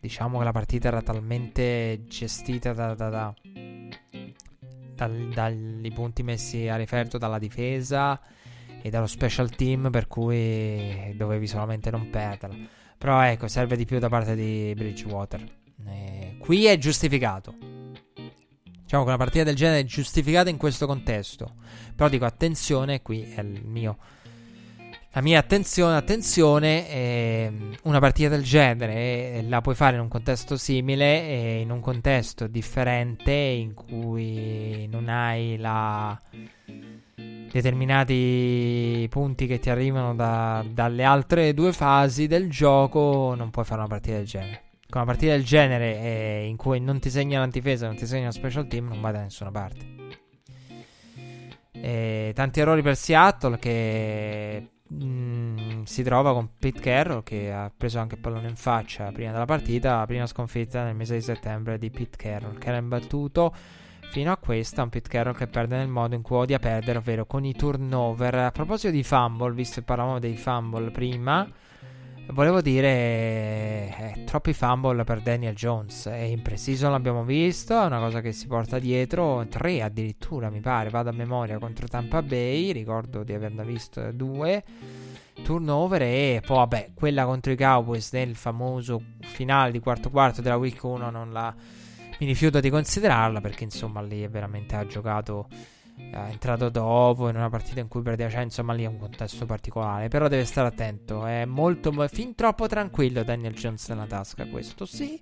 diciamo 0.00 0.38
che 0.38 0.44
la 0.44 0.52
partita 0.52 0.88
era 0.88 1.02
talmente 1.02 2.04
gestita 2.06 2.72
da, 2.72 2.94
da, 2.94 3.08
da, 3.08 3.34
dal, 4.94 5.28
dai 5.28 5.92
punti 5.94 6.22
messi 6.22 6.68
a 6.68 6.76
riferto 6.76 7.18
dalla 7.18 7.38
difesa 7.38 8.20
e 8.82 8.90
dallo 8.90 9.06
special 9.06 9.50
team 9.50 9.90
per 9.90 10.06
cui 10.06 11.14
dovevi 11.16 11.46
solamente 11.46 11.90
non 11.90 12.10
perderla. 12.10 12.56
Però 12.96 13.20
ecco, 13.22 13.48
serve 13.48 13.76
di 13.76 13.84
più 13.84 13.98
da 13.98 14.08
parte 14.08 14.34
di 14.34 14.72
Bridgewater. 14.74 15.42
Eh, 15.86 16.36
qui 16.38 16.66
è 16.66 16.78
giustificato. 16.78 17.83
Diciamo 18.84 19.02
che 19.02 19.08
una 19.08 19.18
partita 19.18 19.44
del 19.44 19.56
genere 19.56 19.80
è 19.80 19.84
giustificata 19.84 20.48
in 20.48 20.56
questo 20.56 20.86
contesto. 20.86 21.54
Però 21.96 22.08
dico 22.08 22.24
attenzione, 22.24 23.02
qui 23.02 23.22
è 23.22 23.40
il 23.40 23.64
mio 23.64 23.96
la 25.16 25.22
mia 25.22 25.38
attenzione, 25.38 25.94
attenzione, 25.94 26.90
eh, 26.90 27.52
una 27.84 28.00
partita 28.00 28.30
del 28.30 28.42
genere 28.42 28.94
eh, 28.94 29.44
la 29.48 29.60
puoi 29.60 29.76
fare 29.76 29.94
in 29.94 30.02
un 30.02 30.08
contesto 30.08 30.56
simile 30.56 31.22
e 31.22 31.60
in 31.60 31.70
un 31.70 31.78
contesto 31.78 32.48
differente 32.48 33.30
in 33.30 33.74
cui 33.74 34.88
non 34.90 35.08
hai 35.08 35.56
la 35.56 36.20
determinati 37.48 39.06
punti 39.08 39.46
che 39.46 39.60
ti 39.60 39.70
arrivano 39.70 40.16
da, 40.16 40.64
dalle 40.68 41.04
altre 41.04 41.54
due 41.54 41.72
fasi 41.72 42.26
del 42.26 42.50
gioco, 42.50 43.34
non 43.36 43.50
puoi 43.50 43.64
fare 43.64 43.82
una 43.82 43.88
partita 43.88 44.16
del 44.16 44.26
genere. 44.26 44.62
Con 44.94 45.02
una 45.02 45.10
partita 45.10 45.32
del 45.32 45.42
genere 45.44 45.98
eh, 45.98 46.46
in 46.46 46.56
cui 46.56 46.78
non 46.78 47.00
ti 47.00 47.10
segna 47.10 47.40
l'antifesa, 47.40 47.86
non 47.86 47.96
ti 47.96 48.06
segna 48.06 48.26
lo 48.26 48.30
special 48.30 48.68
team, 48.68 48.86
non 48.86 49.00
vai 49.00 49.12
da 49.12 49.22
nessuna 49.22 49.50
parte. 49.50 49.84
E 51.72 52.30
tanti 52.32 52.60
errori 52.60 52.80
per 52.80 52.94
Seattle 52.94 53.58
che 53.58 54.68
mh, 54.86 55.04
mm, 55.04 55.82
si 55.82 56.04
trova 56.04 56.32
con 56.32 56.50
Pete 56.56 56.78
Carroll 56.78 57.24
che 57.24 57.52
ha 57.52 57.72
preso 57.76 57.98
anche 57.98 58.14
il 58.14 58.20
pallone 58.20 58.48
in 58.48 58.54
faccia 58.54 59.10
prima 59.10 59.32
della 59.32 59.46
partita, 59.46 59.96
la 59.96 60.06
prima 60.06 60.26
sconfitta 60.26 60.84
nel 60.84 60.94
mese 60.94 61.16
di 61.16 61.22
settembre 61.22 61.76
di 61.76 61.90
Pete 61.90 62.16
Carroll 62.16 62.56
che 62.56 62.68
era 62.68 62.76
imbattuto 62.76 63.52
Fino 64.10 64.30
a 64.30 64.36
questa, 64.36 64.84
un 64.84 64.90
Pete 64.90 65.08
Carroll 65.08 65.34
che 65.34 65.48
perde 65.48 65.76
nel 65.76 65.88
modo 65.88 66.14
in 66.14 66.22
cui 66.22 66.36
odia 66.36 66.60
perdere, 66.60 66.98
ovvero 66.98 67.26
con 67.26 67.44
i 67.44 67.52
turnover. 67.52 68.32
A 68.36 68.52
proposito 68.52 68.92
di 68.92 69.02
fumble, 69.02 69.54
visto 69.54 69.80
che 69.80 69.86
parlavamo 69.86 70.20
dei 70.20 70.36
fumble 70.36 70.92
prima, 70.92 71.50
volevo 72.32 72.60
dire 72.60 72.88
eh, 72.88 74.24
troppi 74.24 74.52
fumble 74.52 75.04
per 75.04 75.20
Daniel 75.20 75.54
Jones. 75.54 76.06
È 76.06 76.14
impreciso, 76.14 76.88
l'abbiamo 76.88 77.24
visto, 77.24 77.80
è 77.80 77.84
una 77.84 77.98
cosa 77.98 78.20
che 78.20 78.32
si 78.32 78.46
porta 78.46 78.78
dietro. 78.78 79.46
Tre 79.48 79.82
addirittura, 79.82 80.50
mi 80.50 80.60
pare, 80.60 80.90
vado 80.90 81.10
a 81.10 81.12
memoria 81.12 81.58
contro 81.58 81.86
Tampa 81.86 82.22
Bay. 82.22 82.72
Ricordo 82.72 83.22
di 83.22 83.32
averne 83.32 83.64
visto 83.64 84.10
due 84.12 84.62
turnover 85.42 86.02
e 86.02 86.42
poi 86.44 86.56
vabbè 86.58 86.90
quella 86.94 87.24
contro 87.24 87.52
i 87.52 87.56
Cowboys 87.56 88.12
nel 88.12 88.36
famoso 88.36 89.02
finale 89.20 89.72
di 89.72 89.80
quarto 89.80 90.08
quarto 90.08 90.40
della 90.40 90.56
week 90.56 90.80
1 90.82 91.10
non 91.10 91.32
la 91.32 91.52
mi 92.20 92.26
rifiuto 92.26 92.60
di 92.60 92.70
considerarla 92.70 93.40
perché 93.40 93.64
insomma 93.64 94.00
lì 94.00 94.26
veramente 94.28 94.76
ha 94.76 94.86
giocato 94.86 95.48
è 95.96 96.28
entrato 96.30 96.68
dopo 96.68 97.28
in 97.28 97.36
una 97.36 97.48
partita 97.48 97.80
in 97.80 97.88
cui 97.88 98.02
perdeva 98.02 98.30
cioè 98.30 98.42
insomma 98.42 98.72
lì 98.72 98.84
è 98.84 98.88
un 98.88 98.98
contesto 98.98 99.46
particolare 99.46 100.08
però 100.08 100.28
deve 100.28 100.44
stare 100.44 100.68
attento. 100.68 101.24
È 101.26 101.44
molto 101.44 101.92
fin 102.08 102.34
troppo 102.34 102.66
tranquillo 102.66 103.22
Daniel 103.22 103.54
Jones 103.54 103.88
nella 103.88 104.06
tasca 104.06 104.46
questo 104.46 104.86
sì. 104.86 105.20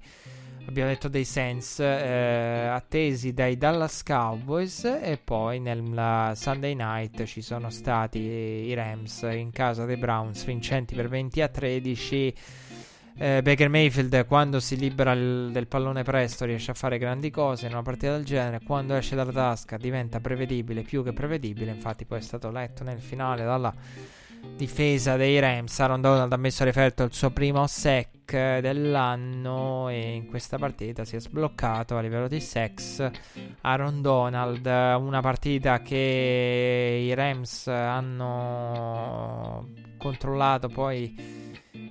Abbiamo 0.64 0.90
detto 0.90 1.08
dei 1.08 1.24
Saints 1.24 1.80
eh, 1.80 2.68
attesi 2.70 3.32
dai 3.32 3.56
Dallas 3.56 4.04
Cowboys 4.04 4.84
e 4.84 5.18
poi 5.22 5.58
nel 5.58 6.32
Sunday 6.36 6.74
night 6.74 7.24
ci 7.24 7.42
sono 7.42 7.68
stati 7.68 8.20
i 8.20 8.72
Rams 8.72 9.22
in 9.32 9.50
casa 9.50 9.84
dei 9.84 9.96
Browns 9.96 10.44
vincenti 10.44 10.94
per 10.94 11.08
20 11.08 11.40
a 11.42 11.48
13 11.48 12.34
eh, 13.16 13.42
Baker 13.42 13.68
Mayfield 13.68 14.26
quando 14.26 14.60
si 14.60 14.76
libera 14.76 15.12
il, 15.12 15.50
del 15.52 15.66
pallone 15.66 16.02
presto 16.02 16.44
riesce 16.44 16.70
a 16.70 16.74
fare 16.74 16.98
grandi 16.98 17.30
cose 17.30 17.66
in 17.66 17.72
una 17.72 17.82
partita 17.82 18.12
del 18.12 18.24
genere. 18.24 18.60
Quando 18.64 18.94
esce 18.94 19.14
dalla 19.14 19.32
tasca 19.32 19.76
diventa 19.76 20.20
prevedibile 20.20 20.82
più 20.82 21.02
che 21.02 21.12
prevedibile. 21.12 21.70
Infatti 21.70 22.04
poi 22.04 22.18
è 22.18 22.22
stato 22.22 22.50
letto 22.50 22.84
nel 22.84 23.00
finale 23.00 23.44
dalla 23.44 23.72
difesa 24.56 25.16
dei 25.16 25.38
Rams. 25.38 25.78
Aaron 25.78 26.00
Donald 26.00 26.32
ha 26.32 26.36
messo 26.36 26.62
a 26.62 26.66
riferto 26.66 27.04
il 27.04 27.12
suo 27.12 27.30
primo 27.30 27.66
sack 27.66 28.60
dell'anno 28.60 29.88
e 29.88 30.14
in 30.14 30.26
questa 30.26 30.58
partita 30.58 31.04
si 31.04 31.16
è 31.16 31.20
sbloccato 31.20 31.96
a 31.96 32.00
livello 32.00 32.28
di 32.28 32.40
sex 32.40 33.10
Aaron 33.60 34.02
Donald. 34.02 34.66
Una 34.66 35.20
partita 35.20 35.80
che 35.80 37.02
i 37.02 37.14
Rams 37.14 37.68
hanno 37.68 39.10
controllato 39.98 40.68
poi 40.68 41.41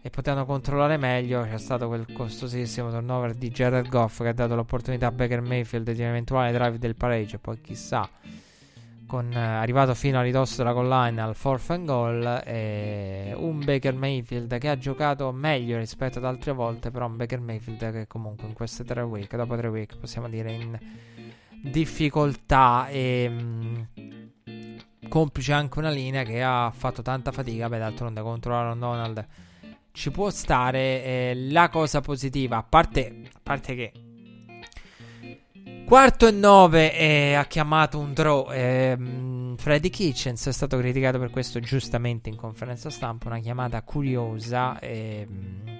e 0.01 0.09
potevano 0.09 0.45
controllare 0.45 0.97
meglio. 0.97 1.43
C'è 1.43 1.57
stato 1.57 1.87
quel 1.87 2.11
costosissimo 2.11 2.89
turnover 2.89 3.33
di 3.33 3.49
Jared 3.49 3.87
Goff 3.87 4.21
che 4.21 4.29
ha 4.29 4.33
dato 4.33 4.55
l'opportunità 4.55 5.07
a 5.07 5.11
Baker 5.11 5.41
Mayfield 5.41 5.91
di 5.91 6.01
un 6.01 6.07
eventuale 6.07 6.51
drive 6.51 6.77
del 6.79 6.95
pareggio. 6.95 7.37
Poi 7.39 7.61
chissà, 7.61 8.09
con, 9.05 9.31
eh, 9.31 9.39
arrivato 9.39 9.93
fino 9.93 10.17
a 10.17 10.21
ridosso 10.21 10.57
della 10.57 10.73
collina 10.73 11.23
al 11.23 11.35
fourth 11.35 11.69
and 11.69 11.85
goal. 11.85 12.41
E 12.45 13.33
un 13.35 13.63
Baker 13.63 13.93
Mayfield 13.93 14.57
che 14.57 14.69
ha 14.69 14.77
giocato 14.77 15.31
meglio 15.31 15.77
rispetto 15.77 16.17
ad 16.17 16.25
altre 16.25 16.51
volte. 16.51 16.89
Però 16.91 17.05
un 17.05 17.17
Baker 17.17 17.39
Mayfield 17.39 17.91
che 17.91 18.07
comunque 18.07 18.47
in 18.47 18.53
queste 18.53 18.83
tre 18.83 19.01
week, 19.01 19.35
dopo 19.35 19.55
tre 19.55 19.67
week, 19.67 19.97
possiamo 19.97 20.27
dire 20.27 20.51
in 20.51 20.79
difficoltà 21.61 22.87
e. 22.89 23.29
Mh, 23.29 23.87
complice 25.09 25.51
anche 25.51 25.77
una 25.77 25.89
linea 25.89 26.23
che 26.23 26.41
ha 26.41 26.71
fatto 26.73 27.01
tanta 27.01 27.31
fatica. 27.31 27.67
Beh, 27.67 27.79
d'altronde 27.79 28.21
contro 28.21 28.55
Aaron 28.55 28.79
Donald 28.79 29.27
ci 29.91 30.11
può 30.11 30.29
stare. 30.29 31.03
Eh, 31.03 31.47
la 31.49 31.69
cosa 31.69 32.01
positiva, 32.01 32.57
a 32.57 32.63
parte, 32.63 33.21
a 33.31 33.39
parte 33.41 33.75
che 33.75 33.91
quarto 35.91 36.25
e 36.25 36.31
nove 36.31 36.97
eh, 36.97 37.33
ha 37.33 37.45
chiamato 37.45 37.99
un 37.99 38.13
draw. 38.13 38.49
Eh, 38.51 38.97
Freddy 39.57 39.89
Kitchens 39.89 40.47
è 40.47 40.53
stato 40.53 40.77
criticato 40.77 41.19
per 41.19 41.29
questo 41.29 41.59
giustamente 41.59 42.29
in 42.29 42.37
conferenza 42.37 42.89
stampa. 42.89 43.27
Una 43.27 43.39
chiamata 43.39 43.81
curiosa. 43.81 44.79
Ehm, 44.79 45.79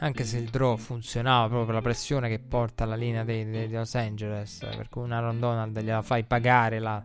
anche 0.00 0.22
se 0.22 0.38
il 0.38 0.48
draw 0.48 0.76
funzionava 0.76 1.46
proprio 1.46 1.64
per 1.66 1.74
la 1.74 1.80
pressione 1.80 2.28
che 2.28 2.38
porta 2.38 2.84
alla 2.84 2.94
linea 2.94 3.24
dei 3.24 3.68
Los 3.68 3.96
Angeles. 3.96 4.58
Per 4.60 4.88
cui 4.88 5.02
un 5.02 5.10
Aaron 5.10 5.40
Donald 5.40 5.76
gliela 5.80 6.02
fai 6.02 6.22
pagare 6.22 6.78
la 6.78 7.04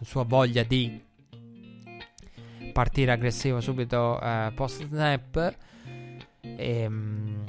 sua 0.00 0.24
voglia 0.24 0.62
di 0.62 1.04
partire 2.78 3.10
aggressivo 3.10 3.60
subito 3.60 4.20
eh, 4.20 4.52
post 4.54 4.86
snap 4.86 5.56
ehm, 6.42 7.44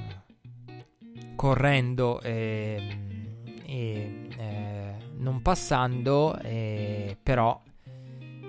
correndo 1.35 2.19
ehm, 2.19 3.61
e 3.63 4.27
eh, 4.35 4.95
non 5.17 5.43
passando 5.43 6.35
eh, 6.39 7.15
però 7.21 7.61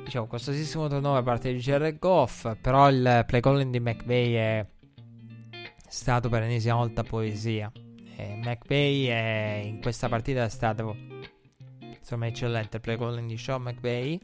diciamo 0.05 0.27
costosissimo 0.27 0.89
turnover 0.89 1.23
da 1.23 1.31
parte 1.31 1.53
di 1.53 1.59
Jared 1.59 1.99
Goff 1.99 2.51
però 2.59 2.89
il 2.89 3.25
play 3.27 3.41
calling 3.43 3.71
di 3.71 3.81
McVay 3.81 4.33
è 4.33 4.67
stato 5.87 6.31
per 6.31 6.41
l'ennesima 6.41 6.77
volta 6.77 7.03
poesia. 7.03 7.71
E 8.17 8.41
McVay 8.43 9.05
è, 9.05 9.61
in 9.65 9.83
questa 9.83 10.09
partita 10.09 10.45
è 10.45 10.49
stato 10.49 10.97
insomma 11.99 12.27
eccellente 12.27 12.77
il 12.77 12.83
play 12.83 12.97
calling 12.97 13.29
di 13.29 13.37
Sean 13.37 13.61
McVay 13.61 14.19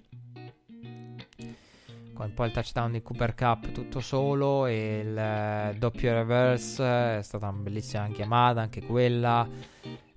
con 2.16 2.32
poi 2.32 2.46
il 2.46 2.52
touchdown 2.52 2.92
di 2.92 3.02
Cooper 3.02 3.34
Cup 3.34 3.70
tutto 3.72 4.00
solo 4.00 4.66
e 4.66 5.00
il 5.04 5.16
eh, 5.16 5.74
doppio 5.78 6.12
reverse 6.14 7.18
è 7.18 7.22
stata 7.22 7.48
una 7.48 7.58
bellissima 7.58 8.08
chiamata 8.08 8.62
anche 8.62 8.82
quella. 8.82 9.46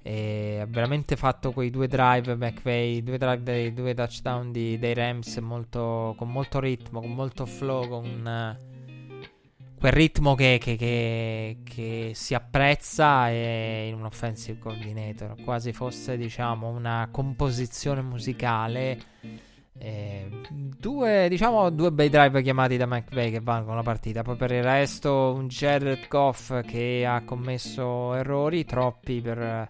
E 0.02 0.60
ha 0.62 0.66
veramente 0.66 1.18
fatto 1.18 1.52
quei 1.52 1.70
due 1.70 1.88
drive 1.88 2.34
McVay 2.34 3.04
due 3.04 3.18
drive 3.18 3.44
dei 3.44 3.74
due 3.74 3.94
touchdown 3.94 4.50
di, 4.52 4.80
dei 4.80 4.94
Rams 4.94 5.38
molto, 5.38 6.16
con 6.18 6.32
molto 6.32 6.62
ritmo 6.62 7.02
con 7.02 7.14
molto 7.14 7.46
flow 7.46 7.86
con 7.86 8.58
uh, 8.58 9.78
quel 9.78 9.92
ritmo 9.92 10.36
che, 10.36 10.58
che, 10.60 10.78
che, 10.78 11.58
che, 11.64 12.12
si 12.14 12.34
apprezza 12.34 13.28
in 13.28 13.94
un 13.94 14.06
offensive 14.06 14.58
coordinator 14.58 15.36
quasi 15.44 15.74
fosse 15.74 16.16
diciamo 16.16 16.70
una 16.70 17.10
composizione 17.12 18.02
musicale 18.02 19.48
eh, 19.82 20.30
due, 20.78 21.28
diciamo, 21.30 21.70
due 21.70 21.92
bei 21.92 22.10
drive 22.10 22.42
chiamati 22.42 22.76
da 22.76 22.86
McVay 22.86 23.32
che 23.32 23.40
valgono 23.40 23.78
la 23.78 23.84
partita. 23.84 24.22
Poi 24.24 24.36
per 24.36 24.52
il 24.52 24.62
resto, 24.62 25.34
un 25.34 25.48
Jared 25.48 26.08
Goff 26.08 26.62
che 26.66 27.06
ha 27.08 27.24
commesso 27.24 28.14
errori 28.14 28.66
troppi 28.66 29.22
per 29.22 29.70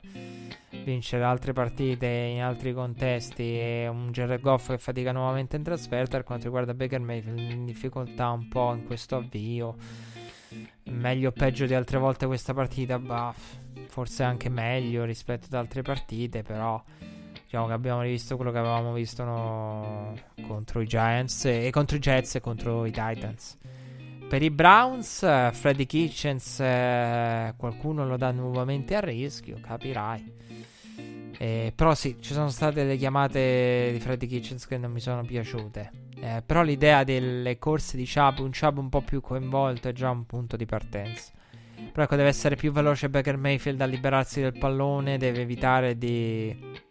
vincere 0.84 1.23
altre 1.23 1.53
partite 1.53 2.07
in 2.07 2.41
altri 2.41 2.73
contesti. 2.73 3.44
E 3.44 3.88
un 3.88 4.11
Jared 4.11 4.41
Goff 4.41 4.69
che 4.69 4.77
fatica 4.80 5.11
nuovamente 5.11 5.56
in 5.56 5.64
trasferta. 5.64 6.18
Per 6.18 6.26
quanto 6.26 6.45
riguarda 6.45 6.73
Baker 6.73 6.99
Mayfield, 6.99 7.40
in 7.40 7.65
difficoltà 7.65 8.31
un 8.31 8.48
po' 8.48 8.73
in 8.73 8.86
questo 8.86 9.18
avvio. 9.18 9.76
Meglio 10.86 11.30
o 11.30 11.31
peggio 11.31 11.68
di 11.68 11.76
altre 11.76 11.99
volte 11.99 12.26
questa 12.26 12.56
partita, 12.56 12.98
bah, 12.98 13.31
forse 13.88 14.23
anche 14.23 14.49
meglio 14.49 15.03
rispetto 15.03 15.45
ad 15.45 15.53
altre 15.53 15.84
partite, 15.84 16.41
però 16.41 16.84
diciamo 17.50 17.66
che 17.66 17.74
abbiamo 17.74 18.04
rivisto 18.04 18.36
quello 18.36 18.52
che 18.52 18.60
avevamo 18.60 18.94
visto 18.94 19.24
no, 19.24 20.14
contro 20.46 20.82
i 20.82 20.86
Giants 20.86 21.46
e 21.46 21.72
contro 21.72 21.98
i 21.98 22.00
Jets 22.00 22.36
e 22.36 22.42
contro 22.42 22.86
i 22.86 22.92
Titans. 22.92 23.58
Per 24.30 24.44
i 24.44 24.52
Browns, 24.52 25.22
uh, 25.22 25.52
Freddy 25.52 25.88
Kitchens, 25.88 26.60
uh, 26.60 27.56
qualcuno 27.58 28.06
lo 28.06 28.18
dà 28.18 28.30
nuovamente 28.30 28.96
a 28.96 29.00
rischio, 29.00 29.58
capirai. 29.60 30.34
Eh, 31.40 31.74
però 31.74 31.96
sì, 31.96 32.18
ci 32.20 32.34
sono 32.34 32.50
state 32.50 32.84
delle 32.84 32.98
chiamate 32.98 33.90
di 33.94 34.00
Freddy 34.00 34.28
Kitchens 34.28 34.68
che 34.68 34.78
non 34.78 34.92
mi 34.92 35.00
sono 35.00 35.24
piaciute. 35.24 35.90
Eh, 36.20 36.44
però 36.46 36.62
l'idea 36.62 37.04
delle 37.04 37.58
corse 37.58 37.98
di 37.98 38.08
Chubb, 38.08 38.38
un 38.40 38.52
Chubb 38.52 38.78
un 38.78 38.90
po' 38.90 39.02
più 39.02 39.22
coinvolto, 39.22 39.90
è 39.90 39.94
già 39.94 40.12
un 40.12 40.28
punto 40.28 40.56
di 40.56 40.68
partenza. 40.68 41.32
Però 41.92 42.04
ecco, 42.04 42.16
deve 42.16 42.30
essere 42.30 42.56
più 42.56 42.72
veloce 42.72 43.10
Baker 43.10 43.38
Mayfield 43.38 43.82
a 43.82 43.86
liberarsi 43.86 44.40
del 44.40 44.56
pallone, 44.56 45.18
deve 45.18 45.42
evitare 45.42 45.98
di 45.98 46.88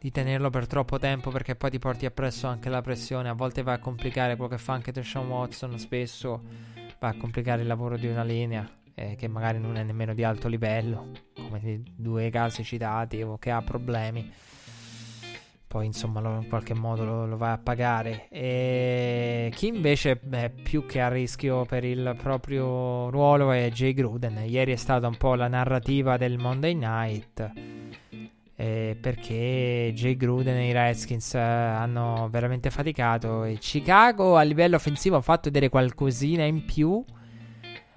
di 0.00 0.10
tenerlo 0.10 0.50
per 0.50 0.66
troppo 0.66 0.98
tempo 0.98 1.30
perché 1.30 1.54
poi 1.54 1.70
ti 1.70 1.78
porti 1.78 2.06
appresso 2.06 2.46
anche 2.46 2.68
la 2.68 2.82
pressione. 2.82 3.28
A 3.28 3.34
volte 3.34 3.62
va 3.62 3.74
a 3.74 3.78
complicare 3.78 4.36
quello 4.36 4.50
che 4.50 4.58
fa 4.58 4.72
anche 4.74 4.92
Deshaun 4.92 5.28
Watson, 5.28 5.78
spesso 5.78 6.42
va 6.98 7.08
a 7.08 7.16
complicare 7.16 7.62
il 7.62 7.68
lavoro 7.68 7.96
di 7.96 8.06
una 8.06 8.22
linea 8.24 8.68
eh, 8.94 9.14
che 9.16 9.28
magari 9.28 9.58
non 9.58 9.76
è 9.76 9.82
nemmeno 9.82 10.14
di 10.14 10.24
alto 10.24 10.48
livello, 10.48 11.10
come 11.34 11.60
nei 11.62 11.82
due 11.94 12.30
casi 12.30 12.64
citati 12.64 13.22
o 13.22 13.38
che 13.38 13.50
ha 13.50 13.62
problemi. 13.62 14.32
Poi 15.68 15.84
insomma 15.84 16.20
lo, 16.20 16.40
in 16.40 16.48
qualche 16.48 16.74
modo 16.74 17.04
lo, 17.04 17.26
lo 17.26 17.36
va 17.36 17.52
a 17.52 17.58
pagare. 17.58 18.28
E 18.30 19.50
chi 19.54 19.66
invece 19.66 20.18
è 20.30 20.48
più 20.48 20.86
che 20.86 21.00
a 21.00 21.08
rischio 21.08 21.66
per 21.66 21.84
il 21.84 22.16
proprio 22.22 23.10
ruolo 23.10 23.50
è 23.50 23.68
Jay 23.70 23.92
Gruden. 23.92 24.44
Ieri 24.46 24.72
è 24.72 24.76
stata 24.76 25.06
un 25.06 25.16
po' 25.16 25.34
la 25.34 25.48
narrativa 25.48 26.16
del 26.16 26.38
Monday 26.38 26.72
Night 26.72 27.52
eh, 28.56 28.96
perché 28.98 29.92
Jay 29.94 30.16
Gruden 30.16 30.56
e 30.56 30.68
i 30.68 30.72
Redskins 30.72 31.34
eh, 31.34 31.38
hanno 31.38 32.28
veramente 32.30 32.70
faticato. 32.70 33.44
E 33.44 33.58
Chicago 33.58 34.36
a 34.36 34.42
livello 34.42 34.76
offensivo 34.76 35.16
ha 35.16 35.20
fatto 35.20 35.42
vedere 35.44 35.68
qualcosina 35.68 36.44
in 36.44 36.64
più 36.64 37.04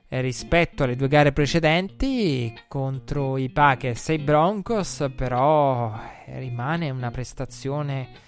eh, 0.10 0.22
rispetto 0.22 0.84
alle 0.84 0.95
due 0.95 1.07
gare 1.07 1.31
precedenti 1.31 2.53
contro 2.68 3.38
i 3.38 3.49
Packers 3.49 4.10
e 4.10 4.14
i 4.15 4.18
Broncos 4.19 5.07
però 5.15 5.98
eh, 6.26 6.40
rimane 6.40 6.90
una 6.90 7.11
prestazione 7.11 8.27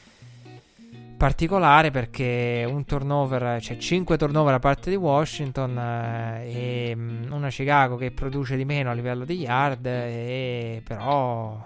particolare 1.17 1.91
perché 1.91 2.65
un 2.67 2.83
turnover, 2.85 3.61
cioè 3.61 3.77
5 3.77 4.17
turnover 4.17 4.53
da 4.53 4.59
parte 4.59 4.89
di 4.89 4.95
Washington 4.95 5.77
eh, 5.77 6.89
e 6.89 6.93
um, 6.95 7.27
una 7.29 7.49
Chicago 7.49 7.95
che 7.95 8.09
produce 8.09 8.55
di 8.55 8.65
meno 8.65 8.89
a 8.89 8.93
livello 8.93 9.23
di 9.23 9.35
yard 9.35 9.85
e 9.85 10.81
però 10.83 11.63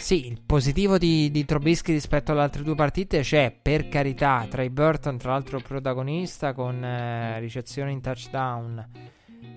sì, 0.00 0.26
il 0.26 0.40
positivo 0.44 0.96
di, 0.96 1.30
di 1.30 1.44
Trubisky 1.44 1.92
rispetto 1.92 2.32
alle 2.32 2.40
altre 2.40 2.62
due 2.62 2.74
partite 2.74 3.20
c'è, 3.20 3.54
per 3.60 3.88
carità. 3.88 4.46
Trey 4.48 4.70
Burton, 4.70 5.18
tra 5.18 5.32
l'altro, 5.32 5.60
protagonista 5.60 6.54
con 6.54 6.82
eh, 6.82 7.38
ricezione 7.38 7.92
in 7.92 8.00
touchdown. 8.00 8.88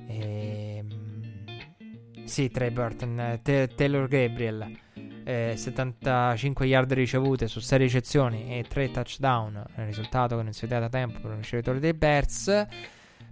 E, 0.05 0.75
ehm, 0.77 2.25
sì, 2.25 2.49
Trey 2.49 2.71
Burton, 2.71 3.19
eh, 3.19 3.69
Taylor 3.73 4.07
Gabriel. 4.07 4.79
Eh, 5.23 5.53
75 5.55 6.65
yard 6.65 6.91
ricevute 6.91 7.47
su 7.47 7.61
6 7.61 7.77
ricezioni 7.77 8.57
e 8.57 8.65
3 8.67 8.91
touchdown. 8.91 9.63
Risultato 9.75 10.35
che 10.35 10.43
non 10.43 10.51
si 10.51 10.67
vede 10.67 10.81
da 10.81 10.89
tempo 10.89 11.21
per 11.21 11.31
un 11.31 11.37
ricevitore 11.37 11.79
dei 11.79 11.93
Bears. 11.93 12.67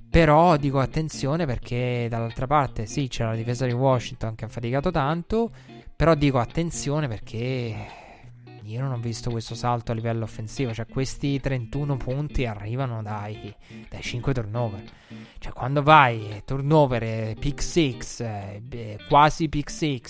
Però 0.10 0.58
dico 0.58 0.80
attenzione 0.80 1.46
perché 1.46 2.08
dall'altra 2.10 2.48
parte 2.48 2.86
sì 2.86 3.08
c'è 3.08 3.24
la 3.24 3.36
difesa 3.36 3.66
di 3.66 3.72
Washington 3.72 4.36
che 4.36 4.44
ha 4.44 4.50
faticato 4.50 4.92
tanto 4.92 5.52
però 6.02 6.16
dico 6.16 6.40
attenzione 6.40 7.08
perché 7.08 7.76
io 8.64 8.82
non 8.82 8.92
ho 8.92 8.98
visto 8.98 9.30
questo 9.30 9.54
salto 9.54 9.92
a 9.92 9.94
livello 9.94 10.24
offensivo. 10.24 10.74
Cioè, 10.74 10.88
questi 10.88 11.40
31 11.40 11.96
punti 11.98 12.48
arrivano 12.48 13.04
dai, 13.04 13.54
dai 13.88 14.02
5 14.02 14.34
turnover. 14.34 14.82
Cioè, 15.38 15.54
quando 15.54 15.84
vai 15.84 16.42
turnover, 16.44 17.36
pick 17.38 17.62
6, 17.62 17.98
eh, 18.18 18.98
quasi 19.08 19.48
pick 19.48 19.70
6, 19.70 20.02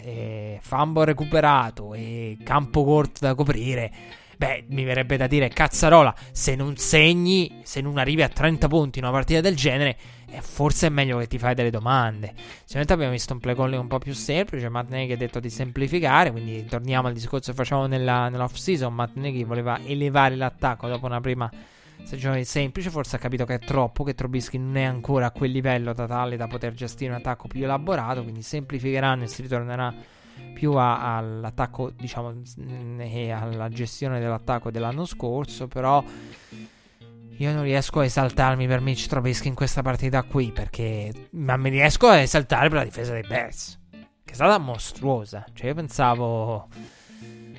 eh, 0.00 0.58
fumble 0.62 1.04
recuperato 1.04 1.92
e 1.92 2.38
campo 2.42 2.82
corto 2.82 3.18
da 3.20 3.34
coprire. 3.34 3.92
Beh, 4.38 4.64
mi 4.68 4.84
verrebbe 4.84 5.18
da 5.18 5.26
dire, 5.26 5.48
cazzarola, 5.48 6.14
se 6.32 6.54
non 6.54 6.78
segni, 6.78 7.60
se 7.64 7.82
non 7.82 7.98
arrivi 7.98 8.22
a 8.22 8.30
30 8.30 8.66
punti 8.66 8.98
in 8.98 9.04
una 9.04 9.12
partita 9.12 9.42
del 9.42 9.56
genere, 9.56 9.96
eh, 10.36 10.40
forse 10.40 10.86
è 10.86 10.90
meglio 10.90 11.18
che 11.18 11.26
ti 11.26 11.38
fai 11.38 11.54
delle 11.54 11.70
domande. 11.70 12.32
Sicuramente 12.36 12.92
abbiamo 12.92 13.12
visto 13.12 13.32
un 13.32 13.40
play 13.40 13.54
calling 13.54 13.80
un 13.80 13.88
po' 13.88 13.98
più 13.98 14.14
semplice. 14.14 14.68
Matt 14.68 14.88
Nagy 14.90 15.12
ha 15.12 15.16
detto 15.16 15.40
di 15.40 15.50
semplificare. 15.50 16.30
Quindi 16.30 16.64
torniamo 16.64 17.08
al 17.08 17.14
discorso 17.14 17.50
che 17.50 17.56
facciamo 17.56 17.86
nella, 17.86 18.28
nell'off 18.28 18.54
season. 18.54 18.94
Matt 18.94 19.14
Nagy 19.14 19.44
voleva 19.44 19.80
elevare 19.84 20.36
l'attacco 20.36 20.88
dopo 20.88 21.06
una 21.06 21.20
prima 21.20 21.50
stagione 22.02 22.44
semplice, 22.44 22.90
forse 22.90 23.16
ha 23.16 23.18
capito 23.18 23.44
che 23.44 23.54
è 23.54 23.58
troppo, 23.58 24.04
che 24.04 24.14
Trubisky 24.14 24.58
non 24.58 24.76
è 24.76 24.82
ancora 24.82 25.26
a 25.26 25.30
quel 25.30 25.50
livello 25.50 25.92
da 25.92 26.06
tale 26.06 26.36
da 26.36 26.46
poter 26.46 26.74
gestire 26.74 27.10
un 27.10 27.16
attacco 27.16 27.48
più 27.48 27.62
elaborato, 27.64 28.22
quindi 28.22 28.42
semplificheranno 28.42 29.24
e 29.24 29.26
si 29.26 29.42
ritornerà 29.42 29.94
più 30.52 30.72
a, 30.72 31.16
all'attacco, 31.16 31.90
diciamo, 31.90 32.42
e 32.98 33.30
alla 33.30 33.68
gestione 33.68 34.20
dell'attacco 34.20 34.70
dell'anno 34.70 35.04
scorso, 35.06 35.66
però 35.66 36.02
io 37.38 37.52
non 37.52 37.62
riesco 37.62 38.00
a 38.00 38.04
esaltarmi 38.04 38.66
per 38.66 38.80
Mitch 38.80 39.06
Trubisky 39.06 39.48
in 39.48 39.54
questa 39.54 39.82
partita 39.82 40.22
qui, 40.22 40.52
perché 40.52 41.28
ma 41.32 41.56
mi 41.56 41.70
riesco 41.70 42.06
a 42.06 42.20
esaltare 42.20 42.68
per 42.68 42.78
la 42.78 42.84
difesa 42.84 43.12
dei 43.12 43.24
Bears, 43.26 43.78
che 43.90 44.32
è 44.32 44.34
stata 44.34 44.58
mostruosa. 44.58 45.44
Cioè 45.52 45.68
io 45.68 45.74
pensavo 45.74 46.68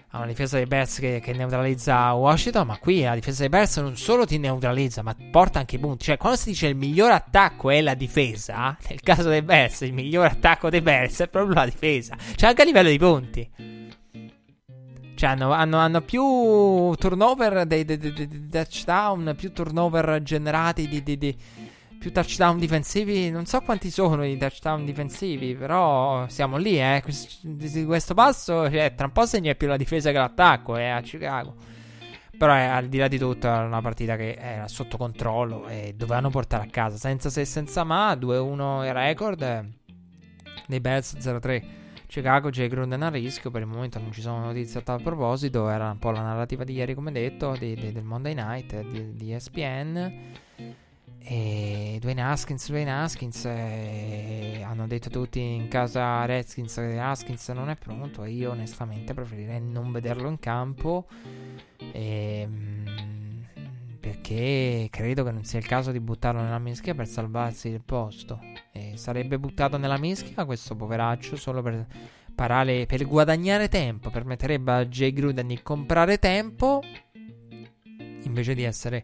a 0.10 0.18
una 0.18 0.27
difesa 0.27 0.56
dei 0.56 0.65
Bears 0.65 0.99
che, 0.99 1.19
che, 1.19 1.34
neutralizza 1.34 2.14
Washington, 2.14 2.68
ma 2.68 2.77
qui 2.77 3.02
la 3.02 3.15
difesa 3.15 3.41
dei 3.41 3.49
Bears 3.49 3.76
non 3.77 3.97
solo 3.97 4.26
ti 4.26 4.38
neutralizza, 4.38 5.02
ma 5.02 5.14
porta 5.30 5.60
anche 5.60 5.76
i 5.76 5.80
punti. 5.80 6.06
Cioè, 6.06 6.18
quando 6.18 6.38
si 6.38 6.49
dice 6.49 6.68
il 6.68 6.76
miglior 6.76 7.11
attacco 7.11 7.69
è 7.69 7.81
la 7.81 7.95
difesa, 7.95 8.77
nel 8.88 9.02
caso 9.02 9.27
dei 9.27 9.41
Bears, 9.41 9.81
il 9.81 9.93
miglior 9.93 10.26
attacco 10.26 10.69
dei 10.69 10.81
Bears 10.81 11.19
è 11.19 11.27
proprio 11.27 11.56
la 11.56 11.65
difesa. 11.65 12.15
Cioè, 12.35 12.49
anche 12.49 12.61
a 12.61 12.65
livello 12.65 12.89
di 12.89 12.97
punti. 12.97 13.84
Cioè, 15.15 15.29
hanno, 15.29 15.51
hanno, 15.51 15.77
hanno 15.77 16.01
più 16.01 16.93
turnover 16.97 17.65
dei, 17.65 17.85
dei, 17.85 17.97
dei, 17.97 18.13
dei, 18.13 18.49
touchdown, 18.49 19.33
più 19.37 19.53
turnover 19.53 20.21
generati 20.21 20.87
di, 20.87 21.37
più 21.97 22.11
touchdown 22.11 22.59
difensivi. 22.59 23.31
Non 23.31 23.45
so 23.45 23.61
quanti 23.61 23.89
sono 23.89 24.25
i 24.25 24.37
touchdown 24.37 24.85
difensivi, 24.85 25.55
però 25.55 26.27
siamo 26.27 26.57
lì, 26.57 26.79
eh. 26.79 27.01
Di 27.41 27.85
questo 27.85 28.13
passo, 28.13 28.69
cioè, 28.69 28.93
tra 28.93 29.05
un 29.05 29.11
po' 29.13 29.25
segna 29.25 29.55
più 29.55 29.67
la 29.67 29.77
difesa 29.77 30.11
che 30.11 30.17
l'attacco, 30.17 30.77
eh, 30.77 30.89
a 30.89 31.01
Chicago. 31.01 31.55
Però 32.37 32.53
è, 32.53 32.63
al 32.63 32.87
di 32.87 32.97
là 32.97 33.07
di 33.07 33.17
tutto 33.17 33.47
era 33.47 33.63
una 33.63 33.81
partita 33.81 34.17
che 34.17 34.35
era 34.37 34.67
sotto 34.67 34.97
controllo 34.97 35.67
e 35.67 35.93
dovevano 35.95 36.29
portare 36.29 36.65
a 36.65 36.69
casa. 36.69 36.97
Senza 36.97 37.29
se 37.29 37.41
e 37.41 37.45
senza 37.45 37.83
ma, 37.85 38.13
2-1 38.13 38.85
il 38.85 38.93
record 38.93 39.65
dei 40.67 40.79
Bears 40.81 41.15
0-3. 41.15 41.85
Chicago, 42.15 42.49
Jay 42.49 42.69
Gruden 42.69 43.03
a 43.03 43.09
rischio. 43.09 43.51
Per 43.51 43.59
il 43.59 43.67
momento 43.67 43.99
non 43.99 44.13
ci 44.13 44.21
sono 44.21 44.45
notizie 44.45 44.79
a 44.79 44.83
tal 44.83 45.01
proposito. 45.01 45.67
Era 45.67 45.91
un 45.91 45.99
po' 45.99 46.11
la 46.11 46.21
narrativa 46.21 46.63
di 46.63 46.71
ieri, 46.71 46.93
come 46.93 47.11
detto, 47.11 47.57
di, 47.59 47.75
di, 47.75 47.91
del 47.91 48.05
Monday 48.05 48.33
Night 48.33 48.87
di, 48.87 49.15
di 49.17 49.33
ESPN. 49.33 50.13
E 51.27 51.97
Dwayne 51.99 52.21
Haskins, 52.21 52.69
Dwayne 52.69 53.01
Haskins 53.01 53.43
eh, 53.45 54.63
hanno 54.63 54.87
detto 54.87 55.09
tutti 55.09 55.41
in 55.41 55.67
casa 55.67 56.23
Redskins 56.23 56.75
che 56.75 56.99
Haskins 56.99 57.49
non 57.49 57.71
è 57.71 57.75
pronto 57.75 58.23
e 58.23 58.29
io 58.29 58.51
onestamente 58.51 59.15
preferirei 59.15 59.59
non 59.59 59.91
vederlo 59.91 60.29
in 60.29 60.37
campo 60.37 61.07
eh, 61.91 62.47
perché 64.06 64.88
credo 64.91 65.23
che 65.23 65.32
non 65.32 65.44
sia 65.45 65.57
il 65.57 65.65
caso 65.65 65.91
di 65.91 65.99
buttarlo 65.99 66.40
nella 66.40 66.60
mischia 66.60 66.94
per 66.94 67.07
salvarsi 67.07 67.69
il 67.69 67.82
posto 67.84 68.40
e 68.72 68.91
sarebbe 68.98 69.40
buttato 69.40 69.77
nella 69.77 69.98
mischia 69.98 70.45
questo 70.45 70.76
poveraccio 70.76 71.36
solo 71.36 71.64
per, 71.64 71.88
parare, 72.36 72.86
per 72.86 73.07
guadagnare 73.07 73.68
tempo 73.68 74.11
permetterebbe 74.11 74.72
a 74.72 74.86
Jay 74.86 75.11
Gruden 75.11 75.48
di 75.48 75.60
comprare 75.64 76.19
tempo 76.19 76.84
invece 78.22 78.53
di 78.53 78.61
essere 78.61 79.03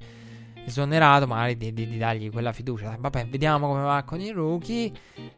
esonerato, 0.63 1.25
magari 1.25 1.57
di, 1.57 1.73
di, 1.73 1.87
di, 1.87 1.97
dargli 1.97 2.29
quella 2.29 2.51
fiducia. 2.51 2.95
Vabbè, 2.99 3.25
vediamo 3.25 3.67
come 3.67 3.81
va 3.81 4.03
con 4.03 4.21
i 4.21 4.29
rookie. 4.29 4.91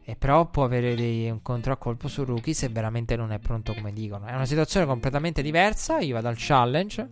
E 0.04 0.16
però 0.16 0.50
può 0.50 0.64
avere 0.64 0.94
dei, 0.94 1.30
un 1.30 1.40
controcolpo 1.40 2.08
su 2.08 2.24
rookie 2.24 2.52
se 2.52 2.68
veramente 2.68 3.16
non 3.16 3.32
è 3.32 3.38
pronto 3.38 3.72
come 3.72 3.94
dicono. 3.94 4.26
È 4.26 4.34
una 4.34 4.44
situazione 4.44 4.84
completamente 4.84 5.40
diversa. 5.40 6.00
Io 6.00 6.12
vado 6.12 6.28
al 6.28 6.36
challenge. 6.36 7.08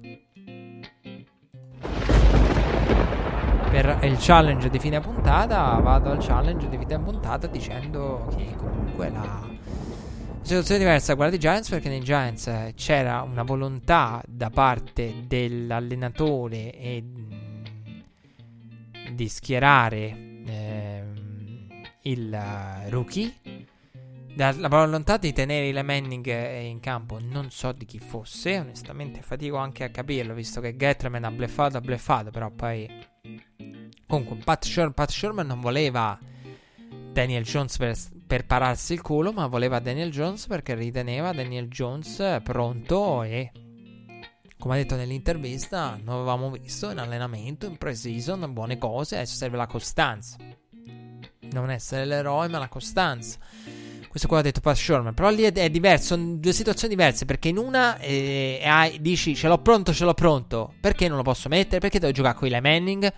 Per 3.73 4.01
il 4.03 4.19
challenge 4.19 4.69
di 4.69 4.79
fine 4.79 5.01
puntata, 5.01 5.79
vado 5.79 6.11
al 6.11 6.23
challenge 6.23 6.69
di 6.69 6.77
fine 6.77 6.99
puntata 6.99 7.47
dicendo 7.47 8.31
che 8.37 8.55
comunque 8.55 9.09
la 9.09 9.49
situazione 10.43 10.79
diversa 10.79 11.13
da 11.13 11.15
quella 11.15 11.31
dei 11.31 11.39
Giants 11.39 11.71
perché 11.71 11.89
nei 11.89 12.03
Giants 12.03 12.73
c'era 12.75 13.23
una 13.23 13.43
volontà 13.43 14.23
da 14.29 14.51
parte 14.51 15.25
dell'allenatore 15.27 16.75
e 16.75 17.03
di 19.15 19.29
schierare 19.29 20.17
eh, 20.45 21.05
il 22.03 22.39
rookie. 22.91 23.35
La, 24.35 24.53
la 24.53 24.69
volontà 24.69 25.17
di 25.17 25.33
tenere 25.33 25.69
il 25.69 25.83
Manning 25.83 26.27
eh, 26.27 26.67
in 26.67 26.79
campo 26.79 27.17
non 27.23 27.51
so 27.51 27.73
di 27.73 27.87
chi 27.87 27.99
fosse, 27.99 28.59
onestamente 28.59 29.23
fatico 29.23 29.57
anche 29.57 29.85
a 29.85 29.89
capirlo, 29.89 30.35
visto 30.35 30.61
che 30.61 30.77
Getterman 30.77 31.25
ha 31.25 31.31
bleffato, 31.31 31.79
ha 31.79 31.81
bleffato, 31.81 32.31
però 32.31 32.51
poi... 32.51 33.11
Comunque 34.13 34.37
Pat, 34.45 34.65
Sher- 34.65 34.93
Pat 34.93 35.11
Sherman 35.11 35.47
non 35.47 35.61
voleva 35.61 36.19
Daniel 37.13 37.45
Jones 37.45 37.77
per, 37.77 37.97
per, 38.27 38.45
pararsi 38.47 38.95
il 38.95 39.01
culo, 39.01 39.33
ma 39.33 39.47
voleva 39.47 39.79
Daniel 39.79 40.11
Jones 40.11 40.47
perché 40.47 40.75
riteneva 40.75 41.33
Daniel 41.33 41.69
Jones 41.69 42.41
pronto 42.43 43.23
e 43.23 43.53
come 44.59 44.75
ha 44.75 44.77
detto 44.77 44.97
nell'intervista, 44.97 45.99
non 46.03 46.17
avevamo 46.17 46.51
visto 46.51 46.91
in 46.91 46.99
allenamento, 46.99 47.67
in 47.67 47.79
pre-season, 47.79 48.53
buone 48.53 48.79
cose, 48.79 49.17
adesso 49.17 49.37
serve 49.37 49.57
la 49.57 49.67
costanza. 49.67 50.37
Non 51.51 51.71
essere 51.71 52.05
l'eroe, 52.05 52.49
ma 52.49 52.59
la 52.59 52.69
costanza. 52.69 53.39
Questo 54.13 54.29
che 54.29 54.37
ha 54.37 54.43
detto 54.43 54.61
Pat 54.61 54.77
Sherman. 54.77 55.15
Però 55.15 55.31
lì 55.31 55.45
è, 55.45 55.53
è, 55.55 55.71
diverso, 55.71 56.09
sono 56.09 56.35
due 56.35 56.53
situazioni 56.53 56.95
diverse. 56.95 57.25
Perché 57.25 57.49
in 57.49 57.57
una 57.57 57.97
eh, 57.97 58.61
hai, 58.63 59.01
dici 59.01 59.35
ce 59.35 59.49
l'ho 59.49 59.57
pronto, 59.57 59.95
ce 59.95 60.05
l'ho 60.05 60.13
pronto. 60.13 60.75
Perché 60.83 61.09
non 61.09 61.17
lo 61.17 61.23
posso 61.23 61.49
mettere? 61.49 61.81
Perché 61.81 61.99
devo 61.99 62.13
giocare 62.13 62.37
con 62.37 62.47
i 62.47 62.61
Manning? 62.61 63.11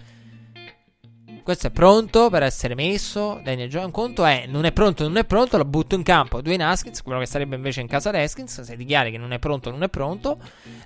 Questo 1.42 1.66
è 1.66 1.70
pronto 1.72 2.30
per 2.30 2.44
essere 2.44 2.76
messo. 2.76 3.40
Daniel 3.42 3.68
Jones. 3.68 3.86
Un 3.86 3.90
conto 3.90 4.24
è 4.24 4.46
non 4.46 4.66
è 4.66 4.70
pronto, 4.70 5.02
non 5.02 5.16
è 5.16 5.24
pronto. 5.24 5.56
Lo 5.56 5.64
butto 5.64 5.96
in 5.96 6.04
campo. 6.04 6.40
Dwayne 6.40 6.62
Haskins, 6.62 7.02
quello 7.02 7.18
che 7.18 7.26
sarebbe 7.26 7.56
invece 7.56 7.80
in 7.80 7.88
casa 7.88 8.10
Haskins. 8.10 8.60
Se 8.60 8.76
dichiari 8.76 9.10
che 9.10 9.18
non 9.18 9.32
è 9.32 9.40
pronto, 9.40 9.72
non 9.72 9.82
è 9.82 9.88
pronto. 9.88 10.38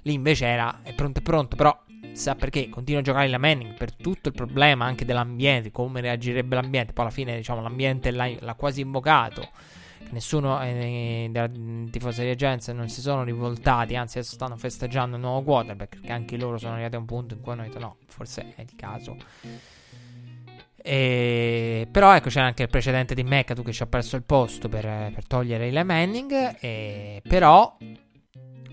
Lì 0.04 0.14
invece 0.14 0.46
era 0.46 0.80
è 0.82 0.94
pronto, 0.94 1.18
è 1.18 1.22
pronto. 1.22 1.54
Però 1.54 1.84
sa 2.12 2.34
perché 2.34 2.70
continua 2.70 3.02
a 3.02 3.04
giocare 3.04 3.28
la 3.28 3.36
Manning 3.36 3.74
per 3.74 3.94
tutto 3.94 4.28
il 4.28 4.34
problema 4.34 4.86
anche 4.86 5.04
dell'ambiente. 5.04 5.70
Come 5.70 6.00
reagirebbe 6.00 6.54
l'ambiente. 6.54 6.94
Poi 6.94 7.04
alla 7.04 7.12
fine, 7.12 7.36
diciamo, 7.36 7.60
l'ambiente 7.60 8.10
l'ha, 8.10 8.30
l'ha 8.40 8.54
quasi 8.54 8.80
invocato. 8.80 9.50
Nessuno 10.10 10.62
eh, 10.62 11.28
della 11.30 11.50
tifoseria 11.90 12.34
Giants 12.34 12.68
non 12.68 12.88
si 12.88 13.00
sono 13.00 13.24
rivoltati, 13.24 13.94
anzi 13.94 14.18
adesso 14.18 14.34
stanno 14.34 14.56
festeggiando 14.56 15.16
il 15.16 15.22
nuovo 15.22 15.42
quarterback 15.42 15.96
perché 15.96 16.12
anche 16.12 16.36
loro 16.36 16.56
sono 16.56 16.72
arrivati 16.72 16.96
a 16.96 16.98
un 16.98 17.04
punto 17.04 17.34
in 17.34 17.40
cui 17.40 17.52
hanno 17.52 17.62
detto 17.62 17.78
no, 17.78 17.96
forse 18.06 18.54
è 18.54 18.62
il 18.62 18.74
caso 18.74 19.16
e... 20.88 21.86
Però 21.90 22.14
ecco 22.14 22.30
c'era 22.30 22.46
anche 22.46 22.62
il 22.62 22.70
precedente 22.70 23.14
di 23.14 23.22
McAdoo 23.22 23.62
che 23.62 23.72
ci 23.72 23.82
ha 23.82 23.86
perso 23.86 24.16
il 24.16 24.22
posto 24.22 24.70
per, 24.70 24.84
per 24.84 25.26
togliere 25.26 25.68
il 25.68 25.84
Manning. 25.84 26.56
E... 26.60 27.20
Però 27.28 27.76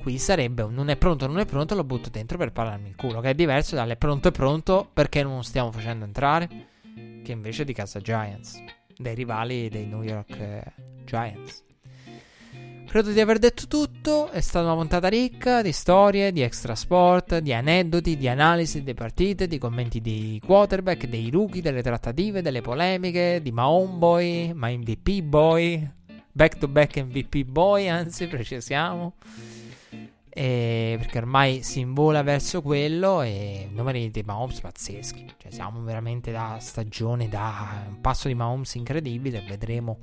qui 0.02 0.18
sarebbe 0.18 0.62
un 0.62 0.74
non 0.74 0.90
è 0.90 0.96
pronto, 0.96 1.28
non 1.28 1.40
è 1.40 1.46
pronto, 1.46 1.76
lo 1.76 1.84
butto 1.84 2.10
dentro 2.10 2.38
per 2.38 2.54
parlarmi 2.54 2.88
il 2.88 2.96
culo. 2.96 3.20
Che 3.20 3.32
è 3.32 3.36
diverso 3.36 3.76
dalle 3.76 3.98
pronto 3.98 4.30
è 4.30 4.32
pronto 4.32 4.90
perché 4.94 5.24
non 5.24 5.36
lo 5.36 5.42
stiamo 5.42 5.74
facendo 5.74 6.06
entrare. 6.06 6.48
Che 7.22 7.32
invece 7.32 7.66
di 7.66 7.74
casa 7.74 8.00
Giants, 8.00 8.64
dei 8.96 9.16
rivali 9.16 9.68
dei 9.68 9.86
New 9.86 10.04
York 10.04 10.40
eh, 10.40 10.64
Giants. 11.06 11.64
Credo 12.96 13.12
di 13.12 13.20
aver 13.20 13.40
detto 13.40 13.68
tutto, 13.68 14.30
è 14.30 14.40
stata 14.40 14.68
una 14.68 14.76
puntata 14.76 15.10
ricca 15.10 15.62
di 15.62 15.74
storie, 15.74 16.32
di 16.32 16.40
extra 16.40 16.76
sport, 16.76 17.40
di 17.40 17.52
aneddoti, 17.52 18.16
di 18.16 18.30
analisi 18.30 18.80
delle 18.80 18.94
partite, 18.94 19.48
di 19.48 19.58
commenti 19.58 20.00
dei 20.00 20.40
quarterback, 20.42 21.06
dei 21.08 21.30
rookie, 21.30 21.62
delle 21.62 21.82
trattative, 21.82 22.42
delle 22.42 22.62
polemiche, 22.62 23.42
di 23.42 23.52
Mahone 23.52 23.98
Boy, 23.98 24.54
ma 24.54 24.70
MVP 24.70 25.24
Boy, 25.24 25.92
back 26.32 26.58
to 26.58 26.70
back 26.70 26.98
MVP 26.98 27.44
Boy, 27.44 27.90
anzi 27.90 28.28
precisiamo. 28.32 29.16
E 30.30 30.96
perché 30.98 31.18
ormai 31.18 31.64
si 31.64 31.82
invola 31.82 32.22
verso 32.24 32.62
quello 32.62 33.22
e 33.24 33.68
numeri 33.74 34.10
di 34.10 34.24
Mahomes 34.26 34.62
pazzeschi. 34.62 35.34
Cioè 35.38 35.52
siamo 35.52 35.82
veramente 35.84 36.32
da 36.32 36.60
stagione, 36.62 37.28
da 37.28 37.88
un 37.90 38.00
passo 38.00 38.30
di 38.30 38.36
Mahomes 38.36 38.74
incredibile, 38.76 39.44
vedremo 39.46 40.00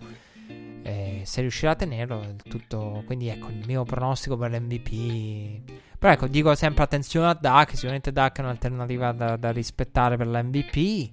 eh, 0.82 1.22
se 1.24 1.40
riuscirà 1.40 1.72
a 1.72 1.76
tenerlo, 1.76 2.36
tutto. 2.44 3.02
Quindi 3.06 3.28
ecco 3.28 3.48
il 3.48 3.62
mio 3.66 3.84
pronostico 3.84 4.36
per 4.36 4.50
l'MVP. 4.50 5.80
Però 5.98 6.12
ecco, 6.12 6.26
dico 6.26 6.54
sempre 6.54 6.82
attenzione 6.82 7.28
a 7.28 7.38
Duck. 7.40 7.74
Sicuramente 7.74 8.12
Duck 8.12 8.38
è 8.38 8.40
un'alternativa 8.40 9.12
da, 9.12 9.36
da 9.36 9.50
rispettare 9.52 10.16
per 10.16 10.26
l'MVP. 10.26 11.10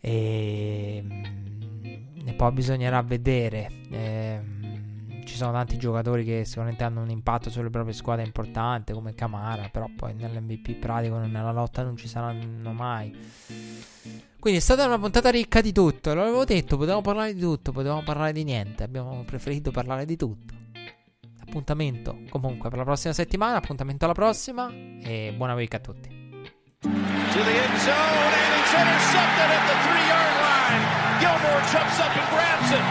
E, 0.00 1.02
mm, 1.02 2.28
e 2.28 2.32
poi 2.34 2.52
bisognerà 2.52 3.02
vedere. 3.02 3.70
Eh, 3.90 4.40
ci 5.24 5.36
sono 5.36 5.52
tanti 5.52 5.78
giocatori 5.78 6.24
che 6.24 6.44
sicuramente 6.44 6.84
hanno 6.84 7.02
un 7.02 7.10
impatto 7.10 7.50
sulle 7.50 7.70
proprie 7.70 7.94
squadre 7.94 8.24
importante, 8.24 8.92
come 8.92 9.14
Camara. 9.14 9.68
Però 9.70 9.88
poi 9.96 10.14
nell'MVP 10.14 10.74
pratico, 10.74 11.16
nella 11.18 11.52
lotta 11.52 11.82
non 11.82 11.96
ci 11.96 12.08
saranno 12.08 12.72
mai. 12.72 13.16
Quindi 14.40 14.58
è 14.58 14.62
stata 14.62 14.86
una 14.86 14.98
puntata 14.98 15.30
ricca 15.30 15.60
di 15.60 15.70
tutto. 15.70 16.12
L'avevo 16.14 16.44
detto, 16.44 16.76
potevamo 16.76 17.02
parlare 17.02 17.34
di 17.34 17.40
tutto, 17.40 17.72
potevamo 17.72 18.02
parlare 18.02 18.32
di 18.32 18.42
niente. 18.42 18.82
Abbiamo 18.82 19.22
preferito 19.24 19.70
parlare 19.70 20.04
di 20.04 20.16
tutto. 20.16 20.54
Appuntamento 21.40 22.22
comunque 22.30 22.70
per 22.70 22.78
la 22.78 22.84
prossima 22.84 23.12
settimana. 23.12 23.58
Appuntamento 23.58 24.06
alla 24.06 24.14
prossima. 24.14 24.72
E 25.02 25.32
buona 25.36 25.54
week 25.54 25.74
a 25.74 25.78
tutti. 25.78 26.20
to 27.32 27.38
the 27.44 27.56
end 27.56 27.78
zone, 27.78 28.32
and 28.42 28.52
it's 28.58 28.74
intercepted 28.74 29.50
at 29.54 29.62
the 29.70 29.76
three-yard 29.86 30.34
line. 30.42 30.84
Gilmore 31.22 31.62
jumps 31.70 31.98
up 32.02 32.10
and 32.10 32.26
grabs 32.34 32.70
it. 32.74 32.84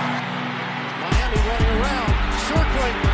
Miami 1.04 1.40
running 1.44 1.74
around, 1.76 2.14
circling, 2.48 3.09